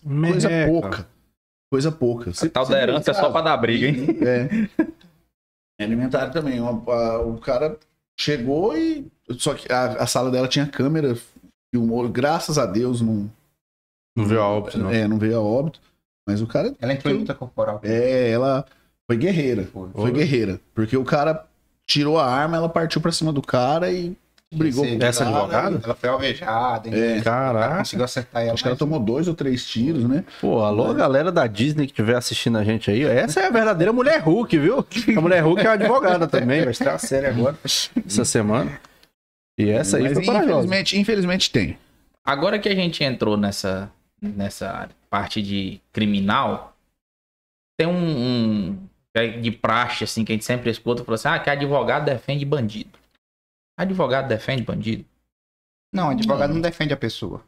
coisa 0.04 0.48
pouca. 0.66 1.08
Coisa 1.72 1.90
pouca. 1.92 2.30
A 2.30 2.48
tal 2.50 2.66
da 2.66 2.80
herança 2.82 3.10
é 3.10 3.14
só 3.14 3.30
pra 3.30 3.40
dar 3.40 3.56
briga, 3.56 3.86
hein? 3.88 4.06
É. 4.20 4.48
É 5.80 5.84
alimentário 5.84 6.32
também. 6.32 6.60
Uma- 6.60 6.92
a- 6.92 7.20
o 7.22 7.38
cara 7.40 7.78
chegou 8.20 8.76
e. 8.76 9.10
Só 9.38 9.54
que 9.54 9.72
a, 9.72 10.02
a 10.02 10.06
sala 10.06 10.30
dela 10.30 10.46
tinha 10.46 10.66
câmera, 10.68 11.16
filmou. 11.74 12.06
Graças 12.10 12.58
a 12.58 12.66
Deus 12.66 13.00
não, 13.00 13.30
Não 14.16 14.26
viu 14.26 14.42
a 14.42 14.46
óbito, 14.48 14.76
não. 14.78 14.90
é, 14.90 15.08
não 15.08 15.18
veio 15.18 15.38
a 15.38 15.40
óbito. 15.40 15.80
Mas 16.28 16.42
o 16.42 16.46
cara. 16.46 16.74
Ela 16.78 16.92
entrou 16.92 17.14
em 17.14 17.18
luta 17.18 17.34
corporal. 17.34 17.80
É, 17.82 18.30
ela 18.30 18.66
foi 19.12 19.16
guerreira. 19.16 19.64
Foi. 19.72 19.88
Foi 19.92 20.10
guerreira. 20.10 20.60
Porque 20.74 20.96
o 20.96 21.04
cara 21.04 21.44
tirou 21.86 22.18
a 22.18 22.26
arma, 22.26 22.56
ela 22.56 22.68
partiu 22.68 23.00
pra 23.00 23.12
cima 23.12 23.32
do 23.32 23.42
cara 23.42 23.90
e 23.90 24.16
brigou 24.52 24.84
com 24.86 25.04
Essa 25.04 25.24
cara. 25.24 25.36
advogada? 25.36 25.80
Ela 25.84 25.94
foi 25.94 26.08
alvejada. 26.08 26.88
É. 26.90 27.12
Ela 27.14 27.22
Caraca. 27.22 27.78
conseguiu 27.78 28.04
acertar 28.04 28.42
ela. 28.42 28.54
Acho 28.54 28.62
que 28.62 28.68
ela 28.68 28.76
tomou 28.76 28.98
dois 28.98 29.28
ou 29.28 29.34
três 29.34 29.66
tiros, 29.66 30.04
né? 30.04 30.24
Pô, 30.40 30.60
alô, 30.60 30.92
galera 30.94 31.30
da 31.30 31.46
Disney 31.46 31.86
que 31.86 31.92
estiver 31.92 32.16
assistindo 32.16 32.58
a 32.58 32.64
gente 32.64 32.90
aí. 32.90 33.02
Essa 33.02 33.40
é 33.40 33.46
a 33.46 33.50
verdadeira 33.50 33.92
mulher 33.92 34.20
Hulk, 34.20 34.58
viu? 34.58 34.86
A 35.16 35.20
mulher 35.20 35.42
Hulk 35.42 35.60
é 35.60 35.68
uma 35.68 35.74
advogada 35.74 36.26
também. 36.26 36.62
Vai 36.62 36.70
estrear 36.72 36.94
a 36.94 36.98
série 36.98 37.26
agora, 37.26 37.56
essa 37.64 38.24
semana. 38.24 38.80
E 39.58 39.68
essa 39.68 39.98
aí 39.98 40.04
Mas 40.04 40.12
foi 40.14 40.22
infelizmente, 40.22 40.98
infelizmente 40.98 41.50
tem. 41.50 41.78
Agora 42.24 42.58
que 42.58 42.68
a 42.68 42.74
gente 42.74 43.04
entrou 43.04 43.36
nessa, 43.36 43.90
nessa 44.20 44.88
parte 45.10 45.42
de 45.42 45.80
criminal, 45.92 46.74
tem 47.76 47.86
um, 47.86 47.92
um 47.92 48.78
é 48.88 48.91
de 49.14 49.50
praxe, 49.50 50.04
assim, 50.04 50.24
que 50.24 50.32
a 50.32 50.34
gente 50.34 50.44
sempre 50.44 50.70
escuta, 50.70 51.04
falou 51.04 51.14
assim, 51.16 51.28
ah, 51.28 51.38
que 51.38 51.50
advogado 51.50 52.06
defende 52.06 52.44
bandido. 52.44 52.98
Advogado 53.76 54.28
defende 54.28 54.62
bandido? 54.62 55.04
Não, 55.92 56.10
advogado 56.10 56.54
não 56.54 56.60
defende 56.60 56.94
a 56.94 56.96
pessoa. 56.96 57.44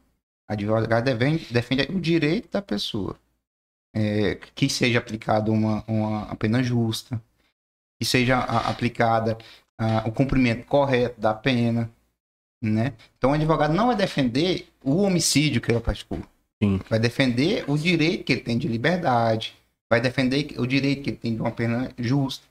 Advogado 0.48 1.04
defende, 1.04 1.52
defende 1.52 1.82
o 1.90 2.00
direito 2.00 2.50
da 2.50 2.60
pessoa. 2.60 3.18
É, 3.96 4.34
que 4.54 4.68
seja 4.68 4.98
aplicada 4.98 5.50
uma, 5.52 5.84
uma 5.86 6.34
pena 6.36 6.62
justa, 6.62 7.22
que 7.98 8.04
seja 8.04 8.38
a- 8.38 8.68
aplicada 8.68 9.38
ah, 9.78 10.02
o 10.06 10.12
cumprimento 10.12 10.66
correto 10.66 11.20
da 11.20 11.32
pena, 11.32 11.88
né? 12.62 12.92
Então 13.16 13.30
o 13.30 13.34
advogado 13.34 13.72
não 13.72 13.86
vai 13.86 13.96
defender 13.96 14.68
o 14.82 15.02
homicídio 15.02 15.60
que 15.60 15.70
ele 15.70 15.80
praticou. 15.80 16.18
Sim. 16.62 16.80
Vai 16.90 16.98
defender 16.98 17.64
o 17.70 17.78
direito 17.78 18.24
que 18.24 18.32
ele 18.32 18.42
tem 18.42 18.58
de 18.58 18.66
liberdade, 18.66 19.56
vai 19.94 20.00
defender 20.00 20.54
o 20.58 20.66
direito 20.66 21.02
que 21.02 21.10
ele 21.10 21.16
tem 21.16 21.34
de 21.34 21.40
uma 21.40 21.52
pena 21.52 21.92
justa. 21.96 22.44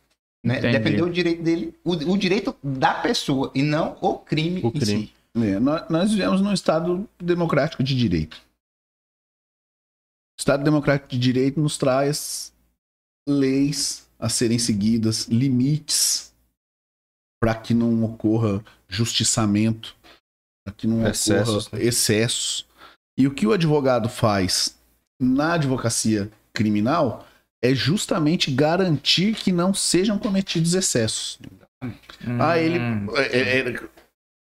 Né? 0.44 0.60
Entendi. 0.60 0.78
Defender 0.78 1.04
o 1.04 1.10
direito 1.10 1.44
dele, 1.44 1.76
o, 1.84 1.92
o 1.92 2.18
direito 2.18 2.56
da 2.64 2.94
pessoa 2.96 3.52
e 3.54 3.62
não 3.62 3.98
o 4.02 4.18
crime 4.18 4.62
O 4.64 4.68
em 4.68 4.72
crime. 4.72 5.08
si. 5.08 5.14
É, 5.36 5.60
nós, 5.60 5.90
nós 5.90 6.12
vivemos 6.12 6.42
num 6.42 6.54
Estado 6.54 7.08
democrático 7.20 7.84
de 7.84 7.96
direito. 7.96 8.36
O 8.36 10.40
Estado 10.40 10.64
democrático 10.64 11.10
de 11.10 11.20
direito 11.20 11.60
nos 11.60 11.78
traz 11.78 12.54
leis 13.28 14.08
a 14.20 14.30
serem 14.30 14.60
seguidas, 14.60 15.28
limites 15.28 16.34
para 17.42 17.56
que 17.56 17.74
não 17.74 18.04
ocorra 18.04 18.64
justiçamento, 18.88 19.96
para 20.64 20.74
que 20.74 20.88
não 20.88 21.06
Excessos, 21.06 21.68
ocorra 21.68 21.82
né? 21.82 21.88
excessos. 21.88 22.66
E 23.18 23.28
o 23.28 23.34
que 23.34 23.46
o 23.46 23.52
advogado 23.52 24.08
faz 24.08 24.78
na 25.20 25.54
advocacia 25.54 26.32
criminal 26.54 27.28
é 27.64 27.74
justamente 27.74 28.52
garantir 28.52 29.34
que 29.36 29.52
não 29.52 29.74
sejam 29.74 30.18
cometidos 30.20 30.74
excessos. 30.74 31.40
Ah, 32.40 32.58
ele. 32.58 32.78
Hum, 32.80 33.08
é- 33.16 33.38
é- 33.40 33.60
é- 33.60 33.80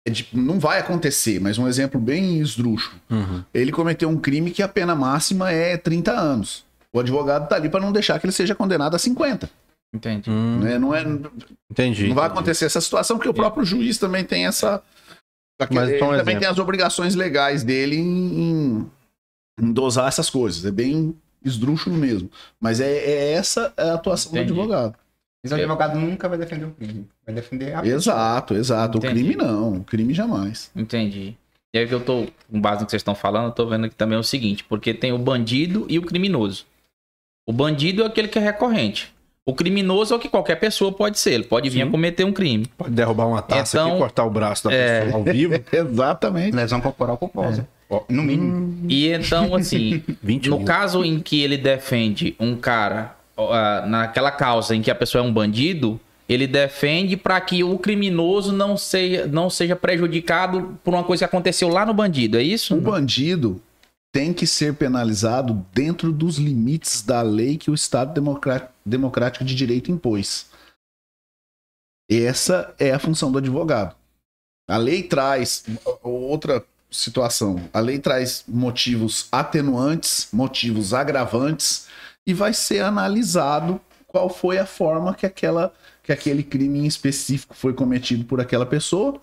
é 0.07 0.11
de- 0.11 0.28
não 0.33 0.59
vai 0.61 0.78
acontecer, 0.78 1.41
mas 1.41 1.59
um 1.59 1.66
exemplo 1.66 2.01
bem 2.01 2.39
esdrúxulo. 2.41 3.01
Uhum. 3.11 3.43
Ele 3.55 3.73
cometeu 3.73 4.09
um 4.09 4.16
crime 4.19 4.51
que 4.51 4.62
a 4.62 4.69
pena 4.69 4.95
máxima 4.95 5.51
é 5.51 5.77
30 5.77 6.12
anos. 6.12 6.65
O 6.93 7.01
advogado 7.01 7.49
tá 7.49 7.57
ali 7.57 7.69
para 7.69 7.81
não 7.81 7.93
deixar 7.93 8.19
que 8.20 8.27
ele 8.27 8.33
seja 8.33 8.55
condenado 8.55 8.95
a 8.95 8.99
50. 8.99 9.51
Entendi. 9.95 10.31
Hum? 10.31 10.59
Não, 10.78 10.95
é, 10.95 11.05
não 11.05 11.31
Entendi. 11.70 12.03
vai 12.03 12.11
entendi. 12.12 12.20
acontecer 12.20 12.65
essa 12.66 12.81
situação, 12.81 13.16
porque 13.16 13.28
o 13.28 13.35
próprio 13.35 13.65
juiz 13.65 13.99
também 13.99 14.24
tem 14.24 14.47
essa. 14.47 14.83
Mas 15.70 15.89
ele 15.89 15.97
um 15.97 16.01
também 16.01 16.15
exemplo. 16.20 16.41
tem 16.41 16.49
as 16.49 16.59
obrigações 16.59 17.15
legais 17.15 17.65
dele 17.65 17.97
em, 17.97 18.41
em- 18.41 18.91
em 19.61 19.73
dosar 19.73 20.07
essas 20.09 20.28
coisas. 20.31 20.65
É 20.65 20.70
bem 20.70 21.16
esdrúxulo 21.47 21.97
mesmo. 21.97 22.31
Mas 22.60 22.81
é, 22.81 22.90
é 22.90 23.32
essa 23.32 23.73
a 23.77 23.94
atuação 23.94 24.32
Entendi. 24.32 24.52
do 24.52 24.60
advogado. 24.60 24.94
Mas 25.43 25.52
o 25.52 25.55
advogado 25.55 25.98
nunca 25.98 26.28
vai 26.28 26.36
defender 26.36 26.64
o 26.64 26.70
crime. 26.73 27.06
Vai 27.24 27.35
defender 27.35 27.74
a 27.74 27.81
pessoa. 27.82 27.97
Exato, 27.97 28.55
exato. 28.55 28.98
Entendi. 28.98 29.12
O 29.12 29.16
crime 29.16 29.36
não. 29.36 29.77
O 29.78 29.85
crime 29.85 30.12
jamais. 30.12 30.70
Entendi. 30.74 31.36
E 31.73 31.78
aí 31.78 31.86
que 31.86 31.94
eu 31.94 32.01
tô, 32.01 32.27
com 32.51 32.60
base 32.60 32.81
no 32.81 32.86
que 32.86 32.90
vocês 32.90 33.01
estão 33.01 33.14
falando, 33.14 33.47
eu 33.47 33.52
tô 33.52 33.66
vendo 33.66 33.86
aqui 33.86 33.94
também 33.94 34.18
o 34.18 34.23
seguinte, 34.23 34.64
porque 34.64 34.94
tem 34.94 35.12
o 35.12 35.18
bandido 35.18 35.86
e 35.89 35.98
o 35.98 36.02
criminoso. 36.02 36.64
O 37.47 37.52
bandido 37.52 38.02
é 38.02 38.06
aquele 38.06 38.28
que 38.28 38.39
é 38.39 38.43
recorrente. 38.43 39.14
O 39.48 39.55
criminoso 39.55 40.12
é 40.12 40.16
o 40.16 40.20
que 40.20 40.28
qualquer 40.28 40.56
pessoa 40.56 40.90
pode 40.90 41.20
ser. 41.20 41.35
Ele 41.35 41.44
pode 41.44 41.70
vir 41.70 41.82
Sim. 41.82 41.89
a 41.89 41.90
cometer 41.90 42.24
um 42.24 42.32
crime. 42.32 42.66
Pode 42.77 42.90
derrubar 42.90 43.28
uma 43.28 43.40
taça 43.40 43.78
aqui 43.78 43.86
Então, 43.86 43.97
e 43.97 44.01
cortar 44.01 44.24
o 44.24 44.31
braço 44.31 44.64
da 44.64 44.74
é. 44.74 45.05
pessoa 45.05 45.18
ao 45.18 45.24
vivo. 45.24 45.55
Exatamente. 45.73 46.56
Lesão 46.56 46.81
corporal 46.81 47.16
culposa. 47.16 47.68
No 48.09 48.23
mínimo. 48.23 48.85
E 48.91 49.09
então, 49.09 49.55
assim, 49.55 50.03
20 50.23 50.49
no 50.51 50.57
mil. 50.59 50.67
caso 50.67 51.05
em 51.05 51.21
que 51.21 51.41
ele 51.43 51.57
defende 51.57 52.35
um 52.41 52.57
cara, 52.57 53.17
ah, 53.39 53.85
naquela 53.87 54.31
causa 54.31 54.75
em 54.75 54.83
que 54.83 54.91
a 54.91 54.95
pessoa 54.95 55.25
é 55.25 55.27
um 55.27 55.33
bandido, 55.33 56.01
ele 56.29 56.47
defende 56.49 57.17
para 57.17 57.41
que 57.41 57.63
o 57.63 57.79
criminoso 57.79 58.53
não 58.53 58.77
seja, 58.77 59.27
não 59.29 59.49
seja 59.49 59.77
prejudicado 59.77 60.77
por 60.83 60.93
uma 60.95 61.05
coisa 61.05 61.21
que 61.21 61.25
aconteceu 61.27 61.69
lá 61.69 61.87
no 61.87 61.95
bandido, 61.95 62.37
é 62.37 62.43
isso? 62.43 62.75
O 62.77 62.81
bandido 62.81 63.63
tem 64.13 64.33
que 64.33 64.47
ser 64.47 64.75
penalizado 64.75 65.65
dentro 65.73 66.11
dos 66.11 66.39
limites 66.39 67.03
da 67.03 67.23
lei 67.23 67.57
que 67.57 67.71
o 67.71 67.75
Estado 67.75 68.13
Democrá- 68.15 68.69
Democrático 68.85 69.45
de 69.45 69.55
Direito 69.55 69.93
impôs. 69.93 70.47
Essa 72.11 72.75
é 72.79 72.93
a 72.93 72.99
função 72.99 73.31
do 73.31 73.39
advogado. 73.39 73.95
A 74.69 74.77
lei 74.77 75.03
traz 75.03 75.65
outra 76.03 76.65
situação. 76.91 77.69
A 77.73 77.81
lei 77.81 77.99
traz 77.99 78.45
motivos 78.47 79.29
atenuantes, 79.31 80.29
motivos 80.33 80.95
agravantes 80.95 81.87
e 82.27 82.33
vai 82.33 82.53
ser 82.53 82.81
analisado 82.81 83.81
qual 84.07 84.29
foi 84.29 84.59
a 84.59 84.67
forma 84.67 85.15
que 85.15 85.27
aquela 85.27 85.73
que 86.03 86.13
aquele 86.13 86.45
crime 86.45 86.79
em 86.79 86.87
específico 86.87 87.55
foi 87.57 87.75
cometido 87.75 88.25
por 88.25 88.41
aquela 88.41 88.65
pessoa 88.65 89.21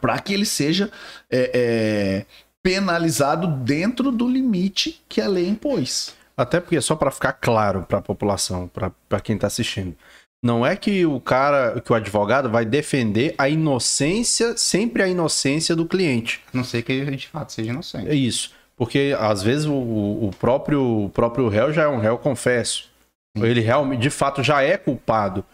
para 0.00 0.18
que 0.18 0.32
ele 0.32 0.46
seja 0.46 0.90
é, 1.30 1.50
é, 1.54 2.26
penalizado 2.62 3.46
dentro 3.46 4.10
do 4.10 4.28
limite 4.28 5.02
que 5.08 5.20
a 5.20 5.28
lei 5.28 5.46
impôs. 5.46 6.14
Até 6.34 6.60
porque, 6.60 6.80
só 6.80 6.96
para 6.96 7.10
ficar 7.10 7.34
claro 7.34 7.82
para 7.82 7.98
a 7.98 8.02
população, 8.02 8.68
para 8.68 9.20
quem 9.20 9.36
tá 9.36 9.46
assistindo, 9.46 9.94
não 10.42 10.66
é 10.66 10.74
que 10.74 11.06
o 11.06 11.20
cara, 11.20 11.80
que 11.80 11.92
o 11.92 11.94
advogado 11.94 12.50
vai 12.50 12.64
defender 12.64 13.34
a 13.38 13.48
inocência, 13.48 14.56
sempre 14.56 15.02
a 15.02 15.08
inocência 15.08 15.76
do 15.76 15.86
cliente. 15.86 16.40
A 16.52 16.56
não 16.56 16.64
ser 16.64 16.82
que 16.82 16.92
ele 16.92 17.16
de 17.16 17.28
fato 17.28 17.52
seja 17.52 17.70
inocente. 17.70 18.08
É 18.08 18.14
isso. 18.14 18.52
Porque 18.76 19.14
às 19.18 19.42
vezes 19.42 19.66
o, 19.66 19.72
o 19.72 20.30
próprio, 20.40 21.04
o 21.04 21.10
próprio 21.10 21.48
réu 21.48 21.72
já 21.72 21.82
é 21.82 21.88
um 21.88 21.98
réu 21.98 22.18
confesso. 22.18 22.90
Ele 23.34 23.60
realmente, 23.60 24.00
de 24.00 24.10
fato, 24.10 24.42
já 24.42 24.62
é 24.62 24.76
culpado. 24.76 25.44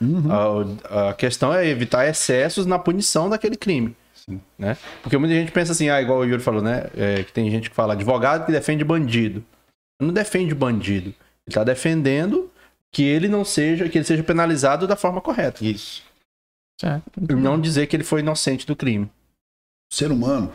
A, 0.91 1.11
a 1.11 1.15
questão 1.15 1.55
é 1.55 1.69
evitar 1.69 2.09
excessos 2.09 2.67
na 2.67 2.79
punição 2.79 3.29
daquele 3.29 3.57
crime. 3.57 3.95
Sim. 4.15 4.41
Né? 4.59 4.77
Porque 5.03 5.17
muita 5.17 5.35
gente 5.35 5.53
pensa 5.53 5.73
assim, 5.73 5.89
ah, 5.89 6.03
igual 6.03 6.19
o 6.19 6.25
Yuri 6.25 6.43
falou, 6.43 6.61
né? 6.61 6.87
É, 6.97 7.23
que 7.23 7.33
tem 7.33 7.49
gente 7.51 7.71
que 7.71 7.77
fala 7.77 7.93
advogado 7.93 8.47
que 8.47 8.53
defende 8.53 8.83
bandido. 8.83 9.45
Não 10.01 10.13
defende 10.13 10.55
bandido. 10.55 11.09
Ele 11.09 11.17
está 11.49 11.63
defendendo 11.63 12.51
que 12.93 13.03
ele 13.03 13.29
não 13.29 13.45
seja, 13.45 13.89
que 13.89 13.99
ele 13.99 14.05
seja 14.05 14.23
penalizado 14.23 14.87
da 14.87 14.97
forma 14.97 15.21
correta. 15.21 15.65
Isso. 15.65 16.03
Certo. 16.81 17.11
Não 17.35 17.61
dizer 17.61 17.87
que 17.87 17.97
ele 17.97 18.05
foi 18.05 18.21
inocente 18.21 18.67
do 18.67 18.77
crime. 18.77 19.11
O 19.91 19.95
ser 19.95 20.11
humano 20.13 20.53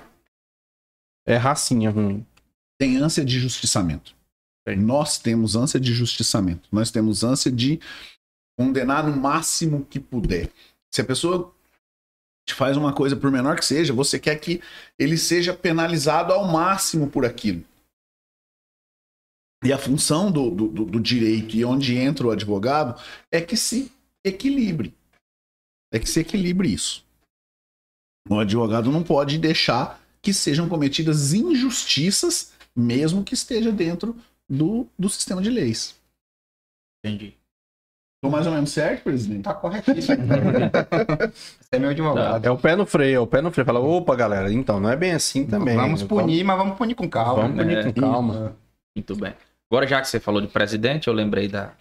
É 1.27 1.35
racinha 1.35 1.89
ruim. 1.89 2.25
tem 2.79 2.97
ânsia 2.97 3.23
de 3.25 3.39
justiçamento. 3.39 4.15
Tem. 4.65 4.77
Nós 4.77 5.17
temos 5.17 5.55
ânsia 5.55 5.79
de 5.79 5.93
justiçamento. 5.93 6.67
Nós 6.71 6.91
temos 6.91 7.23
ânsia 7.23 7.51
de 7.51 7.79
condenar 8.57 9.05
no 9.05 9.15
máximo 9.15 9.85
que 9.85 9.99
puder. 9.99 10.49
Se 10.93 11.01
a 11.01 11.05
pessoa 11.05 11.53
te 12.47 12.53
faz 12.53 12.77
uma 12.77 12.93
coisa, 12.93 13.15
por 13.15 13.31
menor 13.31 13.57
que 13.57 13.65
seja, 13.65 13.93
você 13.93 14.19
quer 14.19 14.35
que 14.37 14.61
ele 14.99 15.17
seja 15.17 15.53
penalizado 15.53 16.31
ao 16.33 16.47
máximo 16.47 17.09
por 17.09 17.25
aquilo. 17.25 17.63
E 19.65 19.71
a 19.71 19.77
função 19.77 20.31
do, 20.31 20.49
do, 20.49 20.67
do- 20.85 20.99
direito 20.99 21.55
e 21.55 21.63
onde 21.63 21.95
entra 21.97 22.27
o 22.27 22.31
advogado 22.31 22.99
é 23.31 23.39
que 23.41 23.55
se 23.55 23.91
equilibre. 24.25 24.93
É 25.93 25.99
que 25.99 26.09
se 26.09 26.19
equilibre 26.19 26.71
isso. 26.71 27.05
O 28.29 28.39
advogado 28.39 28.91
não 28.91 29.03
pode 29.03 29.37
deixar 29.37 30.01
que 30.21 30.33
sejam 30.33 30.67
cometidas 30.69 31.33
injustiças, 31.33 32.53
mesmo 32.75 33.23
que 33.23 33.33
esteja 33.33 33.71
dentro 33.71 34.15
do, 34.49 34.87
do 34.97 35.09
sistema 35.09 35.41
de 35.41 35.49
leis. 35.49 35.95
Entendi. 37.05 37.35
Tô 38.23 38.29
mais 38.29 38.47
ou 38.47 38.53
menos 38.53 38.71
certo, 38.71 39.03
presidente? 39.03 39.43
Tá 39.43 39.53
corretíssimo. 39.53 40.15
Você 41.59 41.69
é 41.73 41.79
meu 41.79 41.89
advogado. 41.89 42.45
É 42.45 42.49
o 42.49 42.57
pé 42.57 42.73
no 42.75 42.85
freio, 42.85 43.15
é 43.17 43.19
o 43.19 43.27
pé 43.27 43.41
no 43.41 43.51
freio. 43.51 43.65
Fala, 43.65 43.81
opa, 43.81 44.15
galera, 44.15 44.51
então 44.51 44.79
não 44.79 44.89
é 44.89 44.95
bem 44.95 45.11
assim 45.11 45.45
também. 45.45 45.75
Vamos 45.75 46.03
punir, 46.03 46.43
mas 46.45 46.57
vamos 46.57 46.77
punir 46.77 46.95
com 46.95 47.09
calma. 47.09 47.41
Vamos 47.43 47.57
punir 47.57 47.77
É, 47.77 47.83
com 47.91 47.93
calma. 48.01 48.55
Muito 48.95 49.15
bem. 49.17 49.33
Agora, 49.73 49.87
já 49.87 49.99
que 49.99 50.07
você 50.07 50.19
falou 50.19 50.39
de 50.39 50.47
presidente, 50.47 51.07
eu 51.07 51.13
lembrei 51.15 51.47
da 51.47 51.73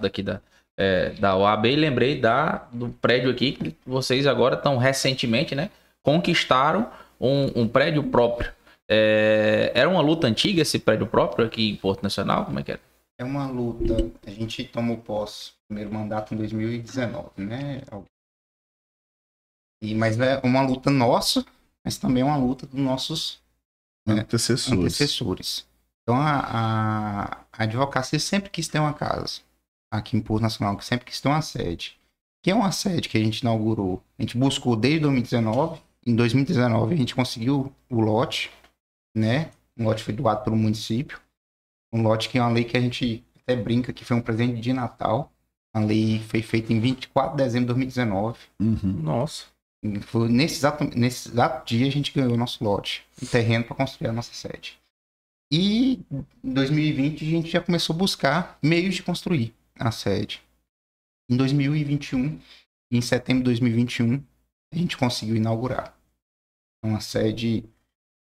daqui 0.00 0.24
da, 0.24 0.42
é, 0.76 1.10
da 1.10 1.36
OAB 1.36 1.66
e 1.66 1.76
lembrei 1.76 2.20
da, 2.20 2.68
do 2.72 2.88
prédio 2.88 3.30
aqui 3.30 3.52
que 3.52 3.76
vocês 3.86 4.26
agora 4.26 4.56
estão 4.56 4.76
recentemente, 4.76 5.54
né? 5.54 5.70
Conquistaram 6.02 6.90
um, 7.20 7.62
um 7.62 7.68
prédio 7.68 8.02
próprio. 8.02 8.52
É, 8.90 9.70
era 9.72 9.88
uma 9.88 10.00
luta 10.00 10.26
antiga 10.26 10.62
esse 10.62 10.80
prédio 10.80 11.06
próprio 11.06 11.46
aqui 11.46 11.70
em 11.70 11.76
Porto 11.76 12.02
Nacional? 12.02 12.44
Como 12.44 12.58
é 12.58 12.64
que 12.64 12.72
era? 12.72 12.80
É 13.16 13.22
uma 13.22 13.46
luta. 13.46 13.94
A 14.26 14.30
gente 14.30 14.64
tomou 14.64 14.96
posse, 14.96 15.52
primeiro 15.68 15.94
mandato 15.94 16.34
em 16.34 16.38
2019, 16.38 17.30
né? 17.36 17.82
E, 19.80 19.94
mas 19.94 20.18
é 20.18 20.40
uma 20.42 20.62
luta 20.62 20.90
nossa, 20.90 21.46
mas 21.84 21.96
também 21.98 22.22
é 22.22 22.26
uma 22.26 22.36
luta 22.36 22.66
dos 22.66 22.80
nossos 22.80 23.40
Antecessores. 24.08 24.80
antecessores. 24.80 25.71
Então 26.02 26.20
a, 26.20 27.46
a, 27.52 27.62
advocacia 27.62 28.18
sempre 28.18 28.50
quis 28.50 28.68
ter 28.68 28.78
uma 28.78 28.92
casa 28.92 29.40
aqui 29.90 30.16
em 30.16 30.20
Porto 30.20 30.42
Nacional, 30.42 30.76
que 30.76 30.84
sempre 30.84 31.06
quis 31.06 31.20
ter 31.20 31.28
uma 31.28 31.42
sede. 31.42 31.96
Que 32.42 32.50
é 32.50 32.54
uma 32.54 32.72
sede 32.72 33.08
que 33.08 33.16
a 33.16 33.22
gente 33.22 33.40
inaugurou. 33.40 34.02
A 34.18 34.22
gente 34.22 34.36
buscou 34.36 34.74
desde 34.74 35.00
2019. 35.00 35.80
Em 36.04 36.16
2019 36.16 36.94
a 36.94 36.96
gente 36.96 37.14
conseguiu 37.14 37.72
o 37.88 38.00
lote, 38.00 38.50
né? 39.16 39.50
O 39.78 39.84
lote 39.84 40.02
foi 40.02 40.12
doado 40.12 40.42
pelo 40.42 40.56
município. 40.56 41.20
Um 41.92 42.02
lote 42.02 42.28
que 42.28 42.38
é 42.38 42.42
uma 42.42 42.50
lei 42.50 42.64
que 42.64 42.76
a 42.76 42.80
gente 42.80 43.24
até 43.42 43.54
brinca 43.54 43.92
que 43.92 44.04
foi 44.04 44.16
um 44.16 44.22
presente 44.22 44.60
de 44.60 44.72
Natal. 44.72 45.30
A 45.74 45.80
lei 45.80 46.20
foi 46.20 46.42
feita 46.42 46.72
em 46.72 46.80
24 46.80 47.36
de 47.36 47.44
dezembro 47.44 47.74
de 47.74 47.74
2019. 47.74 48.38
Uhum. 48.60 48.92
Nossa. 49.02 49.44
Foi 50.02 50.28
nesse 50.28 50.56
exato, 50.56 50.84
nesse 50.96 51.28
exato 51.28 51.66
dia 51.66 51.86
a 51.86 51.90
gente 51.90 52.12
ganhou 52.12 52.34
o 52.34 52.36
nosso 52.36 52.62
lote, 52.62 53.04
um 53.20 53.26
terreno 53.26 53.64
para 53.64 53.76
construir 53.76 54.08
a 54.08 54.12
nossa 54.12 54.32
sede. 54.32 54.81
E 55.52 56.00
em 56.42 56.52
2020 56.54 57.26
a 57.26 57.28
gente 57.30 57.50
já 57.50 57.60
começou 57.60 57.94
a 57.94 57.98
buscar 57.98 58.58
meios 58.62 58.94
de 58.94 59.02
construir 59.02 59.54
a 59.78 59.90
sede. 59.90 60.42
Em 61.30 61.36
2021, 61.36 62.40
em 62.90 63.00
setembro 63.02 63.40
de 63.42 63.50
2021, 63.50 64.22
a 64.72 64.76
gente 64.76 64.96
conseguiu 64.96 65.36
inaugurar 65.36 65.94
uma 66.82 67.00
sede, 67.00 67.64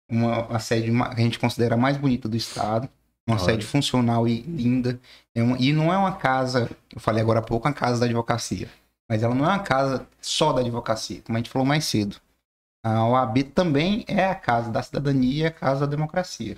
uma, 0.09 0.45
a 0.47 0.59
sede 0.59 0.89
que 0.91 0.97
a 1.01 1.15
gente 1.23 1.37
considera 1.39 1.75
a 1.75 1.77
mais 1.77 1.97
bonita 1.97 2.29
do 2.29 2.37
estado, 2.37 2.89
uma 3.27 3.35
Olha. 3.35 3.45
sede 3.45 3.65
funcional 3.65 4.25
e 4.27 4.41
linda. 4.41 4.99
É 5.35 5.43
uma- 5.43 5.57
e 5.59 5.73
não 5.73 5.93
é 5.93 5.97
uma 5.97 6.15
casa, 6.15 6.69
eu 6.93 6.99
falei 7.01 7.21
agora 7.21 7.39
há 7.39 7.43
pouco, 7.43 7.67
uma 7.67 7.73
casa 7.73 7.99
da 7.99 8.05
advocacia. 8.05 8.69
Mas 9.09 9.23
ela 9.23 9.35
não 9.35 9.43
é 9.45 9.49
uma 9.49 9.59
casa 9.63 10.07
só 10.21 10.53
da 10.53 10.61
advocacia, 10.61 11.21
como 11.21 11.37
a 11.37 11.41
gente 11.41 11.49
falou 11.49 11.65
mais 11.67 11.83
cedo. 11.83 12.15
A 12.83 13.05
OAB 13.05 13.43
também 13.43 14.05
é 14.07 14.25
a 14.25 14.35
casa 14.35 14.71
da 14.71 14.81
cidadania 14.81 15.43
e 15.43 15.45
a 15.47 15.51
casa 15.51 15.81
da 15.81 15.95
democracia. 15.95 16.57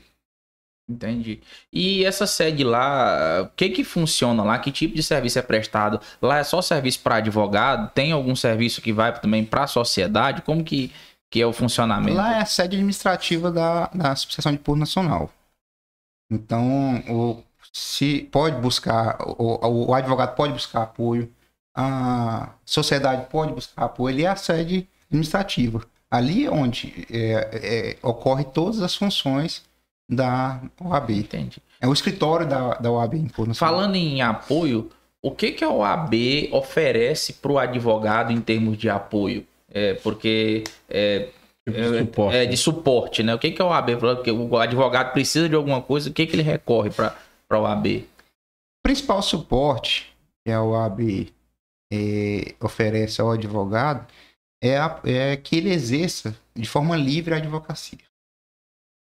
Entendi. 0.89 1.41
E 1.71 2.03
essa 2.03 2.27
sede 2.27 2.63
lá, 2.63 3.43
o 3.43 3.55
que 3.55 3.69
que 3.69 3.83
funciona 3.83 4.43
lá? 4.43 4.59
Que 4.59 4.71
tipo 4.71 4.95
de 4.95 5.01
serviço 5.01 5.39
é 5.39 5.41
prestado? 5.41 6.01
Lá 6.21 6.39
é 6.39 6.43
só 6.43 6.61
serviço 6.61 6.99
para 7.01 7.15
advogado? 7.15 7.91
Tem 7.93 8.11
algum 8.11 8.35
serviço 8.35 8.81
que 8.81 8.91
vai 8.91 9.17
também 9.19 9.45
para 9.45 9.63
a 9.63 9.67
sociedade? 9.67 10.41
Como 10.41 10.63
que, 10.63 10.91
que 11.29 11.41
é 11.41 11.45
o 11.45 11.53
funcionamento? 11.53 12.17
Lá 12.17 12.37
é 12.37 12.41
a 12.41 12.45
sede 12.45 12.75
administrativa 12.75 13.51
da, 13.51 13.87
da 13.87 14.11
Associação 14.11 14.51
de 14.51 14.57
Porto 14.57 14.79
Nacional. 14.79 15.31
Então, 16.29 16.97
o, 17.09 17.43
se 17.71 18.27
pode 18.31 18.59
buscar, 18.59 19.17
o, 19.21 19.89
o 19.89 19.93
advogado 19.93 20.35
pode 20.35 20.53
buscar 20.53 20.83
apoio, 20.83 21.31
a 21.75 22.49
sociedade 22.65 23.27
pode 23.29 23.53
buscar 23.53 23.85
apoio, 23.85 24.15
ele 24.15 24.23
é 24.23 24.27
a 24.27 24.35
sede 24.35 24.87
administrativa. 25.07 25.85
Ali 26.09 26.45
é 26.45 26.51
onde 26.51 27.07
é, 27.09 27.49
é, 27.53 27.97
ocorre 28.05 28.43
todas 28.43 28.81
as 28.81 28.93
funções 28.93 29.63
da 30.11 30.61
OAB. 30.79 31.11
Entendi. 31.11 31.61
É 31.79 31.87
o 31.87 31.93
escritório 31.93 32.47
da, 32.47 32.75
da 32.75 32.91
OAB. 32.91 33.13
Falando 33.55 33.95
em 33.95 34.21
apoio, 34.21 34.91
o 35.23 35.31
que 35.31 35.51
que 35.51 35.63
a 35.63 35.69
OAB 35.69 36.13
oferece 36.51 37.33
para 37.33 37.51
o 37.51 37.57
advogado 37.59 38.31
em 38.31 38.41
termos 38.41 38.77
de 38.77 38.89
apoio? 38.89 39.45
É, 39.73 39.93
porque 39.95 40.63
é, 40.89 41.29
Tipo 41.65 41.77
é, 41.79 41.89
de 41.91 41.97
suporte. 41.99 42.35
é 42.35 42.45
de 42.45 42.57
suporte, 42.57 43.23
né? 43.23 43.33
O 43.35 43.39
que 43.39 43.51
que 43.51 43.61
a 43.61 43.65
OAB, 43.65 43.97
porque 43.99 44.31
o 44.31 44.57
advogado 44.57 45.13
precisa 45.13 45.47
de 45.47 45.55
alguma 45.55 45.81
coisa, 45.81 46.09
o 46.09 46.13
que 46.13 46.25
que 46.27 46.35
ele 46.35 46.41
recorre 46.43 46.89
para 46.89 47.15
a 47.49 47.57
OAB? 47.59 47.85
O 47.87 48.83
principal 48.83 49.21
suporte 49.21 50.11
que 50.45 50.51
a 50.51 50.61
OAB 50.61 51.31
eh, 51.93 52.55
oferece 52.59 53.21
ao 53.21 53.31
advogado 53.31 54.05
é, 54.61 54.77
a- 54.77 54.99
é 55.05 55.37
que 55.37 55.55
ele 55.57 55.71
exerça 55.71 56.35
de 56.55 56.67
forma 56.67 56.95
livre 56.97 57.33
a 57.33 57.37
advocacia. 57.37 57.99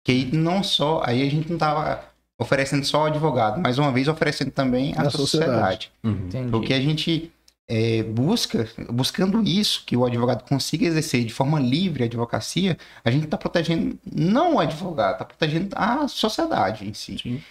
Que 0.07 0.11
aí 0.13 0.31
não 0.31 0.63
só, 0.63 1.01
aí 1.05 1.21
a 1.21 1.29
gente 1.29 1.49
não 1.49 1.57
estava 1.57 2.01
oferecendo 2.39 2.85
só 2.85 2.99
ao 2.99 3.05
advogado, 3.07 3.59
mas 3.59 3.77
uma 3.77 3.91
vez 3.91 4.07
oferecendo 4.07 4.51
também 4.51 4.93
à 4.95 5.01
À 5.01 5.09
sociedade. 5.09 5.91
sociedade. 5.91 5.91
Uhum. 6.01 6.49
Porque 6.49 6.73
a 6.73 6.79
gente 6.79 7.29
é, 7.69 8.03
busca, 8.03 8.69
buscando 8.89 9.43
isso, 9.43 9.83
que 9.85 9.97
o 9.97 10.05
advogado 10.05 10.47
consiga 10.47 10.85
exercer 10.85 11.25
de 11.25 11.33
forma 11.33 11.59
livre 11.59 12.03
a 12.03 12.05
advocacia, 12.05 12.77
a 13.03 13.11
gente 13.11 13.25
está 13.25 13.37
protegendo 13.37 13.99
não 14.09 14.55
o 14.55 14.59
advogado, 14.61 15.13
está 15.13 15.25
protegendo 15.25 15.75
a 15.75 16.07
sociedade 16.07 16.87
em 16.87 16.93
si. 16.93 17.17
Sim. 17.21 17.43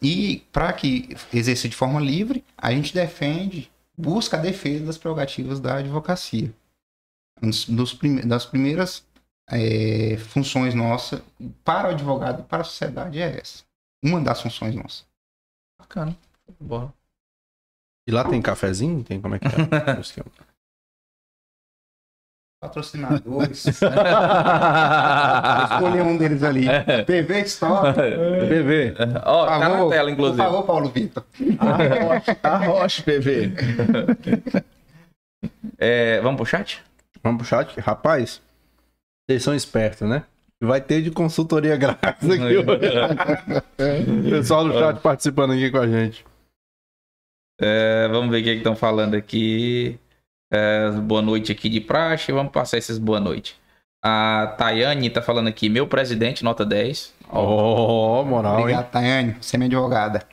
E 0.00 0.42
para 0.50 0.72
que 0.72 1.14
exerça 1.34 1.68
de 1.68 1.76
forma 1.76 2.00
livre, 2.00 2.42
a 2.56 2.72
gente 2.72 2.94
defende, 2.94 3.70
busca 3.94 4.38
a 4.38 4.40
defesa 4.40 4.86
das 4.86 4.96
prerrogativas 4.96 5.60
da 5.60 5.76
advocacia. 5.76 6.50
Dos, 7.42 7.66
dos 7.66 7.92
prime- 7.92 8.22
das 8.22 8.46
primeiras 8.46 9.02
é, 9.50 10.16
funções 10.16 10.74
nossas 10.74 11.22
para 11.64 11.88
o 11.88 11.90
advogado 11.92 12.40
e 12.40 12.44
para 12.44 12.62
a 12.62 12.64
sociedade 12.64 13.20
é 13.20 13.38
essa. 13.40 13.64
Uma 14.02 14.20
das 14.20 14.40
funções 14.40 14.74
nossas. 14.74 15.06
Bacana. 15.78 16.16
Boa. 16.58 16.92
E 18.08 18.12
lá 18.12 18.26
tem 18.28 18.40
cafezinho? 18.40 19.04
Tem 19.04 19.20
como 19.20 19.34
é 19.34 19.38
que 19.38 19.46
é? 19.46 19.50
Patrocinadores. 22.60 23.64
Escolhi 23.72 23.88
um 26.02 26.18
deles 26.18 26.42
ali. 26.42 26.66
PV 27.06 27.40
Stop. 27.46 27.94
PV. 27.94 28.94
Ó, 29.24 29.46
Por 29.46 29.48
tá 29.48 29.58
na 29.58 29.70
favor, 29.70 29.90
tela, 29.90 30.04
Por 30.04 30.12
inclusive. 30.12 30.36
favor, 30.36 30.62
Paulo 30.64 30.90
Vitor. 30.90 31.24
Arrocha, 31.58 32.36
arrocha, 32.42 33.02
PV. 33.02 33.52
É, 35.82 36.20
vamos 36.20 36.36
pro 36.36 36.44
chat? 36.44 36.84
Vamos 37.22 37.38
pro 37.38 37.46
chat? 37.48 37.80
Rapaz, 37.80 38.42
vocês 39.30 39.42
são 39.44 39.54
espertos, 39.54 40.08
né? 40.08 40.24
Vai 40.62 40.80
ter 40.80 41.00
de 41.02 41.10
consultoria 41.10 41.76
grátis 41.78 42.28
aqui 42.28 42.56
hoje. 42.58 44.26
O 44.26 44.30
Pessoal 44.30 44.64
do 44.64 44.72
chat 44.72 45.00
participando 45.00 45.52
aqui 45.52 45.70
com 45.70 45.78
a 45.78 45.86
gente. 45.86 46.24
É, 47.60 48.08
vamos 48.08 48.30
ver 48.30 48.40
o 48.40 48.44
que 48.44 48.50
estão 48.50 48.74
falando 48.74 49.14
aqui. 49.14 49.98
É, 50.52 50.90
boa 50.90 51.22
noite 51.22 51.52
aqui 51.52 51.68
de 51.68 51.80
praxe. 51.80 52.32
Vamos 52.32 52.52
passar 52.52 52.78
esses 52.78 52.98
boa 52.98 53.20
noite. 53.20 53.56
A 54.04 54.54
Tayane 54.58 55.10
tá 55.10 55.22
falando 55.22 55.48
aqui, 55.48 55.68
meu 55.68 55.86
presidente, 55.86 56.42
nota 56.42 56.64
10. 56.64 57.14
Ó, 57.28 58.20
Oh, 58.20 58.24
moral, 58.24 58.54
hein? 58.56 58.60
Obrigado, 58.62 58.90
Tayane. 58.90 59.36
Você 59.40 59.56
é 59.56 59.58
minha 59.58 59.68
advogada. 59.68 60.26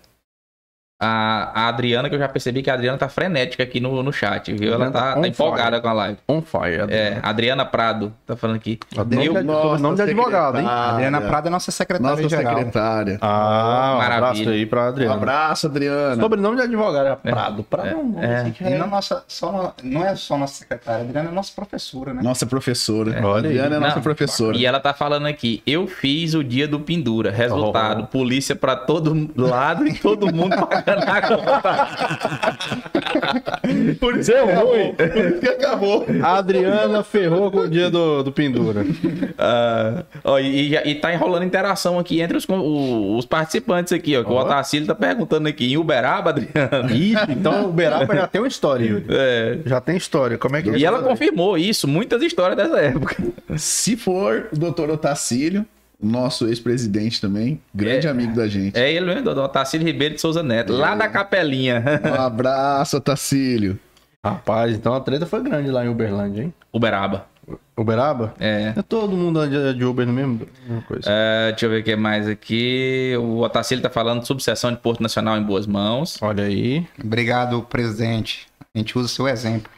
A, 0.99 1.52
a 1.53 1.68
Adriana, 1.68 2.10
que 2.10 2.15
eu 2.15 2.19
já 2.19 2.28
percebi 2.28 2.64
que 2.64 2.72
a 2.72 2.74
Adriana 2.74 2.98
tá 2.98 3.07
frenética 3.07 3.61
aqui 3.61 3.80
no, 3.80 4.02
no 4.02 4.11
chat, 4.11 4.52
viu? 4.52 4.74
Ela 4.74 4.90
tá, 4.90 5.14
On 5.15 5.22
tá 5.22 5.28
empolgada 5.28 5.69
fire. 5.78 5.82
com 5.84 5.88
a 5.90 5.94
live. 5.94 6.18
On 6.28 6.41
fire. 6.41 6.88
É, 6.90 7.19
Adriana 7.22 7.64
Prado 7.65 8.11
tá 8.26 8.36
falando 8.36 8.56
aqui. 8.56 8.80
Nome 8.95 9.15
de, 9.15 9.44
Nossa, 9.44 9.84
nome 9.84 9.95
de 9.95 10.02
advogado, 10.02 10.57
hein? 10.60 10.65
Adriana 10.68 11.22
Prada 11.22 11.49
é 11.49 11.52
nossa 11.52 11.69
secretária 11.69 12.24
Nossa 12.24 12.28
geral. 12.36 12.56
secretária. 12.57 13.19
Ah, 13.22 13.91
um 13.94 13.98
Maravilha. 13.99 14.15
abraço 14.30 14.49
aí 14.49 14.65
pra 14.65 14.82
Um 14.82 14.88
Adriana. 14.88 15.14
abraço, 15.14 15.68
Adriana. 15.68 16.15
Sobrenome 16.24 16.56
de 16.57 16.61
advogado 16.64 17.07
é 17.07 17.15
Prado. 17.32 17.64
Prado 17.64 17.88
é 17.90 17.95
um 17.95 18.03
nome 18.10 18.26
É. 18.26 18.36
assim 18.38 18.52
que 18.53 18.64
E 18.64 18.69
não, 18.76 18.88
nossa, 18.88 19.24
só, 19.28 19.76
não 19.84 20.03
é 20.03 20.15
só 20.15 20.36
nossa 20.36 20.56
secretária, 20.56 21.02
a 21.02 21.03
Adriana 21.07 21.30
é 21.30 21.32
nossa 21.32 21.52
professora, 21.56 22.11
né? 22.15 22.22
Nossa 22.24 22.48
professora. 22.48 23.11
Olha 23.24 23.48
aí. 23.49 23.60
Adriana 23.60 23.76
é 23.76 23.80
nossa 23.80 23.95
Não, 23.98 24.02
professora. 24.02 24.57
E 24.57 24.65
ela 24.65 24.80
tá 24.80 24.95
falando 24.95 25.28
aqui, 25.28 25.61
eu 25.68 25.86
fiz 25.86 26.34
o 26.34 26.44
dia 26.44 26.68
do 26.68 26.80
pendura. 26.80 27.30
Resultado, 27.30 28.07
polícia 28.07 28.56
pra 28.56 28.76
todo 28.76 29.30
lado 29.38 29.86
e 29.88 29.94
todo 29.94 30.34
mundo 30.34 30.56
pagando 30.65 30.86
a 30.91 31.22
conta. 31.27 31.88
Por 33.99 34.18
isso 34.18 34.31
é 34.31 34.41
ruim. 34.53 34.95
que 35.39 35.47
acabou. 35.47 36.05
A 36.23 36.38
Adriana 36.38 37.03
ferrou 37.03 37.51
com 37.51 37.59
o 37.59 37.69
dia 37.69 37.89
do, 37.89 38.23
do 38.23 38.31
pendura. 38.31 38.85
Ah, 39.38 40.03
ó, 40.23 40.39
e, 40.39 40.73
e, 40.73 40.76
e 40.76 40.95
tá 40.95 41.14
enrolando 41.14 41.43
interação 41.43 41.99
aqui 41.99 42.22
entre 42.22 42.38
os, 42.38 42.45
o- 42.47 43.18
os 43.18 43.26
participantes 43.26 43.91
aqui, 43.93 44.15
ó. 44.18 44.23
Que 44.23 44.30
o 44.31 44.35
Ó. 44.35 44.41
Otacílio 44.43 44.88
tá 44.88 44.95
perguntando 44.95 45.47
aqui, 45.47 45.72
em 45.73 45.77
Uberaba, 45.77 46.30
Adriano? 46.31 46.89
Ixi, 46.91 47.31
então 47.31 47.65
o 47.69 47.72
Beraba 47.73 48.15
já 48.15 48.27
tem 48.27 48.41
uma 48.41 48.47
história, 48.47 48.85
Yuri. 48.85 49.05
É. 49.09 49.57
Já 49.65 49.81
tem 49.81 49.97
história. 49.97 50.38
Como 50.38 50.55
é 50.55 50.61
que 50.61 50.69
é 50.69 50.77
E 50.77 50.85
ela 50.85 50.97
essa- 50.99 51.07
confirmou 51.07 51.57
isso, 51.57 51.88
muitas 51.88 52.22
histórias 52.22 52.57
dessa 52.57 52.77
época. 52.80 53.15
Se 53.57 53.95
for 53.95 54.47
o 54.53 54.57
doutor 54.57 54.89
Otacílio, 54.89 55.61
o 55.61 55.65
nosso 56.02 56.48
ex-presidente 56.48 57.19
também, 57.19 57.60
grande 57.74 58.07
É. 58.07 58.10
amigo 58.10 58.36
da 58.36 58.48
gente. 58.48 58.78
É 58.78 58.91
ele 58.91 59.06
mesmo, 59.06 59.24
do 59.34 59.41
Otacílio 59.41 59.86
Ribeiro 59.88 60.15
de 60.15 60.22
Souza 60.22 60.44
Neto, 60.44 60.74
lá 60.74 60.94
da 60.95 61.07
Capelinha. 61.07 61.84
Um 62.06 62.14
abraço, 62.22 62.99
Tacílio. 63.02 63.80
Rapaz, 64.24 64.76
então 64.76 64.94
a 64.94 64.99
treta 64.99 65.26
foi 65.26 65.41
grande 65.41 65.72
lá 65.72 65.86
em 65.86 65.90
Uberlândia, 65.90 66.44
hein? 66.44 66.53
Uberaba. 66.74 67.26
Uberaba? 67.78 68.34
É. 68.40 68.74
É 68.76 68.82
todo 68.82 69.15
mundo 69.15 69.40
anda 69.40 69.74
de 69.74 69.86
Uber 69.86 70.06
no 70.06 70.11
mesmo 70.11 70.41
mesma 70.68 70.82
coisa. 70.84 71.03
É, 71.07 71.52
deixa 71.52 71.65
eu 71.65 71.69
ver 71.69 71.80
o 71.80 71.84
que 71.84 71.95
mais 71.95 72.28
aqui. 72.28 73.14
O 73.19 73.40
Otacílio 73.40 73.82
tá 73.82 73.90
falando 73.90 74.19
de 74.22 74.28
subseção 74.28 74.72
de 74.72 74.78
Porto 74.80 75.02
Nacional 75.02 75.38
em 75.38 75.44
boas 75.44 75.65
mãos. 75.65 76.18
Olha 76.22 76.44
aí. 76.44 76.86
Obrigado, 77.02 77.61
presidente. 77.64 78.48
A 78.76 78.78
gente 78.78 78.98
usa 78.98 79.06
o 79.06 79.10
seu 79.10 79.28
exemplo. 79.30 79.72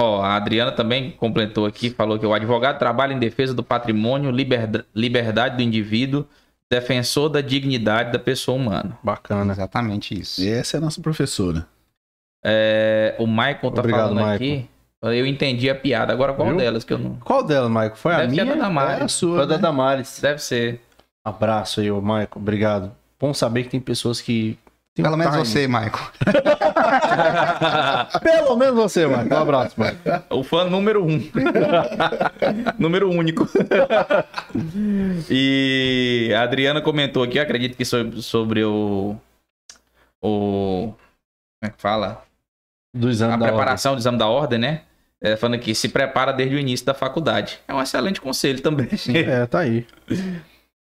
Ó, 0.00 0.22
a 0.22 0.34
Adriana 0.36 0.72
também 0.72 1.10
completou 1.10 1.66
aqui, 1.66 1.90
falou 1.90 2.18
que 2.18 2.24
o 2.24 2.32
advogado 2.32 2.78
trabalha 2.78 3.12
em 3.12 3.18
defesa 3.18 3.52
do 3.52 3.62
patrimônio, 3.62 4.30
liber- 4.30 4.84
liberdade 4.94 5.56
do 5.56 5.62
indivíduo, 5.62 6.24
defensor 6.70 7.28
da 7.28 7.40
dignidade 7.40 8.12
da 8.12 8.18
pessoa 8.18 8.56
humana. 8.56 8.96
Bacana. 9.02 9.52
Exatamente 9.52 10.18
isso. 10.18 10.40
E 10.40 10.48
essa 10.48 10.76
é 10.76 10.78
a 10.78 10.80
nossa 10.80 11.00
professora. 11.02 11.66
É, 12.44 13.14
o 13.18 13.26
Michael 13.26 13.70
tá 13.72 13.80
Obrigado, 13.80 14.08
falando 14.14 14.26
aqui. 14.34 14.66
Eu 15.02 15.26
entendi 15.26 15.68
a 15.68 15.74
piada. 15.74 16.12
Agora 16.12 16.32
qual 16.34 16.48
Viu? 16.48 16.56
delas 16.58 16.84
que 16.84 16.92
eu 16.92 16.98
não. 16.98 17.14
Qual 17.16 17.42
delas, 17.42 17.70
Maico? 17.70 17.96
Foi 17.96 18.12
a 18.14 18.18
Deve 18.18 18.34
ser 18.34 18.42
minha? 18.42 18.54
a 18.54 18.56
da 18.58 18.62
Damares. 18.64 19.00
É 19.00 19.04
a 19.04 19.08
sua, 19.08 19.34
Foi 19.34 19.42
a 19.42 19.46
da 19.46 19.56
né? 19.56 19.62
Damares. 19.62 20.18
Deve 20.20 20.38
ser. 20.42 20.80
Abraço 21.24 21.80
aí, 21.80 21.90
ô 21.90 22.00
Maico. 22.00 22.38
Obrigado. 22.38 22.92
Bom 23.18 23.34
saber 23.34 23.64
que 23.64 23.70
tem 23.70 23.80
pessoas 23.80 24.20
que... 24.20 24.58
tem 24.94 25.02
Pelo 25.04 25.14
um 25.14 25.18
menos 25.18 25.34
time. 25.34 25.46
você, 25.46 25.68
Michael. 25.68 26.10
Pelo 28.22 28.56
menos 28.56 28.74
você, 28.74 29.06
Maico. 29.06 29.34
Um 29.34 29.38
abraço, 29.38 29.78
Maico. 29.78 29.98
O 30.30 30.42
fã 30.42 30.64
número 30.64 31.04
um. 31.04 31.18
número 32.78 33.08
único. 33.08 33.48
e 35.30 36.32
a 36.36 36.42
Adriana 36.42 36.82
comentou 36.82 37.22
aqui, 37.22 37.38
eu 37.38 37.42
acredito 37.42 37.76
que 37.76 37.84
sobre, 37.84 38.20
sobre 38.20 38.64
o. 38.64 39.16
O. 40.20 40.92
Como 40.92 41.64
é 41.64 41.70
que 41.70 41.80
fala? 41.80 42.24
Do 42.92 43.08
exame 43.08 43.34
a 43.34 43.36
da 43.36 43.46
preparação 43.46 43.94
do 43.94 44.00
exame 44.00 44.18
da 44.18 44.26
ordem, 44.26 44.58
né? 44.58 44.82
É, 45.22 45.36
falando 45.36 45.60
que 45.60 45.74
se 45.74 45.88
prepara 45.88 46.32
desde 46.32 46.56
o 46.56 46.58
início 46.58 46.84
da 46.84 46.94
faculdade. 46.94 47.60
É 47.68 47.74
um 47.74 47.80
excelente 47.80 48.20
conselho 48.20 48.60
também. 48.60 48.88
ordem. 48.90 49.16
É, 49.16 49.46
tá 49.46 49.60
aí. 49.60 49.86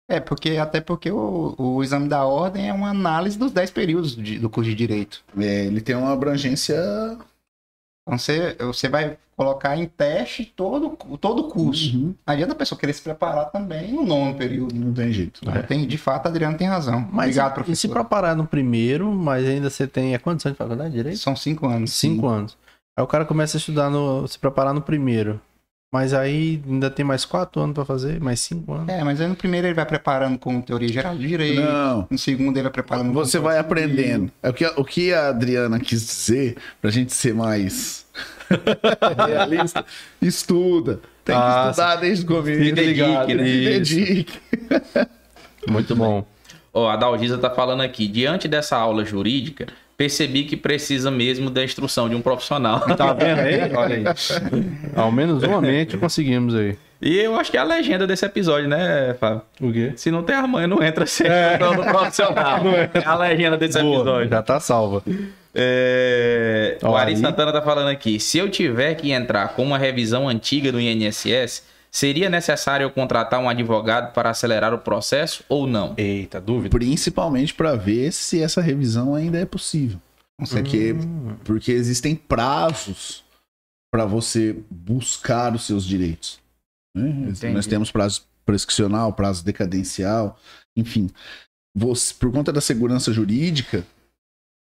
É, 0.08 0.20
porque 0.20 0.50
até 0.56 0.80
porque 0.80 1.10
o, 1.10 1.54
o 1.58 1.82
exame 1.82 2.08
da 2.08 2.24
ordem 2.24 2.68
é 2.68 2.72
uma 2.72 2.90
análise 2.90 3.36
dos 3.36 3.50
10 3.50 3.70
períodos 3.72 4.14
de- 4.14 4.38
do 4.38 4.48
curso 4.48 4.70
de 4.70 4.76
Direito. 4.76 5.22
É, 5.36 5.64
ele 5.64 5.80
tem 5.80 5.96
uma 5.96 6.12
abrangência. 6.12 6.76
Então 8.06 8.16
você, 8.16 8.54
você 8.60 8.88
vai 8.88 9.18
colocar 9.36 9.76
em 9.76 9.84
teste 9.86 10.44
todo, 10.44 10.96
todo 11.20 11.40
o 11.40 11.48
curso. 11.48 11.96
Uhum, 11.96 12.14
Não 12.24 12.34
adianta 12.34 12.52
a 12.52 12.56
pessoa 12.56 12.78
querer 12.78 12.92
se 12.92 13.02
preparar 13.02 13.46
também 13.50 13.92
no 13.92 14.04
nono 14.06 14.34
período. 14.36 14.72
Não 14.74 14.94
tem 14.94 15.12
jeito. 15.12 15.40
Então, 15.42 15.62
Tem, 15.64 15.84
de 15.86 15.98
fato, 15.98 16.26
a 16.26 16.28
Adriano 16.30 16.56
tem 16.56 16.68
razão. 16.68 17.00
Mas 17.12 17.36
Obrigado, 17.36 17.48
e 17.50 17.54
se 17.76 17.88
professor. 17.88 17.90
preparar 17.92 18.36
no 18.36 18.46
primeiro, 18.46 19.10
mas 19.12 19.44
ainda 19.44 19.68
você 19.68 19.88
tem... 19.88 20.14
É 20.14 20.18
quantos 20.18 20.46
anos 20.46 20.54
de 20.56 20.58
faculdade 20.58 20.94
direito? 20.94 21.18
São 21.18 21.34
cinco 21.34 21.66
anos. 21.66 21.92
Cinco 21.92 22.28
anos. 22.28 22.56
Aí 22.96 23.02
o 23.04 23.08
cara 23.08 23.24
começa 23.26 23.56
a 23.56 23.58
estudar, 23.58 23.90
no, 23.90 24.26
se 24.28 24.38
preparar 24.38 24.72
no 24.72 24.80
primeiro. 24.80 25.40
Mas 25.92 26.12
aí 26.12 26.60
ainda 26.66 26.90
tem 26.90 27.04
mais 27.04 27.24
quatro 27.24 27.60
anos 27.62 27.74
pra 27.74 27.84
fazer, 27.84 28.20
mais 28.20 28.40
cinco 28.40 28.72
anos. 28.74 28.88
É, 28.88 29.02
mas 29.04 29.20
aí 29.20 29.28
no 29.28 29.36
primeiro 29.36 29.66
ele 29.68 29.74
vai 29.74 29.86
preparando 29.86 30.36
com 30.38 30.60
teoria 30.60 30.88
geral 30.88 31.16
de 31.16 31.26
direito. 31.26 31.60
Não. 31.60 32.06
No 32.10 32.18
segundo 32.18 32.56
ele 32.56 32.64
vai 32.64 32.72
preparando 32.72 33.06
com 33.08 33.12
Você 33.14 33.38
vai 33.38 33.56
aprendendo. 33.58 34.30
É 34.42 34.50
o 34.50 34.52
que, 34.52 34.66
o 34.66 34.84
que 34.84 35.14
a 35.14 35.28
Adriana 35.28 35.78
quis 35.78 36.04
dizer, 36.04 36.56
pra 36.82 36.90
gente 36.90 37.14
ser 37.14 37.34
mais 37.34 38.04
realista, 39.26 39.84
estuda. 40.20 41.00
Tem 41.24 41.34
que 41.36 41.42
Ah, 41.42 41.68
estudar 41.70 41.96
desde 41.96 42.24
o 42.24 42.28
começo. 42.28 42.64
Se 42.64 42.72
dedique, 42.72 43.34
né? 43.34 43.44
Se 43.44 43.64
dedique. 43.64 44.40
Muito 45.68 45.94
bom. 45.96 46.26
Ó, 46.72 46.88
a 46.88 46.96
Dalgisa 46.96 47.38
tá 47.38 47.48
falando 47.50 47.82
aqui. 47.82 48.06
Diante 48.06 48.46
dessa 48.48 48.76
aula 48.76 49.04
jurídica, 49.04 49.66
percebi 49.96 50.44
que 50.44 50.56
precisa 50.56 51.10
mesmo 51.10 51.48
da 51.50 51.64
instrução 51.64 52.08
de 52.08 52.14
um 52.14 52.20
profissional. 52.20 52.80
Tá 52.96 53.12
vendo 53.12 53.40
aí? 53.40 53.60
Olha 53.74 53.96
aí. 53.96 54.04
Ao 54.94 55.10
menos 55.10 55.42
uma 55.42 55.60
mente 55.60 55.96
conseguimos 55.96 56.54
aí. 56.54 56.76
E 57.00 57.18
eu 57.18 57.38
acho 57.38 57.50
que 57.50 57.56
é 57.58 57.60
a 57.60 57.64
legenda 57.64 58.06
desse 58.06 58.24
episódio, 58.24 58.68
né, 58.68 59.14
Fábio? 59.20 59.42
O 59.60 59.70
quê? 59.70 59.92
Se 59.96 60.10
não 60.10 60.22
tem 60.22 60.34
a 60.34 60.46
mãe, 60.46 60.66
não 60.66 60.82
entra 60.82 61.04
sem 61.04 61.26
instrução 61.26 61.76
do 61.76 61.82
profissional. 61.82 62.62
É 62.94 63.04
a 63.04 63.14
legenda 63.14 63.56
desse 63.56 63.78
Boa, 63.80 63.96
episódio. 63.96 64.30
já 64.30 64.42
tá 64.42 64.58
salva. 64.60 65.02
É... 65.54 66.78
O 66.82 66.96
Ari 66.96 67.16
Santana 67.16 67.52
tá 67.52 67.60
falando 67.60 67.88
aqui. 67.88 68.18
Se 68.18 68.38
eu 68.38 68.48
tiver 68.48 68.94
que 68.94 69.12
entrar 69.12 69.48
com 69.48 69.62
uma 69.62 69.78
revisão 69.78 70.28
antiga 70.28 70.72
do 70.72 70.80
INSS, 70.80 71.62
seria 71.96 72.28
necessário 72.28 72.84
eu 72.84 72.90
contratar 72.90 73.40
um 73.40 73.48
advogado 73.48 74.12
para 74.12 74.28
acelerar 74.28 74.74
o 74.74 74.78
processo 74.78 75.42
ou 75.48 75.66
não? 75.66 75.94
Eita, 75.96 76.38
dúvida. 76.38 76.68
Principalmente 76.68 77.54
pra 77.54 77.74
ver 77.74 78.12
se 78.12 78.42
essa 78.42 78.60
revisão 78.60 79.14
ainda 79.14 79.38
é 79.38 79.46
possível. 79.46 79.98
Porque, 80.36 80.94
porque 81.42 81.72
existem 81.72 82.14
prazos 82.14 83.24
para 83.90 84.04
você 84.04 84.54
buscar 84.70 85.54
os 85.54 85.64
seus 85.64 85.86
direitos. 85.86 86.38
né? 86.94 87.32
Nós 87.54 87.66
temos 87.66 87.90
prazo 87.90 88.26
prescricional, 88.44 89.14
prazo 89.14 89.42
decadencial, 89.42 90.38
enfim. 90.76 91.08
Você, 91.74 92.12
por 92.12 92.30
conta 92.30 92.52
da 92.52 92.60
segurança 92.60 93.10
jurídica, 93.10 93.86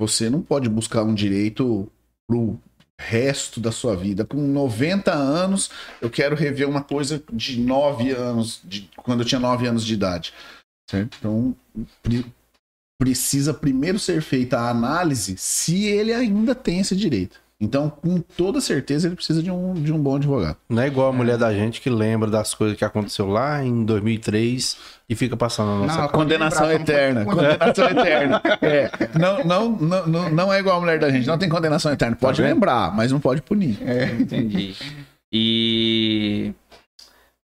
você 0.01 0.31
não 0.31 0.41
pode 0.41 0.71
buscar 0.71 1.03
um 1.03 1.13
direito 1.13 1.87
pro 2.27 2.59
resto 3.01 3.61
da 3.61 3.73
sua 3.73 3.97
vida. 3.97 4.25
Com 4.25 4.37
90 4.37 5.13
anos, 5.13 5.71
eu 6.01 6.11
quero 6.11 6.37
rever 6.37 6.69
uma 6.69 6.83
coisa 6.83 7.23
de 7.33 7.59
9 7.59 8.11
anos, 8.11 8.61
de, 8.63 8.91
quando 8.97 9.21
eu 9.21 9.27
tinha 9.27 9.41
9 9.41 9.67
anos 9.67 9.85
de 9.85 9.95
idade. 9.95 10.35
Certo? 10.89 11.17
Então, 11.19 11.57
pre- 12.03 12.27
precisa 13.01 13.55
primeiro 13.55 13.99
ser 13.99 14.21
feita 14.21 14.59
a 14.59 14.69
análise 14.69 15.37
se 15.39 15.87
ele 15.87 16.13
ainda 16.13 16.55
tem 16.55 16.81
esse 16.81 16.95
direito. 16.95 17.41
Então, 17.61 17.91
com 17.91 18.21
toda 18.21 18.59
certeza, 18.59 19.07
ele 19.07 19.17
precisa 19.17 19.43
de 19.43 19.51
um, 19.51 19.75
de 19.75 19.93
um 19.93 19.99
bom 19.99 20.17
advogado. 20.17 20.57
Não 20.67 20.83
é 20.83 20.87
igual 20.87 21.11
a 21.11 21.13
mulher 21.13 21.37
da 21.37 21.53
gente 21.53 21.79
que 21.81 21.91
lembra 21.91 22.31
das 22.31 22.55
coisas 22.55 22.77
que 22.77 22.85
aconteceu 22.85 23.29
lá 23.29 23.63
em 23.63 23.85
2003 23.85 24.79
e 25.07 25.15
fica 25.15 25.37
passando 25.37 25.69
na 25.73 25.87
nossa 25.87 26.01
Não. 26.01 26.09
Condenação 26.09 26.67
lembrar, 26.67 26.83
eterna. 26.83 27.25
Condenação 27.27 27.89
eterna. 27.91 28.43
É, 28.63 28.91
não, 29.19 29.45
não, 29.45 29.71
não, 29.73 30.07
não, 30.07 30.31
não 30.31 30.53
é 30.53 30.59
igual 30.59 30.79
a 30.79 30.81
mulher 30.81 30.99
da 30.99 31.11
gente. 31.11 31.27
Não 31.27 31.37
tem 31.37 31.51
condenação 31.51 31.93
eterna. 31.93 32.17
Pode 32.17 32.41
Tá 32.41 32.49
lembrar, 32.49 32.97
mas 32.97 33.13
não 33.13 33.21
pode 33.21 33.43
punir. 33.43 33.79
Entendi. 34.19 34.75
E 35.31 36.55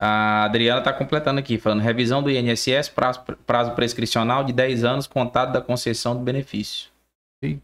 a 0.00 0.44
Adriana 0.44 0.80
tá 0.80 0.92
completando 0.92 1.38
aqui, 1.38 1.56
falando 1.56 1.80
revisão 1.82 2.20
do 2.20 2.30
INSS, 2.30 2.88
prazo, 2.88 3.20
prazo 3.46 3.72
prescricional 3.72 4.42
de 4.42 4.52
10 4.52 4.82
anos, 4.82 5.06
contado 5.06 5.52
da 5.52 5.60
concessão 5.60 6.16
do 6.16 6.22
benefício. 6.22 6.89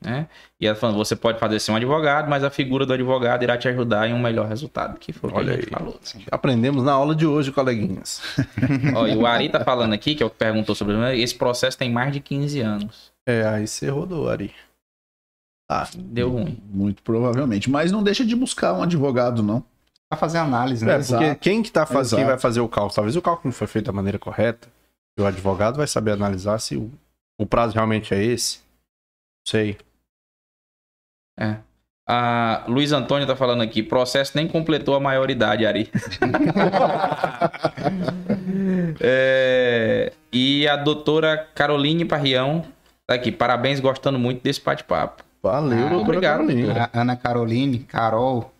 Né? 0.00 0.26
E 0.58 0.66
ela 0.66 0.74
falando, 0.74 0.96
você 0.96 1.14
pode 1.14 1.38
fazer 1.38 1.60
ser 1.60 1.70
um 1.70 1.76
advogado, 1.76 2.30
mas 2.30 2.42
a 2.42 2.48
figura 2.48 2.86
do 2.86 2.94
advogado 2.94 3.42
irá 3.42 3.58
te 3.58 3.68
ajudar 3.68 4.08
em 4.08 4.14
um 4.14 4.18
melhor 4.18 4.46
resultado. 4.48 4.98
Que 4.98 5.12
foi 5.12 5.28
o 5.28 5.32
que 5.32 5.38
Olha 5.38 5.52
a 5.52 5.56
gente 5.56 5.66
aí. 5.66 5.70
falou. 5.70 6.00
Aprendemos 6.30 6.82
na 6.82 6.92
aula 6.92 7.14
de 7.14 7.26
hoje, 7.26 7.52
coleguinhas. 7.52 8.22
Ó, 8.96 9.06
e 9.06 9.14
o 9.14 9.26
Ari 9.26 9.50
tá 9.50 9.62
falando 9.62 9.92
aqui, 9.92 10.14
que 10.14 10.22
é 10.22 10.26
o 10.26 10.30
que 10.30 10.36
perguntou 10.36 10.74
sobre 10.74 11.20
esse 11.20 11.34
processo 11.34 11.76
tem 11.76 11.92
mais 11.92 12.12
de 12.12 12.20
15 12.20 12.60
anos. 12.60 13.12
É, 13.26 13.46
aí 13.46 13.66
você 13.66 13.90
rodou, 13.90 14.30
Ari. 14.30 14.54
Tá. 15.68 15.88
Deu 15.94 16.30
ruim. 16.30 16.58
Muito 16.70 17.02
provavelmente. 17.02 17.68
Mas 17.68 17.92
não 17.92 18.02
deixa 18.02 18.24
de 18.24 18.34
buscar 18.34 18.72
um 18.72 18.82
advogado, 18.82 19.42
não. 19.42 19.62
Pra 20.08 20.16
fazer 20.16 20.38
análise, 20.38 20.84
né? 20.84 20.94
É, 20.94 20.98
porque 20.98 21.14
Exato. 21.14 21.40
quem 21.40 21.62
que 21.62 21.70
tá 21.70 21.84
fazendo, 21.84 22.20
quem 22.20 22.26
vai 22.26 22.38
fazer 22.38 22.60
o 22.60 22.68
cálculo? 22.68 22.94
Talvez 22.94 23.16
o 23.16 23.22
cálculo 23.22 23.48
não 23.48 23.52
foi 23.52 23.66
feito 23.66 23.86
da 23.86 23.92
maneira 23.92 24.18
correta. 24.18 24.68
E 25.18 25.22
o 25.22 25.26
advogado 25.26 25.76
vai 25.76 25.86
saber 25.86 26.12
analisar 26.12 26.58
se 26.60 26.76
o, 26.76 26.90
o 27.38 27.44
prazo 27.44 27.74
realmente 27.74 28.14
é 28.14 28.22
esse. 28.22 28.60
Sei. 29.46 29.78
É. 31.38 31.56
A 32.08 32.64
Luiz 32.68 32.92
Antônio 32.92 33.26
tá 33.26 33.34
falando 33.34 33.62
aqui, 33.62 33.82
processo 33.82 34.32
nem 34.36 34.46
completou 34.46 34.94
a 34.94 35.00
maioridade, 35.00 35.66
Ari. 35.66 35.90
É, 39.00 40.12
e 40.32 40.66
a 40.66 40.76
doutora 40.76 41.36
Caroline 41.54 42.04
Parrião 42.04 42.64
tá 43.06 43.14
aqui, 43.14 43.30
parabéns, 43.30 43.80
gostando 43.80 44.18
muito 44.18 44.42
desse 44.42 44.60
bate-papo. 44.60 45.22
Valeu, 45.42 45.78
Ah, 45.86 45.88
doutora 45.90 46.02
obrigado, 46.02 46.38
Carolina. 46.46 46.90
A 46.92 47.00
Ana 47.00 47.16
Caroline, 47.16 47.80
Carol, 47.80 48.52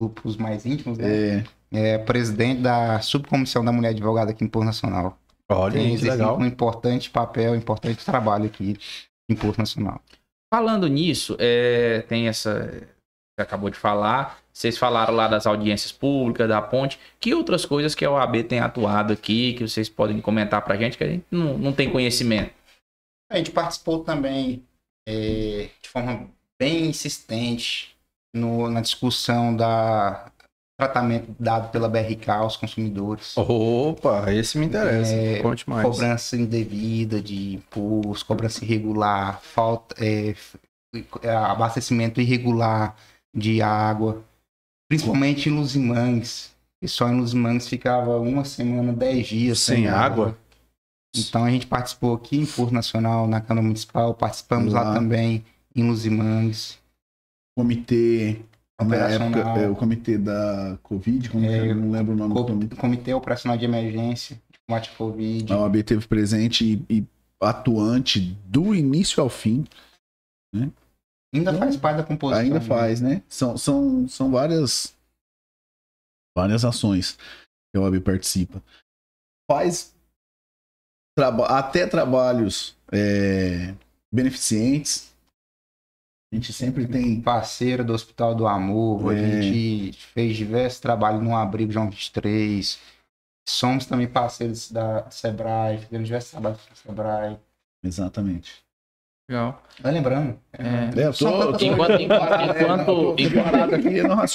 grupos 0.00 0.36
mais 0.36 0.64
íntimos, 0.64 0.98
né? 0.98 1.44
É, 1.72 1.94
É 1.94 1.98
presidente 1.98 2.60
da 2.60 3.00
subcomissão 3.00 3.64
da 3.64 3.72
mulher 3.72 3.90
advogada 3.90 4.30
aqui 4.30 4.44
em 4.44 4.48
Porto 4.48 4.66
Nacional. 4.66 5.18
Olha 5.50 5.72
Tem 5.72 5.92
aí, 5.92 5.98
que 5.98 6.08
legal. 6.08 6.38
um 6.38 6.44
importante 6.46 7.10
papel, 7.10 7.52
um 7.52 7.56
importante 7.56 8.04
trabalho 8.04 8.44
aqui 8.46 8.76
em 9.28 9.34
Porto 9.34 9.58
Nacional. 9.58 10.00
Falando 10.52 10.86
nisso, 10.86 11.34
é, 11.38 12.02
tem 12.02 12.28
essa. 12.28 12.68
Você 13.34 13.40
acabou 13.42 13.70
de 13.70 13.78
falar. 13.78 14.38
Vocês 14.52 14.76
falaram 14.76 15.14
lá 15.14 15.26
das 15.26 15.46
audiências 15.46 15.90
públicas, 15.90 16.46
da 16.46 16.60
ponte. 16.60 16.98
Que 17.18 17.32
outras 17.34 17.64
coisas 17.64 17.94
que 17.94 18.04
a 18.04 18.10
OAB 18.10 18.42
tem 18.44 18.60
atuado 18.60 19.14
aqui, 19.14 19.54
que 19.54 19.66
vocês 19.66 19.88
podem 19.88 20.20
comentar 20.20 20.62
pra 20.62 20.76
gente, 20.76 20.98
que 20.98 21.04
a 21.04 21.08
gente 21.08 21.24
não, 21.30 21.56
não 21.56 21.72
tem 21.72 21.90
conhecimento? 21.90 22.52
A 23.30 23.38
gente 23.38 23.50
participou 23.50 24.04
também 24.04 24.62
é, 25.08 25.70
de 25.80 25.88
forma 25.88 26.28
bem 26.60 26.84
insistente 26.86 27.96
no- 28.34 28.68
na 28.70 28.82
discussão 28.82 29.56
da 29.56 30.30
tratamento 30.82 31.34
dado 31.38 31.70
pela 31.70 31.88
BRK 31.88 32.30
aos 32.30 32.56
consumidores. 32.56 33.36
Opa, 33.36 34.32
esse 34.32 34.58
me 34.58 34.66
interessa. 34.66 35.12
É, 35.12 35.40
Conte 35.40 35.68
mais. 35.68 35.86
Cobrança 35.86 36.36
indevida 36.36 37.20
de 37.20 37.54
imposto, 37.54 38.26
cobrança 38.26 38.64
irregular, 38.64 39.40
falta, 39.40 39.94
é, 39.98 40.34
é, 41.22 41.30
abastecimento 41.30 42.20
irregular 42.20 42.96
de 43.34 43.62
água, 43.62 44.22
principalmente 44.88 45.48
em 45.48 45.52
Luzimangues. 45.52 46.52
E 46.82 46.88
só 46.88 47.08
em 47.08 47.18
Luzimangues 47.18 47.68
ficava 47.68 48.18
uma 48.18 48.44
semana, 48.44 48.92
dez 48.92 49.28
dias 49.28 49.60
Sem 49.60 49.86
água? 49.86 50.36
Então 51.14 51.44
a 51.44 51.50
gente 51.50 51.66
participou 51.66 52.14
aqui 52.14 52.38
em 52.38 52.46
Porto 52.46 52.72
Nacional, 52.72 53.28
na 53.28 53.40
Câmara 53.40 53.64
Municipal, 53.64 54.14
participamos 54.14 54.72
lá, 54.72 54.82
Lá. 54.82 54.94
também 54.94 55.44
em 55.76 55.86
Luzimangues. 55.86 56.78
Comitê. 57.56 58.40
Na 58.84 58.96
Operacional. 58.96 59.40
época, 59.40 59.60
é, 59.60 59.68
o 59.68 59.76
comitê 59.76 60.18
da 60.18 60.78
Covid, 60.82 61.30
como 61.30 61.44
É, 61.44 61.58
é? 61.58 61.70
Eu 61.70 61.74
não 61.76 61.90
lembro 61.90 62.12
o 62.12 62.16
nome 62.16 62.34
do 62.34 62.40
Co- 62.40 62.46
comitê. 62.46 62.76
Comitê 62.76 63.14
Operacional 63.14 63.56
de 63.58 63.64
Emergência 63.64 64.36
de 64.50 64.58
combate 64.66 64.90
à 64.90 64.94
Covid. 64.96 65.52
A 65.52 65.58
OAB 65.58 65.82
teve 65.82 66.06
presente 66.06 66.84
e, 66.88 66.98
e 66.98 67.06
atuante 67.40 68.20
do 68.46 68.74
início 68.74 69.22
ao 69.22 69.28
fim. 69.28 69.64
Ainda 71.34 71.56
faz 71.56 71.76
parte 71.76 71.96
da 71.96 72.04
composição. 72.04 72.42
Ainda 72.44 72.60
né? 72.60 72.66
faz, 72.66 73.00
né? 73.00 73.22
São, 73.28 73.56
são, 73.56 74.06
são 74.08 74.30
várias, 74.30 74.94
várias 76.36 76.64
ações 76.64 77.16
que 77.72 77.78
a 77.78 77.80
OAB 77.80 78.00
participa. 78.00 78.62
Faz 79.50 79.94
traba- 81.16 81.46
até 81.58 81.86
trabalhos 81.86 82.76
é, 82.92 83.74
beneficentes. 84.12 85.11
A 86.32 86.34
gente 86.34 86.52
sempre 86.52 86.86
tem. 86.86 87.20
parceiro 87.20 87.84
do 87.84 87.92
Hospital 87.92 88.34
do 88.34 88.46
Amor, 88.46 89.12
a 89.12 89.14
É. 89.18 89.42
gente 89.42 89.92
fez 89.92 90.34
diversos 90.36 90.80
trabalhos 90.80 91.22
no 91.22 91.36
Abrigo 91.36 91.70
João 91.70 91.90
23. 91.90 92.78
Somos 93.46 93.84
também 93.84 94.06
parceiros 94.08 94.70
da 94.72 95.10
Sebrae, 95.10 95.78
fizemos 95.78 96.06
diversos 96.06 96.30
trabalhos 96.30 96.60
com 96.64 96.72
a 96.72 96.76
Sebrae. 96.76 97.38
Exatamente. 97.84 98.64
Legal. 99.30 99.62
Vai 99.80 99.92
lembrando. 99.92 100.36
É. 100.52 101.00
É, 101.00 101.06
eu 101.06 101.12
São 101.12 101.30
tô, 101.52 101.52
tô- 101.52 101.64
Enquanto- 101.64 102.00
enquanto- 102.02 102.32
é, 102.34 102.62
enquanto-. 102.62 103.16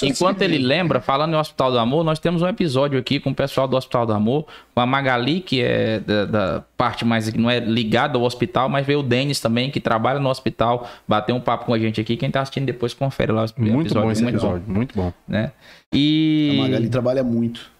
Enquanto 0.04 0.42
ele 0.42 0.58
lembra, 0.58 1.00
falando 1.00 1.34
em 1.34 1.36
Hospital 1.36 1.70
do 1.72 1.78
Amor, 1.78 2.02
nós 2.02 2.18
temos 2.18 2.42
um 2.42 2.48
episódio 2.48 2.98
aqui 2.98 3.20
com 3.20 3.30
o 3.30 3.34
pessoal 3.34 3.68
do 3.68 3.76
Hospital 3.76 4.06
do 4.06 4.12
Amor, 4.12 4.46
com 4.74 4.80
a 4.80 4.86
Magali, 4.86 5.40
que 5.40 5.62
é 5.62 6.00
da, 6.00 6.24
da 6.24 6.64
parte 6.76 7.04
mais 7.04 7.28
que 7.30 7.38
não 7.38 7.50
é 7.50 7.60
ligada 7.60 8.18
ao 8.18 8.24
hospital, 8.24 8.68
mas 8.68 8.84
veio 8.86 9.00
o 9.00 9.02
Denis 9.02 9.38
também, 9.40 9.70
que 9.70 9.80
trabalha 9.80 10.18
no 10.18 10.28
hospital, 10.28 10.88
bateu 11.06 11.36
um 11.36 11.40
papo 11.40 11.66
com 11.66 11.74
a 11.74 11.78
gente 11.78 12.00
aqui. 12.00 12.16
Quem 12.16 12.30
tá 12.30 12.40
assistindo 12.40 12.64
depois 12.66 12.92
confere 12.94 13.30
lá 13.30 13.44
o 13.44 13.60
Muito 13.60 13.94
bom 13.94 14.10
esse 14.10 14.22
muito 14.22 14.34
episódio, 14.36 14.64
muito 14.66 14.94
bom. 14.96 15.12
né? 15.28 15.52
E 15.94 16.56
A 16.58 16.62
Magali 16.62 16.88
trabalha 16.88 17.22
muito. 17.22 17.70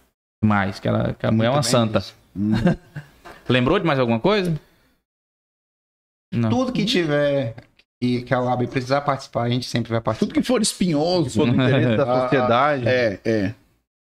mais, 0.43 0.79
que, 0.79 0.87
ela, 0.87 1.13
que 1.19 1.25
a 1.25 1.31
mulher 1.31 1.47
é 1.49 1.51
uma 1.51 1.63
santa. 1.63 2.01
Hum, 2.35 2.53
Lembrou 3.49 3.79
de 3.79 3.85
mais 3.85 3.99
alguma 3.99 4.19
coisa? 4.19 4.53
Não. 6.31 6.49
Tudo 6.49 6.71
que 6.71 6.85
tiver 6.85 7.55
e 8.01 8.21
que 8.21 8.33
a 8.33 8.41
UAB 8.41 8.67
precisar 8.67 9.01
participar, 9.01 9.43
a 9.43 9.49
gente 9.49 9.65
sempre 9.65 9.91
vai 9.91 9.99
participar. 9.99 10.27
Tudo 10.31 10.39
que 10.39 10.45
for 10.47 10.61
espinhoso. 10.61 11.39
For 11.41 11.47
no 11.47 11.53
interesse 11.53 11.97
da 11.97 12.03
Ah, 12.11 12.21
sociedade. 12.23 12.87
É, 12.87 13.19
é. 13.25 13.53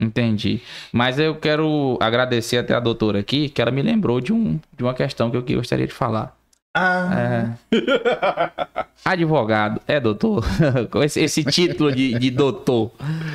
Entendi. 0.00 0.60
Mas 0.92 1.18
eu 1.18 1.34
quero 1.34 1.98
agradecer 2.00 2.58
até 2.58 2.74
a 2.74 2.80
doutora 2.80 3.18
aqui, 3.18 3.48
que 3.48 3.60
ela 3.60 3.70
me 3.70 3.82
lembrou 3.82 4.20
de, 4.20 4.32
um, 4.32 4.60
de 4.76 4.84
uma 4.84 4.94
questão 4.94 5.30
que 5.30 5.36
eu 5.36 5.56
gostaria 5.56 5.86
de 5.86 5.92
falar. 5.94 6.36
Ah, 6.76 7.56
É. 7.72 8.78
Advogado, 9.04 9.80
é 9.88 9.98
doutor? 9.98 10.44
Com 10.90 11.02
esse, 11.02 11.20
esse 11.20 11.42
título 11.42 11.90
de, 11.90 12.18
de 12.18 12.30
doutor. 12.30 12.90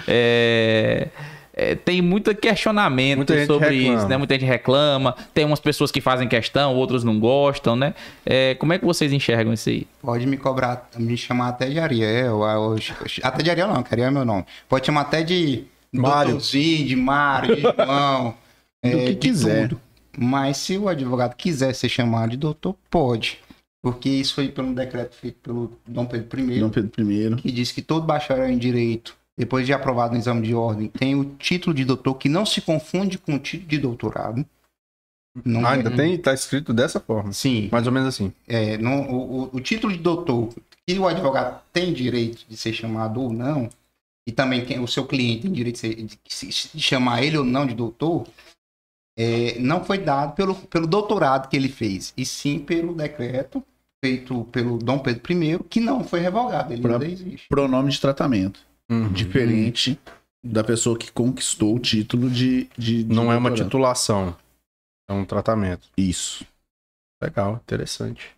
É, 0.08 1.08
é, 1.54 1.76
tem 1.76 2.02
muito 2.02 2.34
questionamento 2.36 3.18
Muita 3.18 3.46
sobre 3.46 3.76
isso, 3.76 4.08
né? 4.08 4.18
Muita 4.18 4.34
gente 4.34 4.46
reclama. 4.46 5.16
Tem 5.34 5.46
umas 5.46 5.60
pessoas 5.60 5.92
que 5.92 6.02
fazem 6.02 6.28
questão, 6.28 6.74
outros 6.76 7.04
não 7.04 7.20
gostam, 7.20 7.76
né? 7.76 7.94
É, 8.26 8.56
como 8.56 8.74
é 8.74 8.80
que 8.80 8.86
vocês 8.86 9.14
enxergam 9.14 9.54
isso 9.54 9.70
aí? 9.70 9.88
Pode 10.02 10.26
me 10.26 10.36
cobrar, 10.38 10.90
me 10.98 11.16
chamar 11.16 11.50
até 11.50 11.70
de 11.70 11.80
Ariel. 11.80 12.38
ou- 12.38 12.76
Até 13.22 13.44
de 13.44 13.50
Ariel 13.52 13.68
não, 13.68 13.84
que 13.84 13.94
Ariel 13.94 14.08
é 14.08 14.12
meu 14.12 14.26
nome. 14.26 14.46
Pode 14.68 14.86
chamar 14.86 15.02
até 15.02 15.22
de 15.22 15.66
Mário. 15.92 16.32
Doutorzinho, 16.32 16.88
de 16.88 16.96
Mário, 16.96 17.56
de 17.56 17.62
João. 17.62 18.36
Do 18.84 18.90
é, 18.90 19.06
que 19.06 19.10
de 19.12 19.16
quiser. 19.16 19.70
tudo. 19.70 19.80
Mas 20.18 20.58
se 20.58 20.78
o 20.78 20.88
advogado 20.90 21.36
quiser 21.36 21.74
ser 21.74 21.88
chamado 21.90 22.32
de 22.32 22.38
doutor, 22.38 22.76
pode. 22.90 23.40
Porque 23.82 24.10
isso 24.10 24.36
foi 24.36 24.48
pelo 24.50 24.74
decreto 24.74 25.16
feito 25.16 25.38
pelo 25.44 25.80
Dom 25.88 26.06
Pedro 26.06 26.40
I, 26.40 26.60
Dom 26.60 26.70
Pedro 26.70 27.12
I. 27.12 27.36
que 27.36 27.52
diz 27.52 27.72
que 27.72 27.82
todo 27.82 28.06
bacharel 28.06 28.50
em 28.50 28.58
direito, 28.58 29.16
depois 29.38 29.66
de 29.66 29.74
aprovado 29.74 30.14
no 30.14 30.20
exame 30.20 30.46
de 30.46 30.54
ordem, 30.54 30.88
tem 30.90 31.16
o 31.16 31.26
título 31.36 31.74
de 31.74 31.84
doutor, 31.86 32.16
que 32.16 32.30
não 32.30 32.46
se 32.46 32.62
confunde 32.62 33.18
com 33.18 33.36
o 33.36 33.40
título 33.40 33.68
de 33.70 33.78
doutorado. 33.80 34.46
Não 35.44 35.66
Ah, 35.66 35.72
ainda 35.72 35.90
tem, 35.90 36.16
tá 36.18 36.34
escrito 36.34 36.72
dessa 36.74 37.00
forma. 37.00 37.34
Sim, 37.34 37.68
Mais 37.72 37.88
ou 37.88 37.92
menos 37.94 38.10
assim. 38.10 38.32
é, 38.48 38.78
não, 38.78 39.10
o, 39.10 39.50
o- 39.56 39.60
título 39.62 39.92
de 39.92 39.98
doutor, 40.00 40.54
que 40.86 41.00
o 41.00 41.08
advogado 41.08 41.60
tem 41.74 41.92
direito 41.92 42.46
de 42.48 42.56
ser 42.56 42.72
chamado 42.74 43.20
ou 43.20 43.34
não, 43.34 43.68
e 44.28 44.32
também 44.32 44.64
quem, 44.64 44.80
o 44.80 44.88
seu 44.88 45.08
cliente 45.08 45.42
tem 45.44 45.52
direito 45.52 45.76
de, 45.76 45.80
ser- 45.82 45.96
de 45.96 46.70
de 46.76 46.82
chamar 46.82 47.24
ele 47.24 47.38
ou 47.40 47.44
não 47.44 47.66
de 47.66 47.74
doutor, 47.74 48.28
é, 49.18 49.58
não 49.60 49.84
foi 49.84 49.98
dado 49.98 50.36
pelo, 50.36 50.54
pelo 50.56 50.86
doutorado 50.86 51.50
que 51.50 51.56
ele 51.58 51.70
fez, 51.70 52.14
e 52.16 52.24
sim 52.26 52.60
pelo 52.60 52.94
decreto 52.94 53.64
feito 54.06 54.44
pelo 54.52 54.78
Dom 54.78 55.00
Pedro 55.00 55.34
I, 55.34 55.60
que 55.68 55.80
não 55.80 56.04
foi 56.04 56.20
revogado, 56.20 56.74
ele 56.74 56.82
Pra- 56.82 56.94
ainda 56.94 57.08
existe. 57.08 57.48
Pronome 57.48 57.90
de 57.90 58.00
tratamento. 58.00 58.60
Uhum. 59.02 59.12
Diferente 59.12 60.00
da 60.44 60.64
pessoa 60.64 60.98
que 60.98 61.12
conquistou 61.12 61.76
o 61.76 61.80
título 61.80 62.30
de. 62.30 62.70
de, 62.78 63.04
de 63.04 63.14
Não 63.14 63.32
é 63.32 63.38
uma 63.38 63.52
titulação. 63.52 64.36
É 65.10 65.14
um 65.14 65.26
tratamento. 65.26 65.88
Isso. 65.98 66.46
Legal, 67.22 67.60
interessante. 67.64 68.32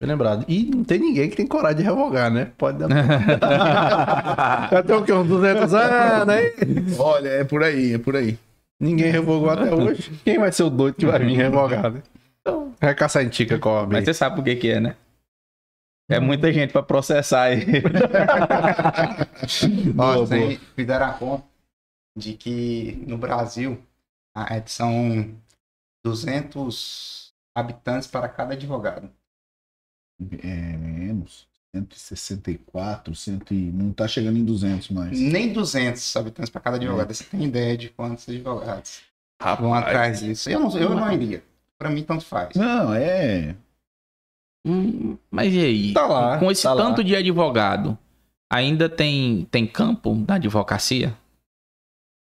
Bem 0.00 0.08
lembrado. 0.08 0.46
E 0.48 0.64
não 0.64 0.82
tem 0.82 0.98
ninguém 0.98 1.28
que 1.28 1.36
tem 1.36 1.46
coragem 1.46 1.78
de 1.78 1.82
revogar, 1.82 2.30
né? 2.30 2.52
Pode 2.56 2.78
dar. 2.78 2.88
Tem 4.82 4.96
o 4.96 5.04
quê? 5.04 5.12
Uns 5.12 5.28
200 5.28 5.74
anos, 5.74 6.34
hein? 6.34 6.52
Olha, 6.98 7.28
é 7.28 7.44
por 7.44 7.62
aí, 7.62 7.92
é 7.92 7.98
por 7.98 8.16
aí. 8.16 8.38
Ninguém 8.80 9.12
revogou 9.12 9.50
até 9.50 9.74
hoje. 9.74 10.10
Quem 10.24 10.38
vai 10.38 10.50
ser 10.50 10.62
o 10.62 10.70
doido 10.70 10.94
que 10.94 11.04
vai 11.04 11.18
vir 11.18 11.36
revogar, 11.36 11.90
né? 11.92 12.02
Então, 12.40 12.72
vai 12.80 12.94
caçar 12.94 13.22
em 13.22 13.28
tica 13.28 13.58
com 13.58 13.76
a 13.76 13.86
Mas 13.86 14.06
você 14.06 14.14
sabe 14.14 14.36
por 14.36 14.44
que 14.44 14.56
que 14.56 14.70
é, 14.70 14.80
né? 14.80 14.96
É 16.10 16.20
muita 16.20 16.52
gente 16.52 16.72
pra 16.72 16.82
processar 16.82 17.44
aí. 17.44 17.64
Ó, 19.98 20.14
vocês 20.18 20.60
fizeram 20.74 21.06
a 21.06 21.12
conta 21.14 21.44
de 22.16 22.34
que 22.34 23.02
no 23.06 23.16
Brasil 23.16 23.80
a- 24.34 24.56
é- 24.56 24.62
são 24.66 25.32
200 26.04 27.32
habitantes 27.54 28.08
para 28.08 28.28
cada 28.28 28.54
advogado. 28.54 29.08
É 30.42 30.76
menos. 30.76 31.48
164, 31.74 33.14
100, 33.14 33.40
e- 33.52 33.54
não 33.72 33.92
tá 33.92 34.08
chegando 34.08 34.36
em 34.38 34.44
200 34.44 34.90
mais. 34.90 35.18
Nem 35.18 35.52
200 35.52 36.14
habitantes 36.16 36.50
para 36.50 36.60
cada 36.60 36.76
advogado. 36.76 37.14
Você 37.14 37.22
tem 37.24 37.44
ideia 37.44 37.76
de 37.78 37.88
quantos 37.90 38.28
advogados 38.28 39.02
vão 39.60 39.72
atrás 39.72 40.18
disso? 40.20 40.50
Eu 40.50 40.58
não, 40.60 40.76
eu 40.76 40.90
não 40.94 41.10
iria. 41.12 41.42
Para 41.78 41.88
mim, 41.88 42.02
tanto 42.02 42.24
faz. 42.26 42.54
Não, 42.56 42.92
é. 42.92 43.54
Hum, 44.66 45.16
Mas 45.30 45.52
e 45.54 45.58
aí? 45.60 45.92
Tá 45.94 46.06
lá, 46.06 46.38
Com 46.38 46.50
esse 46.50 46.62
tá 46.62 46.72
lá. 46.74 46.82
tanto 46.84 47.02
de 47.02 47.16
advogado, 47.16 47.96
ainda 48.52 48.88
tem, 48.88 49.46
tem 49.50 49.66
campo 49.66 50.14
da 50.14 50.34
advocacia? 50.34 51.16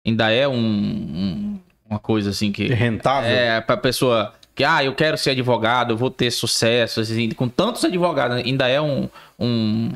Ainda 0.06 0.30
é 0.30 0.46
um, 0.46 0.54
um- 0.56 1.60
uma 1.88 1.98
coisa 1.98 2.30
assim 2.30 2.52
que. 2.52 2.68
rentável. 2.68 3.28
É, 3.30 3.60
pra 3.60 3.76
pessoa 3.76 4.32
que, 4.54 4.62
ah, 4.64 4.82
eu 4.84 4.94
quero 4.94 5.18
ser 5.18 5.30
advogado, 5.30 5.92
eu 5.92 5.96
vou 5.96 6.10
ter 6.10 6.30
sucesso, 6.30 7.00
assim, 7.00 7.30
com 7.30 7.48
tantos 7.48 7.84
advogados, 7.84 8.36
ainda 8.38 8.68
é 8.68 8.80
um. 8.80 9.08
um 9.38 9.90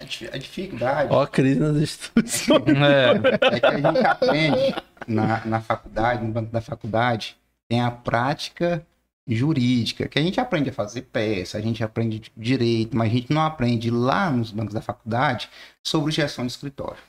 A 0.00 0.04
dif- 0.04 0.30
a 0.32 0.36
dificuldade 0.38 1.08
Ó, 1.12 1.22
a 1.22 1.26
crise 1.26 1.58
nas 1.60 1.76
instituições. 1.76 2.62
é, 2.66 3.56
é 3.56 3.60
que 3.60 3.66
a 3.66 3.76
gente 3.76 4.06
aprende 4.06 4.74
na, 5.06 5.44
na 5.46 5.60
faculdade, 5.60 6.24
no 6.24 6.32
banco 6.32 6.50
da 6.52 6.60
faculdade, 6.60 7.36
tem 7.68 7.80
a 7.80 7.90
prática 7.90 8.84
jurídica, 9.28 10.06
que 10.08 10.18
a 10.18 10.22
gente 10.22 10.38
aprende 10.40 10.70
a 10.70 10.72
fazer 10.72 11.02
peça, 11.02 11.58
a 11.58 11.60
gente 11.60 11.82
aprende 11.82 12.22
direito, 12.36 12.96
mas 12.96 13.10
a 13.10 13.14
gente 13.14 13.32
não 13.32 13.42
aprende 13.42 13.90
lá 13.90 14.30
nos 14.30 14.52
bancos 14.52 14.72
da 14.74 14.80
faculdade 14.80 15.48
sobre 15.84 16.12
gestão 16.12 16.46
de 16.46 16.52
escritório. 16.52 17.02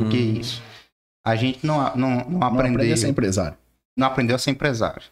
O 0.00 0.08
que 0.08 0.16
é 0.16 0.20
Hum. 0.20 0.40
isso? 0.40 0.62
A 1.24 1.36
gente 1.36 1.64
não, 1.64 1.78
não, 1.96 2.16
não 2.16 2.30
Não 2.30 2.42
aprendeu, 2.42 2.92
a 2.92 2.96
ser 2.96 3.08
empresário. 3.08 3.56
não 3.96 4.06
aprendeu 4.08 4.36
a 4.36 4.38
ser 4.38 4.50
empresário. 4.50 5.02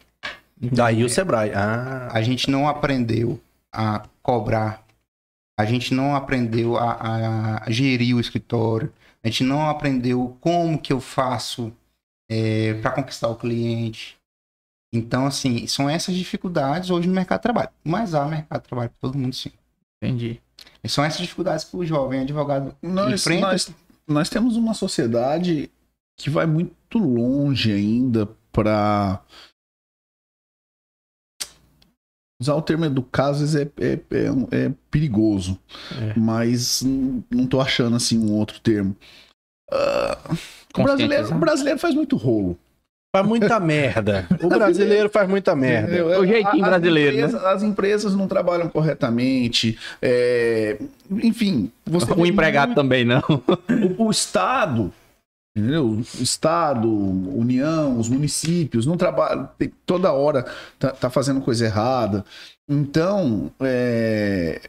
Daí 0.57 1.03
o 1.03 1.09
Sebrae. 1.09 1.51
Ah, 1.53 2.09
A 2.11 2.21
gente 2.21 2.49
não 2.51 2.67
aprendeu 2.67 3.39
a 3.71 4.03
cobrar. 4.21 4.83
A 5.59 5.65
gente 5.65 5.93
não 5.93 6.15
aprendeu 6.15 6.77
a, 6.77 7.63
a 7.63 7.71
gerir 7.71 8.15
o 8.15 8.19
escritório. 8.19 8.91
A 9.23 9.27
gente 9.27 9.43
não 9.43 9.69
aprendeu 9.69 10.37
como 10.41 10.77
que 10.77 10.91
eu 10.93 10.99
faço 10.99 11.71
para 12.81 12.91
conquistar 12.91 13.27
o 13.29 13.35
cliente. 13.35 14.17
Então, 14.93 15.25
assim, 15.25 15.65
são 15.65 15.89
essas 15.89 16.13
dificuldades 16.13 16.91
hoje 16.91 17.07
no 17.07 17.15
mercado 17.15 17.39
de 17.39 17.43
trabalho. 17.43 17.69
Mas 17.83 18.13
há 18.13 18.25
mercado 18.27 18.61
de 18.61 18.67
trabalho 18.67 18.91
para 18.91 19.09
todo 19.09 19.17
mundo, 19.17 19.33
sim. 19.35 19.51
entendi. 20.01 20.39
E 20.83 20.87
são 20.87 21.03
essas 21.03 21.19
dificuldades 21.21 21.65
que 21.65 21.75
o 21.75 21.83
jovem 21.83 22.19
advogado 22.21 22.75
Nós, 22.81 23.21
enfrenta. 23.21 23.47
nós, 23.47 23.71
nós 24.07 24.29
temos 24.29 24.55
uma 24.55 24.75
sociedade 24.75 25.71
que 26.15 26.29
vai 26.29 26.45
muito 26.45 26.99
longe 26.99 27.71
ainda 27.71 28.29
para 28.51 29.19
usar 32.39 32.55
o 32.55 32.61
termo 32.61 32.85
educar 32.85 33.29
às 33.29 33.39
vezes 33.39 33.55
é, 33.55 33.61
é, 33.79 33.93
é, 33.93 34.65
é 34.65 34.73
perigoso, 34.91 35.59
É. 35.99 36.19
mas 36.19 36.83
não 37.31 37.47
tô 37.47 37.59
achando 37.59 37.95
assim 37.95 38.19
um 38.19 38.33
outro 38.33 38.59
termo. 38.59 38.95
Ah, 39.71 40.17
o, 40.77 40.83
brasileiro, 40.83 41.33
o 41.33 41.39
brasileiro 41.39 41.79
faz 41.79 41.95
muito 41.95 42.15
rolo. 42.15 42.59
Faz 43.15 43.27
muita 43.27 43.59
merda. 43.59 44.27
O 44.41 44.49
brasileiro 44.49 45.07
faz 45.07 45.29
muita 45.29 45.55
merda. 45.55 45.87
Entendeu? 45.93 46.19
O 46.19 46.25
jeitinho 46.25 46.63
As 46.63 46.69
brasileiro, 46.69 47.15
né? 47.17 47.21
empresas- 47.23 47.45
As 47.45 47.61
empresas 47.63 48.15
não 48.15 48.27
trabalham 48.27 48.67
corretamente. 48.67 49.77
é, 50.01 50.79
enfim, 51.11 51.71
você 51.85 52.11
O 52.11 52.25
empregado 52.25 52.69
muito- 52.69 52.75
também 52.81 53.05
não. 53.05 53.21
o, 53.99 54.05
o 54.07 54.09
Estado, 54.11 54.91
entendeu? 55.55 55.89
O 55.89 56.23
Estado, 56.23 56.89
União, 56.91 57.99
os 57.99 58.09
municípios 58.09 58.87
não 58.87 58.97
trabalham 58.97 59.47
toda 59.85 60.11
hora 60.11 60.45
tá, 60.79 60.89
tá 60.89 61.09
fazendo 61.11 61.39
coisa 61.39 61.65
errada. 61.65 62.25
Então, 62.67 63.51
é, 63.61 64.59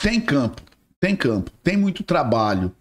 tem 0.00 0.18
campo, 0.18 0.62
tem 0.98 1.14
campo, 1.14 1.50
tem 1.62 1.76
muito 1.76 2.02
trabalho. 2.02 2.72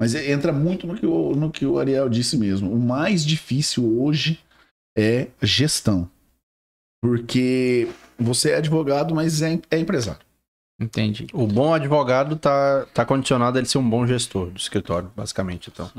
Mas 0.00 0.14
entra 0.14 0.50
muito 0.50 0.86
no 0.86 0.94
que, 0.94 1.04
o, 1.04 1.36
no 1.36 1.50
que 1.50 1.66
o 1.66 1.78
Ariel 1.78 2.08
disse 2.08 2.38
mesmo. 2.38 2.72
O 2.72 2.78
mais 2.78 3.22
difícil 3.22 4.00
hoje 4.00 4.40
é 4.96 5.28
gestão. 5.42 6.10
Porque 7.02 7.86
você 8.18 8.52
é 8.52 8.56
advogado, 8.56 9.14
mas 9.14 9.42
é, 9.42 9.60
é 9.70 9.78
empresário. 9.78 10.22
Entendi. 10.80 11.26
O 11.34 11.46
bom 11.46 11.74
advogado 11.74 12.36
tá, 12.36 12.86
tá 12.94 13.04
condicionado 13.04 13.58
a 13.58 13.60
ele 13.60 13.68
ser 13.68 13.76
um 13.76 13.88
bom 13.88 14.06
gestor 14.06 14.46
do 14.46 14.56
escritório, 14.56 15.10
basicamente, 15.14 15.70
então. 15.70 15.90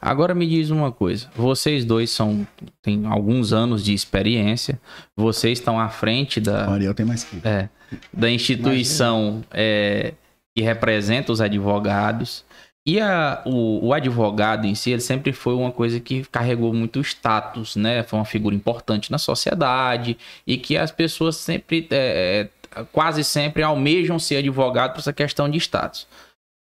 Agora 0.00 0.34
me 0.34 0.48
diz 0.48 0.70
uma 0.70 0.90
coisa. 0.90 1.28
Vocês 1.36 1.84
dois 1.84 2.08
são 2.08 2.46
têm 2.80 3.04
alguns 3.04 3.52
anos 3.52 3.84
de 3.84 3.92
experiência. 3.92 4.80
Vocês 5.14 5.58
estão 5.58 5.78
à 5.78 5.90
frente 5.90 6.38
O 6.38 6.42
da, 6.42 6.70
Ariel 6.70 6.94
tem 6.94 7.04
mais 7.04 7.24
que. 7.24 7.46
é, 7.46 7.68
da 8.10 8.30
instituição 8.30 9.44
é, 9.50 10.14
que 10.56 10.62
representa 10.62 11.30
os 11.30 11.42
advogados. 11.42 12.42
E 12.86 13.00
a- 13.00 13.42
o, 13.46 13.86
o 13.86 13.94
advogado 13.94 14.66
em 14.66 14.74
si, 14.74 14.90
ele 14.90 15.00
sempre 15.00 15.32
foi 15.32 15.54
uma 15.54 15.72
coisa 15.72 15.98
que 15.98 16.22
carregou 16.26 16.72
muito 16.74 17.00
status, 17.00 17.76
né? 17.76 18.02
Foi 18.02 18.18
uma 18.18 18.26
figura 18.26 18.54
importante 18.54 19.10
na 19.10 19.16
sociedade 19.16 20.18
e 20.46 20.58
que 20.58 20.76
as 20.76 20.90
pessoas 20.90 21.36
sempre, 21.36 21.88
é, 21.90 22.50
é, 22.76 22.84
quase 22.92 23.24
sempre 23.24 23.62
almejam 23.62 24.18
ser 24.18 24.36
advogado 24.36 24.92
por 24.92 24.98
essa 25.00 25.14
questão 25.14 25.48
de 25.48 25.56
status. 25.58 26.06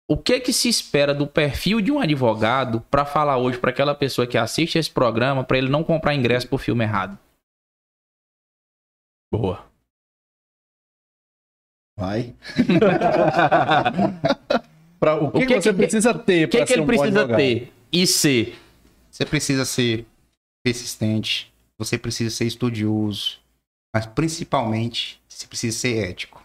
O 0.08 0.16
que 0.16 0.40
que 0.40 0.54
se 0.54 0.70
espera 0.70 1.16
do 1.16 1.26
perfil 1.26 1.82
de 1.82 1.92
um 1.92 2.00
advogado 2.00 2.82
para 2.92 3.06
falar 3.06 3.38
hoje 3.38 3.58
para 3.58 3.72
aquela 3.72 3.96
pessoa 3.96 4.28
que 4.28 4.38
assiste 4.38 4.78
esse 4.78 4.92
programa 4.92 5.44
para 5.44 5.58
ele 5.58 5.70
não 5.70 5.84
comprar 5.84 6.14
ingresso 6.14 6.48
pro 6.48 6.60
filme 6.60 6.84
errado? 6.84 7.18
Boa. 9.32 9.66
Vai. 11.98 12.36
Pra, 15.04 15.16
o 15.16 15.30
que, 15.30 15.38
O 15.38 15.42
que 15.42 15.48
que 15.48 15.62
você 15.62 15.72
que- 15.72 15.76
precisa 15.78 16.14
ter 16.18 16.46
O 16.46 16.50
que, 16.50 16.58
para 16.58 16.66
que 16.66 16.68
ser 16.68 16.74
ele 16.76 16.82
um 16.84 16.86
precisa 16.86 17.28
ter 17.36 17.74
e 17.92 18.08
ser? 18.08 18.58
Você 19.12 19.26
precisa 19.26 19.66
ser 19.66 20.06
persistente, 20.64 21.54
você 21.78 21.98
precisa 21.98 22.34
ser 22.34 22.46
estudioso, 22.46 23.42
mas 23.94 24.06
principalmente 24.06 25.22
você 25.28 25.46
precisa 25.46 25.78
ser 25.78 26.10
ético. 26.10 26.42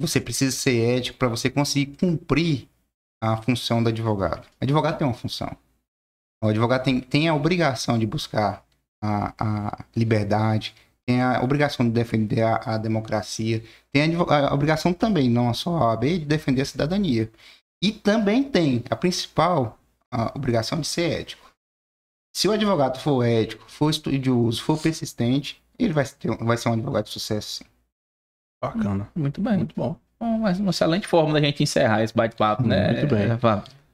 Você 0.00 0.18
precisa 0.18 0.56
ser 0.56 0.80
ético 0.96 1.18
para 1.18 1.28
você 1.28 1.50
conseguir 1.50 1.94
cumprir 1.98 2.68
a 3.22 3.36
função 3.36 3.82
do 3.82 3.90
advogado. 3.90 4.46
O 4.58 4.64
advogado 4.64 4.96
tem 4.96 5.06
uma 5.06 5.12
função. 5.12 5.54
O 6.42 6.48
advogado 6.48 6.84
tem, 6.84 7.00
tem 7.00 7.28
a 7.28 7.34
obrigação 7.34 7.98
de 7.98 8.06
buscar 8.06 8.64
a, 9.02 9.34
a 9.68 9.84
liberdade, 9.94 10.74
tem 11.06 11.20
a 11.20 11.42
obrigação 11.42 11.86
de 11.86 11.92
defender 11.92 12.42
a, 12.42 12.56
a 12.74 12.78
democracia, 12.78 13.62
tem 13.92 14.16
a, 14.16 14.48
a 14.48 14.54
obrigação 14.54 14.92
também, 14.92 15.28
não 15.28 15.52
só 15.52 15.76
a 15.76 15.90
OAB, 15.90 16.04
de 16.04 16.24
defender 16.24 16.62
a 16.62 16.66
cidadania. 16.66 17.30
E 17.82 17.92
também 17.92 18.42
tem 18.42 18.82
a 18.88 18.96
principal 18.96 19.78
a 20.10 20.32
obrigação 20.34 20.80
de 20.80 20.86
ser 20.86 21.20
ético. 21.20 21.50
Se 22.34 22.48
o 22.48 22.52
advogado 22.52 22.98
for 22.98 23.22
ético, 23.24 23.64
for 23.68 23.90
estudioso, 23.90 24.62
for 24.62 24.80
persistente, 24.80 25.62
ele 25.78 25.92
vai, 25.92 26.04
ter, 26.06 26.36
vai 26.38 26.56
ser 26.56 26.68
um 26.68 26.72
advogado 26.72 27.04
de 27.04 27.10
sucesso, 27.10 27.58
sim. 27.58 27.64
Bacana. 28.62 29.08
Muito 29.14 29.40
bem. 29.40 29.58
Muito 29.58 29.74
bom. 29.76 29.96
Bom, 30.18 30.38
mas 30.38 30.58
uma 30.58 30.70
excelente 30.70 31.06
forma 31.06 31.34
da 31.34 31.40
gente 31.40 31.62
encerrar 31.62 32.02
esse 32.02 32.14
bate-papo, 32.14 32.66
né? 32.66 32.92
Muito 32.92 33.14
bem. 33.14 33.24
É? 33.24 33.38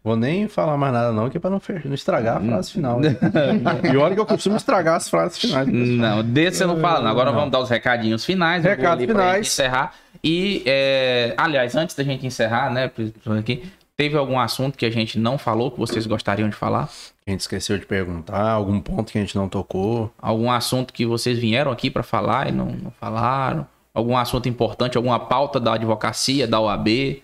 Vou 0.02 0.16
nem 0.16 0.48
falar 0.48 0.78
mais 0.78 0.92
nada, 0.94 1.12
não, 1.12 1.28
que 1.28 1.36
é 1.36 1.40
pra 1.40 1.50
não, 1.50 1.60
não 1.84 1.94
estragar 1.94 2.38
a 2.38 2.40
frase 2.40 2.72
final. 2.72 3.00
e 3.04 3.96
olha 3.98 4.14
que 4.14 4.20
eu 4.20 4.26
costumo 4.26 4.56
estragar 4.56 4.96
as 4.96 5.10
frases 5.10 5.38
finais. 5.38 5.68
Não, 5.68 6.24
desse 6.24 6.58
você 6.58 6.66
não 6.66 6.80
fala, 6.80 7.00
não. 7.00 7.10
Agora 7.10 7.30
Não. 7.30 7.38
vamos 7.38 7.52
dar 7.52 7.60
os 7.60 7.68
recadinhos 7.68 8.24
finais. 8.24 8.64
Recados 8.64 9.04
finais. 9.04 9.46
encerrar. 9.46 9.94
E, 10.24 10.62
é, 10.64 11.34
aliás, 11.36 11.76
antes 11.76 11.94
da 11.94 12.02
gente 12.02 12.26
encerrar, 12.26 12.72
né, 12.72 12.90
aqui, 13.38 13.70
teve 13.94 14.16
algum 14.16 14.38
assunto 14.38 14.78
que 14.78 14.86
a 14.86 14.90
gente 14.90 15.18
não 15.18 15.36
falou 15.36 15.70
que 15.70 15.78
vocês 15.78 16.06
gostariam 16.06 16.48
de 16.48 16.56
falar? 16.56 16.88
A 17.26 17.30
gente 17.30 17.40
esqueceu 17.40 17.76
de 17.76 17.84
perguntar, 17.84 18.50
algum 18.52 18.80
ponto 18.80 19.12
que 19.12 19.18
a 19.18 19.20
gente 19.20 19.36
não 19.36 19.50
tocou. 19.50 20.10
Algum 20.18 20.50
assunto 20.50 20.94
que 20.94 21.04
vocês 21.04 21.38
vieram 21.38 21.70
aqui 21.70 21.90
para 21.90 22.02
falar 22.02 22.48
e 22.48 22.52
não, 22.52 22.66
não 22.66 22.90
falaram? 22.90 23.66
Algum 23.92 24.16
assunto 24.16 24.48
importante, 24.48 24.96
alguma 24.96 25.20
pauta 25.20 25.60
da 25.60 25.74
advocacia, 25.74 26.46
da 26.46 26.58
OAB? 26.58 27.22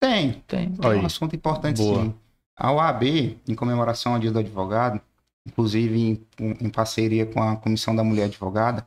Tem, 0.00 0.32
Tem. 0.46 0.72
é 0.82 0.88
um 0.88 1.06
assunto 1.06 1.36
importante 1.36 1.76
Boa. 1.78 2.02
sim. 2.04 2.14
A 2.56 2.72
OAB, 2.72 3.02
em 3.48 3.54
comemoração 3.54 4.14
ao 4.14 4.18
Dia 4.18 4.30
do 4.30 4.38
Advogado, 4.38 5.00
inclusive 5.46 5.98
em, 5.98 6.26
em 6.60 6.68
parceria 6.70 7.26
com 7.26 7.42
a 7.42 7.56
Comissão 7.56 7.94
da 7.94 8.02
Mulher 8.04 8.24
Advogada, 8.24 8.86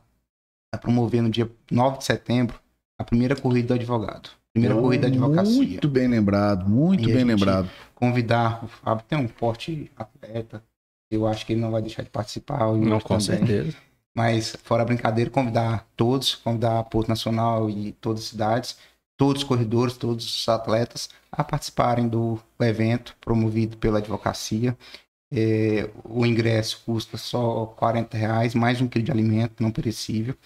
vai 0.72 0.80
promover 0.80 1.22
no 1.22 1.30
dia 1.30 1.50
9 1.70 1.98
de 1.98 2.04
setembro 2.04 2.58
a 2.98 3.04
primeira 3.04 3.34
corrida 3.36 3.68
do 3.68 3.74
advogado. 3.74 4.30
Primeira 4.52 4.74
corrida 4.80 5.08
da 5.08 5.08
advocacia. 5.08 5.56
Muito 5.56 5.88
bem 5.88 6.06
lembrado, 6.06 6.68
muito 6.68 7.00
E 7.02 7.04
a 7.04 7.06
bem 7.06 7.18
gente- 7.18 7.26
lembrado. 7.28 7.68
Convidar, 7.94 8.64
o 8.64 8.68
Fábio 8.68 9.04
tem 9.08 9.18
um 9.18 9.26
porte 9.26 9.90
atleta, 9.96 10.62
eu 11.10 11.26
acho 11.26 11.44
que 11.44 11.52
ele 11.54 11.60
não 11.60 11.70
vai 11.72 11.82
deixar 11.82 12.02
de 12.04 12.10
participar. 12.10 12.72
Não, 12.72 13.00
com 13.00 13.18
também. 13.18 13.20
certeza. 13.20 13.76
Mas, 14.16 14.56
fora 14.62 14.82
a 14.82 14.86
brincadeira, 14.86 15.28
convidar 15.28 15.88
todos, 15.96 16.36
convidar 16.36 16.78
a 16.78 16.84
Porto 16.84 17.08
Nacional 17.08 17.68
e 17.68 17.90
todas 17.92 18.22
as 18.22 18.28
cidades, 18.28 18.76
todos 19.16 19.42
os 19.42 19.48
corredores, 19.48 19.96
todos 19.96 20.24
os 20.24 20.48
atletas 20.48 21.08
a 21.30 21.42
participarem 21.42 22.08
do 22.08 22.38
evento 22.60 23.16
promovido 23.20 23.76
pela 23.76 23.98
advocacia. 23.98 24.76
É, 25.32 25.90
o 26.04 26.24
ingresso 26.24 26.82
custa 26.84 27.16
só 27.16 27.66
40 27.66 28.16
reais, 28.16 28.54
mais 28.54 28.80
um 28.80 28.88
quilo 28.88 29.04
de 29.04 29.10
alimento 29.10 29.62
não 29.62 29.70
perecível. 29.70 30.36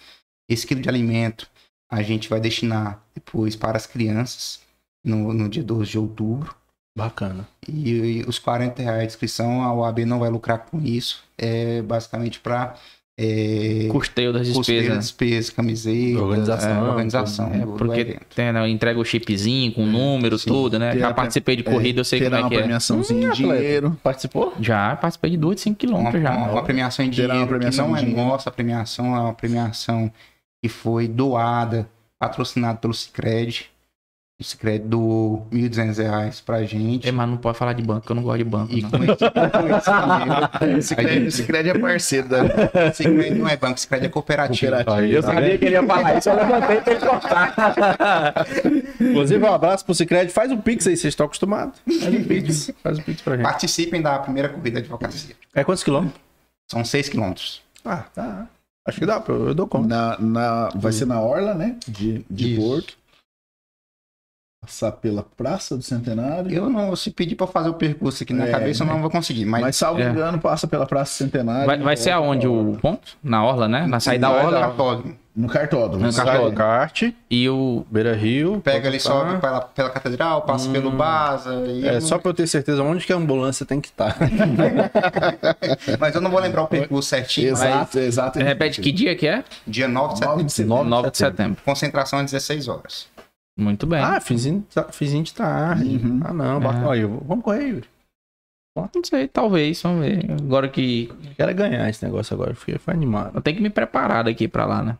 Esse 0.49 0.65
quilo 0.65 0.81
de 0.81 0.89
alimento 0.89 1.49
a 1.89 2.01
gente 2.01 2.29
vai 2.29 2.39
destinar 2.39 3.03
depois 3.13 3.55
para 3.55 3.77
as 3.77 3.85
crianças 3.87 4.61
no, 5.03 5.33
no 5.33 5.49
dia 5.49 5.63
12 5.63 5.91
de 5.91 5.99
outubro. 5.99 6.55
Bacana. 6.97 7.47
E, 7.67 7.89
e 7.91 8.21
os 8.23 8.39
40 8.39 8.81
reais 8.81 9.01
de 9.01 9.07
inscrição, 9.07 9.61
a 9.63 9.73
OAB 9.73 9.99
não 9.99 10.19
vai 10.19 10.29
lucrar 10.29 10.65
com 10.65 10.81
isso. 10.81 11.23
É 11.37 11.81
basicamente 11.81 12.39
para 12.39 12.75
Custeio 13.91 14.31
das 14.31 14.47
custeio 14.49 14.79
despesas. 14.81 14.87
das 14.87 14.95
né? 14.95 14.99
despesas, 15.01 15.49
camiseta, 15.49 16.19
Organização, 16.21 16.69
é, 16.85 16.89
organização 16.89 17.51
É, 17.53 17.65
porque 17.77 18.17
tem, 18.35 18.53
né, 18.53 18.69
entrega 18.69 18.99
o 18.99 19.03
chipzinho 19.03 19.71
com 19.73 19.85
número, 19.85 20.37
sim. 20.39 20.49
tudo, 20.49 20.79
né? 20.79 20.91
Ter 20.93 20.99
Já 20.99 21.09
a- 21.09 21.13
participei 21.13 21.55
de 21.55 21.61
é, 21.67 21.71
corrida, 21.71 21.99
eu 21.99 22.05
sei 22.05 22.21
como 22.21 22.35
é 22.35 22.39
uma 22.39 22.49
que 22.49 22.55
é. 22.55 22.59
premiaçãozinha 22.59 23.21
em 23.21 23.25
atleta. 23.31 23.53
dinheiro. 23.57 23.97
Participou? 24.01 24.53
Já 24.59 24.95
participei 24.95 25.31
de 25.31 25.37
2 25.37 25.55
de 25.57 25.61
5 25.61 25.73
Uma, 25.73 25.77
quilômetros 25.79 26.21
já. 26.23 26.31
uma- 26.35 26.51
uma 26.51 26.63
premiação 26.63 27.05
em 27.05 27.09
Terá 27.09 27.25
uma 27.27 27.31
dinheiro, 27.33 27.49
premiação 27.49 27.85
que 27.85 27.91
não 27.91 27.97
em 27.97 28.01
é 28.01 28.05
dinheiro. 28.05 28.29
nossa 28.29 28.51
premiação, 28.51 29.05
é 29.15 29.19
uma 29.19 29.33
premiação 29.33 30.11
que 30.63 30.69
foi 30.69 31.07
doada, 31.07 31.89
patrocinada 32.19 32.77
pelo 32.77 32.93
Cicred. 32.93 33.69
O 34.39 34.43
Cicred 34.43 34.85
doou 34.87 35.45
1.200 35.51 35.97
reais 35.97 36.39
pra 36.39 36.63
gente. 36.63 37.05
É, 37.05 37.11
mas 37.11 37.27
não 37.27 37.35
pode 37.35 37.57
falar 37.57 37.73
de 37.73 37.83
banco, 37.83 38.05
que 38.05 38.11
eu 38.13 38.15
não 38.15 38.23
gosto 38.23 38.37
de 38.37 38.43
banco. 38.45 38.71
E 38.71 38.81
não. 38.81 38.89
com 38.89 39.03
esse, 39.03 39.17
com 39.19 39.75
esse 39.75 39.91
dinheiro, 39.91 40.77
Esse 40.79 40.95
crédito, 40.95 41.27
esse 41.27 41.43
crédito 41.43 41.75
é 41.75 41.79
parceiro 41.79 42.29
da 42.29 42.93
Cicred 42.93 43.31
não 43.37 43.49
é 43.49 43.57
banco, 43.57 43.77
Cicred 43.77 44.05
é 44.05 44.09
cooperativa. 44.09 44.77
cooperativa. 44.77 45.05
Aí, 45.05 45.13
Eu 45.13 45.21
sabia 45.21 45.57
que 45.57 45.65
ele 45.65 45.75
ia 45.75 45.85
falar 45.85 46.17
isso, 46.17 46.29
eu 46.29 46.35
levantei 46.37 46.79
pra 46.79 46.93
ele 46.93 47.05
cortar. 47.05 48.47
Inclusive, 49.01 49.43
um 49.43 49.53
abraço 49.53 49.83
pro 49.83 49.93
Cicred. 49.93 50.31
Faz 50.31 50.51
o 50.53 50.57
Pix 50.57 50.87
aí, 50.87 50.95
vocês 50.95 51.11
estão 51.11 51.25
acostumados. 51.25 51.77
Faz 51.99 52.15
o 52.15 52.23
Pix. 52.23 52.71
Faz 52.81 52.97
o 52.97 53.01
Pix 53.03 53.21
pra 53.21 53.35
gente. 53.35 53.43
Participem 53.45 54.01
da 54.01 54.19
primeira 54.19 54.47
corrida 54.47 54.71
de 54.79 54.85
advocacia. 54.85 55.35
É 55.53 55.65
quantos 55.65 55.83
quilômetros? 55.83 56.19
São 56.71 56.85
6 56.85 57.09
quilômetros. 57.09 57.61
Ah, 57.83 58.05
tá. 58.13 58.47
Acho 58.87 58.99
que 58.99 59.05
dá, 59.05 59.21
eu 59.27 59.53
dou 59.53 59.67
conta. 59.67 59.87
Na, 59.87 60.17
na, 60.19 60.69
vai 60.75 60.93
ser 60.93 61.05
na 61.05 61.19
Orla, 61.19 61.53
né? 61.53 61.75
De, 61.87 62.23
de. 62.29 62.55
Porto. 62.55 62.97
Passar 64.69 64.91
pela 64.93 65.23
Praça 65.35 65.75
do 65.75 65.81
Centenário. 65.83 66.51
Eu 66.53 66.69
não, 66.69 66.95
se 66.95 67.09
pedir 67.09 67.35
pra 67.35 67.47
fazer 67.47 67.69
o 67.69 67.73
percurso 67.73 68.21
aqui 68.23 68.33
na 68.33 68.45
É, 68.45 68.51
cabeça, 68.51 68.83
eu 68.83 68.87
não 68.87 69.01
vou 69.01 69.09
conseguir. 69.09 69.43
Mas, 69.45 69.61
Mas, 69.61 69.75
salvo 69.75 69.99
É. 69.99 70.07
engano, 70.09 70.37
passa 70.39 70.67
pela 70.67 70.85
Praça 70.85 71.11
do 71.11 71.17
Centenário. 71.25 71.65
Vai, 71.65 71.79
vai 71.79 71.97
ser 71.97 72.11
aonde 72.11 72.47
o 72.47 72.77
ponto? 72.79 73.17
Na 73.23 73.43
Orla, 73.43 73.67
né? 73.67 73.87
Na 73.87 73.99
saída 73.99 74.27
da 74.29 74.33
é 74.35 74.45
Orla. 74.45 74.59
cartódromo. 74.59 75.15
No 75.35 75.47
cartódromo. 75.47 76.05
No 76.05 76.11
Sai- 76.11 76.25
cartódromo. 76.25 76.57
Kart, 76.57 77.03
E 77.31 77.49
o. 77.49 77.85
Beira 77.89 78.13
Rio. 78.13 78.59
Pega 78.61 78.89
ali, 78.89 78.99
sobe 78.99 79.37
pela, 79.39 79.61
pela 79.61 79.89
catedral, 79.89 80.41
passa 80.41 80.69
pelo 80.69 80.91
Baza. 80.91 81.53
É, 81.83 81.93
não- 81.93 82.01
só 82.01 82.17
pra 82.19 82.29
eu 82.29 82.33
ter 82.33 82.45
certeza 82.45 82.83
onde 82.83 83.05
que 83.05 83.13
a 83.13 83.15
ambulância 83.15 83.65
tem 83.65 83.79
que 83.79 83.87
estar. 83.87 84.17
Mas 85.99 86.13
eu 86.15 86.21
não 86.21 86.29
vou 86.29 86.39
lembrar 86.41 86.63
o 86.63 86.67
percurso 86.67 87.07
certinho. 87.09 87.51
mas 87.53 87.61
Exato, 87.63 87.99
exato. 87.99 88.39
Repete 88.39 88.81
que 88.81 88.91
dia 88.91 89.15
que 89.15 89.27
é? 89.27 89.43
Dia 89.65 89.87
9 89.87 90.15
de 90.15 90.21
9 90.21 90.27
setembro. 90.27 90.45
de 90.45 90.51
setembro. 90.53 90.83
9 90.89 91.11
de 91.11 91.17
setembro. 91.17 91.61
Concentração 91.63 92.19
às 92.19 92.25
16 92.31 92.67
horas. 92.67 93.07
Muito 93.59 93.85
bem. 93.85 93.99
ah, 94.01 94.19
fizinho, 94.21 94.65
fizinho 94.91 95.23
de 95.23 95.33
tarde. 95.33 95.97
Uhum. 95.97 96.19
Ah, 96.23 96.33
não. 96.33 96.59
bacana. 96.59 96.91
Aí, 96.91 97.03
vamos 97.03 97.43
correr, 97.43 97.67
Yuri. 97.67 97.87
Não 98.75 99.03
sei, 99.03 99.27
talvez, 99.27 99.81
vamos 99.81 100.05
ver. 100.05 100.31
Agora 100.31 100.69
que. 100.69 101.11
Quero 101.35 101.51
é 101.51 101.53
ganhar 101.53 101.89
esse 101.89 102.03
negócio 102.05 102.33
agora. 102.33 102.55
Fiquei 102.55 102.77
foi 102.77 102.93
animado. 102.93 103.35
Eu 103.35 103.41
tenho 103.41 103.57
que 103.57 103.63
me 103.63 103.69
preparar 103.69 104.23
daqui 104.23 104.47
pra 104.47 104.65
lá, 104.65 104.81
né? 104.81 104.97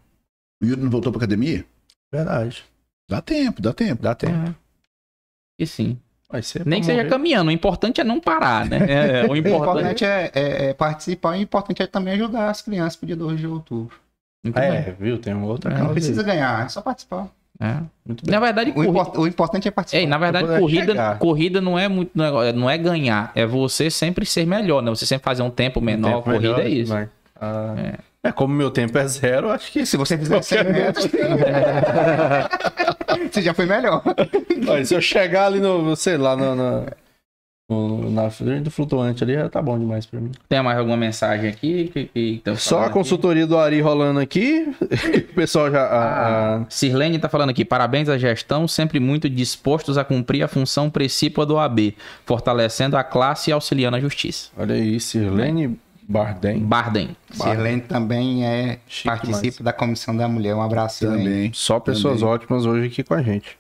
O 0.62 0.66
Yuri 0.66 0.82
não 0.82 0.90
voltou 0.90 1.12
pra 1.14 1.20
academia? 1.20 1.64
Verdade. 2.12 2.66
Dá 3.10 3.22
tempo, 3.22 3.62
dá 3.62 3.72
tempo. 3.72 4.02
Dá 4.04 4.14
tempo. 4.14 4.50
É. 4.50 4.56
E 5.58 5.66
sim. 5.66 5.98
Vai 6.30 6.44
ser 6.44 6.66
Nem 6.66 6.82
que 6.82 6.86
seja 6.86 6.98
morrer. 7.00 7.10
caminhando. 7.10 7.48
O 7.48 7.52
importante 7.52 8.02
é 8.02 8.04
não 8.04 8.20
parar, 8.20 8.66
né? 8.66 8.80
É, 8.88 9.26
o 9.26 9.32
O 9.34 9.36
importante. 9.38 9.70
importante 9.70 10.06
é, 10.06 10.32
é- 10.36 10.66
é 10.70 10.74
participar 10.74 11.38
e 11.38 11.40
o 11.40 11.44
importante 11.44 11.82
é 11.82 11.88
também 11.88 12.14
ajudar 12.16 12.50
as 12.50 12.62
crianças 12.62 12.98
pro 12.98 13.08
dia 13.08 13.16
2 13.16 13.40
de 13.40 13.48
outubro. 13.48 13.96
Muito 14.44 14.56
bem. 14.56 14.64
É, 14.70 14.92
viu? 15.00 15.18
Tem 15.18 15.34
uma 15.34 15.48
outra 15.48 15.74
É, 15.74 15.78
Não 15.78 15.92
precisa 15.92 16.22
ganhar, 16.22 16.66
é 16.66 16.70
só 16.70 16.82
participar. 16.82 17.30
É. 17.62 17.76
Muito 18.06 18.26
bem. 18.26 18.34
Na 18.34 18.40
verdade, 18.40 18.72
O, 18.72 18.74
corrida, 18.74 18.92
import- 18.92 19.18
o 19.18 19.28
importante 19.28 19.68
é 19.68 19.72
participar. 19.72 20.00
Ei, 20.02 20.08
na 20.08 20.18
verdade, 20.18 20.48
corrida, 20.48 20.86
chegar. 20.94 21.20
corrida 21.20 21.60
não 21.62 21.78
é 21.78 21.88
muito 21.90 22.12
não 22.16 22.42
é, 22.42 22.54
não 22.54 22.70
é 22.70 22.78
ganhar, 22.78 23.32
é 23.36 23.46
você 23.46 23.92
sempre 23.92 24.26
ser 24.26 24.48
melhor, 24.48 24.82
né? 24.82 24.90
Você 24.92 25.06
sempre 25.06 25.26
fazer 25.26 25.44
um 25.44 25.50
tempo 25.50 25.82
menor, 25.82 26.24
Tempo 26.24 26.32
corrida 26.32 26.54
melhor, 26.58 26.66
é 26.66 26.70
isso. 26.70 26.92
vai. 26.94 27.10
Ah, 27.42 27.76
é. 28.24 28.32
como 28.32 28.54
meu 28.54 28.72
tempo 28.72 28.98
é 28.98 29.06
zero, 29.08 29.50
acho 29.50 29.72
que 29.72 29.86
Se 29.86 29.98
você 29.98 30.18
fizer 30.18 30.42
100 30.42 30.64
metros, 30.72 31.08
você 33.32 33.42
já 33.42 33.54
foi 33.54 33.66
melhor. 33.66 34.02
Olha, 34.68 34.86
se 34.86 34.94
eu 34.96 35.02
chegar 35.02 35.46
ali 35.48 35.60
no, 35.60 35.96
sei 35.96 36.18
lá, 36.18 36.36
no- 36.36 36.56
no- 36.56 36.86
na 37.70 38.30
frente 38.32 38.64
do 38.64 38.72
flutuante 38.72 39.24
ali, 39.24 39.36
já 39.36 39.48
tá 39.48 39.62
bom 39.62 39.78
demais 39.78 40.06
pra 40.06 40.20
mim. 40.20 40.32
Tem 40.48 40.62
mais 40.64 40.78
alguma 40.80 40.98
mensagem 40.98 41.50
aqui? 41.50 41.90
Que, 41.94 42.06
que 42.06 42.42
tá 42.44 42.56
Só 42.56 42.80
a 42.80 42.86
aqui? 42.86 42.94
consultoria 42.94 43.46
do 43.46 43.58
Ari 43.58 43.80
rolando 43.82 44.20
aqui. 44.20 44.68
O 45.32 45.34
pessoal 45.40 45.72
já. 45.72 45.82
a- 45.84 46.56
a- 46.62 46.66
Sirlene 46.70 47.18
tá 47.20 47.30
falando 47.30 47.50
aqui, 47.52 47.64
parabéns 47.64 48.10
à 48.10 48.18
gestão, 48.18 48.68
sempre 48.68 49.00
muito 49.00 49.30
dispostos 49.30 49.98
a 49.98 50.04
cumprir 50.04 50.44
a 50.44 50.48
função 50.48 50.90
precípua 50.90 51.46
do 51.46 51.58
AB, 51.58 51.96
fortalecendo 52.26 52.98
a 52.98 53.04
classe 53.04 53.50
e 53.50 53.54
auxiliando 53.54 53.96
a 53.98 54.00
justiça. 54.00 54.50
olha 54.58 54.76
aí, 54.76 55.00
Sirlene 55.00 55.80
Bardem. 56.08 56.60
Bardem. 56.60 57.16
Sirlene 57.32 57.82
também 57.82 58.44
é, 58.46 58.80
Chique 58.88 59.08
participa 59.08 59.64
da 59.64 59.72
Comissão 59.72 60.16
da 60.18 60.28
Mulher. 60.28 60.56
Um 60.56 60.62
abraço. 60.62 61.06
Também. 61.06 61.52
Só 61.54 61.80
pessoas 61.80 62.20
Também. 62.20 62.34
ótimas 62.34 62.66
hoje 62.66 62.88
aqui 62.88 63.04
com 63.04 63.14
a 63.14 63.22
gente. 63.22 63.56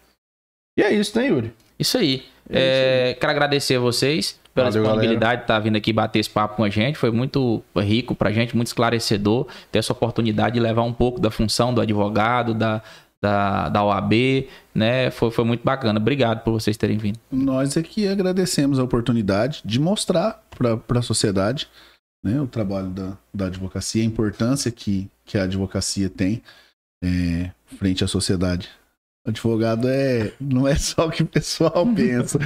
E 0.77 0.81
é 0.81 0.91
isso, 0.91 1.17
né, 1.19 1.27
Yuri? 1.27 1.53
Isso 1.77 1.97
aí. 1.97 2.23
É, 2.49 3.15
quero 3.19 3.31
agradecer 3.31 3.75
a 3.75 3.79
vocês 3.79 4.39
pela 4.53 4.69
Valeu, 4.69 4.83
disponibilidade 4.83 5.37
de 5.37 5.43
estar 5.43 5.59
vindo 5.59 5.75
aqui 5.75 5.93
bater 5.93 6.19
esse 6.19 6.29
papo 6.29 6.55
com 6.55 6.63
a 6.63 6.69
gente. 6.69 6.97
Foi 6.97 7.11
muito 7.11 7.63
rico 7.77 8.15
pra 8.15 8.31
gente, 8.31 8.55
muito 8.55 8.67
esclarecedor 8.67 9.47
ter 9.71 9.79
essa 9.79 9.93
oportunidade 9.93 10.55
de 10.55 10.59
levar 10.59 10.83
um 10.83 10.93
pouco 10.93 11.19
da 11.19 11.29
função 11.29 11.73
do 11.73 11.79
advogado, 11.79 12.53
da, 12.53 12.81
da, 13.21 13.69
da 13.69 13.83
OAB, 13.83 14.47
né? 14.73 15.11
Foi, 15.11 15.29
foi 15.31 15.45
muito 15.45 15.63
bacana. 15.63 15.99
Obrigado 15.99 16.43
por 16.43 16.51
vocês 16.51 16.75
terem 16.77 16.97
vindo. 16.97 17.19
Nós 17.31 17.77
aqui 17.77 18.07
agradecemos 18.07 18.79
a 18.79 18.83
oportunidade 18.83 19.61
de 19.63 19.79
mostrar 19.79 20.43
para 20.57 20.99
a 20.99 21.01
sociedade 21.01 21.67
né, 22.23 22.41
o 22.41 22.47
trabalho 22.47 22.89
da, 22.89 23.17
da 23.33 23.45
advocacia, 23.45 24.01
a 24.01 24.05
importância 24.05 24.71
que, 24.71 25.09
que 25.25 25.37
a 25.37 25.43
advocacia 25.43 26.09
tem 26.09 26.41
é, 27.03 27.51
frente 27.77 28.03
à 28.03 28.07
sociedade. 28.07 28.69
Advogado 29.25 29.87
é, 29.87 30.31
não 30.39 30.67
é 30.67 30.75
só 30.75 31.07
o 31.07 31.11
que 31.11 31.23
o 31.23 31.25
pessoal 31.25 31.85
pensa. 31.93 32.39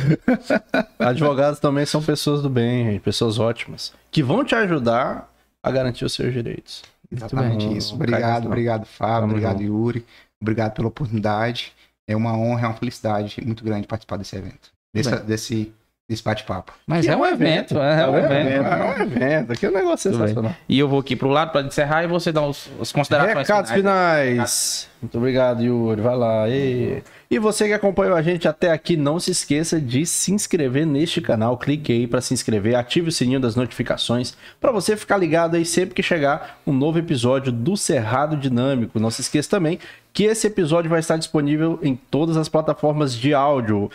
Advogados 0.99 1.59
também 1.59 1.85
são 1.85 2.01
pessoas 2.01 2.41
do 2.41 2.49
bem, 2.49 2.85
gente, 2.85 3.01
pessoas 3.01 3.39
ótimas, 3.39 3.93
que 4.11 4.23
vão 4.23 4.43
te 4.43 4.55
ajudar 4.55 5.31
a 5.61 5.71
garantir 5.71 6.03
os 6.03 6.13
seus 6.13 6.33
direitos. 6.33 6.81
Exatamente 7.11 7.67
bem. 7.67 7.77
isso. 7.77 7.93
Obrigado, 7.93 8.47
obrigado, 8.47 8.85
Fábio. 8.85 9.21
Tamo 9.21 9.31
obrigado, 9.33 9.61
junto. 9.61 9.63
Yuri. 9.63 10.05
Obrigado 10.41 10.73
pela 10.73 10.87
oportunidade. 10.87 11.71
É 12.07 12.15
uma 12.15 12.35
honra, 12.35 12.65
é 12.65 12.67
uma 12.67 12.75
felicidade 12.75 13.41
muito 13.45 13.63
grande 13.63 13.87
participar 13.87 14.17
desse 14.17 14.35
evento. 14.35 14.71
Desse, 14.93 15.15
desse, 15.21 15.73
desse 16.09 16.23
bate-papo. 16.23 16.73
Mas 16.85 17.05
Que 17.05 17.11
é 17.11 17.15
um 17.17 17.25
evento, 17.25 17.77
é 17.77 18.07
um 18.09 18.17
evento. 18.17 18.67
É 18.67 18.85
um 18.85 19.01
evento, 19.03 19.53
aqui 19.53 19.65
é 19.65 19.69
um 19.69 19.73
negócio 19.73 20.11
Tudo 20.11 20.19
bem. 20.19 20.27
sensacional. 20.27 20.55
E 20.67 20.77
eu 20.77 20.87
vou 20.87 20.99
aqui 20.99 21.15
pro 21.15 21.29
lado 21.29 21.51
para 21.51 21.65
encerrar 21.65 22.03
e 22.03 22.07
você 22.07 22.31
dá 22.31 22.45
os, 22.45 22.69
as 22.79 22.91
considerações 22.91 23.47
Recados 23.47 23.71
finais. 23.71 24.29
finais. 24.31 24.89
Muito 25.01 25.17
obrigado, 25.17 25.61
Yuri. 25.63 26.01
Vai 26.01 26.15
lá. 26.15 26.49
E... 26.49 27.01
e 27.29 27.39
você 27.39 27.67
que 27.67 27.73
acompanhou 27.73 28.15
a 28.15 28.21
gente 28.21 28.47
até 28.47 28.71
aqui, 28.71 28.95
não 28.95 29.19
se 29.19 29.31
esqueça 29.31 29.79
de 29.79 30.05
se 30.05 30.31
inscrever 30.33 30.85
neste 30.85 31.21
canal. 31.21 31.57
Clique 31.57 31.91
aí 31.91 32.07
para 32.07 32.21
se 32.21 32.33
inscrever, 32.33 32.75
ative 32.75 33.09
o 33.09 33.11
sininho 33.11 33.39
das 33.39 33.55
notificações 33.55 34.35
para 34.59 34.71
você 34.71 34.95
ficar 34.97 35.17
ligado 35.17 35.55
aí 35.55 35.65
sempre 35.65 35.95
que 35.95 36.03
chegar 36.03 36.59
um 36.67 36.73
novo 36.73 36.99
episódio 36.99 37.51
do 37.51 37.75
Cerrado 37.77 38.35
Dinâmico. 38.35 38.99
Não 38.99 39.09
se 39.09 39.21
esqueça 39.21 39.49
também 39.49 39.79
que 40.13 40.25
esse 40.25 40.45
episódio 40.45 40.89
vai 40.89 40.99
estar 40.99 41.17
disponível 41.17 41.79
em 41.81 41.95
todas 41.95 42.37
as 42.37 42.47
plataformas 42.47 43.15
de 43.15 43.33
áudio. 43.33 43.89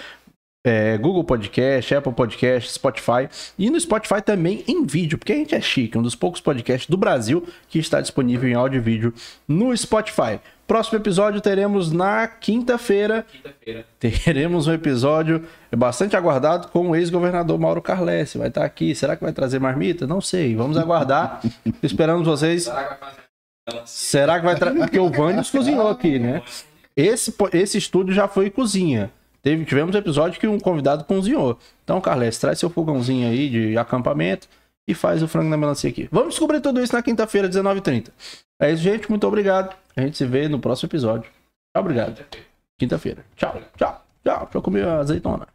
É, 0.67 0.99
Google 0.99 1.25
Podcast, 1.25 1.95
Apple 1.95 2.13
Podcast, 2.13 2.73
Spotify 2.73 3.29
e 3.59 3.71
no 3.71 3.81
Spotify 3.81 4.21
também 4.21 4.65
em 4.67 4.85
vídeo, 4.85 5.17
porque 5.17 5.33
a 5.33 5.37
gente 5.37 5.55
é 5.55 5.61
chique, 5.61 5.97
um 5.97 6.03
dos 6.03 6.17
poucos 6.17 6.41
podcasts 6.41 6.91
do 6.91 6.97
Brasil 6.97 7.47
que 7.69 7.79
está 7.79 8.01
disponível 8.01 8.49
em 8.49 8.55
áudio 8.55 8.79
e 8.79 8.81
vídeo 8.81 9.15
no 9.47 9.75
Spotify. 9.77 10.41
Próximo 10.69 10.99
episódio 10.99 11.41
teremos 11.41 11.91
na 11.91 12.29
quinta-feira. 12.29 13.25
Teremos 13.99 14.67
um 14.67 14.73
episódio 14.75 15.43
bastante 15.75 16.15
aguardado 16.15 16.69
com 16.69 16.91
o 16.91 16.95
ex-governador 16.95 17.59
Mauro 17.59 17.81
Carlesse. 17.81 18.37
Vai 18.37 18.49
estar 18.49 18.65
aqui. 18.67 18.95
Será 18.95 19.17
que 19.17 19.25
vai 19.25 19.33
trazer 19.33 19.59
marmita? 19.59 20.07
Não 20.07 20.21
sei. 20.21 20.55
Vamos 20.55 20.77
aguardar. 20.77 21.41
Esperamos 21.83 22.27
vocês. 22.27 22.71
Será 23.87 24.39
que 24.39 24.45
vai 24.45 24.57
trazer? 24.57 24.81
Porque 24.81 24.99
o 24.99 25.09
Vânios 25.09 25.51
cozinhou 25.51 25.89
aqui, 25.89 26.19
né? 26.19 26.43
Esse, 26.95 27.35
esse 27.55 27.79
estúdio 27.79 28.13
já 28.13 28.29
foi 28.29 28.51
cozinha. 28.51 29.11
Teve, 29.49 29.65
tivemos 29.65 29.97
episódio 29.97 30.39
que 30.39 30.47
um 30.47 30.61
convidado 30.61 31.05
cozinhou. 31.05 31.59
Então, 31.83 31.99
Carles, 32.03 32.39
traz 32.39 32.59
seu 32.59 32.69
fogãozinho 32.69 33.27
aí 33.27 33.49
de 33.49 33.79
acampamento 33.79 34.47
e 34.87 34.93
faz 34.93 35.23
o 35.23 35.29
frango 35.29 35.49
na 35.49 35.57
melancia 35.57 35.89
aqui. 35.89 36.07
Vamos 36.13 36.35
descobrir 36.35 36.61
tudo 36.61 36.83
isso 36.83 36.95
na 36.95 37.03
quinta-feira, 37.03 37.49
19h30. 37.49 38.11
É 38.61 38.71
isso, 38.71 38.83
gente. 38.83 39.09
Muito 39.09 39.27
obrigado. 39.27 39.75
A 39.97 40.03
gente 40.03 40.19
se 40.19 40.27
vê 40.27 40.49
no 40.49 40.59
próximo 40.59 40.89
episódio. 40.89 41.31
Tchau, 41.75 41.83
obrigado. 41.83 42.23
Quinta-feira. 42.79 43.25
Tchau, 43.37 43.59
tchau, 43.75 44.05
tchau. 44.23 44.41
Deixa 44.43 44.59
eu 44.59 44.61
comer 44.61 44.87
azeitona. 44.87 45.49